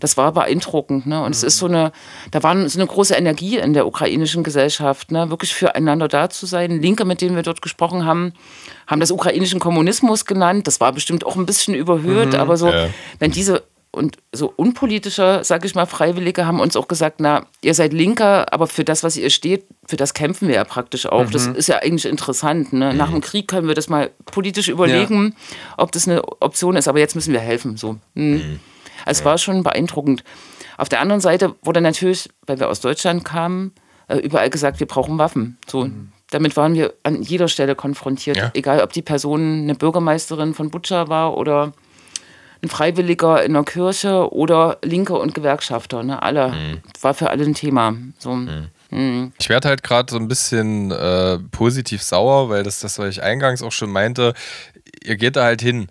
Das 0.00 0.16
war 0.16 0.32
beeindruckend. 0.32 1.06
Ne? 1.06 1.22
Und 1.22 1.34
es 1.34 1.42
ist 1.42 1.58
so 1.58 1.66
eine, 1.66 1.92
da 2.30 2.42
war 2.42 2.56
so 2.66 2.78
eine 2.78 2.86
große 2.88 3.12
Energie 3.14 3.58
in 3.58 3.74
der 3.74 3.86
ukrainischen 3.86 4.42
Gesellschaft, 4.42 5.10
ne? 5.12 5.28
wirklich 5.28 5.52
füreinander 5.54 6.08
da 6.08 6.30
zu 6.30 6.46
sein. 6.46 6.80
Linke, 6.80 7.04
mit 7.04 7.20
denen 7.20 7.36
wir 7.36 7.42
dort 7.42 7.60
gesprochen 7.60 8.06
haben, 8.06 8.32
haben 8.86 9.00
das 9.00 9.10
ukrainischen 9.10 9.60
Kommunismus 9.60 10.24
genannt. 10.24 10.66
Das 10.66 10.80
war 10.80 10.92
bestimmt 10.92 11.26
auch 11.26 11.36
ein 11.36 11.44
bisschen 11.44 11.74
überhöht, 11.74 12.34
aber 12.34 12.56
so, 12.56 12.68
Ja. 12.70 12.86
wenn 13.18 13.32
diese 13.32 13.64
und 13.96 14.18
so 14.32 14.52
unpolitische, 14.54 15.40
sag 15.42 15.64
ich 15.64 15.74
mal, 15.74 15.86
Freiwillige 15.86 16.46
haben 16.46 16.60
uns 16.60 16.76
auch 16.76 16.86
gesagt, 16.86 17.16
na, 17.18 17.46
ihr 17.62 17.74
seid 17.74 17.92
Linker, 17.92 18.52
aber 18.52 18.66
für 18.66 18.84
das, 18.84 19.02
was 19.02 19.16
ihr 19.16 19.30
steht, 19.30 19.64
für 19.86 19.96
das 19.96 20.14
kämpfen 20.14 20.48
wir 20.48 20.54
ja 20.54 20.64
praktisch 20.64 21.06
auch. 21.06 21.30
Das 21.30 21.46
ist 21.46 21.68
ja 21.68 21.78
eigentlich 21.78 22.06
interessant. 22.06 22.72
Ne? 22.72 22.94
Nach 22.94 23.10
dem 23.10 23.20
Krieg 23.20 23.48
können 23.48 23.68
wir 23.68 23.74
das 23.74 23.88
mal 23.88 24.10
politisch 24.26 24.68
überlegen, 24.68 25.34
ob 25.76 25.92
das 25.92 26.06
eine 26.06 26.22
Option 26.40 26.76
ist, 26.76 26.88
aber 26.88 26.98
jetzt 26.98 27.14
müssen 27.14 27.32
wir 27.32 27.40
helfen. 27.40 27.76
So. 27.76 27.96
Mhm. 28.14 28.60
Also 29.04 29.20
es 29.20 29.24
war 29.24 29.38
schon 29.38 29.62
beeindruckend. 29.62 30.22
Auf 30.76 30.88
der 30.88 31.00
anderen 31.00 31.20
Seite 31.20 31.54
wurde 31.62 31.80
natürlich, 31.80 32.28
weil 32.46 32.60
wir 32.60 32.68
aus 32.68 32.80
Deutschland 32.80 33.24
kamen, 33.24 33.72
äh, 34.08 34.18
überall 34.18 34.50
gesagt, 34.50 34.78
wir 34.80 34.86
brauchen 34.86 35.18
Waffen. 35.18 35.58
So. 35.66 35.88
Damit 36.30 36.56
waren 36.56 36.74
wir 36.74 36.92
an 37.02 37.22
jeder 37.22 37.48
Stelle 37.48 37.74
konfrontiert. 37.74 38.36
Ja. 38.36 38.50
Egal, 38.54 38.82
ob 38.82 38.92
die 38.92 39.02
Person 39.02 39.62
eine 39.62 39.74
Bürgermeisterin 39.74 40.54
von 40.54 40.70
Butscha 40.70 41.08
war 41.08 41.36
oder 41.36 41.72
ein 42.62 42.68
Freiwilliger 42.68 43.42
in 43.44 43.54
der 43.54 43.64
Kirche 43.64 44.32
oder 44.32 44.78
Linke 44.82 45.14
und 45.14 45.34
Gewerkschafter. 45.34 46.02
Ne? 46.02 46.22
Alle. 46.22 46.80
War 47.00 47.14
für 47.14 47.30
alle 47.30 47.44
ein 47.44 47.54
Thema. 47.54 47.94
So. 48.18 48.38
Ich 49.38 49.48
werde 49.48 49.68
halt 49.68 49.82
gerade 49.82 50.10
so 50.10 50.18
ein 50.18 50.28
bisschen 50.28 50.90
äh, 50.90 51.38
positiv 51.50 52.02
sauer, 52.02 52.48
weil 52.48 52.62
das 52.62 52.80
das, 52.80 52.98
was 52.98 53.08
ich 53.08 53.22
eingangs 53.22 53.62
auch 53.62 53.72
schon 53.72 53.90
meinte, 53.90 54.32
ihr 55.02 55.16
geht 55.16 55.36
da 55.36 55.44
halt 55.44 55.60
hin. 55.60 55.88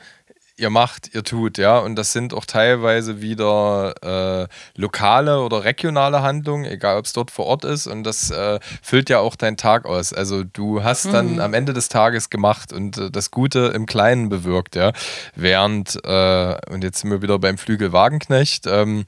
Ihr 0.58 0.70
macht, 0.70 1.14
ihr 1.14 1.24
tut, 1.24 1.58
ja. 1.58 1.80
Und 1.80 1.96
das 1.96 2.14
sind 2.14 2.34
auch 2.34 2.46
teilweise 2.46 3.20
wieder 3.22 3.94
äh, 4.46 4.48
lokale 4.80 5.42
oder 5.42 5.66
regionale 5.66 6.22
Handlungen, 6.22 6.64
egal 6.64 6.98
ob 6.98 7.04
es 7.04 7.12
dort 7.12 7.30
vor 7.30 7.46
Ort 7.46 7.66
ist. 7.66 7.88
Und 7.88 8.04
das 8.04 8.32
äh, 8.32 8.60
füllt 8.82 9.10
ja 9.10 9.20
auch 9.20 9.36
deinen 9.36 9.58
Tag 9.58 9.86
aus. 9.86 10.14
Also 10.14 10.46
du 10.46 10.82
hast 10.82 11.08
dann 11.08 11.42
am 11.42 11.54
Ende 11.54 11.74
des 11.74 11.90
Tages 11.90 12.30
gemacht 12.30 12.72
und 12.72 12.98
äh, 12.98 13.12
das 13.12 13.32
Gute 13.32 13.74
im 13.76 13.86
Kleinen 13.86 14.30
bewirkt, 14.30 14.78
ja. 14.78 14.94
Während, 15.36 16.00
äh, 16.06 16.56
und 16.70 16.86
jetzt 16.86 17.00
sind 17.00 17.12
wir 17.12 17.22
wieder 17.22 17.38
beim 17.38 17.58
Flügel 17.58 17.92
Wagenknecht, 17.92 18.66
ähm, 18.66 19.06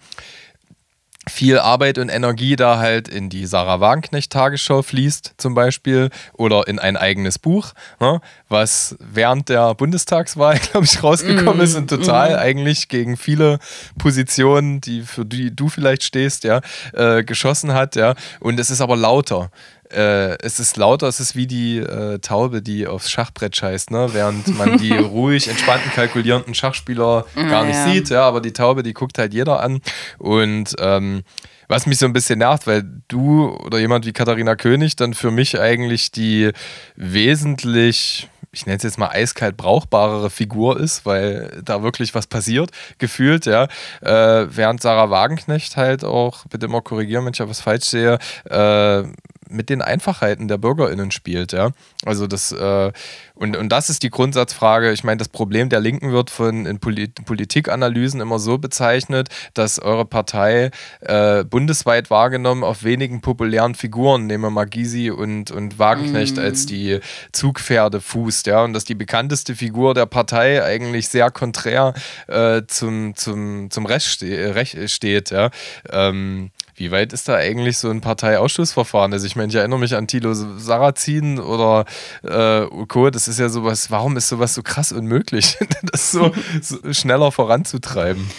viel 1.27 1.59
Arbeit 1.59 1.97
und 1.97 2.09
Energie 2.09 2.55
da 2.55 2.77
halt 2.77 3.07
in 3.07 3.29
die 3.29 3.45
Sarah 3.45 3.79
Wagenknecht 3.79 4.31
Tagesschau 4.31 4.81
fließt 4.81 5.35
zum 5.37 5.53
Beispiel 5.53 6.09
oder 6.33 6.67
in 6.67 6.79
ein 6.79 6.97
eigenes 6.97 7.39
Buch, 7.39 7.73
ne, 7.99 8.21
was 8.49 8.95
während 8.99 9.49
der 9.49 9.75
Bundestagswahl, 9.75 10.59
glaube 10.71 10.85
ich, 10.85 11.03
rausgekommen 11.03 11.61
ist 11.61 11.75
und 11.75 11.89
total 11.89 12.37
eigentlich 12.37 12.87
gegen 12.87 13.17
viele 13.17 13.59
Positionen, 13.97 14.81
die 14.81 15.01
für 15.01 15.25
die 15.25 15.55
du 15.55 15.69
vielleicht 15.69 16.03
stehst, 16.03 16.43
ja, 16.43 16.61
äh, 16.93 17.23
geschossen 17.23 17.73
hat, 17.73 17.95
ja. 17.95 18.15
Und 18.39 18.59
es 18.59 18.69
ist 18.69 18.81
aber 18.81 18.95
lauter. 18.95 19.51
Äh, 19.91 20.37
es 20.41 20.59
ist 20.59 20.77
lauter, 20.77 21.07
es 21.07 21.19
ist 21.19 21.35
wie 21.35 21.47
die 21.47 21.77
äh, 21.77 22.19
Taube, 22.19 22.61
die 22.61 22.87
aufs 22.87 23.09
Schachbrett 23.09 23.55
scheißt, 23.55 23.91
ne? 23.91 24.09
während 24.11 24.57
man 24.57 24.77
die 24.77 24.93
ruhig, 24.97 25.47
entspannten, 25.47 25.91
kalkulierenden 25.91 26.53
Schachspieler 26.53 27.25
gar 27.35 27.63
nicht 27.65 27.75
ja. 27.75 27.91
sieht, 27.91 28.09
ja, 28.09 28.23
aber 28.23 28.41
die 28.41 28.53
Taube, 28.53 28.83
die 28.83 28.93
guckt 28.93 29.17
halt 29.17 29.33
jeder 29.33 29.61
an. 29.61 29.81
Und 30.17 30.75
ähm, 30.79 31.23
was 31.67 31.85
mich 31.85 31.99
so 31.99 32.05
ein 32.05 32.13
bisschen 32.13 32.39
nervt, 32.39 32.67
weil 32.67 32.83
du 33.07 33.49
oder 33.65 33.79
jemand 33.79 34.05
wie 34.05 34.13
Katharina 34.13 34.55
König 34.55 34.95
dann 34.95 35.13
für 35.13 35.31
mich 35.31 35.59
eigentlich 35.59 36.11
die 36.11 36.51
wesentlich, 36.95 38.29
ich 38.51 38.65
nenne 38.65 38.77
es 38.77 38.83
jetzt 38.83 38.97
mal 38.97 39.09
eiskalt 39.09 39.57
brauchbarere 39.57 40.29
Figur 40.29 40.79
ist, 40.79 41.05
weil 41.05 41.61
da 41.63 41.83
wirklich 41.83 42.15
was 42.15 42.27
passiert, 42.27 42.71
gefühlt, 42.97 43.45
ja. 43.45 43.67
Äh, 44.01 44.47
während 44.49 44.81
Sarah 44.81 45.09
Wagenknecht 45.09 45.75
halt 45.75 46.03
auch, 46.03 46.45
bitte 46.45 46.67
mal 46.67 46.81
korrigieren, 46.81 47.25
wenn 47.25 47.33
ich 47.33 47.39
ja 47.39 47.49
was 47.49 47.61
falsch 47.61 47.85
sehe, 47.85 48.17
äh, 48.45 49.03
mit 49.49 49.69
den 49.69 49.81
Einfachheiten 49.81 50.47
der 50.47 50.57
BürgerInnen 50.57 51.11
spielt, 51.11 51.53
ja. 51.53 51.71
Also 52.05 52.27
das, 52.27 52.51
äh, 52.51 52.91
und, 53.35 53.55
und 53.55 53.69
das 53.69 53.89
ist 53.89 54.03
die 54.03 54.09
Grundsatzfrage. 54.09 54.91
Ich 54.91 55.03
meine, 55.03 55.17
das 55.17 55.29
Problem 55.29 55.69
der 55.69 55.79
Linken 55.79 56.11
wird 56.11 56.29
von 56.29 56.65
in 56.65 56.79
Polit 56.79 57.25
Politikanalysen 57.25 58.21
immer 58.21 58.39
so 58.39 58.57
bezeichnet, 58.57 59.29
dass 59.53 59.79
eure 59.79 60.05
Partei 60.05 60.71
äh, 61.01 61.43
bundesweit 61.43 62.09
wahrgenommen 62.09 62.63
auf 62.63 62.83
wenigen 62.83 63.21
populären 63.21 63.75
Figuren, 63.75 64.27
nehmen 64.27 64.43
wir 64.43 64.49
mal 64.49 64.65
Gysi 64.65 65.11
und, 65.11 65.51
und 65.51 65.79
Wagenknecht 65.79 66.39
als 66.39 66.65
die 66.65 66.99
Zugpferde 67.31 68.01
fußt, 68.01 68.47
ja, 68.47 68.63
und 68.63 68.73
dass 68.73 68.85
die 68.85 68.95
bekannteste 68.95 69.55
Figur 69.55 69.93
der 69.93 70.05
Partei 70.05 70.63
eigentlich 70.63 71.07
sehr 71.09 71.31
konträr 71.31 71.93
äh, 72.27 72.63
zum, 72.67 73.15
zum, 73.15 73.69
zum 73.69 73.85
Rest 73.85 74.07
ste 74.07 74.55
Rech 74.55 74.77
steht, 74.91 75.31
ja. 75.31 75.49
Ähm, 75.89 76.51
wie 76.77 76.91
weit 76.91 77.11
ist 77.11 77.27
da 77.27 77.35
eigentlich 77.35 77.79
so 77.79 77.89
ein 77.89 78.01
Parteiausschussverfahren? 78.01 79.11
Also 79.11 79.25
ich 79.25 79.35
meine, 79.35 79.49
ich 79.49 79.55
erinnere 79.55 79.79
mich 79.79 79.95
an 79.95 80.07
Thilo 80.07 80.33
Sarrazin 80.33 81.39
oder 81.39 81.85
äh, 82.21 82.67
Co. 82.87 83.09
Das 83.09 83.27
ist 83.27 83.39
ja 83.39 83.49
sowas, 83.49 83.89
warum 83.89 84.15
ist 84.15 84.29
sowas 84.29 84.53
so 84.53 84.61
krass 84.61 84.91
unmöglich, 84.91 85.57
das 85.91 86.11
so, 86.11 86.31
so 86.61 86.93
schneller 86.93 87.31
voranzutreiben? 87.31 88.29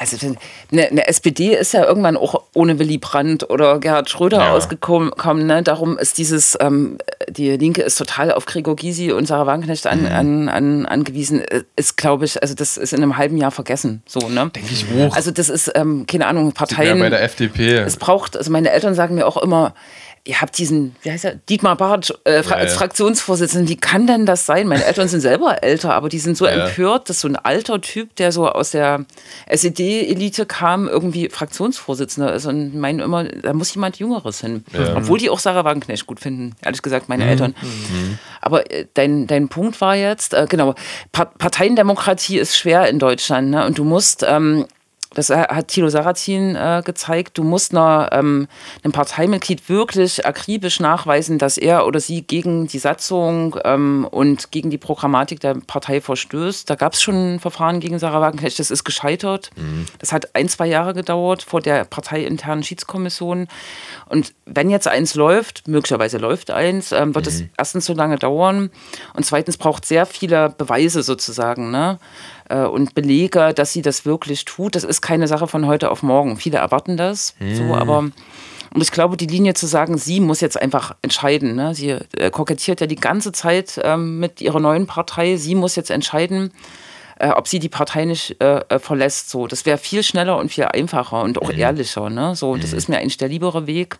Also 0.00 0.16
eine, 0.70 0.86
eine 0.88 1.06
SPD 1.08 1.54
ist 1.56 1.72
ja 1.72 1.84
irgendwann 1.84 2.16
auch 2.16 2.44
ohne 2.54 2.78
Willy 2.78 2.98
Brandt 2.98 3.50
oder 3.50 3.78
Gerhard 3.80 4.08
Schröder 4.08 4.38
Ja. 4.38 4.52
ausgekommen. 4.52 5.12
Ne? 5.46 5.62
Darum 5.62 5.98
ist 5.98 6.18
dieses, 6.18 6.56
ähm, 6.60 6.98
die 7.28 7.50
Linke 7.56 7.82
ist 7.82 7.96
total 7.96 8.30
auf 8.32 8.46
Gregor 8.46 8.76
Gysi 8.76 9.10
und 9.12 9.26
Sarah 9.26 9.46
Wagenknecht 9.46 9.84
Mhm. 9.86 9.90
an, 9.90 10.06
an, 10.06 10.48
an, 10.48 10.86
angewiesen. 10.86 11.42
Ist, 11.76 11.96
glaube 11.96 12.24
ich, 12.26 12.40
also 12.40 12.54
das 12.54 12.76
ist 12.76 12.92
in 12.92 13.02
einem 13.02 13.16
halben 13.16 13.36
Jahr 13.38 13.50
vergessen. 13.50 14.02
So, 14.06 14.20
ne? 14.28 14.50
Denke 14.54 14.72
ich 14.72 14.86
hoch. 14.90 15.16
Also 15.16 15.30
das 15.30 15.48
ist, 15.48 15.72
ähm, 15.74 16.06
keine 16.06 16.26
Ahnung, 16.26 16.46
ja, 16.46 16.52
Parteien. 16.54 16.98
bei 17.00 17.10
der 17.10 17.22
FDP. 17.22 17.78
Es 17.78 17.96
braucht, 17.96 18.36
also 18.36 18.50
meine 18.52 18.70
Eltern 18.70 18.94
sagen 18.94 19.14
mir 19.16 19.26
auch 19.26 19.36
immer, 19.36 19.74
ihr 20.24 20.40
habt 20.42 20.58
diesen, 20.58 20.94
wie 21.02 21.10
heißt 21.10 21.24
er, 21.24 21.36
Dietmar 21.48 21.76
Barth 21.76 22.12
äh, 22.24 22.42
Fra 22.42 22.56
ja, 22.56 22.60
als 22.62 22.74
Fraktionsvorsitzenden. 22.74 23.68
Wie 23.68 23.76
kann 23.76 24.06
denn 24.06 24.26
das 24.26 24.44
sein? 24.44 24.66
Meine 24.66 24.84
Eltern 24.84 25.08
sind 25.08 25.20
selber 25.20 25.62
älter, 25.62 25.94
aber 25.94 26.10
die 26.10 26.18
sind 26.18 26.36
so 26.36 26.44
ja. 26.46 26.66
empört, 26.66 27.08
dass 27.08 27.20
so 27.20 27.28
ein 27.28 27.36
alter 27.36 27.80
Typ, 27.80 28.14
der 28.16 28.30
so 28.30 28.46
aus 28.46 28.72
der 28.72 29.06
SED-Elite 29.88 30.46
kam, 30.46 30.88
irgendwie 30.88 31.28
Fraktionsvorsitzender 31.28 32.32
ist 32.32 32.46
und 32.46 32.74
meinen 32.74 33.00
immer, 33.00 33.24
da 33.24 33.52
muss 33.52 33.74
jemand 33.74 33.98
Jüngeres 33.98 34.40
hin. 34.40 34.64
Obwohl 34.94 35.18
die 35.18 35.30
auch 35.30 35.38
Sarah 35.38 35.64
Wagenknecht 35.64 36.06
gut 36.06 36.20
finden, 36.20 36.54
ehrlich 36.62 36.82
gesagt, 36.82 37.08
meine 37.08 37.24
mhm. 37.24 37.30
Eltern. 37.30 37.54
Mhm. 37.60 38.18
Aber 38.40 38.70
äh, 38.70 38.86
dein, 38.94 39.26
dein 39.26 39.48
Punkt 39.48 39.80
war 39.80 39.96
jetzt, 39.96 40.34
äh, 40.34 40.46
genau, 40.48 40.74
Parteiendemokratie 41.12 42.38
ist 42.38 42.56
schwer 42.56 42.88
in 42.88 42.98
Deutschland 42.98 43.50
ne? 43.50 43.66
und 43.66 43.78
du 43.78 43.84
musst 43.84 44.24
ähm, 44.26 44.66
das 45.14 45.30
hat 45.30 45.68
Thilo 45.68 45.88
Sarrazin 45.88 46.54
äh, 46.54 46.82
gezeigt, 46.84 47.38
du 47.38 47.44
musst 47.44 47.72
einer, 47.72 48.10
ähm, 48.12 48.46
einem 48.84 48.92
Parteimitglied 48.92 49.68
wirklich 49.68 50.26
akribisch 50.26 50.80
nachweisen, 50.80 51.38
dass 51.38 51.56
er 51.56 51.86
oder 51.86 51.98
sie 51.98 52.22
gegen 52.22 52.66
die 52.66 52.78
Satzung 52.78 53.56
ähm, 53.64 54.06
und 54.10 54.50
gegen 54.50 54.68
die 54.68 54.78
Programmatik 54.78 55.40
der 55.40 55.54
Partei 55.54 56.02
verstößt. 56.02 56.68
Da 56.68 56.74
gab 56.74 56.92
es 56.92 57.02
schon 57.02 57.34
ein 57.34 57.40
Verfahren 57.40 57.80
gegen 57.80 57.98
Sarah 57.98 58.20
Wagenknecht, 58.20 58.58
das 58.58 58.70
ist 58.70 58.84
gescheitert. 58.84 59.50
Mhm. 59.56 59.86
Das 59.98 60.12
hat 60.12 60.34
ein, 60.34 60.48
zwei 60.48 60.66
Jahre 60.66 60.92
gedauert 60.92 61.42
vor 61.42 61.62
der 61.62 61.84
parteiinternen 61.84 62.62
Schiedskommission. 62.62 63.48
Und 64.06 64.34
wenn 64.44 64.68
jetzt 64.68 64.88
eins 64.88 65.14
läuft, 65.14 65.68
möglicherweise 65.68 66.18
läuft 66.18 66.50
eins, 66.50 66.92
ähm, 66.92 67.14
wird 67.14 67.26
es 67.26 67.40
mhm. 67.40 67.50
erstens 67.56 67.86
so 67.86 67.94
lange 67.94 68.16
dauern 68.16 68.70
und 69.14 69.24
zweitens 69.24 69.56
braucht 69.56 69.86
sehr 69.86 70.04
viele 70.04 70.50
Beweise 70.50 71.02
sozusagen. 71.02 71.70
Ne? 71.70 71.98
Äh, 72.48 72.64
und 72.64 72.94
Belege, 72.94 73.52
dass 73.54 73.72
sie 73.72 73.82
das 73.82 74.04
wirklich 74.04 74.44
tut. 74.44 74.74
Das 74.74 74.84
ist 74.84 75.00
keine 75.00 75.28
Sache 75.28 75.46
von 75.46 75.66
heute 75.66 75.90
auf 75.90 76.02
morgen. 76.02 76.36
Viele 76.36 76.58
erwarten 76.58 76.96
das. 76.96 77.34
Mhm. 77.40 77.54
So, 77.54 77.74
aber 77.74 78.10
und 78.74 78.82
ich 78.82 78.90
glaube, 78.90 79.16
die 79.16 79.26
Linie 79.26 79.54
zu 79.54 79.66
sagen, 79.66 79.96
sie 79.96 80.20
muss 80.20 80.40
jetzt 80.40 80.60
einfach 80.60 80.94
entscheiden. 81.02 81.54
Ne? 81.54 81.74
Sie 81.74 81.90
äh, 81.90 82.30
kokettiert 82.30 82.80
ja 82.80 82.86
die 82.86 82.96
ganze 82.96 83.32
Zeit 83.32 83.80
ähm, 83.82 84.18
mit 84.18 84.40
ihrer 84.40 84.60
neuen 84.60 84.86
Partei. 84.86 85.36
Sie 85.36 85.54
muss 85.54 85.74
jetzt 85.76 85.90
entscheiden, 85.90 86.52
äh, 87.18 87.30
ob 87.30 87.48
sie 87.48 87.58
die 87.58 87.68
Partei 87.68 88.04
nicht 88.04 88.40
äh, 88.42 88.60
äh 88.68 88.78
verlässt. 88.78 89.30
So, 89.30 89.46
das 89.46 89.64
wäre 89.64 89.78
viel 89.78 90.02
schneller 90.02 90.36
und 90.36 90.50
viel 90.50 90.64
einfacher 90.64 91.22
und 91.22 91.40
auch 91.40 91.52
mhm. 91.52 91.58
ehrlicher. 91.58 92.10
Ne? 92.10 92.34
So, 92.34 92.56
das 92.56 92.72
ist 92.72 92.88
mir 92.88 92.98
eigentlich 92.98 93.16
der 93.16 93.28
liebere 93.28 93.66
Weg. 93.66 93.98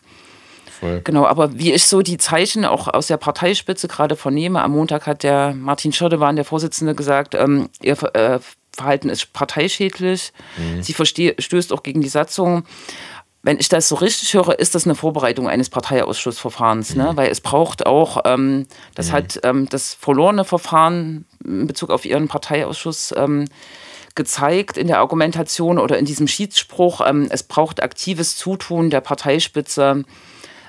Voll. 0.81 1.01
Genau, 1.03 1.27
aber 1.27 1.59
wie 1.59 1.73
ich 1.73 1.87
so 1.87 2.03
die 2.03 2.19
Zeichen 2.19 2.65
auch 2.65 2.89
aus 2.89 3.09
der 3.09 3.17
Parteispitze 3.17 3.89
gerade 3.89 4.17
vernehme, 4.17 4.63
am 4.63 4.73
Montag 4.73 5.07
hat 5.07 5.23
der 5.23 5.55
Martin 5.55 5.93
Schirdewan, 5.93 6.37
der 6.37 6.45
Vorsitzende, 6.45 6.95
gesagt, 6.95 7.35
ähm, 7.35 7.69
ihr 7.83 7.97
äh, 8.15 8.39
Verhalten 8.75 9.09
ist 9.09 9.33
parteischädlich, 9.33 10.33
mhm. 10.57 10.83
sie 10.83 10.95
stößt 10.95 11.73
auch 11.73 11.83
gegen 11.83 12.01
die 12.01 12.09
Satzung. 12.09 12.65
Wenn 13.43 13.59
ich 13.59 13.69
das 13.69 13.89
so 13.89 13.97
richtig 13.97 14.35
höre, 14.35 14.59
ist 14.59 14.75
das 14.75 14.85
eine 14.85 14.95
Vorbereitung 14.95 15.49
eines 15.49 15.71
Parteiausschussverfahrens, 15.71 16.95
ne? 16.95 17.13
mhm. 17.13 17.17
weil 17.17 17.31
es 17.31 17.41
braucht 17.41 17.87
auch, 17.87 18.23
ähm, 18.25 18.67
das 18.95 19.09
mhm. 19.09 19.13
hat 19.13 19.41
ähm, 19.43 19.69
das 19.69 19.95
verlorene 19.95 20.45
Verfahren 20.45 21.25
in 21.45 21.67
Bezug 21.67 21.91
auf 21.91 22.05
ihren 22.05 22.29
Parteiausschuss 22.29 23.15
ähm, 23.17 23.47
gezeigt 24.15 24.77
in 24.77 24.89
der 24.89 24.99
Argumentation 24.99 25.79
oder 25.79 25.99
in 25.99 26.05
diesem 26.05 26.29
Schiedsspruch, 26.29 27.01
ähm, 27.07 27.29
es 27.31 27.43
braucht 27.43 27.83
aktives 27.83 28.37
Zutun 28.37 28.91
der 28.91 29.01
Parteispitze 29.01 30.05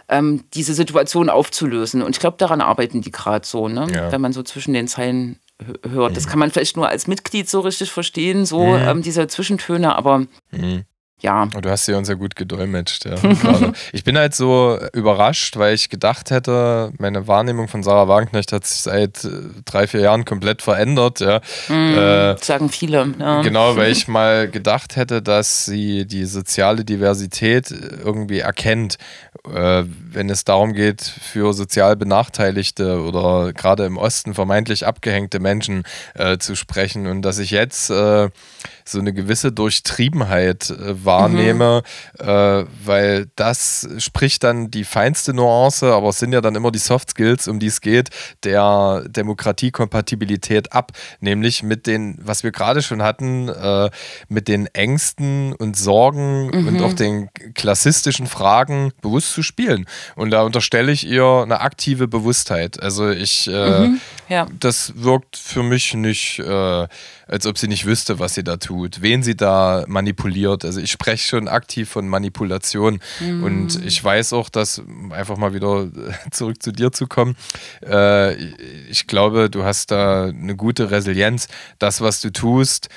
ähm, 0.09 0.43
diese 0.53 0.73
Situation 0.73 1.29
aufzulösen. 1.29 2.01
Und 2.01 2.15
ich 2.15 2.19
glaube, 2.19 2.37
daran 2.37 2.61
arbeiten 2.61 3.01
die 3.01 3.11
gerade 3.11 3.45
so, 3.45 3.67
ne? 3.67 3.87
Ja. 3.93 4.11
wenn 4.11 4.21
man 4.21 4.33
so 4.33 4.43
zwischen 4.43 4.73
den 4.73 4.87
Zeilen 4.87 5.39
hört. 5.89 6.15
Das 6.15 6.25
mhm. 6.25 6.29
kann 6.29 6.39
man 6.39 6.51
vielleicht 6.51 6.77
nur 6.77 6.87
als 6.87 7.07
Mitglied 7.07 7.49
so 7.49 7.59
richtig 7.59 7.91
verstehen, 7.91 8.45
so 8.45 8.65
mhm. 8.65 8.87
ähm, 8.87 9.01
diese 9.01 9.27
Zwischentöne, 9.27 9.95
aber 9.95 10.25
mhm 10.51 10.85
ja. 11.21 11.43
Und 11.53 11.65
du 11.65 11.69
hast 11.69 11.85
sie 11.85 11.93
uns 11.93 12.07
ja 12.07 12.15
gut 12.15 12.35
gedolmetscht. 12.35 13.05
Ja, 13.05 13.15
ich 13.91 14.03
bin 14.03 14.17
halt 14.17 14.33
so 14.33 14.79
überrascht, 14.93 15.57
weil 15.57 15.73
ich 15.73 15.89
gedacht 15.89 16.31
hätte, 16.31 16.93
meine 16.97 17.27
Wahrnehmung 17.27 17.67
von 17.67 17.83
Sarah 17.83 18.07
Wagenknecht 18.07 18.53
hat 18.53 18.65
sich 18.65 18.81
seit 18.81 19.25
äh, 19.25 19.29
drei, 19.65 19.87
vier 19.87 20.01
Jahren 20.01 20.23
komplett 20.23 20.61
verändert. 20.61 21.19
Ja. 21.19 21.41
Mm, 21.67 21.97
äh, 21.97 22.37
sagen 22.37 22.69
viele. 22.69 23.13
Ja. 23.19 23.41
Genau, 23.41 23.75
weil 23.75 23.91
ich 23.91 24.07
mal 24.07 24.49
gedacht 24.49 24.95
hätte, 24.95 25.21
dass 25.21 25.65
sie 25.65 26.05
die 26.05 26.25
soziale 26.25 26.85
Diversität 26.85 27.71
irgendwie 27.71 28.39
erkennt, 28.39 28.97
äh, 29.45 29.83
wenn 29.85 30.29
es 30.29 30.45
darum 30.45 30.73
geht, 30.73 31.01
für 31.01 31.53
sozial 31.53 31.97
Benachteiligte 31.97 33.01
oder 33.01 33.51
gerade 33.51 33.85
im 33.85 33.97
Osten 33.97 34.33
vermeintlich 34.33 34.87
abgehängte 34.87 35.39
Menschen 35.39 35.83
äh, 36.15 36.37
zu 36.37 36.55
sprechen 36.55 37.07
und 37.07 37.23
dass 37.23 37.39
ich 37.39 37.51
jetzt 37.51 37.89
äh, 37.89 38.29
so 38.91 38.99
eine 38.99 39.13
gewisse 39.13 39.51
Durchtriebenheit 39.51 40.69
äh, 40.69 41.05
wahrnehme, 41.05 41.83
mhm. 42.19 42.27
äh, 42.27 42.65
weil 42.83 43.27
das 43.35 43.87
spricht 43.97 44.43
dann 44.43 44.71
die 44.71 44.83
feinste 44.83 45.33
Nuance, 45.33 45.93
aber 45.93 46.09
es 46.09 46.19
sind 46.19 46.33
ja 46.33 46.41
dann 46.41 46.55
immer 46.55 46.71
die 46.71 46.79
Soft 46.79 47.11
Skills, 47.11 47.47
um 47.47 47.59
die 47.59 47.67
es 47.67 47.81
geht, 47.81 48.09
der 48.43 49.03
Demokratiekompatibilität 49.07 50.73
ab, 50.73 50.91
nämlich 51.19 51.63
mit 51.63 51.87
den, 51.87 52.17
was 52.21 52.43
wir 52.43 52.51
gerade 52.51 52.81
schon 52.81 53.01
hatten, 53.01 53.49
äh, 53.49 53.89
mit 54.27 54.47
den 54.47 54.67
Ängsten 54.67 55.53
und 55.53 55.77
Sorgen 55.77 56.47
mhm. 56.47 56.67
und 56.67 56.81
auch 56.81 56.93
den 56.93 57.29
klassistischen 57.53 58.27
Fragen 58.27 58.91
bewusst 59.01 59.33
zu 59.33 59.43
spielen. 59.43 59.85
Und 60.15 60.31
da 60.31 60.43
unterstelle 60.43 60.91
ich 60.91 61.07
ihr 61.07 61.41
eine 61.43 61.61
aktive 61.61 62.07
Bewusstheit. 62.07 62.81
Also 62.81 63.09
ich, 63.09 63.47
äh, 63.47 63.87
mhm. 63.87 64.01
ja. 64.27 64.47
das 64.59 64.93
wirkt 64.95 65.37
für 65.37 65.63
mich 65.63 65.93
nicht 65.93 66.39
äh, 66.39 66.87
als 67.29 67.45
ob 67.45 67.57
sie 67.57 67.67
nicht 67.67 67.85
wüsste, 67.85 68.19
was 68.19 68.33
sie 68.33 68.43
da 68.43 68.57
tut, 68.57 69.01
wen 69.01 69.23
sie 69.23 69.35
da 69.35 69.85
manipuliert. 69.87 70.65
Also 70.65 70.81
ich 70.81 70.91
spreche 70.91 71.27
schon 71.27 71.47
aktiv 71.47 71.89
von 71.89 72.07
Manipulation 72.07 72.99
mhm. 73.19 73.43
und 73.43 73.85
ich 73.85 74.03
weiß 74.03 74.33
auch, 74.33 74.49
dass, 74.49 74.81
einfach 75.11 75.37
mal 75.37 75.53
wieder 75.53 75.89
zurück 76.31 76.61
zu 76.61 76.71
dir 76.71 76.91
zu 76.91 77.07
kommen, 77.07 77.35
äh, 77.85 78.33
ich 78.89 79.07
glaube, 79.07 79.49
du 79.49 79.63
hast 79.63 79.91
da 79.91 80.25
eine 80.25 80.55
gute 80.55 80.91
Resilienz. 80.91 81.47
Das, 81.77 82.01
was 82.01 82.19
du 82.21 82.31
tust, 82.31 82.89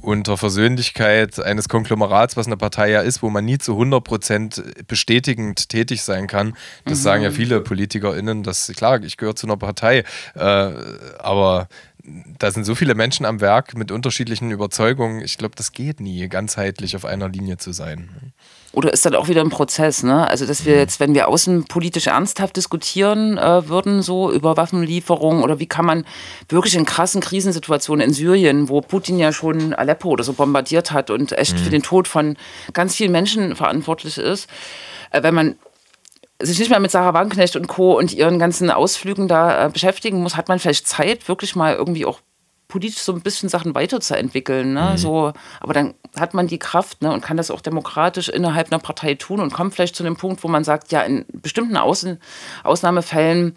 unter 0.00 0.36
Versöhnlichkeit 0.36 1.38
eines 1.40 1.68
Konglomerats, 1.68 2.36
was 2.36 2.46
eine 2.46 2.56
Partei 2.56 2.90
ja 2.90 3.00
ist, 3.00 3.22
wo 3.22 3.30
man 3.30 3.44
nie 3.44 3.58
zu 3.58 3.78
100% 3.78 4.84
bestätigend 4.86 5.68
tätig 5.68 6.02
sein 6.02 6.26
kann. 6.26 6.56
Das 6.84 7.00
mhm. 7.00 7.02
sagen 7.02 7.22
ja 7.22 7.30
viele 7.30 7.60
PolitikerInnen, 7.60 8.42
dass, 8.42 8.72
klar, 8.74 9.02
ich 9.02 9.16
gehöre 9.16 9.36
zu 9.36 9.46
einer 9.46 9.56
Partei, 9.56 10.04
äh, 10.34 10.42
aber 11.18 11.68
da 12.38 12.50
sind 12.50 12.64
so 12.64 12.74
viele 12.74 12.94
Menschen 12.94 13.26
am 13.26 13.40
Werk 13.40 13.76
mit 13.76 13.90
unterschiedlichen 13.90 14.50
Überzeugungen. 14.50 15.22
Ich 15.22 15.38
glaube, 15.38 15.54
das 15.56 15.72
geht 15.72 16.00
nie, 16.00 16.28
ganzheitlich 16.28 16.96
auf 16.96 17.04
einer 17.04 17.28
Linie 17.28 17.58
zu 17.58 17.72
sein. 17.72 18.32
Oder 18.72 18.92
ist 18.92 19.04
dann 19.04 19.16
auch 19.16 19.28
wieder 19.28 19.40
ein 19.40 19.50
Prozess, 19.50 20.04
ne? 20.04 20.28
Also, 20.28 20.46
dass 20.46 20.64
wir 20.64 20.74
mhm. 20.74 20.78
jetzt, 20.80 21.00
wenn 21.00 21.14
wir 21.14 21.28
außenpolitisch 21.28 22.06
ernsthaft 22.06 22.56
diskutieren 22.56 23.36
äh, 23.36 23.68
würden, 23.68 24.00
so 24.00 24.30
über 24.32 24.56
Waffenlieferungen 24.56 25.42
oder 25.42 25.58
wie 25.58 25.66
kann 25.66 25.84
man 25.84 26.04
wirklich 26.48 26.76
in 26.76 26.84
krassen 26.84 27.20
Krisensituationen 27.20 28.06
in 28.06 28.14
Syrien, 28.14 28.68
wo 28.68 28.80
Putin 28.80 29.18
ja 29.18 29.32
schon 29.32 29.74
Aleppo 29.74 30.10
oder 30.10 30.22
so 30.22 30.34
bombardiert 30.34 30.92
hat 30.92 31.10
und 31.10 31.32
echt 31.32 31.54
mhm. 31.54 31.58
für 31.58 31.70
den 31.70 31.82
Tod 31.82 32.06
von 32.06 32.36
ganz 32.72 32.94
vielen 32.94 33.12
Menschen 33.12 33.56
verantwortlich 33.56 34.18
ist, 34.18 34.48
äh, 35.10 35.22
wenn 35.22 35.34
man 35.34 35.56
sich 36.40 36.58
nicht 36.58 36.70
mehr 36.70 36.80
mit 36.80 36.90
Sarah 36.90 37.14
Wagenknecht 37.14 37.56
und 37.56 37.66
Co. 37.66 37.98
und 37.98 38.12
ihren 38.12 38.38
ganzen 38.38 38.70
Ausflügen 38.70 39.28
da 39.28 39.66
äh, 39.66 39.70
beschäftigen 39.70 40.22
muss, 40.22 40.36
hat 40.36 40.48
man 40.48 40.58
vielleicht 40.58 40.86
Zeit, 40.86 41.28
wirklich 41.28 41.56
mal 41.56 41.74
irgendwie 41.74 42.06
auch 42.06 42.20
politisch 42.70 43.02
so 43.02 43.12
ein 43.12 43.20
bisschen 43.20 43.48
Sachen 43.48 43.74
weiterzuentwickeln. 43.74 44.72
Ne? 44.72 44.90
Mhm. 44.92 44.96
So, 44.96 45.32
aber 45.60 45.74
dann 45.74 45.94
hat 46.18 46.32
man 46.32 46.46
die 46.46 46.58
Kraft 46.58 47.02
ne, 47.02 47.12
und 47.12 47.20
kann 47.20 47.36
das 47.36 47.50
auch 47.50 47.60
demokratisch 47.60 48.28
innerhalb 48.28 48.72
einer 48.72 48.78
Partei 48.78 49.14
tun 49.14 49.40
und 49.40 49.52
kommt 49.52 49.74
vielleicht 49.74 49.96
zu 49.96 50.04
einem 50.04 50.16
Punkt, 50.16 50.42
wo 50.42 50.48
man 50.48 50.64
sagt, 50.64 50.92
ja, 50.92 51.02
in 51.02 51.26
bestimmten 51.32 51.76
Außen 51.76 52.18
Ausnahmefällen 52.64 53.56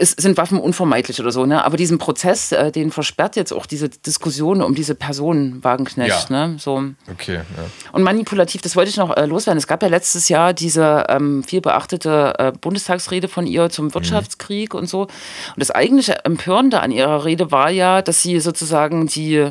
es 0.00 0.12
sind 0.12 0.36
Waffen 0.36 0.58
unvermeidlich 0.58 1.20
oder 1.20 1.30
so, 1.30 1.46
ne? 1.46 1.64
Aber 1.64 1.76
diesen 1.76 1.98
Prozess, 1.98 2.52
äh, 2.52 2.72
den 2.72 2.90
versperrt 2.90 3.36
jetzt 3.36 3.52
auch 3.52 3.66
diese 3.66 3.88
Diskussion 3.88 4.62
um 4.62 4.74
diese 4.74 4.94
Person 4.94 5.62
Wagenknecht, 5.62 6.30
ja. 6.30 6.46
ne? 6.48 6.56
So. 6.58 6.84
Okay. 7.10 7.34
Ja. 7.36 7.44
Und 7.92 8.02
manipulativ, 8.02 8.62
das 8.62 8.76
wollte 8.76 8.90
ich 8.90 8.96
noch 8.96 9.16
äh, 9.16 9.26
loswerden. 9.26 9.58
Es 9.58 9.66
gab 9.66 9.82
ja 9.82 9.88
letztes 9.88 10.28
Jahr 10.28 10.54
diese 10.54 11.06
ähm, 11.08 11.44
viel 11.44 11.60
beachtete 11.60 12.34
äh, 12.38 12.52
Bundestagsrede 12.58 13.28
von 13.28 13.46
ihr 13.46 13.68
zum 13.70 13.86
mhm. 13.86 13.94
Wirtschaftskrieg 13.94 14.72
mhm. 14.72 14.80
und 14.80 14.88
so. 14.88 15.02
Und 15.02 15.10
das 15.56 15.70
eigentliche 15.70 16.24
Empörende 16.24 16.80
an 16.80 16.90
ihrer 16.90 17.24
Rede 17.24 17.50
war 17.52 17.70
ja, 17.70 18.02
dass 18.02 18.22
sie 18.22 18.40
sozusagen 18.40 19.06
die 19.06 19.50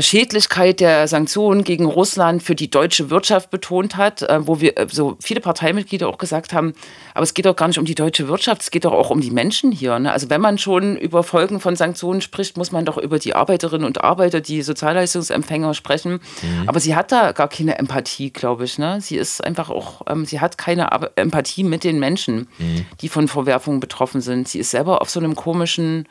Schädlichkeit 0.00 0.80
der 0.80 1.08
Sanktionen 1.08 1.62
gegen 1.62 1.84
Russland 1.84 2.42
für 2.42 2.54
die 2.54 2.70
deutsche 2.70 3.10
Wirtschaft 3.10 3.50
betont 3.50 3.96
hat, 3.96 4.22
äh, 4.22 4.46
wo 4.46 4.60
wir 4.60 4.78
äh, 4.78 4.86
so 4.90 5.16
viele 5.20 5.40
Parteimitglieder 5.40 6.08
auch 6.08 6.18
gesagt 6.18 6.52
haben, 6.52 6.72
aber 7.12 7.22
es 7.22 7.34
geht 7.34 7.44
doch 7.44 7.56
gar 7.56 7.68
nicht 7.68 7.78
um 7.78 7.84
die 7.84 7.94
deutsche 7.94 8.28
Wirtschaft, 8.28 8.62
es 8.62 8.70
geht 8.70 8.84
doch 8.84 8.92
auch 8.92 9.10
um 9.10 9.20
die 9.20 9.30
Menschen 9.30 9.72
hier. 9.72 9.98
Ne? 9.98 10.10
Also 10.10 10.30
wenn 10.30 10.40
man 10.40 10.58
schon 10.58 10.96
über 10.96 11.22
Folgen 11.22 11.60
von 11.60 11.76
Sanktionen 11.76 12.22
spricht, 12.22 12.56
muss 12.56 12.72
man 12.72 12.84
doch 12.84 12.96
über 12.96 13.18
die 13.18 13.34
Arbeiterinnen 13.34 13.86
und 13.86 14.02
Arbeiter, 14.02 14.40
die 14.40 14.62
Sozialleistungsempfänger 14.62 15.74
sprechen. 15.74 16.20
Mhm. 16.42 16.68
Aber 16.68 16.80
sie 16.80 16.96
hat 16.96 17.12
da 17.12 17.32
gar 17.32 17.48
keine 17.48 17.78
Empathie, 17.78 18.30
glaube 18.30 18.64
ich. 18.64 18.78
Ne? 18.78 19.00
Sie 19.00 19.16
ist 19.16 19.44
einfach 19.44 19.68
auch, 19.68 20.02
ähm, 20.08 20.24
sie 20.24 20.40
hat 20.40 20.56
keine 20.56 20.88
Empathie 21.16 21.64
mit 21.64 21.84
den 21.84 21.98
Menschen, 21.98 22.48
mhm. 22.58 22.86
die 23.00 23.08
von 23.08 23.28
Verwerfungen 23.28 23.80
betroffen 23.80 24.20
sind. 24.20 24.48
Sie 24.48 24.58
ist 24.58 24.70
selber 24.70 25.02
auf 25.02 25.10
so 25.10 25.20
einem 25.20 25.34
komischen 25.34 26.06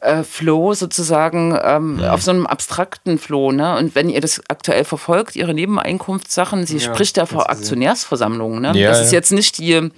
äh, 0.00 0.22
Flow 0.22 0.74
sozusagen, 0.74 1.58
ähm, 1.62 1.98
ja. 2.00 2.12
auf 2.12 2.22
so 2.22 2.30
einem 2.30 2.46
abstrakten 2.46 3.18
Flow. 3.18 3.52
Ne? 3.52 3.76
Und 3.76 3.94
wenn 3.94 4.08
ihr 4.08 4.20
das 4.20 4.42
aktuell 4.48 4.84
verfolgt, 4.84 5.36
ihre 5.36 5.54
Nebeneinkunftssachen, 5.54 6.66
sie 6.66 6.78
ja, 6.78 6.80
spricht 6.80 7.16
ja 7.16 7.26
vor 7.26 7.50
Aktionärsversammlungen. 7.50 8.62
Ne? 8.62 8.78
Ja, 8.78 8.90
das 8.90 9.00
ist 9.00 9.12
jetzt 9.12 9.32
nicht 9.32 9.58
die 9.58 9.90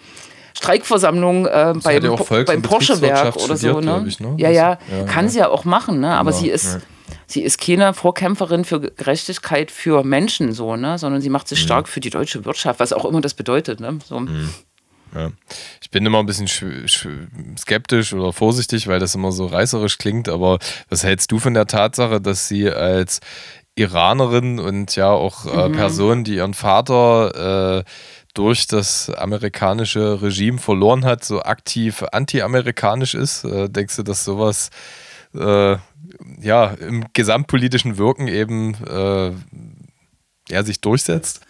Streikversammlung 0.57 1.47
äh, 1.47 1.75
beim, 1.83 2.17
beim 2.47 2.63
Porsche-Werk 2.63 3.37
oder 3.37 3.57
so. 3.57 3.81
Ne? 3.81 4.05
Ich, 4.09 4.21
ne? 4.21 4.35
Ja, 4.39 4.51
ja, 4.51 4.79
kann 5.07 5.29
sie 5.29 5.39
ja 5.39 5.49
auch 5.49 5.65
machen, 5.65 6.01
ne? 6.01 6.15
aber 6.15 6.33
sie 6.33 6.49
ist 6.49 6.81
sie 7.27 7.43
ist 7.43 7.61
keine 7.61 7.95
Vorkämpferin 7.95 8.65
für 8.65 8.81
Gerechtigkeit 8.81 9.71
für 9.71 10.03
Menschen 10.03 10.53
so, 10.53 10.77
ne, 10.77 10.99
sondern 10.99 11.21
sie 11.21 11.31
macht 11.31 11.47
sich 11.47 11.61
mhm. 11.61 11.65
stark 11.65 11.89
für 11.89 12.01
die 12.01 12.11
deutsche 12.11 12.45
Wirtschaft, 12.45 12.81
was 12.81 12.93
auch 12.93 13.05
immer 13.05 13.21
das 13.21 13.35
bedeutet, 13.35 13.81
ne? 13.81 13.99
So. 14.07 14.21
Mhm. 14.21 14.49
Ja. 15.15 15.31
Ich 15.81 15.91
bin 15.91 16.05
immer 16.05 16.19
ein 16.19 16.27
bisschen 16.27 16.49
skeptisch 17.57 18.13
oder 18.13 18.33
vorsichtig, 18.33 18.87
weil 18.89 19.01
das 19.01 19.15
immer 19.15 19.33
so 19.33 19.47
reißerisch 19.47 19.99
klingt, 19.99 20.29
aber 20.29 20.59
was 20.89 21.05
hältst 21.05 21.33
du 21.33 21.39
von 21.39 21.55
der 21.55 21.67
Tatsache, 21.67 22.21
dass 22.21 22.49
sie 22.49 22.71
als 22.71 23.21
Iranerin 23.75 24.59
und 24.59 24.97
ja 24.97 25.11
auch 25.11 25.47
äh, 25.47 25.69
mhm. 25.69 25.73
Person, 25.73 26.25
die 26.25 26.37
ihren 26.37 26.55
Vater 26.55 27.79
äh, 27.79 27.85
durch 28.35 28.67
das 28.67 29.09
amerikanische 29.11 30.21
Regime 30.21 30.59
verloren 30.59 31.05
hat, 31.05 31.25
so 31.25 31.43
aktiv 31.43 32.05
anti-amerikanisch 32.13 33.15
ist? 33.15 33.45
Äh, 33.45 33.69
denkst 33.69 33.97
du, 33.97 34.03
dass 34.03 34.25
sowas 34.25 34.71
äh, 35.35 35.77
ja, 36.41 36.67
im 36.81 37.05
gesamtpolitischen 37.13 37.99
Wirken 37.99 38.29
eben 38.29 38.75
äh, 38.85 39.33
ja, 40.51 40.63
sich 40.65 40.81
durchsetzt? 40.81 41.41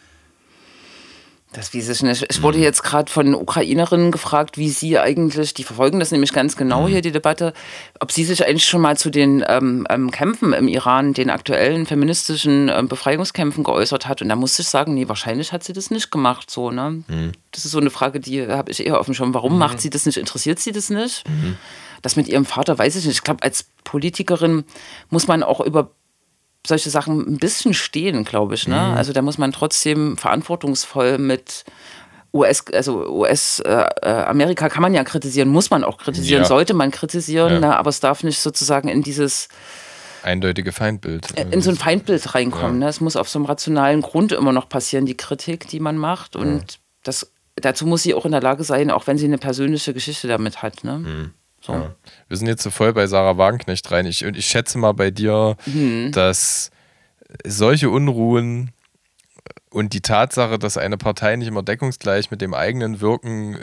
Das 1.59 1.75
weiß 1.75 1.89
ich 1.89 2.03
nicht. 2.05 2.25
Ich 2.31 2.41
wurde 2.41 2.59
jetzt 2.59 2.85
gerade 2.85 3.11
von 3.11 3.35
Ukrainerinnen 3.35 4.13
gefragt, 4.13 4.59
wie 4.59 4.69
sie 4.69 4.97
eigentlich, 4.97 5.55
die 5.55 5.65
verfolgen 5.65 5.99
das 5.99 6.13
nämlich 6.13 6.33
ganz 6.33 6.57
genau 6.57 6.83
mhm. 6.83 6.87
hier, 6.87 7.03
die 7.03 7.11
Debatte, 7.11 7.53
ob 7.99 8.13
sie 8.13 8.23
sich 8.23 8.47
eigentlich 8.47 8.65
schon 8.65 8.81
mal 8.81 8.97
zu 8.97 9.11
den 9.11 9.45
ähm, 9.49 9.85
ähm, 9.91 10.13
Kämpfen 10.13 10.53
im 10.53 10.69
Iran, 10.69 11.15
den 11.15 11.31
aktuellen 11.31 11.85
feministischen 11.85 12.69
ähm, 12.69 12.87
Befreiungskämpfen 12.87 13.65
geäußert 13.65 14.07
hat. 14.07 14.23
Und 14.23 14.29
da 14.29 14.37
musste 14.37 14.63
ich 14.63 14.69
sagen, 14.69 14.95
nee, 14.95 15.09
wahrscheinlich 15.09 15.53
hat 15.53 15.65
sie 15.65 15.73
das 15.73 15.91
nicht 15.91 16.13
gemacht. 16.13 16.49
So, 16.49 16.71
ne? 16.71 17.03
Mhm. 17.09 17.33
Das 17.51 17.65
ist 17.65 17.73
so 17.73 17.81
eine 17.81 17.91
Frage, 17.91 18.21
die 18.21 18.47
habe 18.47 18.71
ich 18.71 18.87
eher 18.87 19.01
offen 19.01 19.15
schon. 19.15 19.35
Warum 19.35 19.55
mhm. 19.55 19.59
macht 19.59 19.81
sie 19.81 19.91
das 19.91 20.07
nicht? 20.07 20.17
Interessiert 20.17 20.61
sie 20.61 20.71
das 20.71 20.91
nicht? 20.91 21.29
Mhm. 21.29 21.57
Das 22.03 22.15
mit 22.15 22.29
ihrem 22.29 22.45
Vater 22.45 22.79
weiß 22.79 22.95
ich 22.95 23.05
nicht. 23.05 23.17
Ich 23.17 23.25
glaube, 23.25 23.43
als 23.43 23.67
Politikerin 23.83 24.63
muss 25.11 25.27
man 25.27 25.43
auch 25.43 25.61
über 25.61 25.91
solche 26.67 26.91
Sachen 26.91 27.21
ein 27.21 27.39
bisschen 27.39 27.75
stehen, 27.75 28.25
glaube 28.25 28.55
ich. 28.55 28.69
Ne? 28.69 28.77
Mhm. 28.77 28.97
Also 28.97 29.13
da 29.13 29.23
muss 29.23 29.39
man 29.39 29.53
trotzdem 29.53 30.17
verantwortungsvoll 30.17 31.19
mit 31.19 31.65
US, 32.35 32.65
also 32.73 33.09
US, 33.09 33.61
äh, 33.61 33.87
äh, 34.03 34.09
Amerika 34.09 34.69
kann 34.69 34.83
man 34.83 34.93
ja 34.93 35.03
kritisieren, 35.03 35.49
muss 35.49 35.71
man 35.71 35.83
auch 35.83 35.97
kritisieren, 35.99 36.43
ja. 36.43 36.49
sollte 36.49 36.75
man 36.75 36.91
kritisieren, 36.91 37.55
ja. 37.55 37.61
ne? 37.61 37.77
aber 37.77 37.89
es 37.89 38.01
darf 38.01 38.23
nicht 38.23 38.41
sozusagen 38.41 38.89
in 38.89 39.03
dieses 39.03 39.49
eindeutige 40.23 40.73
Feindbild. 40.73 41.39
Äh, 41.39 41.47
in 41.51 41.63
so 41.63 41.71
ein 41.71 41.77
Feindbild 41.77 42.35
reinkommen. 42.35 42.81
Ja. 42.81 42.87
Ne? 42.87 42.89
Es 42.89 43.01
muss 43.01 43.17
auf 43.17 43.29
so 43.29 43.39
einem 43.39 43.47
rationalen 43.47 44.03
Grund 44.03 44.33
immer 44.33 44.53
noch 44.53 44.69
passieren, 44.69 45.07
die 45.07 45.17
Kritik, 45.17 45.69
die 45.69 45.81
man 45.81 45.97
macht. 45.97 46.37
Und 46.37 46.81
das, 47.03 47.33
dazu 47.57 47.87
muss 47.87 48.03
sie 48.03 48.15
auch 48.15 48.27
in 48.27 48.33
der 48.33 48.43
Lage 48.43 48.65
sein, 48.65 48.91
auch 48.91 49.07
wenn 49.07 49.17
sie 49.17 49.27
eine 49.27 49.39
persönliche 49.39 49.95
Geschichte 49.95 50.29
damit 50.29 50.63
hat. 50.63 50.85
Ne? 50.85 50.99
Mhm. 50.99 51.35
So. 51.61 51.73
Ja. 51.73 51.95
Wir 52.29 52.37
sind 52.37 52.47
jetzt 52.47 52.63
so 52.63 52.71
voll 52.71 52.93
bei 52.93 53.07
Sarah 53.07 53.37
Wagenknecht 53.37 53.91
rein. 53.91 54.07
Ich, 54.07 54.23
ich 54.23 54.47
schätze 54.47 54.79
mal 54.79 54.93
bei 54.93 55.11
dir, 55.11 55.57
mhm. 55.67 56.13
dass 56.13 56.71
solche 57.45 57.91
Unruhen 57.91 58.71
und 59.71 59.93
die 59.93 60.01
Tatsache, 60.01 60.59
dass 60.59 60.79
eine 60.79 60.97
Partei 60.97 61.37
nicht 61.37 61.49
immer 61.49 61.63
deckungsgleich 61.63 62.31
mit 62.31 62.41
dem 62.41 62.55
eigenen 62.55 63.01
Wirken 63.01 63.59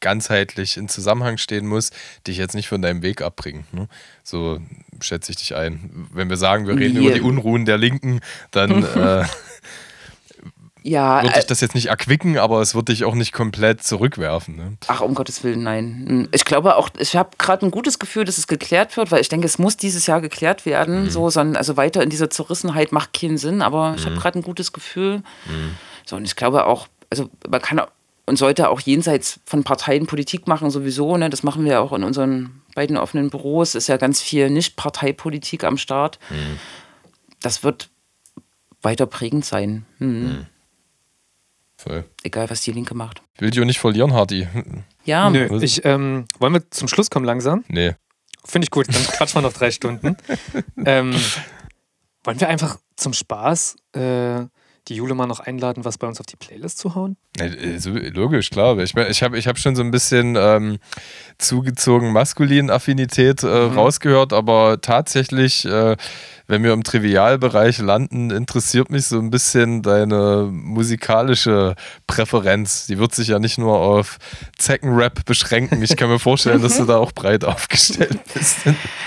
ganzheitlich 0.00 0.76
in 0.76 0.88
Zusammenhang 0.88 1.38
stehen 1.38 1.66
muss, 1.66 1.90
dich 2.26 2.36
jetzt 2.36 2.54
nicht 2.54 2.68
von 2.68 2.82
deinem 2.82 3.02
Weg 3.02 3.22
abbringen. 3.22 3.66
Ne? 3.72 3.88
So 4.22 4.60
schätze 5.00 5.32
ich 5.32 5.38
dich 5.38 5.56
ein. 5.56 6.08
Wenn 6.12 6.28
wir 6.28 6.36
sagen, 6.36 6.66
wir 6.66 6.76
reden 6.76 6.96
yeah. 6.96 7.06
über 7.06 7.14
die 7.14 7.20
Unruhen 7.20 7.64
der 7.64 7.78
Linken, 7.78 8.20
dann 8.50 8.84
äh, 8.94 9.24
ja, 10.88 11.22
wird 11.22 11.36
dich 11.36 11.44
äh, 11.44 11.46
das 11.46 11.60
jetzt 11.60 11.74
nicht 11.74 11.86
erquicken, 11.86 12.38
aber 12.38 12.60
es 12.60 12.74
wird 12.74 12.88
dich 12.88 13.04
auch 13.04 13.14
nicht 13.14 13.32
komplett 13.32 13.82
zurückwerfen. 13.82 14.56
Ne? 14.56 14.76
Ach, 14.86 15.00
um 15.00 15.14
Gottes 15.14 15.44
Willen, 15.44 15.62
nein. 15.62 16.04
Hm, 16.08 16.28
ich 16.32 16.44
glaube 16.44 16.76
auch, 16.76 16.88
ich 16.98 17.14
habe 17.14 17.30
gerade 17.38 17.66
ein 17.66 17.70
gutes 17.70 17.98
Gefühl, 17.98 18.24
dass 18.24 18.38
es 18.38 18.46
geklärt 18.46 18.96
wird, 18.96 19.10
weil 19.10 19.20
ich 19.20 19.28
denke, 19.28 19.46
es 19.46 19.58
muss 19.58 19.76
dieses 19.76 20.06
Jahr 20.06 20.20
geklärt 20.20 20.66
werden. 20.66 21.04
Mhm. 21.04 21.10
So, 21.10 21.28
sondern, 21.30 21.56
also 21.56 21.76
weiter 21.76 22.02
in 22.02 22.10
dieser 22.10 22.30
Zerrissenheit 22.30 22.92
macht 22.92 23.12
keinen 23.12 23.38
Sinn, 23.38 23.60
aber 23.62 23.90
mhm. 23.90 23.96
ich 23.96 24.06
habe 24.06 24.16
gerade 24.16 24.38
ein 24.38 24.42
gutes 24.42 24.72
Gefühl. 24.72 25.18
Mhm. 25.46 25.76
So, 26.06 26.16
und 26.16 26.24
ich 26.24 26.36
glaube 26.36 26.66
auch, 26.66 26.88
also 27.10 27.30
man 27.48 27.60
kann 27.60 27.82
und 28.26 28.36
sollte 28.36 28.68
auch 28.68 28.80
jenseits 28.80 29.40
von 29.46 29.64
Parteien 29.64 30.06
Politik 30.06 30.46
machen, 30.48 30.70
sowieso. 30.70 31.16
Ne? 31.16 31.30
Das 31.30 31.42
machen 31.42 31.64
wir 31.64 31.80
auch 31.80 31.94
in 31.94 32.04
unseren 32.04 32.60
beiden 32.74 32.98
offenen 32.98 33.30
Büros. 33.30 33.74
Ist 33.74 33.88
ja 33.88 33.96
ganz 33.96 34.20
viel 34.20 34.50
Nicht-Parteipolitik 34.50 35.64
am 35.64 35.78
Start. 35.78 36.18
Mhm. 36.28 36.58
Das 37.40 37.64
wird 37.64 37.88
weiter 38.82 39.06
prägend 39.06 39.46
sein. 39.46 39.86
Mhm. 39.98 40.46
Voll. 41.78 42.04
Egal, 42.24 42.50
was 42.50 42.62
die 42.62 42.72
Linke 42.72 42.94
macht. 42.94 43.22
Ich 43.34 43.40
will 43.40 43.50
dich 43.50 43.60
auch 43.60 43.64
nicht 43.64 43.78
verlieren, 43.78 44.12
Hardy. 44.12 44.48
Ja. 45.04 45.30
Nö, 45.30 45.62
ich, 45.62 45.84
ähm, 45.84 46.26
wollen 46.40 46.52
wir 46.52 46.70
zum 46.70 46.88
Schluss 46.88 47.08
kommen 47.08 47.24
langsam? 47.24 47.64
Nee. 47.68 47.94
Finde 48.44 48.66
ich 48.66 48.70
gut, 48.70 48.88
dann 48.88 49.02
quatschen 49.04 49.38
wir 49.38 49.42
noch 49.42 49.52
drei 49.52 49.70
Stunden. 49.70 50.16
ähm, 50.84 51.14
wollen 52.24 52.40
wir 52.40 52.48
einfach 52.48 52.78
zum 52.96 53.12
Spaß 53.12 53.76
äh, 53.92 54.46
die 54.88 54.96
Jule 54.96 55.14
mal 55.14 55.26
noch 55.26 55.38
einladen, 55.38 55.84
was 55.84 55.98
bei 55.98 56.08
uns 56.08 56.18
auf 56.18 56.26
die 56.26 56.36
Playlist 56.36 56.78
zu 56.78 56.94
hauen? 56.96 57.16
Ja, 57.38 57.48
so, 57.78 57.90
logisch, 57.90 58.50
klar. 58.50 58.76
Ich, 58.78 58.96
ich 58.96 59.22
habe 59.22 59.38
ich 59.38 59.46
hab 59.46 59.58
schon 59.58 59.76
so 59.76 59.82
ein 59.82 59.90
bisschen 59.90 60.34
ähm, 60.36 60.78
zugezogen 61.38 62.12
maskulin 62.12 62.70
Affinität 62.70 63.44
äh, 63.44 63.68
mhm. 63.68 63.78
rausgehört, 63.78 64.32
aber 64.32 64.80
tatsächlich 64.80 65.64
äh, 65.64 65.96
wenn 66.48 66.64
wir 66.64 66.72
im 66.72 66.82
Trivialbereich 66.82 67.78
landen, 67.78 68.30
interessiert 68.30 68.90
mich 68.90 69.06
so 69.06 69.18
ein 69.18 69.30
bisschen 69.30 69.82
deine 69.82 70.48
musikalische 70.50 71.76
Präferenz. 72.06 72.86
Die 72.86 72.98
wird 72.98 73.14
sich 73.14 73.28
ja 73.28 73.38
nicht 73.38 73.58
nur 73.58 73.78
auf 73.78 74.18
Zeckenrap 74.56 75.26
beschränken. 75.26 75.82
Ich 75.82 75.96
kann 75.96 76.08
mir 76.08 76.18
vorstellen, 76.18 76.62
dass 76.62 76.78
du 76.78 76.86
da 76.86 76.96
auch 76.96 77.12
breit 77.12 77.44
aufgestellt 77.44 78.18
bist. 78.32 78.60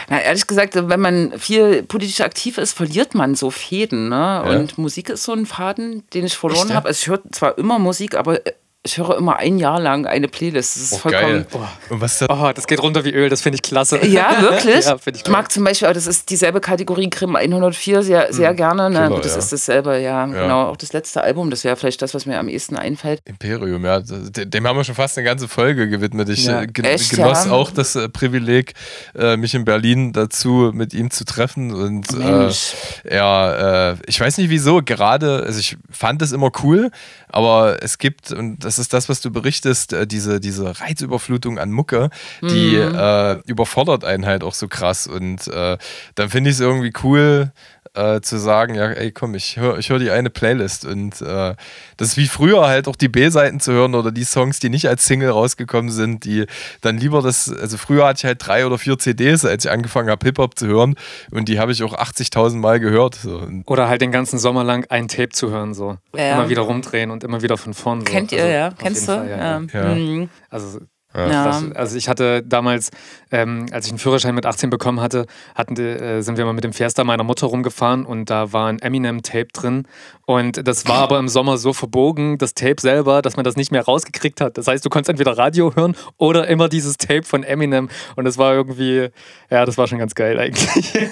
Na, 0.07 0.21
ehrlich 0.21 0.45
gesagt, 0.45 0.75
wenn 0.75 0.99
man 0.99 1.33
viel 1.39 1.81
politisch 1.81 2.21
aktiv 2.21 2.59
ist, 2.59 2.73
verliert 2.73 3.15
man 3.15 3.33
so 3.33 3.49
Fäden. 3.49 4.09
Ne? 4.09 4.15
Ja. 4.15 4.41
Und 4.43 4.77
Musik 4.77 5.09
ist 5.09 5.23
so 5.23 5.33
ein 5.33 5.47
Faden, 5.47 6.03
den 6.13 6.25
ich 6.25 6.37
verloren 6.37 6.73
habe. 6.73 6.89
Also 6.89 6.99
ich 6.99 7.07
höre 7.07 7.21
zwar 7.31 7.57
immer 7.57 7.79
Musik, 7.79 8.15
aber 8.15 8.39
ich 8.83 8.97
höre 8.97 9.15
immer 9.15 9.37
ein 9.37 9.59
Jahr 9.59 9.79
lang 9.79 10.07
eine 10.07 10.27
Playlist. 10.27 10.75
Das 10.75 10.83
ist 10.83 10.93
oh, 10.93 10.97
vollkommen. 10.97 11.45
Geil. 11.51 11.69
Oh. 11.91 11.95
Das? 11.97 12.19
Oh, 12.23 12.51
das 12.53 12.65
geht 12.65 12.81
runter 12.81 13.05
wie 13.05 13.11
Öl, 13.11 13.29
das 13.29 13.43
finde 13.43 13.57
ich 13.57 13.61
klasse. 13.61 14.03
Ja, 14.07 14.41
wirklich? 14.41 14.85
ja, 14.85 14.97
ich, 15.05 15.15
ich 15.21 15.27
mag 15.27 15.51
zum 15.51 15.63
Beispiel, 15.63 15.93
das 15.93 16.07
ist 16.07 16.31
dieselbe 16.31 16.61
Kategorie 16.61 17.07
Grimm 17.07 17.35
104 17.35 18.01
sehr, 18.01 18.33
sehr 18.33 18.53
mhm. 18.53 18.55
gerne. 18.55 18.89
Ne? 18.89 19.07
Killer, 19.07 19.21
das 19.21 19.33
ja. 19.33 19.37
ist 19.37 19.51
dasselbe, 19.53 19.99
ja, 19.99 20.25
ja, 20.25 20.25
Genau, 20.25 20.63
auch 20.69 20.77
das 20.77 20.93
letzte 20.93 21.21
Album, 21.21 21.51
das 21.51 21.63
wäre 21.63 21.75
vielleicht 21.75 22.01
das, 22.01 22.15
was 22.15 22.25
mir 22.25 22.39
am 22.39 22.47
ehesten 22.47 22.75
einfällt. 22.75 23.21
Imperium, 23.25 23.85
ja. 23.85 23.99
Dem 23.99 24.67
haben 24.67 24.77
wir 24.77 24.83
schon 24.83 24.95
fast 24.95 25.15
eine 25.15 25.25
ganze 25.25 25.47
Folge 25.47 25.87
gewidmet. 25.87 26.29
Ich 26.29 26.45
ja. 26.45 26.63
Äh, 26.63 26.67
gen 26.67 26.85
Echt, 26.85 27.11
genoss 27.11 27.47
auch 27.47 27.69
das 27.69 27.95
äh, 27.95 28.09
Privileg, 28.09 28.73
äh, 29.13 29.37
mich 29.37 29.53
in 29.53 29.63
Berlin 29.63 30.11
dazu 30.11 30.71
mit 30.73 30.95
ihm 30.95 31.11
zu 31.11 31.23
treffen. 31.23 31.71
Und 31.71 32.17
Mensch. 32.17 32.73
äh, 33.03 33.15
ja, 33.15 33.91
äh, 33.91 33.95
ich 34.07 34.19
weiß 34.19 34.39
nicht 34.39 34.49
wieso, 34.49 34.81
gerade, 34.81 35.43
also 35.45 35.59
ich 35.59 35.77
fand 35.91 36.23
es 36.23 36.31
immer 36.31 36.49
cool, 36.63 36.89
aber 37.29 37.77
es 37.83 37.99
gibt, 37.99 38.31
und 38.31 38.59
das 38.63 38.70
ist 38.77 38.93
das, 38.93 39.09
was 39.09 39.21
du 39.21 39.31
berichtest, 39.31 39.93
äh, 39.93 40.07
diese, 40.07 40.39
diese 40.39 40.79
Reizüberflutung 40.79 41.59
an 41.59 41.71
Mucke, 41.71 42.09
die 42.41 42.77
mhm. 42.77 42.95
äh, 42.95 43.33
überfordert 43.45 44.03
einen 44.03 44.25
halt 44.25 44.43
auch 44.43 44.53
so 44.53 44.67
krass. 44.67 45.07
Und 45.07 45.47
äh, 45.47 45.77
dann 46.15 46.29
finde 46.29 46.49
ich 46.49 46.55
es 46.55 46.59
irgendwie 46.59 46.93
cool, 47.03 47.51
äh, 47.93 48.21
zu 48.21 48.37
sagen, 48.37 48.75
ja, 48.75 48.89
ey, 48.91 49.11
komm, 49.11 49.35
ich 49.35 49.57
höre 49.57 49.77
ich 49.77 49.89
hör 49.89 49.99
die 49.99 50.11
eine 50.11 50.29
Playlist. 50.29 50.85
Und 50.85 51.21
äh, 51.21 51.55
das 51.97 52.09
ist 52.09 52.17
wie 52.17 52.27
früher 52.27 52.67
halt 52.67 52.87
auch 52.87 52.95
die 52.95 53.09
B-Seiten 53.09 53.59
zu 53.59 53.73
hören 53.73 53.95
oder 53.95 54.11
die 54.11 54.23
Songs, 54.23 54.59
die 54.59 54.69
nicht 54.69 54.87
als 54.87 55.05
Single 55.05 55.31
rausgekommen 55.31 55.91
sind, 55.91 56.23
die 56.23 56.45
dann 56.81 56.97
lieber 56.97 57.21
das, 57.21 57.51
also 57.51 57.77
früher 57.77 58.07
hatte 58.07 58.19
ich 58.19 58.25
halt 58.25 58.45
drei 58.45 58.65
oder 58.65 58.77
vier 58.77 58.97
CDs, 58.97 59.43
als 59.45 59.65
ich 59.65 59.71
angefangen 59.71 60.09
habe, 60.09 60.25
Hip-Hop 60.25 60.57
zu 60.57 60.67
hören 60.67 60.95
und 61.31 61.49
die 61.49 61.59
habe 61.59 61.71
ich 61.71 61.83
auch 61.83 61.93
80.000 61.93 62.57
Mal 62.57 62.79
gehört. 62.79 63.15
So. 63.15 63.45
Oder 63.65 63.89
halt 63.89 64.01
den 64.01 64.11
ganzen 64.11 64.39
Sommer 64.39 64.63
lang 64.63 64.85
ein 64.89 65.07
Tape 65.07 65.29
zu 65.29 65.51
hören, 65.51 65.73
so. 65.73 65.97
Ja. 66.15 66.35
Immer 66.35 66.49
wieder 66.49 66.61
rumdrehen 66.61 67.11
und 67.11 67.23
immer 67.23 67.41
wieder 67.41 67.57
von 67.57 67.73
vorn. 67.73 67.99
So. 68.01 68.05
Kennt 68.05 68.31
ihr, 68.31 68.43
also, 68.43 68.53
ja? 68.53 68.60
Kennst 68.69 69.07
du? 69.07 69.13
Fall, 69.13 69.29
ja, 69.29 69.37
ja. 69.37 69.95
Mhm. 69.95 70.29
Also 70.49 70.79
ja. 71.15 71.45
Das, 71.45 71.71
also 71.75 71.97
ich 71.97 72.07
hatte 72.07 72.43
damals, 72.43 72.91
ähm, 73.31 73.65
als 73.71 73.85
ich 73.85 73.91
einen 73.91 73.99
Führerschein 73.99 74.33
mit 74.35 74.45
18 74.45 74.69
bekommen 74.69 75.01
hatte, 75.01 75.25
hatten, 75.55 75.77
äh, 75.77 76.21
sind 76.21 76.37
wir 76.37 76.45
mal 76.45 76.53
mit 76.53 76.63
dem 76.63 76.73
Fiesta 76.73 77.03
meiner 77.03 77.23
Mutter 77.23 77.47
rumgefahren 77.47 78.05
und 78.05 78.29
da 78.29 78.53
war 78.53 78.67
ein 78.67 78.79
Eminem-Tape 78.79 79.47
drin. 79.53 79.87
Und 80.25 80.65
das 80.65 80.87
war 80.87 80.99
aber 80.99 81.19
im 81.19 81.27
Sommer 81.27 81.57
so 81.57 81.73
verbogen, 81.73 82.37
das 82.37 82.53
Tape 82.53 82.79
selber, 82.79 83.21
dass 83.21 83.35
man 83.35 83.43
das 83.43 83.57
nicht 83.57 83.71
mehr 83.71 83.83
rausgekriegt 83.83 84.39
hat. 84.39 84.57
Das 84.57 84.67
heißt, 84.67 84.85
du 84.85 84.89
konntest 84.89 85.09
entweder 85.09 85.37
Radio 85.37 85.75
hören 85.75 85.95
oder 86.17 86.47
immer 86.47 86.69
dieses 86.69 86.97
Tape 86.97 87.23
von 87.23 87.43
Eminem. 87.43 87.89
Und 88.15 88.25
das 88.25 88.37
war 88.37 88.53
irgendwie, 88.53 89.09
ja, 89.49 89.65
das 89.65 89.77
war 89.77 89.87
schon 89.87 89.99
ganz 89.99 90.15
geil 90.15 90.39
eigentlich. 90.39 90.93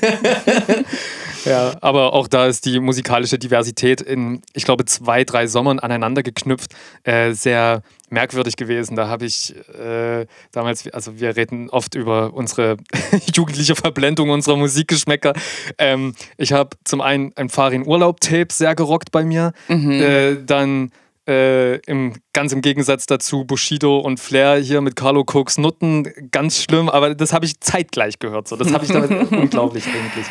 Ja, 1.45 1.73
aber 1.81 2.13
auch 2.13 2.27
da 2.27 2.47
ist 2.47 2.65
die 2.65 2.79
musikalische 2.79 3.39
Diversität 3.39 4.01
in, 4.01 4.41
ich 4.53 4.65
glaube, 4.65 4.85
zwei, 4.85 5.23
drei 5.23 5.47
Sommern 5.47 5.79
aneinander 5.79 6.23
geknüpft, 6.23 6.73
äh, 7.03 7.31
sehr 7.31 7.81
merkwürdig 8.11 8.55
gewesen. 8.55 8.95
Da 8.95 9.07
habe 9.07 9.25
ich 9.25 9.55
äh, 9.73 10.25
damals, 10.51 10.87
also 10.91 11.19
wir 11.19 11.35
reden 11.35 11.69
oft 11.69 11.95
über 11.95 12.33
unsere 12.33 12.77
jugendliche 13.33 13.75
Verblendung 13.75 14.29
unserer 14.29 14.57
Musikgeschmäcker. 14.57 15.33
Ähm, 15.77 16.15
ich 16.37 16.53
habe 16.53 16.77
zum 16.83 17.01
einen 17.01 17.31
ein 17.35 17.49
Farin 17.49 17.85
Urlaub-Tape 17.85 18.47
sehr 18.51 18.75
gerockt 18.75 19.11
bei 19.11 19.23
mir. 19.23 19.53
Mhm. 19.67 19.91
Äh, 19.91 20.35
dann 20.45 20.91
äh, 21.29 21.75
im, 21.85 22.15
ganz 22.33 22.51
im 22.51 22.61
Gegensatz 22.61 23.05
dazu 23.05 23.45
Bushido 23.45 23.99
und 23.99 24.19
Flair 24.19 24.57
hier 24.57 24.81
mit 24.81 24.95
Carlo 24.95 25.23
Cooks 25.31 25.59
Nutten, 25.59 26.11
ganz 26.31 26.63
schlimm, 26.63 26.89
aber 26.89 27.13
das 27.13 27.33
habe 27.33 27.45
ich 27.45 27.59
zeitgleich 27.59 28.17
gehört. 28.17 28.47
So. 28.47 28.55
Das 28.55 28.73
habe 28.73 28.83
ich 28.85 28.91
damit 28.91 29.11
unglaublich 29.31 29.85
eigentlich. 29.85 30.25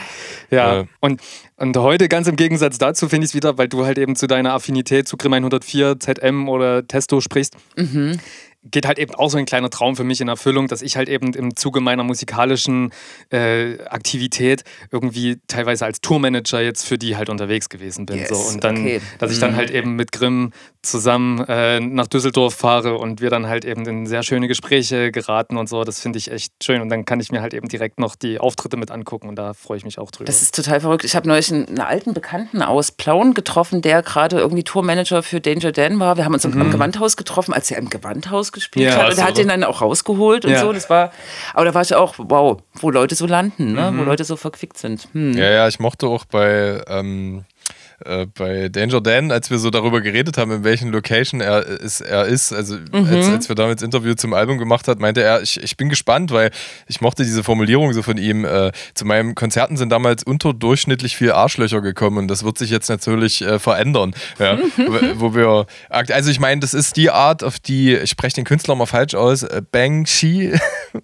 Ja. 0.51 0.77
ja. 0.77 0.85
Und, 1.01 1.21
und 1.57 1.77
heute 1.77 2.09
ganz 2.09 2.27
im 2.27 2.37
Gegensatz 2.37 2.79
dazu 2.79 3.09
finde 3.09 3.25
ich 3.25 3.31
es 3.31 3.35
wieder, 3.35 3.59
weil 3.59 3.69
du 3.69 3.85
halt 3.85 3.99
eben 3.99 4.17
zu 4.17 4.27
deiner 4.27 4.55
Affinität 4.55 5.09
zu 5.09 5.17
Grimm 5.17 5.35
104, 5.35 6.01
ZM 6.01 6.49
oder 6.49 6.87
Testo 6.87 7.21
sprichst. 7.21 7.57
Mhm 7.77 8.19
geht 8.71 8.87
halt 8.87 8.99
eben 8.99 9.15
auch 9.15 9.31
so 9.31 9.39
ein 9.39 9.47
kleiner 9.47 9.71
Traum 9.71 9.97
für 9.97 10.05
mich 10.05 10.21
in 10.21 10.29
Erfüllung, 10.29 10.69
dass 10.69 10.83
ich 10.83 10.97
halt 10.97 11.09
eben 11.09 11.33
im 11.35 11.57
Zuge 11.57 11.81
meiner 11.81 12.03
musikalischen 12.03 12.91
äh, 13.31 13.79
Aktivität 13.85 14.65
irgendwie 14.91 15.39
teilweise 15.47 15.85
als 15.85 16.01
Tourmanager 16.01 16.61
jetzt 16.61 16.87
für 16.87 16.99
die 16.99 17.17
halt 17.17 17.29
unterwegs 17.29 17.69
gewesen 17.69 18.07
bin. 18.07 18.19
Yes, 18.19 18.29
so. 18.29 18.37
Und 18.37 18.65
dann, 18.65 18.79
okay. 18.79 19.01
dass 19.19 19.33
ich 19.33 19.39
dann 19.39 19.53
mhm. 19.53 19.57
halt 19.57 19.71
eben 19.71 19.97
mit 19.97 20.13
Grimm 20.13 20.53
zusammen 20.91 21.45
äh, 21.49 21.81
nach 21.81 22.07
Düsseldorf 22.07 22.55
fahre 22.55 22.99
und 22.99 23.21
wir 23.21 23.31
dann 23.31 23.47
halt 23.47 23.65
eben 23.65 23.87
in 23.87 24.07
sehr 24.07 24.23
schöne 24.23 24.49
Gespräche 24.49 25.13
geraten 25.13 25.57
und 25.57 25.69
so. 25.69 25.85
Das 25.85 26.01
finde 26.01 26.19
ich 26.19 26.31
echt 26.31 26.53
schön. 26.63 26.81
Und 26.81 26.89
dann 26.89 27.05
kann 27.05 27.21
ich 27.21 27.31
mir 27.31 27.41
halt 27.41 27.55
eben 27.55 27.69
direkt 27.69 28.01
noch 28.01 28.17
die 28.17 28.39
Auftritte 28.39 28.77
mit 28.77 28.91
angucken 28.91 29.29
und 29.29 29.37
da 29.37 29.55
freue 29.55 29.79
ich 29.79 29.85
mich 29.85 29.99
auch 29.99 30.11
drüber. 30.11 30.27
Das 30.27 30.43
ist 30.43 30.55
total 30.55 30.81
verrückt. 30.81 31.05
Ich 31.05 31.17
habe 31.17 31.29
neulich 31.29 31.53
einen, 31.53 31.69
einen, 31.69 31.81
alten 31.81 32.15
Bekannten 32.15 32.63
aus 32.63 32.93
Plauen 32.93 33.35
getroffen, 33.35 33.83
der 33.83 34.03
gerade 34.03 34.39
irgendwie 34.39 34.65
Tourmanager 34.65 35.23
für 35.23 35.41
Danger 35.41 35.73
Dan 35.73 36.01
war. 36.01 36.17
Wir 36.17 36.25
haben 36.25 36.35
uns 36.35 36.47
mhm. 36.47 36.61
im 36.61 36.71
Gewandhaus 36.71 37.17
getroffen, 37.17 37.55
als 37.55 37.71
er 37.71 37.79
im 37.79 37.91
Gewandhaus 37.91 38.53
gespielt 38.53 38.87
ja, 38.87 38.97
hat. 38.97 39.13
Und 39.13 39.19
er 39.19 39.27
hat 39.27 39.39
den 39.39 39.49
dann 39.49 39.65
auch 39.65 39.81
rausgeholt 39.83 40.45
und 40.45 40.53
ja. 40.53 40.61
so. 40.61 40.73
Das 40.73 40.91
war, 40.91 41.13
aber 41.55 41.65
da 41.65 41.75
war 41.75 41.83
ich 41.83 41.95
auch, 41.95 42.15
wow, 42.19 42.59
wo 42.75 42.91
Leute 42.91 43.15
so 43.15 43.27
landen, 43.27 43.73
ne? 43.73 43.91
Mhm. 43.91 43.99
wo 43.99 44.03
Leute 44.05 44.25
so 44.25 44.37
verquickt 44.37 44.79
sind. 44.79 45.09
Hm. 45.13 45.37
Ja, 45.37 45.51
ja, 45.51 45.69
ich 45.69 45.79
mochte 45.79 46.07
auch 46.07 46.25
bei. 46.25 46.83
Ähm 46.89 47.45
äh, 48.05 48.27
bei 48.27 48.69
Danger 48.69 49.01
Dan, 49.01 49.33
als 49.33 49.51
wir 49.51 49.59
so 49.59 49.71
darüber 49.71 50.01
geredet 50.01 50.39
haben, 50.39 50.53
in 50.53 50.65
welchen 50.65 50.91
Location 50.91 51.41
er 51.41 51.67
ist, 51.67 52.01
er 52.01 52.27
ist 52.27 52.53
also 52.53 52.77
mhm. 52.77 53.07
als, 53.07 53.29
als 53.29 53.49
wir 53.49 53.57
damals 53.57 53.83
Interview 53.83 54.15
zum 54.15 54.35
Album 54.35 54.59
gemacht 54.59 54.87
hat, 54.87 55.01
meinte 55.01 55.23
er, 55.23 55.43
ich, 55.43 55.61
ich 55.63 55.77
bin 55.77 55.89
gespannt, 55.89 56.31
weil 56.31 56.51
ich 56.87 57.01
mochte 57.01 57.25
diese 57.25 57.43
Formulierung 57.43 57.93
so 57.93 58.03
von 58.03 58.17
ihm. 58.17 58.45
Äh, 58.45 58.73
zu 58.95 59.05
meinen 59.05 59.35
Konzerten 59.35 59.77
sind 59.77 59.91
damals 59.91 60.23
unterdurchschnittlich 60.23 61.17
viel 61.17 61.33
Arschlöcher 61.33 61.81
gekommen 61.81 62.19
und 62.19 62.29
das 62.29 62.45
wird 62.45 62.59
sich 62.59 62.71
jetzt 62.71 62.89
natürlich 62.89 63.43
äh, 63.43 63.59
verändern. 63.59 64.15
Ja? 64.39 64.59
wo, 64.77 65.21
wo, 65.21 65.35
wir, 65.35 65.67
also 65.89 66.31
ich 66.31 66.39
meine, 66.39 66.61
das 66.61 66.75
ist 66.75 66.97
die 66.97 67.11
Art, 67.11 67.43
auf 67.43 67.59
die, 67.59 67.95
ich 67.95 68.11
spreche 68.11 68.37
den 68.37 68.45
Künstler 68.45 68.75
mal 68.75 68.87
falsch 68.87 69.15
aus, 69.15 69.43
äh, 69.43 69.63
Bang 69.73 70.07
Shi, 70.07 70.53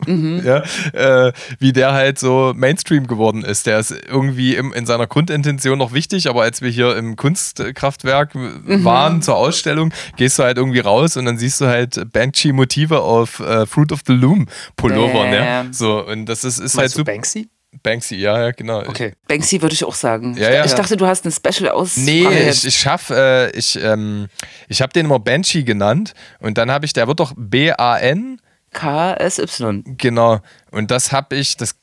mhm. 0.07 0.43
ja? 0.45 0.63
Äh, 0.93 1.33
wie 1.59 1.73
der 1.73 1.93
halt 1.93 2.19
so 2.19 2.53
Mainstream 2.55 3.07
geworden 3.07 3.45
ist. 3.45 3.67
Der 3.67 3.79
ist 3.79 3.91
irgendwie 3.91 4.55
im, 4.55 4.73
in 4.73 4.87
seiner 4.87 5.07
Grundintention 5.07 5.79
noch 5.79 5.93
wichtig, 5.93 6.29
aber 6.29 6.43
als 6.43 6.63
wir 6.63 6.71
hier 6.71 6.84
hier 6.85 6.97
im 6.97 7.17
Kunstkraftwerk 7.17 8.35
mhm. 8.35 8.85
waren 8.85 9.23
zur 9.23 9.37
Ausstellung, 9.37 9.93
gehst 10.17 10.39
du 10.39 10.43
halt 10.43 10.57
irgendwie 10.57 10.81
raus 10.81 11.17
und 11.17 11.25
dann 11.25 11.39
siehst 11.39 11.61
du 11.61 11.67
halt 11.67 12.13
Banksy-Motive 12.13 13.01
auf 13.01 13.41
äh, 13.41 13.67
Fruit 13.67 13.93
of 13.93 14.01
the 14.07 14.13
Loom 14.13 14.47
Pullover. 14.77 15.27
Ne? 15.29 15.69
So, 15.73 16.05
und 16.05 16.27
das 16.27 16.45
ist, 16.45 16.59
ist 16.59 16.77
halt 16.77 16.91
so. 16.91 17.05
Banksy? 17.05 17.49
Banksy, 17.83 18.17
ja, 18.17 18.41
ja, 18.41 18.51
genau. 18.53 18.81
Okay. 18.81 19.15
Banksy 19.27 19.61
würde 19.61 19.75
ich 19.75 19.85
auch 19.85 19.95
sagen. 19.95 20.37
Ja, 20.37 20.51
ja. 20.51 20.65
Ich 20.65 20.75
dachte, 20.75 20.97
du 20.97 21.07
hast 21.07 21.27
ein 21.27 21.33
Special 21.33 21.71
aus. 21.71 21.97
Nee, 21.97 22.27
ich, 22.49 22.65
ich 22.65 22.77
schaff, 22.77 23.11
äh, 23.11 23.51
ich, 23.51 23.77
ähm, 23.83 24.29
ich 24.69 24.81
habe 24.81 24.93
den 24.93 25.07
immer 25.07 25.19
Banshee 25.19 25.65
genannt 25.65 26.15
und 26.39 26.57
dann 26.57 26.71
habe 26.71 26.87
ich, 26.87 26.93
der 26.93 27.09
wird 27.09 27.21
doch 27.21 27.33
B-A-N. 27.37 28.41
K-S-Y. 28.73 29.97
Genau. 29.99 30.41
Und 30.71 30.91
das 30.91 31.13
habe 31.13 31.37
ich, 31.37 31.57
das 31.57 31.77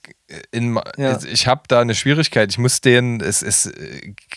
in, 0.52 0.80
ja. 0.98 1.20
ich 1.32 1.48
habe 1.48 1.62
da 1.68 1.82
eine 1.82 1.96
Schwierigkeit. 1.96 2.50
Ich 2.52 2.58
muss 2.58 2.82
den, 2.82 3.22
es, 3.22 3.42
es 3.42 3.72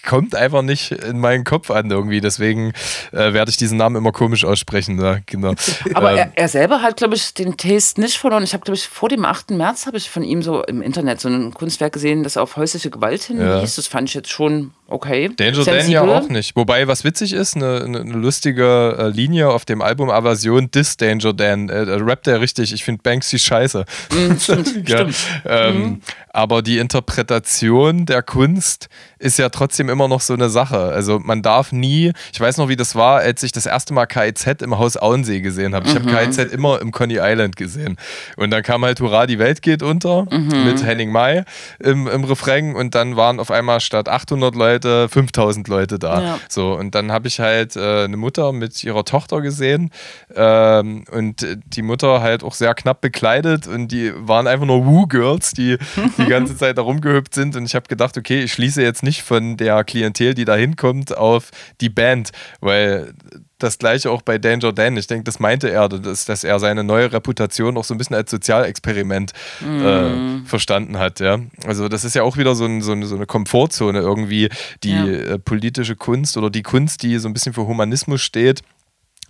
kommt 0.06 0.34
einfach 0.34 0.62
nicht 0.62 0.92
in 0.92 1.18
meinen 1.18 1.44
Kopf 1.44 1.70
an 1.70 1.90
irgendwie. 1.90 2.20
Deswegen 2.20 2.72
äh, 3.12 3.32
werde 3.32 3.50
ich 3.50 3.56
diesen 3.56 3.78
Namen 3.78 3.96
immer 3.96 4.12
komisch 4.12 4.44
aussprechen. 4.44 5.00
Ja, 5.00 5.18
genau. 5.26 5.54
Aber 5.94 6.12
ähm, 6.12 6.18
er, 6.18 6.32
er, 6.34 6.48
selber 6.48 6.82
hat, 6.82 6.96
glaube 6.96 7.14
ich, 7.14 7.34
den 7.34 7.56
Taste 7.56 8.00
nicht 8.00 8.16
verloren. 8.16 8.42
Ich 8.42 8.52
habe, 8.52 8.64
glaube 8.64 8.76
ich, 8.76 8.88
vor 8.88 9.08
dem 9.08 9.24
8. 9.24 9.50
März 9.52 9.86
habe 9.86 9.96
ich 9.96 10.10
von 10.10 10.22
ihm 10.22 10.42
so 10.42 10.62
im 10.64 10.82
Internet 10.82 11.20
so 11.20 11.28
ein 11.28 11.52
Kunstwerk 11.54 11.92
gesehen, 11.92 12.22
das 12.22 12.36
auf 12.36 12.56
häusliche 12.56 12.90
Gewalt 12.90 13.22
hinwies. 13.22 13.46
Ja. 13.46 13.60
Das 13.60 13.86
fand 13.86 14.08
ich 14.08 14.14
jetzt 14.14 14.30
schon 14.30 14.72
okay. 14.88 15.30
Danger 15.36 15.64
Dan 15.64 15.90
ja 15.90 16.02
auch 16.02 16.28
nicht. 16.28 16.56
Wobei, 16.56 16.86
was 16.88 17.04
witzig 17.04 17.32
ist, 17.32 17.56
eine, 17.56 17.82
eine 17.84 17.98
lustige 17.98 18.96
äh, 18.98 19.08
Linie 19.08 19.50
auf 19.50 19.64
dem 19.64 19.82
Album 19.82 20.10
Aversion 20.10 20.70
Dis 20.70 20.96
Danger 20.96 21.32
Dan. 21.32 21.68
Äh, 21.68 21.80
rappt 21.80 22.26
er 22.26 22.40
richtig. 22.40 22.72
Ich 22.72 22.84
finde 22.84 23.02
Banksy 23.02 23.38
scheiße. 23.38 23.84
Mm, 24.10 24.36
stimmt, 24.38 24.88
ja. 24.88 24.98
stimmt. 24.98 25.16
Ähm, 25.44 25.84
Aber 26.31 26.62
die 26.62 26.78
Interpretation 26.78 28.06
der 28.06 28.23
Kunst 28.23 28.89
ist 29.24 29.38
ja 29.38 29.48
trotzdem 29.48 29.88
immer 29.88 30.06
noch 30.06 30.20
so 30.20 30.34
eine 30.34 30.51
Sache. 30.51 30.78
Also 30.78 31.18
man 31.18 31.40
darf 31.40 31.72
nie, 31.72 32.12
ich 32.30 32.38
weiß 32.38 32.59
noch, 32.59 32.68
wie 32.68 32.76
das 32.76 32.94
war, 32.94 33.20
als 33.20 33.42
ich 33.42 33.52
das 33.52 33.64
erste 33.64 33.94
Mal 33.94 34.05
KIZ 34.05 34.60
im 34.60 34.76
Haus 34.78 34.98
Auensee 34.98 35.40
gesehen 35.40 35.74
habe. 35.74 35.88
Ich 35.88 35.94
mhm. 35.94 36.12
habe 36.12 36.26
KIZ 36.26 36.52
immer 36.52 36.82
im 36.82 36.92
Coney 36.92 37.18
Island 37.20 37.56
gesehen. 37.56 37.96
Und 38.36 38.51
dann 38.51 38.62
kam 38.62 38.84
halt 38.84 39.01
Hurra, 39.01 39.26
die 39.26 39.38
Welt 39.38 39.62
geht 39.62 39.82
unter 39.82 40.26
mhm. 40.30 40.64
mit 40.66 40.84
Henning 40.84 41.10
May 41.10 41.44
im, 41.78 42.06
im 42.06 42.24
Refrain 42.24 42.74
und 42.74 42.94
dann 42.94 43.16
waren 43.16 43.40
auf 43.40 43.51
einmal 43.51 43.80
statt 43.80 44.10
800 44.10 44.55
Leute 44.55 45.09
5000 45.09 45.68
Leute 45.68 45.98
da. 45.98 46.20
Ja. 46.20 46.38
So, 46.51 46.74
und 46.74 46.94
dann 46.94 47.10
habe 47.10 47.26
ich 47.26 47.40
halt 47.40 47.76
äh, 47.76 48.05
eine 48.05 48.18
Mutter 48.18 48.52
mit 48.52 48.84
ihrer 48.84 49.06
Tochter 49.06 49.40
gesehen 49.40 49.90
ähm, 50.36 51.05
und 51.10 51.46
die 51.64 51.82
Mutter 51.82 52.20
halt 52.20 52.44
auch 52.44 52.52
sehr 52.52 52.74
knapp 52.74 53.01
bekleidet 53.01 53.66
und 53.66 53.88
die 53.88 54.12
waren 54.16 54.46
einfach 54.46 54.66
nur 54.66 54.84
Woo-Girls, 54.84 55.52
die 55.52 55.78
die 56.18 56.26
ganze 56.26 56.59
Zeit 56.59 56.76
da 56.76 56.82
rumgehüpft 56.82 57.32
sind 57.32 57.56
und 57.56 57.64
ich 57.64 57.74
habe 57.74 57.86
gedacht, 57.88 58.18
okay, 58.18 58.42
ich 58.42 58.52
schließe 58.52 58.82
jetzt 58.82 59.02
nicht 59.02 59.14
von 59.23 59.57
der 59.57 59.85
Klientel, 59.85 60.35
die 60.35 60.45
da 60.45 60.55
hinkommt, 60.55 61.16
auf 61.16 61.51
die 61.81 61.89
Band, 61.89 62.31
weil 62.61 63.15
das 63.59 63.78
gleiche 63.78 64.11
auch 64.11 64.23
bei 64.23 64.39
Danger 64.39 64.73
Dan. 64.73 64.97
Ich 64.97 65.07
denke, 65.07 65.24
das 65.24 65.41
meinte 65.41 65.70
er, 65.70 65.89
dass, 65.89 66.24
dass 66.24 66.45
er 66.45 66.59
seine 66.59 66.85
neue 66.85 67.12
Reputation 67.12 67.77
auch 67.77 67.85
so 67.85 67.95
ein 67.95 67.99
bisschen 67.99 68.16
als 68.16 68.31
Sozialexperiment 68.31 69.32
mm. 69.61 69.65
äh, 69.65 70.09
mhm. 70.09 70.47
verstanden 70.47 70.99
hat. 70.99 71.20
Ja? 71.20 71.41
Also 71.66 71.89
das 71.89 72.05
ist 72.05 72.15
ja 72.15 72.23
auch 72.23 72.36
wieder 72.36 72.55
so, 72.55 72.66
ein, 72.66 72.82
so, 72.82 72.93
eine, 72.93 73.07
so 73.07 73.16
eine, 73.16 73.27
Komfortzone 73.27 73.99
irgendwie, 73.99 74.51
die 74.82 74.93
ja. 74.93 75.07
äh, 75.07 75.39
politische 75.39 75.97
Kunst 75.97 76.36
oder 76.36 76.51
die 76.51 76.62
Kunst, 76.62 77.03
die 77.03 77.19
so 77.19 77.28
ein 77.28 77.32
bisschen 77.32 77.55
für 77.55 77.66
Humanismus 77.66 78.20
steht 78.20 78.62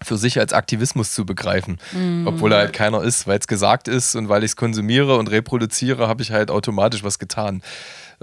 für 0.02 0.18
sich 0.18 0.38
als 0.38 0.52
Aktivismus 0.52 1.14
zu 1.14 1.24
begreifen, 1.24 1.78
mm. 1.92 2.26
obwohl 2.26 2.52
er 2.52 2.58
halt 2.58 2.72
keiner 2.72 3.02
ist, 3.02 3.26
weil 3.26 3.38
es 3.38 3.46
gesagt 3.46 3.88
ist 3.88 4.16
und 4.16 4.28
weil 4.28 4.42
ich 4.42 4.50
es 4.50 4.56
konsumiere 4.56 5.16
und 5.16 5.30
reproduziere, 5.30 6.08
habe 6.08 6.20
ich 6.20 6.30
halt 6.30 6.50
automatisch 6.50 7.04
was 7.04 7.18
getan 7.18 7.62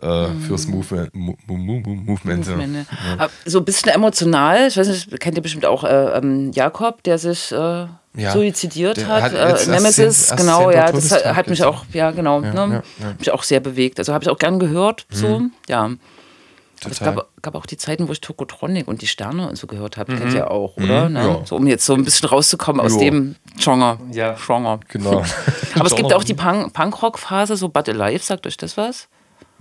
äh, 0.01 0.27
fürs 0.47 0.67
Movement. 0.67 1.13
Mo 1.13 1.35
Mo 1.47 1.57
Mo 1.57 1.79
Movement 1.79 2.47
ja. 2.47 2.57
Ja. 2.57 3.29
So 3.45 3.59
ein 3.59 3.65
bisschen 3.65 3.89
emotional, 3.89 4.67
ich 4.67 4.77
weiß 4.77 4.87
nicht, 4.87 5.19
kennt 5.19 5.37
ihr 5.37 5.43
bestimmt 5.43 5.65
auch 5.65 5.83
äh, 5.83 6.17
ähm, 6.17 6.51
Jakob, 6.53 7.03
der 7.03 7.17
sich 7.17 7.51
äh, 7.51 7.85
suizidiert 8.13 9.05
hat, 9.07 9.23
hat 9.23 9.33
äh, 9.33 9.69
Nemesis, 9.69 10.33
genau, 10.35 10.71
ja, 10.71 10.91
das 10.91 11.11
hat, 11.11 11.25
hat 11.35 11.47
mich 11.49 11.63
auch, 11.63 11.85
ja, 11.93 12.11
genau, 12.11 12.41
ne, 12.41 12.83
mich 13.17 13.31
auch 13.31 13.43
sehr 13.43 13.59
bewegt. 13.59 13.99
Also 13.99 14.13
habe 14.13 14.23
ich 14.23 14.29
auch 14.29 14.37
gern 14.37 14.59
gehört, 14.59 15.05
so, 15.09 15.39
mhm. 15.39 15.51
ja. 15.67 15.89
Es 16.89 16.99
gab, 16.99 17.27
gab, 17.43 17.53
auch 17.53 17.67
die 17.67 17.77
Zeiten, 17.77 18.07
wo 18.07 18.11
ich 18.11 18.21
Tokotronic 18.21 18.87
und 18.87 19.03
die 19.03 19.07
Sterne 19.07 19.47
und 19.47 19.55
so 19.55 19.67
gehört 19.67 19.97
habe. 19.97 20.13
Mhm. 20.13 20.17
Kennt 20.17 20.33
ihr 20.33 20.49
auch, 20.49 20.77
oder? 20.77 21.09
Mhm, 21.09 21.13
ne? 21.13 21.27
ja. 21.27 21.45
So, 21.45 21.57
um 21.57 21.67
jetzt 21.67 21.85
so 21.85 21.93
ein 21.93 22.03
bisschen 22.03 22.27
rauszukommen 22.29 22.81
aus 22.81 22.93
jo. 22.93 22.99
dem 23.01 23.35
Genre. 23.59 23.99
Ja, 24.11 24.33
Genre. 24.33 24.79
Genau. 24.87 25.23
aber 25.75 25.85
es 25.85 25.95
gibt 25.95 26.11
auch 26.11 26.23
die 26.23 26.33
Punk 26.33 26.73
Punkrock-Phase, 26.73 27.55
so 27.55 27.69
But 27.69 27.87
Alive, 27.87 28.23
sagt 28.23 28.47
euch 28.47 28.57
das 28.57 28.77
was? 28.77 29.07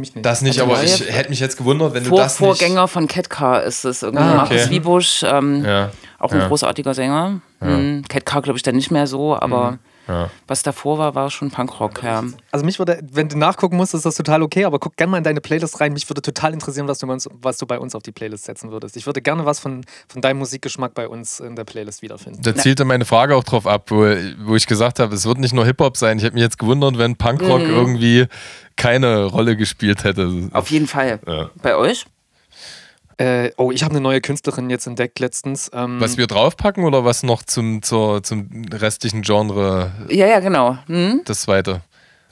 Mich 0.00 0.14
nicht. 0.14 0.24
Das 0.24 0.42
nicht, 0.42 0.60
aber 0.60 0.82
ich 0.82 1.00
hätte 1.08 1.30
mich 1.30 1.40
jetzt 1.40 1.56
gewundert, 1.56 1.94
wenn 1.94 2.04
Vor, 2.04 2.18
du 2.18 2.24
das 2.24 2.36
Vorgänger 2.36 2.82
nicht... 2.82 2.92
von 2.92 3.06
Catcar 3.06 3.62
ist 3.62 3.84
es. 3.84 4.02
Irgendwie 4.02 4.24
ah, 4.24 4.42
okay. 4.42 4.54
Markus 4.54 4.70
Wiebusch, 4.70 5.22
ähm, 5.22 5.64
ja. 5.64 5.90
auch 6.18 6.32
ein 6.32 6.40
ja. 6.40 6.48
großartiger 6.48 6.94
Sänger. 6.94 7.40
Ja. 7.60 7.66
Hm, 7.66 8.04
Catcar 8.08 8.42
glaube 8.42 8.56
ich 8.56 8.62
dann 8.62 8.76
nicht 8.76 8.90
mehr 8.90 9.06
so, 9.06 9.36
aber... 9.36 9.72
Mhm. 9.72 9.78
Ja. 10.08 10.30
Was 10.46 10.62
davor 10.62 10.98
war, 10.98 11.14
war 11.14 11.30
schon 11.30 11.50
Punkrock, 11.50 12.02
ja. 12.02 12.24
Also 12.50 12.64
mich 12.64 12.78
würde, 12.78 13.00
wenn 13.12 13.28
du 13.28 13.38
nachgucken 13.38 13.76
musst, 13.76 13.94
ist 13.94 14.04
das 14.04 14.14
total 14.14 14.42
okay, 14.42 14.64
aber 14.64 14.78
guck 14.78 14.96
gerne 14.96 15.10
mal 15.12 15.18
in 15.18 15.24
deine 15.24 15.40
Playlist 15.40 15.80
rein. 15.80 15.92
Mich 15.92 16.08
würde 16.08 16.22
total 16.22 16.52
interessieren, 16.52 16.88
was 16.88 16.98
du, 16.98 17.06
uns, 17.06 17.28
was 17.32 17.58
du 17.58 17.66
bei 17.66 17.78
uns 17.78 17.94
auf 17.94 18.02
die 18.02 18.12
Playlist 18.12 18.44
setzen 18.44 18.70
würdest. 18.70 18.96
Ich 18.96 19.06
würde 19.06 19.22
gerne 19.22 19.46
was 19.46 19.60
von, 19.60 19.84
von 20.08 20.20
deinem 20.20 20.38
Musikgeschmack 20.38 20.94
bei 20.94 21.08
uns 21.08 21.40
in 21.40 21.54
der 21.54 21.64
Playlist 21.64 22.02
wiederfinden. 22.02 22.42
Da 22.42 22.54
zielte 22.54 22.84
meine 22.84 23.04
Frage 23.04 23.36
auch 23.36 23.44
drauf 23.44 23.66
ab, 23.66 23.90
wo, 23.90 24.04
wo 24.44 24.56
ich 24.56 24.66
gesagt 24.66 24.98
habe, 24.98 25.14
es 25.14 25.26
wird 25.26 25.38
nicht 25.38 25.54
nur 25.54 25.64
Hip-Hop 25.64 25.96
sein. 25.96 26.18
Ich 26.18 26.24
hätte 26.24 26.34
mich 26.34 26.42
jetzt 26.42 26.58
gewundert, 26.58 26.98
wenn 26.98 27.16
Punkrock 27.16 27.62
mhm. 27.62 27.70
irgendwie 27.70 28.26
keine 28.76 29.24
Rolle 29.24 29.56
gespielt 29.56 30.04
hätte. 30.04 30.48
Auf 30.52 30.70
jeden 30.70 30.86
Fall. 30.86 31.20
Ja. 31.26 31.50
Bei 31.62 31.76
euch? 31.76 32.06
Äh, 33.20 33.52
oh, 33.58 33.70
ich 33.70 33.82
habe 33.82 33.92
eine 33.92 34.00
neue 34.00 34.22
Künstlerin 34.22 34.70
jetzt 34.70 34.86
entdeckt 34.86 35.18
letztens. 35.18 35.70
Ähm, 35.74 36.00
was 36.00 36.16
wir 36.16 36.26
draufpacken 36.26 36.84
oder 36.84 37.04
was 37.04 37.22
noch 37.22 37.42
zum, 37.42 37.82
zur, 37.82 38.22
zum 38.22 38.48
restlichen 38.72 39.20
Genre? 39.20 39.92
Ja, 40.08 40.26
ja, 40.26 40.40
genau. 40.40 40.78
Hm? 40.86 41.20
Das 41.26 41.42
zweite. 41.42 41.82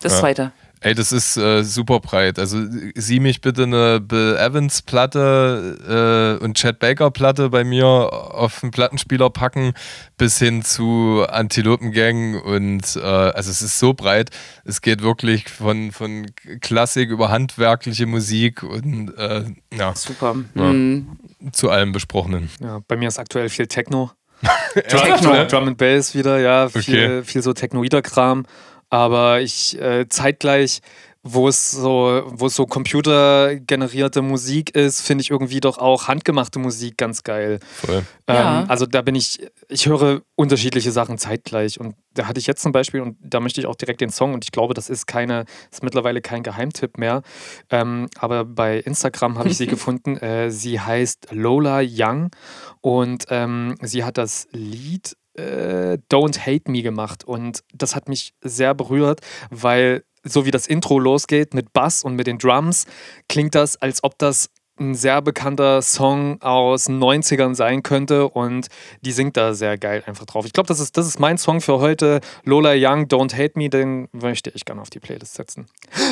Das 0.00 0.14
ja. 0.14 0.20
zweite. 0.20 0.52
Ey, 0.80 0.94
das 0.94 1.12
ist 1.12 1.36
äh, 1.36 1.62
super 1.64 2.00
breit. 2.00 2.38
Also 2.38 2.58
sieh 2.94 3.20
mich 3.20 3.40
bitte 3.40 3.64
eine 3.64 4.00
Bill 4.00 4.36
Evans 4.36 4.82
Platte 4.82 6.38
äh, 6.40 6.44
und 6.44 6.56
Chad 6.56 6.78
Baker 6.78 7.10
Platte 7.10 7.50
bei 7.50 7.64
mir 7.64 7.86
auf 7.86 8.60
den 8.60 8.70
Plattenspieler 8.70 9.30
packen, 9.30 9.72
bis 10.16 10.38
hin 10.38 10.62
zu 10.62 11.24
Antilopengang 11.28 12.40
und 12.40 12.96
äh, 12.96 13.00
also 13.00 13.50
es 13.50 13.62
ist 13.62 13.78
so 13.78 13.94
breit. 13.94 14.30
Es 14.64 14.80
geht 14.80 15.02
wirklich 15.02 15.48
von, 15.48 15.90
von 15.90 16.26
Klassik 16.60 17.10
über 17.10 17.30
handwerkliche 17.30 18.06
Musik 18.06 18.62
und 18.62 19.16
äh, 19.18 19.44
ja. 19.76 19.94
Super. 19.94 20.36
Ja. 20.54 20.62
Mhm. 20.62 21.18
Zu 21.52 21.70
allem 21.70 21.92
Besprochenen. 21.92 22.50
Ja, 22.60 22.80
bei 22.86 22.96
mir 22.96 23.08
ist 23.08 23.18
aktuell 23.18 23.48
viel 23.48 23.66
Techno. 23.66 24.12
Techno. 24.74 25.16
Drum, 25.32 25.48
Drum 25.48 25.68
and 25.68 25.78
Bass 25.78 26.14
wieder, 26.14 26.38
ja, 26.38 26.68
viel, 26.68 26.80
Okay. 26.80 27.22
viel 27.24 27.42
so 27.42 27.52
Technoider-Kram. 27.52 28.46
Aber 28.90 29.40
ich 29.40 29.78
äh, 29.80 30.08
zeitgleich, 30.08 30.80
wo 31.22 31.48
es 31.48 31.72
so, 31.72 32.22
wo 32.26 32.46
es 32.46 32.54
so 32.54 32.64
computergenerierte 32.66 34.22
Musik 34.22 34.74
ist, 34.74 35.00
finde 35.00 35.22
ich 35.22 35.30
irgendwie 35.30 35.60
doch 35.60 35.78
auch 35.78 36.08
handgemachte 36.08 36.58
Musik 36.58 36.96
ganz 36.96 37.22
geil. 37.22 37.58
Voll. 37.60 38.04
Ja. 38.28 38.62
Ähm, 38.62 38.70
also 38.70 38.86
da 38.86 39.02
bin 39.02 39.14
ich, 39.14 39.40
ich 39.68 39.86
höre 39.86 40.22
unterschiedliche 40.36 40.92
Sachen 40.92 41.18
zeitgleich. 41.18 41.80
Und 41.80 41.96
da 42.14 42.26
hatte 42.26 42.38
ich 42.38 42.46
jetzt 42.46 42.62
zum 42.62 42.72
Beispiel, 42.72 43.00
und 43.00 43.16
da 43.20 43.40
möchte 43.40 43.60
ich 43.60 43.66
auch 43.66 43.74
direkt 43.74 44.00
den 44.00 44.10
Song, 44.10 44.32
und 44.32 44.44
ich 44.44 44.52
glaube, 44.52 44.74
das 44.74 44.88
ist 44.88 45.06
keine, 45.06 45.44
ist 45.70 45.82
mittlerweile 45.82 46.20
kein 46.20 46.42
Geheimtipp 46.42 46.98
mehr. 46.98 47.22
Ähm, 47.68 48.08
aber 48.18 48.44
bei 48.44 48.78
Instagram 48.78 49.38
habe 49.38 49.48
ich 49.48 49.56
sie 49.56 49.66
gefunden. 49.66 50.16
Äh, 50.18 50.50
sie 50.50 50.80
heißt 50.80 51.28
Lola 51.32 51.80
Young 51.82 52.30
und 52.80 53.26
ähm, 53.30 53.74
sie 53.82 54.04
hat 54.04 54.18
das 54.18 54.46
Lied 54.52 55.16
äh, 55.38 55.98
Don't 56.10 56.40
Hate 56.40 56.70
Me 56.70 56.82
gemacht. 56.82 57.24
Und 57.24 57.62
das 57.72 57.94
hat 57.94 58.08
mich 58.08 58.34
sehr 58.42 58.74
berührt, 58.74 59.20
weil 59.50 60.04
so 60.24 60.44
wie 60.44 60.50
das 60.50 60.66
Intro 60.66 60.98
losgeht 60.98 61.54
mit 61.54 61.72
Bass 61.72 62.02
und 62.02 62.14
mit 62.14 62.26
den 62.26 62.38
Drums, 62.38 62.86
klingt 63.28 63.54
das, 63.54 63.76
als 63.76 64.02
ob 64.04 64.18
das 64.18 64.50
ein 64.80 64.94
sehr 64.94 65.20
bekannter 65.22 65.82
Song 65.82 66.40
aus 66.42 66.84
den 66.84 66.98
90ern 67.02 67.54
sein 67.54 67.82
könnte 67.82 68.28
und 68.28 68.68
die 69.02 69.12
singt 69.12 69.36
da 69.36 69.54
sehr 69.54 69.76
geil 69.78 70.02
einfach 70.06 70.24
drauf. 70.26 70.44
Ich 70.46 70.52
glaube, 70.52 70.66
das 70.68 70.80
ist, 70.80 70.96
das 70.96 71.06
ist 71.06 71.18
mein 71.20 71.38
Song 71.38 71.60
für 71.60 71.80
heute. 71.80 72.20
Lola 72.44 72.72
Young, 72.74 73.06
Don't 73.06 73.32
Hate 73.36 73.52
Me, 73.58 73.68
den 73.68 74.08
möchte 74.12 74.50
ich 74.54 74.64
gerne 74.64 74.80
auf 74.80 74.90
die 74.90 75.00
Playlist 75.00 75.34
setzen. 75.34 75.66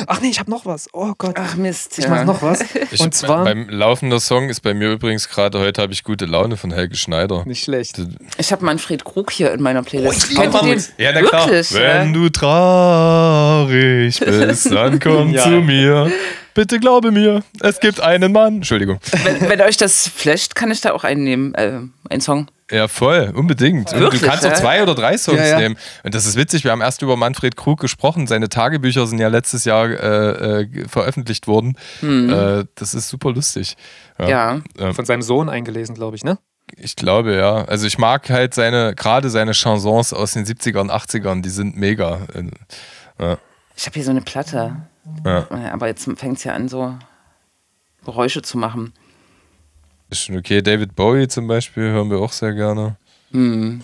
Ach 0.07 0.21
nee, 0.21 0.29
ich 0.29 0.39
habe 0.39 0.51
noch 0.51 0.65
was. 0.65 0.87
Oh 0.93 1.13
Gott. 1.17 1.35
Ach 1.37 1.55
Mist. 1.55 1.97
ich 1.97 2.05
ja. 2.05 2.09
mache 2.11 2.25
noch 2.25 2.41
was. 2.41 2.63
Ich, 2.91 3.01
und 3.01 3.13
zwar 3.13 3.43
beim 3.43 3.67
laufender 3.69 4.19
Song 4.19 4.49
ist 4.49 4.61
bei 4.61 4.73
mir 4.73 4.91
übrigens 4.91 5.27
gerade 5.27 5.59
heute 5.59 5.81
habe 5.81 5.91
ich 5.93 6.03
gute 6.05 6.25
Laune 6.25 6.55
von 6.57 6.71
Helge 6.71 6.95
Schneider. 6.95 7.43
nicht 7.45 7.63
schlecht. 7.63 8.01
Ich 8.37 8.51
habe 8.51 8.63
Manfred 8.63 9.03
Krug 9.03 9.31
hier 9.31 9.51
in 9.51 9.61
meiner 9.61 9.83
Playlist. 9.83 10.29
liebe 10.29 10.41
Kennt 10.41 10.53
ihr 10.55 10.59
den? 10.61 10.69
Manfred. 10.69 10.93
Ja, 10.97 11.11
na 11.13 11.21
klar. 11.21 11.47
Wirklich? 11.49 11.73
Wenn 11.73 12.07
ja? 12.07 12.13
du 12.13 12.29
traurig 12.29 14.19
bist, 14.19 14.71
dann 14.71 14.99
komm 14.99 15.31
Ja. 15.37 15.43
zu 15.43 15.49
mir. 15.49 16.11
Bitte 16.57 16.79
glaube 16.79 17.11
mir, 17.11 17.43
es 17.59 17.79
gibt 17.79 18.01
einen 18.01 18.31
Mann. 18.31 18.55
Entschuldigung. 18.55 18.97
wenn, 19.23 19.47
wenn 19.47 19.61
euch 19.61 19.77
das 19.77 20.07
flasht, 20.07 20.55
kann 20.55 20.71
ich 20.71 20.81
da 20.81 20.91
auch 20.91 21.03
einen 21.03 21.23
nehmen. 21.23 21.53
Äh, 21.53 21.81
einen 22.09 22.21
Song. 22.21 22.47
Ja, 22.71 22.87
voll, 22.87 23.31
unbedingt. 23.35 23.91
Wirklich, 23.91 24.23
du 24.23 24.27
kannst 24.27 24.43
auch 24.43 24.49
ja? 24.49 24.55
zwei 24.55 24.81
oder 24.81 24.95
drei 24.95 25.19
Songs 25.19 25.37
Ja, 25.37 25.45
ja. 25.45 25.59
nehmen. 25.59 25.77
Und 26.03 26.15
das 26.15 26.25
ist 26.25 26.35
witzig, 26.35 26.63
wir 26.63 26.71
haben 26.71 26.81
erst 26.81 27.03
über 27.03 27.15
Manfred 27.15 27.57
Krug 27.57 27.79
gesprochen. 27.79 28.25
Seine 28.25 28.49
Tagebücher 28.49 29.05
sind 29.05 29.19
ja 29.19 29.27
letztes 29.27 29.65
Jahr 29.65 29.85
äh, 29.85 30.61
äh, 30.63 30.87
veröffentlicht 30.87 31.45
worden. 31.45 31.77
Äh, 32.01 32.65
das 32.73 32.95
ist 32.95 33.07
super 33.07 33.31
lustig. 33.31 33.77
Ja. 34.19 34.61
Äh, 34.79 34.93
Von 34.93 35.05
seinem 35.05 35.21
Sohn 35.21 35.49
eingelesen, 35.49 35.93
glaube 35.93 36.15
ich, 36.15 36.23
ne? 36.23 36.39
ich 36.75 36.95
glaube, 36.95 37.35
ja. 37.35 37.65
Also 37.65 37.85
ich 37.85 37.99
mag 37.99 38.31
halt 38.31 38.55
seine, 38.55 38.95
gerade 38.95 39.29
seine 39.29 39.53
Chansons 39.53 40.11
aus 40.11 40.31
den 40.31 40.43
70ern, 40.43 40.89
80ern, 40.89 41.43
die 41.43 41.49
sind 41.49 41.77
mega. 41.77 42.21
Äh, 43.19 43.37
Ich 43.77 43.85
habe 43.85 43.93
hier 43.93 44.03
so 44.03 44.11
eine 44.11 44.21
Platte. 44.21 44.75
Ja. 45.25 45.47
Äh, 45.51 45.69
Aber 45.69 45.87
jetzt 45.87 46.09
fängt 46.17 46.37
es 46.39 46.43
ja 46.43 46.53
an, 46.53 46.67
so 46.67 46.97
Geräusche 48.03 48.41
zu 48.41 48.57
machen. 48.57 48.91
Ist 50.09 50.23
schon 50.23 50.37
okay. 50.37 50.61
David 50.61 50.95
Bowie 50.95 51.27
zum 51.27 51.47
Beispiel 51.47 51.83
hören 51.83 52.09
wir 52.09 52.17
auch 52.19 52.31
sehr 52.31 52.53
gerne. 52.53 52.97
Hm. 53.31 53.81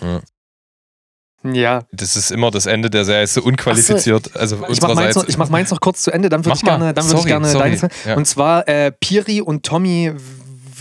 Ja. 1.44 1.82
Das 1.92 2.16
ist 2.16 2.30
immer 2.32 2.50
das 2.50 2.64
Ende 2.66 2.88
der 2.88 3.04
Serie, 3.04 3.24
ist 3.24 3.34
so 3.34 3.42
unqualifiziert. 3.42 4.34
Also 4.34 4.64
Ich 4.70 4.80
mache 4.80 4.94
meins, 4.94 5.14
noch- 5.16 5.28
ich 5.28 5.36
mach 5.36 5.50
meins 5.50 5.70
noch 5.70 5.80
kurz 5.80 6.02
zu 6.02 6.10
Ende, 6.10 6.30
dann 6.30 6.42
würde 6.44 6.56
ich 6.56 6.62
gerne, 6.64 6.94
dann 6.94 7.04
würd 7.04 7.12
ich 7.12 7.18
Sorry, 7.18 7.28
gerne 7.28 7.48
sorry. 7.48 7.76
deines. 7.76 8.04
Ja. 8.06 8.16
Und 8.16 8.24
zwar 8.26 8.66
äh, 8.66 8.90
Piri 8.92 9.42
und 9.42 9.64
Tommy 9.64 10.12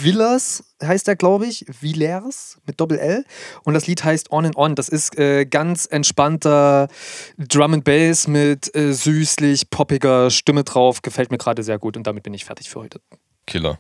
Villers 0.04 0.64
heißt 0.84 1.08
er, 1.08 1.16
glaube 1.16 1.46
ich. 1.48 1.66
Villers 1.70 2.58
mit 2.66 2.80
Doppel-L. 2.80 3.26
Und 3.64 3.74
das 3.74 3.88
Lied 3.88 4.04
heißt 4.04 4.32
On 4.32 4.46
and 4.46 4.56
On. 4.56 4.76
Das 4.76 4.90
ist 4.90 5.18
äh, 5.18 5.46
ganz 5.46 5.86
entspannter 5.86 6.88
Drum 7.38 7.74
and 7.74 7.84
Bass 7.84 8.28
mit 8.28 8.76
äh, 8.76 8.94
süßlich 8.94 9.70
poppiger 9.70 10.30
Stimme 10.30 10.64
drauf. 10.64 11.02
Gefällt 11.02 11.32
mir 11.32 11.38
gerade 11.38 11.64
sehr 11.64 11.80
gut 11.80 11.98
und 11.98 12.06
damit 12.06 12.24
bin 12.24 12.34
ich 12.34 12.46
fertig 12.46 12.70
für 12.70 12.82
heute. 12.82 13.02
Killer. 13.46 13.80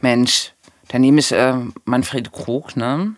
Mensch, 0.00 0.54
dann 0.88 1.00
nehme 1.00 1.20
ich 1.20 1.32
äh, 1.32 1.54
Manfred 1.84 2.32
Krug, 2.32 2.76
ne? 2.76 3.14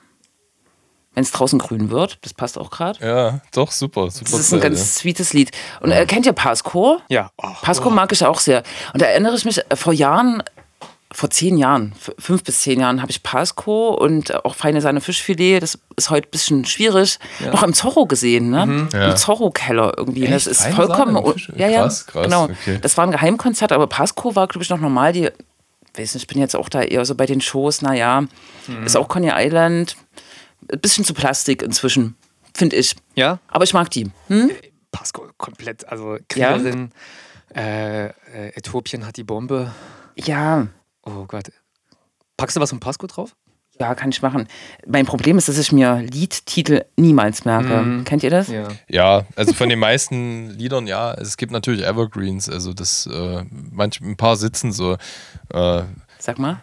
Wenn 1.13 1.25
es 1.25 1.33
draußen 1.33 1.59
grün 1.59 1.91
wird, 1.91 2.19
das 2.23 2.35
passt 2.35 2.57
auch 2.57 2.71
gerade. 2.71 3.05
Ja, 3.05 3.41
doch, 3.53 3.73
super. 3.73 4.11
super 4.13 4.31
Das 4.31 4.41
ist 4.41 4.53
ein 4.53 4.61
Zeit, 4.61 4.71
ganz 4.71 4.95
sweetes 4.95 5.33
Lied. 5.33 5.51
Und 5.81 5.91
äh, 5.91 6.07
kennt 6.07 6.25
ihr 6.25 6.33
Pasco? 6.33 7.01
Ja. 7.09 7.33
Oh, 7.37 7.49
Pasco 7.63 7.91
mag 7.91 8.13
ich 8.13 8.25
auch 8.25 8.39
sehr. 8.39 8.63
Und 8.93 9.03
da 9.03 9.07
erinnere 9.07 9.35
ich 9.35 9.45
mich, 9.45 9.59
äh, 9.59 9.77
vor 9.77 9.93
Jahren, 9.93 10.41
vor 11.13 11.29
zehn 11.31 11.57
Jahren, 11.59 11.93
fünf 12.19 12.45
bis 12.45 12.61
zehn 12.63 12.79
Jahren, 12.81 13.03
habe 13.03 13.11
ich 13.11 13.23
Pasco 13.23 13.91
und 13.95 14.45
auch 14.45 14.55
feine 14.55 14.81
Sahne 14.81 15.01
Fischfilet, 15.01 15.61
das 15.61 15.79
ist 15.97 16.11
heute 16.11 16.29
ein 16.29 16.31
bisschen 16.31 16.65
schwierig, 16.65 17.19
noch 17.53 17.63
im 17.65 17.75
Zorro 17.75 18.07
gesehen, 18.07 18.51
ne? 18.51 18.67
Mhm. 18.67 18.89
Ja. 18.93 19.11
Im 19.11 19.17
Zorro-Keller 19.17 19.95
irgendwie. 19.97 20.23
Echt? 20.25 20.33
das 20.33 20.47
ist 20.47 20.63
Feine 20.63 20.75
vollkommen. 20.77 21.35
Ja, 21.57 21.69
ja. 21.69 21.81
Krass, 21.83 22.07
krass, 22.07 22.25
genau. 22.25 22.45
okay. 22.45 22.79
Das 22.81 22.97
war 22.97 23.07
ein 23.07 23.11
Geheimkonzert, 23.11 23.73
aber 23.73 23.89
Pasco 23.89 24.37
war, 24.37 24.47
glaube 24.47 24.63
ich, 24.63 24.71
noch 24.71 24.79
normal. 24.79 25.13
Die, 25.13 25.25
weiß 25.97 26.15
nicht, 26.15 26.23
ich 26.23 26.27
bin 26.29 26.39
jetzt 26.39 26.55
auch 26.55 26.69
da 26.69 26.83
eher 26.83 27.05
so 27.05 27.15
bei 27.17 27.27
den 27.27 27.41
Shows, 27.41 27.83
naja, 27.83 28.23
Mhm. 28.69 28.85
ist 28.87 28.97
auch 28.97 29.09
Coney 29.09 29.31
Island. 29.35 29.97
Ein 30.73 30.79
bisschen 30.81 31.05
zu 31.05 31.13
Plastik 31.15 31.63
inzwischen, 31.63 32.15
finde 32.55 32.77
ich. 32.77 32.95
Ja? 33.17 33.41
Aber 33.49 33.65
ich 33.65 33.75
mag 33.75 33.91
die. 33.91 34.11
Hm? 34.29 34.51
Pasco 34.93 35.27
komplett. 35.39 35.89
Also 35.89 36.19
Kriegerin. 36.29 36.93
Äh, 37.55 38.07
äh, 38.07 38.11
Äthiopien 38.55 39.05
hat 39.07 39.17
die 39.17 39.25
Bombe. 39.25 39.73
Ja. 40.15 40.69
Oh 41.05 41.25
Gott. 41.27 41.51
Packst 42.37 42.57
du 42.57 42.61
was 42.61 42.71
von 42.71 42.81
Pasco 42.81 43.07
drauf? 43.07 43.37
Ja, 43.79 43.95
kann 43.95 44.11
ich 44.11 44.21
machen. 44.21 44.47
Mein 44.87 45.07
Problem 45.07 45.39
ist, 45.39 45.49
dass 45.49 45.57
ich 45.57 45.73
mir 45.73 46.03
Liedtitel 46.03 46.85
niemals 46.97 47.47
merke. 47.47 48.03
Kennt 48.05 48.23
ihr 48.23 48.29
das? 48.29 48.49
Ja. 48.49 48.69
Ja, 48.89 49.27
also 49.37 49.55
von 49.55 49.71
den 49.71 49.79
meisten 49.79 50.51
Liedern, 50.51 50.87
ja. 50.87 51.15
Es 51.15 51.39
gibt 51.39 51.51
natürlich 51.51 51.87
Evergreens, 51.87 52.51
also 52.51 52.75
das, 52.75 53.07
äh, 53.07 53.43
manch, 53.51 54.01
ein 54.03 54.19
paar 54.19 54.37
sitzen 54.37 54.73
so. 54.73 54.99
Äh, 55.49 55.83
Sag 56.19 56.39
mal. 56.39 56.63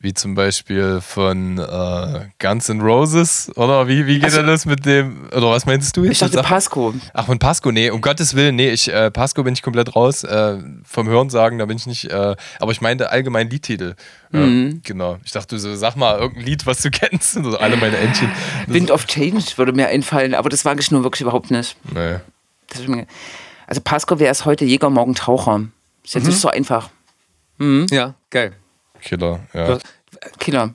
Wie 0.00 0.14
zum 0.14 0.34
Beispiel 0.34 1.00
von 1.00 1.58
äh, 1.58 2.26
Guns 2.40 2.68
N' 2.68 2.80
Roses, 2.80 3.52
oder 3.56 3.86
wie, 3.86 4.06
wie 4.06 4.18
geht 4.18 4.34
denn 4.34 4.46
das 4.48 4.66
mit 4.66 4.84
dem, 4.84 5.26
oder 5.28 5.50
was 5.50 5.64
meinst 5.64 5.96
du 5.96 6.02
jetzt? 6.04 6.12
Ich 6.14 6.18
dachte 6.18 6.34
Sag- 6.38 6.46
Pasco. 6.46 6.92
Ach, 7.14 7.26
von 7.26 7.38
Pasco, 7.38 7.70
nee, 7.70 7.88
um 7.90 8.00
Gottes 8.00 8.34
Willen, 8.34 8.56
nee, 8.56 8.70
ich, 8.70 8.92
äh, 8.92 9.10
Pasco 9.12 9.44
bin 9.44 9.54
ich 9.54 9.62
komplett 9.62 9.94
raus. 9.94 10.24
Äh, 10.24 10.58
vom 10.84 11.08
Hörensagen, 11.08 11.58
da 11.58 11.66
bin 11.66 11.76
ich 11.76 11.86
nicht, 11.86 12.06
äh, 12.10 12.34
aber 12.58 12.72
ich 12.72 12.80
meinte 12.80 13.10
allgemein 13.10 13.48
Liedtitel. 13.48 13.94
Mhm. 14.30 14.80
genau. 14.82 15.18
Ich 15.24 15.32
dachte, 15.32 15.56
du 15.56 15.60
so, 15.60 15.74
sag 15.76 15.94
mal 15.96 16.18
irgendein 16.18 16.46
Lied, 16.46 16.66
was 16.66 16.80
du 16.82 16.90
kennst. 16.90 17.34
So, 17.34 17.56
alle 17.58 17.76
meine 17.76 17.96
Entchen. 17.98 18.30
Das- 18.66 18.74
Wind 18.74 18.90
of 18.90 19.06
Change 19.06 19.44
würde 19.56 19.72
mir 19.72 19.88
einfallen, 19.88 20.34
aber 20.34 20.48
das 20.48 20.64
wage 20.64 20.80
ich 20.80 20.90
nur 20.90 21.02
wirklich 21.04 21.20
überhaupt 21.20 21.50
nicht. 21.50 21.76
Nee. 21.94 22.16
Das 22.70 22.80
ist 22.80 22.88
mir- 22.88 23.06
Also 23.66 23.80
Pasco 23.82 24.18
wäre 24.18 24.32
es 24.32 24.44
heute 24.46 24.64
Jäger, 24.64 24.90
morgen 24.90 25.14
Taucher. 25.14 25.60
Ist 26.02 26.14
jetzt 26.14 26.26
nicht 26.26 26.40
so 26.40 26.48
einfach. 26.48 26.88
Ja, 27.90 28.14
geil. 28.30 28.54
Killer, 29.02 29.40
ja. 29.52 29.66
Hör- 29.66 29.78
Killer. 30.38 30.74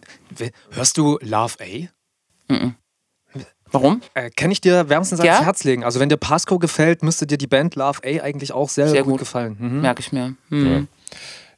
Hörst 0.71 0.97
du 0.97 1.17
Love 1.21 1.55
A? 1.61 1.87
Warum? 3.71 4.01
Äh, 4.13 4.29
kann 4.29 4.49
ich 4.49 4.61
dir 4.61 4.87
wärmstens 4.89 5.21
Ja? 5.23 5.33
ans 5.33 5.45
Herz 5.45 5.63
legen. 5.65 5.83
Also 5.83 5.99
wenn 5.99 6.07
dir 6.09 6.15
Pasco 6.17 6.57
gefällt, 6.57 7.03
müsste 7.03 7.27
dir 7.27 7.37
die 7.37 7.47
Band 7.47 7.75
Love 7.75 7.99
A 8.05 8.23
eigentlich 8.23 8.53
auch 8.53 8.69
sehr, 8.69 8.87
Sehr 8.87 9.03
gut, 9.03 9.13
gut. 9.13 9.19
gefallen. 9.19 9.57
Mhm. 9.59 9.81
Merke 9.81 9.99
ich 9.99 10.11
mir. 10.13 10.35
Hm. 10.49 10.87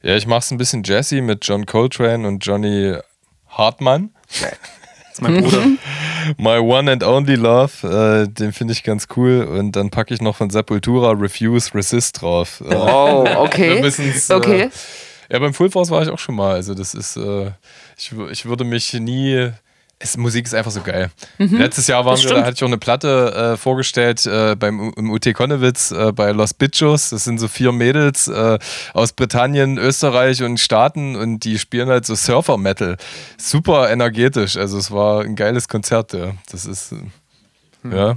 Ja, 0.02 0.16
ich 0.16 0.26
mach's 0.26 0.50
ein 0.50 0.58
bisschen 0.58 0.82
Jazzy 0.84 1.22
mit 1.22 1.46
John 1.46 1.66
Coltrane 1.66 2.28
und 2.28 2.46
Johnny 2.46 2.96
Hartmann. 3.48 4.12
Das 5.12 5.18
ist 5.18 5.22
mein 5.24 5.42
Bruder. 5.44 5.64
My 6.38 6.60
One 6.60 6.92
and 6.92 7.04
Only 7.04 7.34
Love, 7.36 7.88
äh, 8.26 8.28
den 8.32 8.54
finde 8.54 8.74
ich 8.74 8.84
ganz 8.84 9.08
cool. 9.18 9.42
Und 9.44 9.76
dann 9.76 9.90
packe 9.90 10.14
ich 10.14 10.22
noch 10.22 10.36
von 10.36 10.52
Sepultura 10.52 11.12
Refuse 11.14 11.74
Resist 11.74 12.22
drauf. 12.22 12.62
Äh, 12.62 12.76
Oh, 12.76 13.24
wir 13.26 13.40
okay. 13.40 13.80
äh, 13.80 14.34
Okay. 14.34 14.70
Ja, 15.32 15.40
beim 15.40 15.54
Full 15.54 15.70
Force 15.72 15.90
war 15.92 16.02
ich 16.02 16.10
auch 16.10 16.20
schon 16.20 16.36
mal. 16.36 16.56
Also, 16.56 16.74
das 16.74 16.94
ist, 16.94 17.18
äh, 17.18 17.52
ich, 17.98 18.14
ich 18.32 18.46
würde 18.46 18.64
mich 18.64 18.94
nie. 18.94 19.52
Es, 20.02 20.16
Musik 20.16 20.46
ist 20.46 20.56
einfach 20.56 20.72
so 20.72 20.80
geil. 20.80 21.12
Letztes 21.38 21.88
Jahr 21.88 22.06
waren 22.06 22.18
Mhm. 22.18 22.24
Wir, 22.24 22.36
da 22.36 22.42
hatte 22.46 22.54
ich 22.54 22.64
auch 22.64 22.68
eine 22.68 22.78
Platte 22.78 23.52
äh, 23.54 23.58
vorgestellt 23.58 24.26
äh, 24.26 24.56
beim 24.56 24.94
im 24.96 25.12
UT 25.12 25.34
Konnewitz 25.34 25.92
äh, 25.92 26.14
bei 26.14 26.32
Los 26.32 26.54
Bitchos. 26.54 27.10
Das 27.10 27.26
sind 27.26 27.38
so 27.38 27.50
vier 27.50 27.74
Mädels 27.74 28.30
äh, 28.30 28.60
aus 28.94 29.12
Britannien, 29.12 29.78
Österreich 29.78 30.42
und 30.42 30.58
Staaten 30.58 31.18
und 31.18 31.44
die 31.44 31.60
spielen 31.60 31.90
halt 31.90 32.06
so 32.06 32.16
Surfer-Metal. 32.16 32.96
Super 33.38 33.92
energetisch. 33.92 34.56
Also 34.56 34.78
es 34.78 34.90
war 34.90 35.22
ein 35.22 35.36
geiles 35.36 35.68
Konzert, 35.68 36.14
ja. 36.14 36.32
Das 36.50 36.66
ist 36.66 36.94
äh, 36.94 36.96
Hm. 37.82 37.92
ja. 37.96 38.16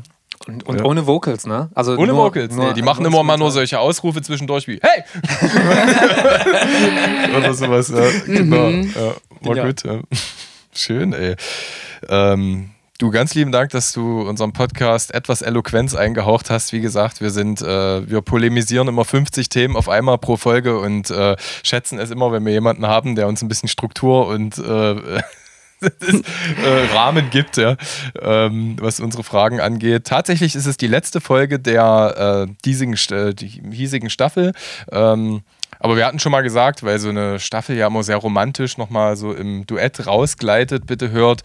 Und, 0.49 0.65
und 0.67 0.79
ja. 0.81 0.85
ohne 0.85 1.07
Vocals, 1.07 1.47
ne? 1.47 1.71
Also 1.73 1.97
ohne 1.97 2.13
nur, 2.13 2.25
Vocals, 2.25 2.53
nur, 2.53 2.67
nee, 2.69 2.73
die 2.75 2.83
machen 2.83 3.05
immer 3.05 3.23
mal 3.23 3.39
nur 3.39 3.53
solche 3.53 3.79
Ausrufe 3.79 4.23
zwischendurch 4.23 4.67
wie 4.67 4.81
Hey! 4.83 5.05
Oder 7.37 7.55
sowas, 7.55 7.89
ja. 7.95 8.11
Genau. 8.27 8.71
Mhm. 8.71 8.95
Ja, 8.95 9.15
war 9.41 9.57
ja. 9.57 9.67
gut. 9.67 9.85
Ja. 9.85 10.01
Schön, 10.75 11.13
ey. 11.13 11.37
Ähm, 12.09 12.71
Du, 13.03 13.11
ganz 13.11 13.35
lieben 13.35 13.51
Dank, 13.51 13.71
dass 13.71 13.91
du 13.91 14.21
unserem 14.21 14.53
Podcast 14.53 15.13
etwas 15.13 15.43
Eloquenz 15.43 15.97
eingehaucht 15.97 16.51
hast. 16.51 16.73
Wie 16.73 16.81
gesagt, 16.81 17.21
wir 17.21 17.31
sind, 17.31 17.61
äh, 17.61 18.09
wir 18.09 18.21
polemisieren 18.23 18.87
immer 18.87 19.05
50 19.05 19.49
Themen 19.49 19.75
auf 19.75 19.89
einmal 19.89 20.19
pro 20.19 20.37
Folge 20.37 20.79
und 20.79 21.11
äh, 21.11 21.35
schätzen 21.65 21.99
es 21.99 22.13
immer, 22.13 22.31
wenn 22.31 22.45
wir 22.47 22.53
jemanden 22.53 22.87
haben, 22.87 23.17
der 23.17 23.27
uns 23.27 23.43
ein 23.43 23.49
bisschen 23.49 23.69
Struktur 23.69 24.29
und 24.29 24.57
äh, 24.57 24.93
äh, 25.83 26.95
Rahmen 26.95 27.31
gibt, 27.31 27.57
ja, 27.57 27.77
ähm, 28.21 28.77
was 28.81 29.01
unsere 29.01 29.25
Fragen 29.25 29.61
angeht. 29.61 30.05
Tatsächlich 30.05 30.55
ist 30.55 30.67
es 30.67 30.77
die 30.77 30.87
letzte 30.87 31.21
Folge 31.21 31.59
der 31.59 32.47
äh, 32.47 32.55
diesigen, 32.65 32.97
die 33.35 33.49
hiesigen 33.49 34.11
Staffel. 34.11 34.53
Ähm, 34.93 35.43
aber 35.83 35.97
wir 35.97 36.07
hatten 36.07 36.21
schon 36.21 36.31
mal 36.31 36.43
gesagt, 36.43 36.85
weil 36.85 37.01
so 37.01 37.09
eine 37.09 37.41
Staffel 37.41 37.77
ja 37.77 37.89
immer 37.89 38.05
sehr 38.05 38.17
romantisch 38.17 38.79
nochmal 38.79 39.17
so 39.17 39.33
im 39.33 39.67
Duett 39.67 40.07
rausgleitet. 40.07 40.87
Bitte 40.87 41.11
hört 41.11 41.43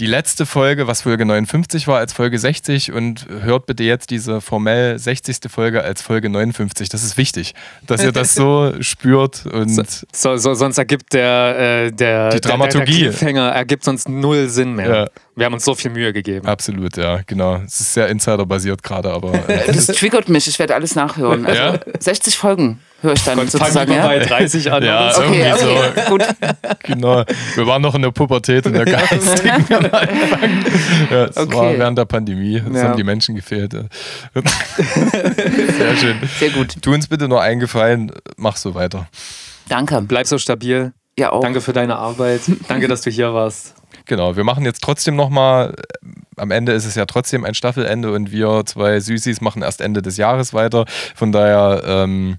die 0.00 0.06
letzte 0.06 0.44
Folge, 0.44 0.88
was 0.88 1.02
Folge 1.02 1.24
59 1.24 1.86
war, 1.86 1.98
als 1.98 2.12
Folge 2.12 2.36
60 2.36 2.90
und 2.90 3.28
hört 3.28 3.66
bitte 3.66 3.84
jetzt 3.84 4.10
diese 4.10 4.40
formell 4.40 4.98
60. 4.98 5.38
Folge 5.48 5.84
als 5.84 6.02
Folge 6.02 6.28
59. 6.28 6.88
Das 6.88 7.04
ist 7.04 7.16
wichtig, 7.16 7.54
dass 7.86 8.02
ihr 8.02 8.10
das 8.10 8.34
so 8.34 8.72
spürt. 8.80 9.46
Und 9.46 9.70
so, 10.12 10.36
so, 10.36 10.54
sonst 10.54 10.78
ergibt 10.78 11.12
der, 11.12 11.86
äh, 11.86 11.92
der, 11.92 12.30
die 12.30 12.40
Dramaturgie. 12.40 13.10
Der, 13.20 13.32
der 13.32 13.42
ergibt 13.50 13.84
sonst 13.84 14.08
null 14.08 14.48
Sinn 14.48 14.74
mehr. 14.74 14.88
Ja. 14.88 15.08
Wir 15.36 15.46
haben 15.46 15.54
uns 15.54 15.64
so 15.64 15.76
viel 15.76 15.92
Mühe 15.92 16.12
gegeben. 16.12 16.44
Absolut, 16.44 16.96
ja, 16.96 17.20
genau. 17.24 17.62
Es 17.64 17.80
ist 17.80 17.94
sehr 17.94 18.08
insiderbasiert 18.08 18.82
gerade, 18.82 19.12
aber. 19.12 19.32
Äh, 19.48 19.66
das 19.72 19.86
triggert 19.86 20.28
mich, 20.28 20.48
ich 20.48 20.58
werde 20.58 20.74
alles 20.74 20.96
nachhören. 20.96 21.46
Also 21.46 21.62
ja? 21.62 21.78
60 22.00 22.36
Folgen 22.36 22.80
höre 23.02 23.12
ich 23.12 23.24
dann 23.24 23.38
Gott, 23.38 23.50
sozusagen. 23.50 23.92
Ja? 23.92 24.06
bei 24.06 24.18
30 24.18 24.72
an. 24.72 24.82
Ja, 24.82 25.16
okay, 25.16 25.52
okay, 25.52 26.02
so. 26.04 26.10
gut. 26.10 26.24
Genau. 26.82 27.24
Wir 27.54 27.66
waren 27.66 27.82
noch 27.82 27.94
in 27.94 28.02
der 28.02 28.10
Pubertät 28.10 28.66
in 28.66 28.72
der 28.72 28.84
geistigen. 28.96 29.64
Ja, 31.10 31.26
das 31.26 31.36
okay. 31.36 31.54
war 31.54 31.78
während 31.78 31.98
der 31.98 32.04
Pandemie. 32.04 32.60
Das 32.60 32.82
ja. 32.82 32.88
haben 32.88 32.96
die 32.96 33.04
Menschen 33.04 33.34
gefehlt. 33.34 33.72
Sehr 33.72 33.84
schön. 35.96 36.16
Sehr 36.38 36.50
gut. 36.50 36.82
Tu 36.82 36.92
uns 36.92 37.08
bitte 37.08 37.28
nur 37.28 37.40
eingefallen, 37.40 38.12
mach 38.36 38.56
so 38.56 38.74
weiter. 38.74 39.06
Danke. 39.68 40.02
Bleib 40.02 40.26
so 40.26 40.38
stabil. 40.38 40.92
Ja, 41.18 41.32
auch. 41.32 41.42
Danke 41.42 41.60
für 41.60 41.72
deine 41.72 41.96
Arbeit. 41.96 42.42
Danke, 42.68 42.88
dass 42.88 43.02
du 43.02 43.10
hier 43.10 43.34
warst. 43.34 43.74
Genau, 44.06 44.36
wir 44.36 44.44
machen 44.44 44.64
jetzt 44.64 44.82
trotzdem 44.82 45.16
nochmal, 45.16 45.74
am 46.36 46.50
Ende 46.50 46.72
ist 46.72 46.86
es 46.86 46.94
ja 46.94 47.06
trotzdem 47.06 47.44
ein 47.44 47.54
Staffelende 47.54 48.12
und 48.12 48.32
wir 48.32 48.62
zwei 48.64 48.98
Süßis 48.98 49.40
machen 49.40 49.62
erst 49.62 49.80
Ende 49.80 50.02
des 50.02 50.16
Jahres 50.16 50.54
weiter. 50.54 50.86
Von 51.14 51.32
daher 51.32 51.82
ähm, 51.84 52.38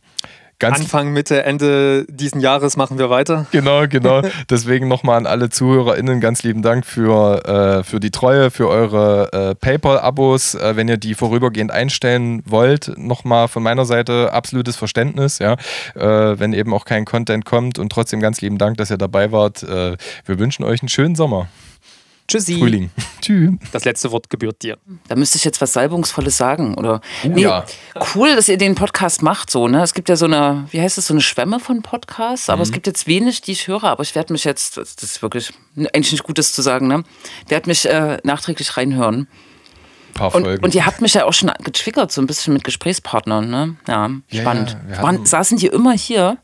Ganz 0.62 0.80
Anfang, 0.80 1.12
Mitte, 1.12 1.44
Ende 1.44 2.06
diesen 2.08 2.40
Jahres 2.40 2.78
machen 2.78 3.00
wir 3.00 3.10
weiter. 3.10 3.48
Genau, 3.52 3.88
genau. 3.88 4.22
Deswegen 4.50 4.88
nochmal 4.88 5.18
an 5.18 5.26
alle 5.26 5.50
ZuhörerInnen 5.50 6.22
ganz 6.22 6.44
lieben 6.44 6.62
Dank 6.62 6.86
für, 6.86 7.80
äh, 7.80 7.84
für 7.84 8.00
die 8.00 8.12
Treue, 8.12 8.52
für 8.52 8.68
eure 8.68 9.34
äh, 9.34 9.56
PayPal-Abos. 9.56 10.54
Äh, 10.54 10.76
wenn 10.76 10.88
ihr 10.88 10.98
die 10.98 11.16
vorübergehend 11.16 11.72
einstellen 11.72 12.44
wollt, 12.46 12.92
nochmal 12.96 13.48
von 13.48 13.64
meiner 13.64 13.86
Seite 13.86 14.34
absolutes 14.34 14.76
Verständnis, 14.76 15.40
ja. 15.40 15.54
Äh, 15.96 16.40
wenn 16.40 16.54
eben 16.54 16.76
auch 16.76 16.86
kein 16.86 17.06
Content 17.06 17.44
kommt 17.44 17.80
und 17.80 17.92
trotzdem 17.92 18.20
ganz 18.20 18.40
lieben 18.42 18.60
Dank, 18.60 18.78
dass 18.78 18.92
ihr 18.92 18.98
dabei 18.98 19.32
wart. 19.32 19.64
Äh, 19.64 19.98
wir 20.26 20.38
wünschen 20.38 20.64
euch 20.64 20.84
einen 20.84 20.90
schönen 20.90 21.16
Sommer. 21.16 21.48
Tschüssi. 22.32 22.58
Frühling. 22.58 22.90
Tschüss. 23.22 23.52
Das 23.74 23.84
letzte 23.84 24.12
Wort 24.12 24.30
gebührt 24.30 24.62
dir. 24.64 24.78
Da 25.08 25.16
müsste 25.16 25.38
ich 25.38 25.44
jetzt 25.44 25.60
was 25.60 25.74
Salbungsvolles 25.74 26.38
sagen, 26.38 26.76
oder? 26.76 27.02
Oh, 27.26 27.28
nee, 27.28 27.42
ja. 27.42 27.66
Cool, 28.16 28.36
dass 28.36 28.48
ihr 28.48 28.58
den 28.58 28.76
Podcast 28.76 29.22
macht, 29.22 29.52
so, 29.52 29.68
ne? 29.68 29.84
Es 29.84 29.94
gibt 29.94 30.08
ja 30.08 30.16
so 30.16 30.26
eine, 30.26 30.66
wie 30.72 30.80
heißt 30.80 30.98
es, 30.98 31.08
so 31.08 31.14
eine 31.14 31.22
Schwemme 31.22 31.60
von 31.60 31.82
Podcasts, 31.82 32.50
aber 32.50 32.58
mhm. 32.58 32.64
es 32.64 32.72
gibt 32.72 32.88
jetzt 32.88 33.06
wenig, 33.06 33.42
die 33.42 33.52
ich 33.52 33.68
höre, 33.68 33.84
aber 33.84 34.04
ich 34.04 34.16
werde 34.16 34.32
mich 34.32 34.46
jetzt, 34.46 34.78
das 34.78 34.96
ist 35.02 35.22
wirklich 35.22 35.52
eigentlich 35.76 36.14
nicht 36.14 36.24
Gutes 36.24 36.54
zu 36.54 36.62
sagen, 36.62 36.88
ne? 36.88 37.04
Werde 37.50 37.70
mich 37.70 37.86
äh, 37.86 38.18
nachträglich 38.24 38.78
reinhören. 38.78 39.28
Paar 40.14 40.34
und, 40.34 40.46
und, 40.46 40.76
ihr 40.76 40.86
habt 40.86 41.02
mich 41.02 41.14
ja 41.14 41.26
auch 41.26 41.34
schon 41.34 41.52
getriggert, 41.64 42.12
so 42.12 42.22
ein 42.22 42.28
bisschen 42.28 42.54
mit 42.54 42.64
Gesprächspartnern, 42.64 43.50
ne? 43.50 43.76
Ja, 43.88 44.10
spannend. 44.32 44.78
Ja, 44.90 44.96
ja. 44.96 45.04
Waren, 45.04 45.26
saßen 45.26 45.58
die 45.58 45.68
immer 45.68 45.94
hier? 45.94 46.38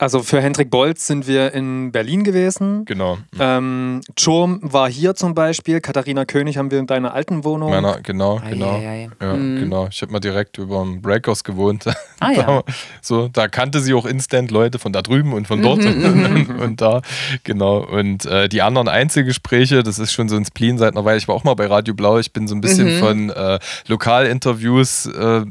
Also 0.00 0.22
für 0.22 0.40
Hendrik 0.40 0.70
Bolz 0.70 1.06
sind 1.06 1.28
wir 1.28 1.52
in 1.52 1.92
Berlin 1.92 2.24
gewesen. 2.24 2.86
Genau. 2.86 3.18
Ähm, 3.38 4.00
Chom 4.18 4.58
war 4.62 4.88
hier 4.88 5.14
zum 5.14 5.34
Beispiel. 5.34 5.82
Katharina 5.82 6.24
König 6.24 6.56
haben 6.56 6.70
wir 6.70 6.78
in 6.78 6.86
deiner 6.86 7.12
alten 7.12 7.44
Wohnung. 7.44 7.68
Meiner, 7.68 8.00
genau, 8.00 8.40
genau. 8.48 8.78
Ei, 8.78 8.86
ei, 8.86 8.88
ei. 8.88 9.10
Ja, 9.20 9.34
mhm. 9.34 9.58
genau. 9.58 9.88
Ich 9.90 10.00
habe 10.00 10.10
mal 10.10 10.20
direkt 10.20 10.56
über 10.56 10.82
dem 10.82 11.02
Breakhouse 11.02 11.44
gewohnt. 11.44 11.84
Ah, 12.22 12.32
ja. 12.32 12.62
so, 13.00 13.28
da 13.28 13.48
kannte 13.48 13.80
sie 13.80 13.94
auch 13.94 14.04
instant 14.04 14.50
Leute 14.50 14.78
von 14.78 14.92
da 14.92 15.00
drüben 15.00 15.32
und 15.32 15.46
von 15.46 15.62
dort 15.62 15.82
mhm. 15.82 16.58
und 16.60 16.78
da. 16.82 17.00
Genau. 17.44 17.78
Und 17.78 18.26
äh, 18.26 18.46
die 18.50 18.60
anderen 18.60 18.88
Einzelgespräche, 18.88 19.82
das 19.82 19.98
ist 19.98 20.12
schon 20.12 20.28
so 20.28 20.36
ein 20.36 20.44
Spleen 20.44 20.76
seit 20.76 20.94
einer 20.94 21.06
Weile. 21.06 21.16
Ich 21.16 21.28
war 21.28 21.34
auch 21.34 21.44
mal 21.44 21.54
bei 21.54 21.64
Radio 21.64 21.94
Blau. 21.94 22.18
Ich 22.18 22.34
bin 22.34 22.46
so 22.46 22.54
ein 22.54 22.60
bisschen 22.60 22.96
mhm. 22.96 22.98
von 22.98 23.30
äh, 23.30 23.58
Lokalinterviews, 23.86 25.06
äh, 25.06 25.46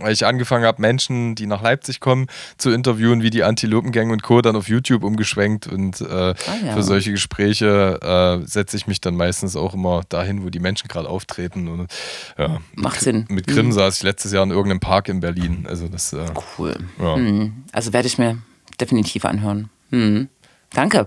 weil 0.00 0.12
ich 0.14 0.24
angefangen 0.24 0.64
habe, 0.64 0.80
Menschen, 0.80 1.34
die 1.34 1.44
nach 1.44 1.60
Leipzig 1.60 2.00
kommen, 2.00 2.26
zu 2.56 2.70
interviewen, 2.70 3.22
wie 3.22 3.28
die 3.28 3.44
Antilopen 3.44 3.92
Gang 3.94 4.12
und 4.12 4.22
Co. 4.22 4.42
dann 4.42 4.56
auf 4.56 4.68
YouTube 4.68 5.04
umgeschwenkt 5.04 5.66
und 5.66 6.00
äh, 6.00 6.04
ah, 6.04 6.34
ja. 6.64 6.74
für 6.74 6.82
solche 6.82 7.10
Gespräche 7.12 8.00
äh, 8.02 8.46
setze 8.46 8.76
ich 8.76 8.86
mich 8.86 9.00
dann 9.00 9.16
meistens 9.16 9.56
auch 9.56 9.72
immer 9.72 10.02
dahin, 10.08 10.44
wo 10.44 10.50
die 10.50 10.58
Menschen 10.58 10.88
gerade 10.88 11.08
auftreten. 11.08 11.68
Und, 11.68 11.90
ja, 12.36 12.58
Macht 12.74 12.96
mit, 12.96 13.02
Sinn. 13.02 13.26
Mit 13.28 13.46
Grimm 13.46 13.66
mhm. 13.66 13.72
saß 13.72 13.96
ich 13.96 14.02
letztes 14.02 14.32
Jahr 14.32 14.42
in 14.42 14.50
irgendeinem 14.50 14.80
Park 14.80 15.08
in 15.08 15.20
Berlin. 15.20 15.66
Also 15.68 15.88
das, 15.88 16.12
äh, 16.12 16.26
cool. 16.58 16.76
Ja. 16.98 17.16
Mhm. 17.16 17.64
Also 17.72 17.92
werde 17.92 18.08
ich 18.08 18.18
mir 18.18 18.38
definitiv 18.80 19.24
anhören. 19.24 19.70
Mhm. 19.90 20.28
Danke. 20.70 21.06